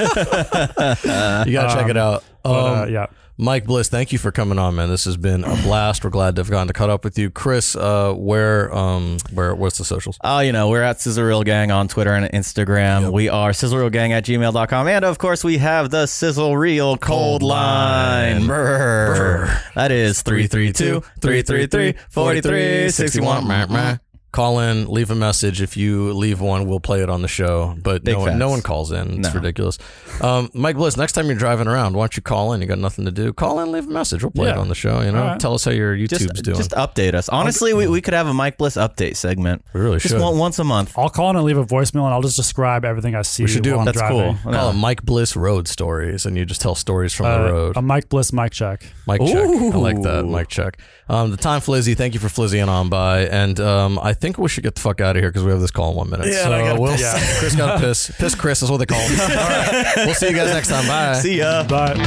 gotta 1.53 1.69
check 1.75 1.85
Um, 1.85 1.91
it 1.91 1.97
out. 1.97 2.25
But, 2.43 2.51
uh, 2.51 2.83
Um, 2.85 2.93
yeah, 2.93 3.07
Mike 3.37 3.65
Bliss, 3.65 3.89
thank 3.89 4.13
you 4.13 4.19
for 4.19 4.31
coming 4.31 4.61
on, 4.61 4.77
man. 4.77 4.89
This 4.89 5.07
has 5.07 5.17
been 5.17 5.43
a 5.43 5.57
blast. 5.63 6.05
We're 6.05 6.11
glad 6.11 6.37
to 6.37 6.41
have 6.41 6.51
gotten 6.51 6.69
to 6.69 6.73
cut 6.73 6.89
up 6.89 7.03
with 7.03 7.19
you, 7.19 7.31
Chris. 7.31 7.75
Uh, 7.75 8.13
where 8.13 8.73
um, 8.73 9.17
where 9.33 9.55
what's 9.57 9.79
the 9.79 9.85
socials? 9.85 10.19
Oh, 10.23 10.39
you 10.39 10.53
know, 10.53 10.69
we're 10.69 10.83
at 10.83 11.01
Sizzle 11.01 11.25
Reel 11.25 11.43
Gang 11.43 11.73
on 11.73 11.89
Twitter 11.89 12.13
and 12.13 12.31
Instagram. 12.33 13.03
Yep. 13.03 13.13
We 13.13 13.29
are 13.29 13.51
sizzlereelgang 13.51 14.11
at 14.11 14.25
gmail.com. 14.25 14.87
And 14.87 15.05
of 15.05 15.19
course, 15.19 15.43
we 15.43 15.59
have 15.59 15.91
the 15.91 16.07
Sizzle 16.07 16.57
Reel 16.57 16.97
Cold 16.97 17.43
Line. 17.43 18.47
Brr. 18.47 19.49
That 19.75 19.91
is 19.91 20.23
332 20.23 21.01
333 21.21 21.95
4361. 22.11 23.99
Call 24.35 24.59
in, 24.59 24.89
leave 24.89 25.13
a 25.13 25.15
message. 25.15 25.63
If 25.63 25.77
you 25.77 26.13
leave 26.13 26.41
one, 26.41 26.67
we'll 26.67 26.81
play 26.81 27.01
it 27.05 27.09
on 27.09 27.23
the 27.23 27.29
show. 27.29 27.77
But 27.81 28.03
Big 28.03 28.15
no 28.15 28.21
one, 28.21 28.37
no 28.37 28.49
one 28.49 28.63
calls 28.63 28.91
in. 28.91 29.21
It's 29.21 29.29
No. 29.29 29.33
ridiculous. 29.41 29.79
Um, 30.21 30.51
Mike 30.55 30.75
Bliss, 30.75 30.97
next 30.97 31.13
time 31.13 31.27
you're 31.27 31.37
driving 31.37 31.69
around, 31.69 31.95
why 31.95 32.03
don't 32.03 32.17
you 32.17 32.23
call 32.25 32.53
in? 32.53 32.61
You 32.61 32.67
got 32.67 32.79
nothing 32.81 33.05
to 33.05 33.13
do. 33.13 33.33
Call 33.33 33.61
in, 33.61 33.71
leave 33.71 33.87
a 33.87 33.91
message. 33.93 34.25
We'll 34.25 34.33
play 34.33 34.49
it 34.49 34.55
Yeah. 34.57 34.59
on 34.61 34.69
the 34.69 34.75
show. 34.75 35.03
You 35.03 35.13
know, 35.13 35.23
All 35.23 35.27
right. 35.29 35.39
tell 35.41 35.55
us 35.55 35.65
how 35.65 35.71
your 35.71 35.97
YouTube's 35.97 36.19
Just, 36.33 36.43
doing. 36.43 36.57
just 36.57 36.73
update 36.73 37.15
us. 37.15 37.29
Honestly, 37.29 37.75
we, 37.75 37.87
we 37.87 38.01
could 38.01 38.13
have 38.13 38.27
a 38.27 38.35
Mike 38.35 38.59
Bliss 38.59 38.75
update 38.77 39.15
segment. 39.17 39.65
we 39.73 39.81
really 39.81 39.99
Just 40.01 40.15
should. 40.15 40.21
one, 40.21 40.37
once 40.37 40.59
a 40.59 40.65
month. 40.65 40.95
I'll 40.99 41.09
call 41.11 41.31
in 41.31 41.37
and 41.37 41.45
leave 41.45 41.57
a 41.59 41.65
voicemail, 41.65 42.05
and 42.07 42.13
I'll 42.15 42.23
just 42.23 42.37
describe 42.37 42.85
everything 42.85 43.15
I 43.15 43.23
see. 43.23 43.45
We 43.45 43.49
should 43.49 43.63
do 43.63 43.71
while 43.71 43.79
it. 43.79 43.83
I'm 43.83 43.85
That's 43.87 43.99
driving. 43.99 44.39
cool. 44.43 44.53
Call 44.53 44.71
it 44.71 44.75
Mike 44.75 45.05
Bliss 45.05 45.37
Road 45.37 45.69
Stories, 45.69 46.27
and 46.27 46.37
you 46.37 46.45
just 46.45 46.61
tell 46.61 46.75
stories 46.75 47.13
from 47.15 47.27
Uh, 47.27 47.39
the 47.47 47.53
road. 47.53 47.77
A 47.77 47.83
Mike 47.83 48.09
Bliss 48.09 48.33
mic 48.33 48.51
check. 48.51 48.85
Mike 49.07 49.21
check. 49.25 49.37
I 49.37 49.77
like 49.77 50.03
that. 50.03 50.25
Ooh. 50.25 50.29
Mike 50.29 50.49
check. 50.49 50.79
Um, 51.09 51.31
the 51.31 51.37
time 51.37 51.61
Flizzy, 51.61 51.97
thank 51.97 52.15
you 52.15 52.21
for 52.21 52.29
flizzying 52.29 52.67
on 52.69 52.89
by. 52.89 53.27
And 53.27 53.61
um, 53.61 53.99
I 54.03 54.15
think 54.25 54.39
we 54.39 54.49
should 54.49 54.65
get 54.65 54.75
the 54.75 54.81
fuck 54.81 55.03
out 55.03 55.17
of 55.17 55.23
here 55.23 55.29
because 55.29 55.45
we 55.45 55.51
have 55.51 55.61
this 55.61 55.71
call 55.71 55.91
in 55.91 55.97
one 55.97 56.09
minute. 56.09 56.29
Yeah, 56.29 56.45
so 56.45 56.49
gotta 56.49 56.81
we'll, 56.81 56.93
piss. 56.97 57.39
Chris 57.41 57.55
got 57.55 57.79
to 57.79 57.87
piss. 57.87 58.11
Piss 58.17 58.35
Chris 58.35 58.63
is 58.63 58.71
what 58.71 58.79
they 58.79 58.87
call 58.87 58.99
him. 58.99 59.21
All 59.21 59.37
right. 59.37 59.93
We'll 59.97 60.15
see 60.15 60.29
you 60.29 60.35
guys 60.35 60.49
next 60.49 60.69
time. 60.69 60.87
Bye. 60.87 61.19
See 61.19 61.39
ya. 61.39 61.63
But 61.69 61.99
A 61.99 62.03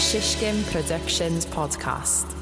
Shishkin 0.00 0.64
Productions 0.72 1.46
podcast. 1.46 2.37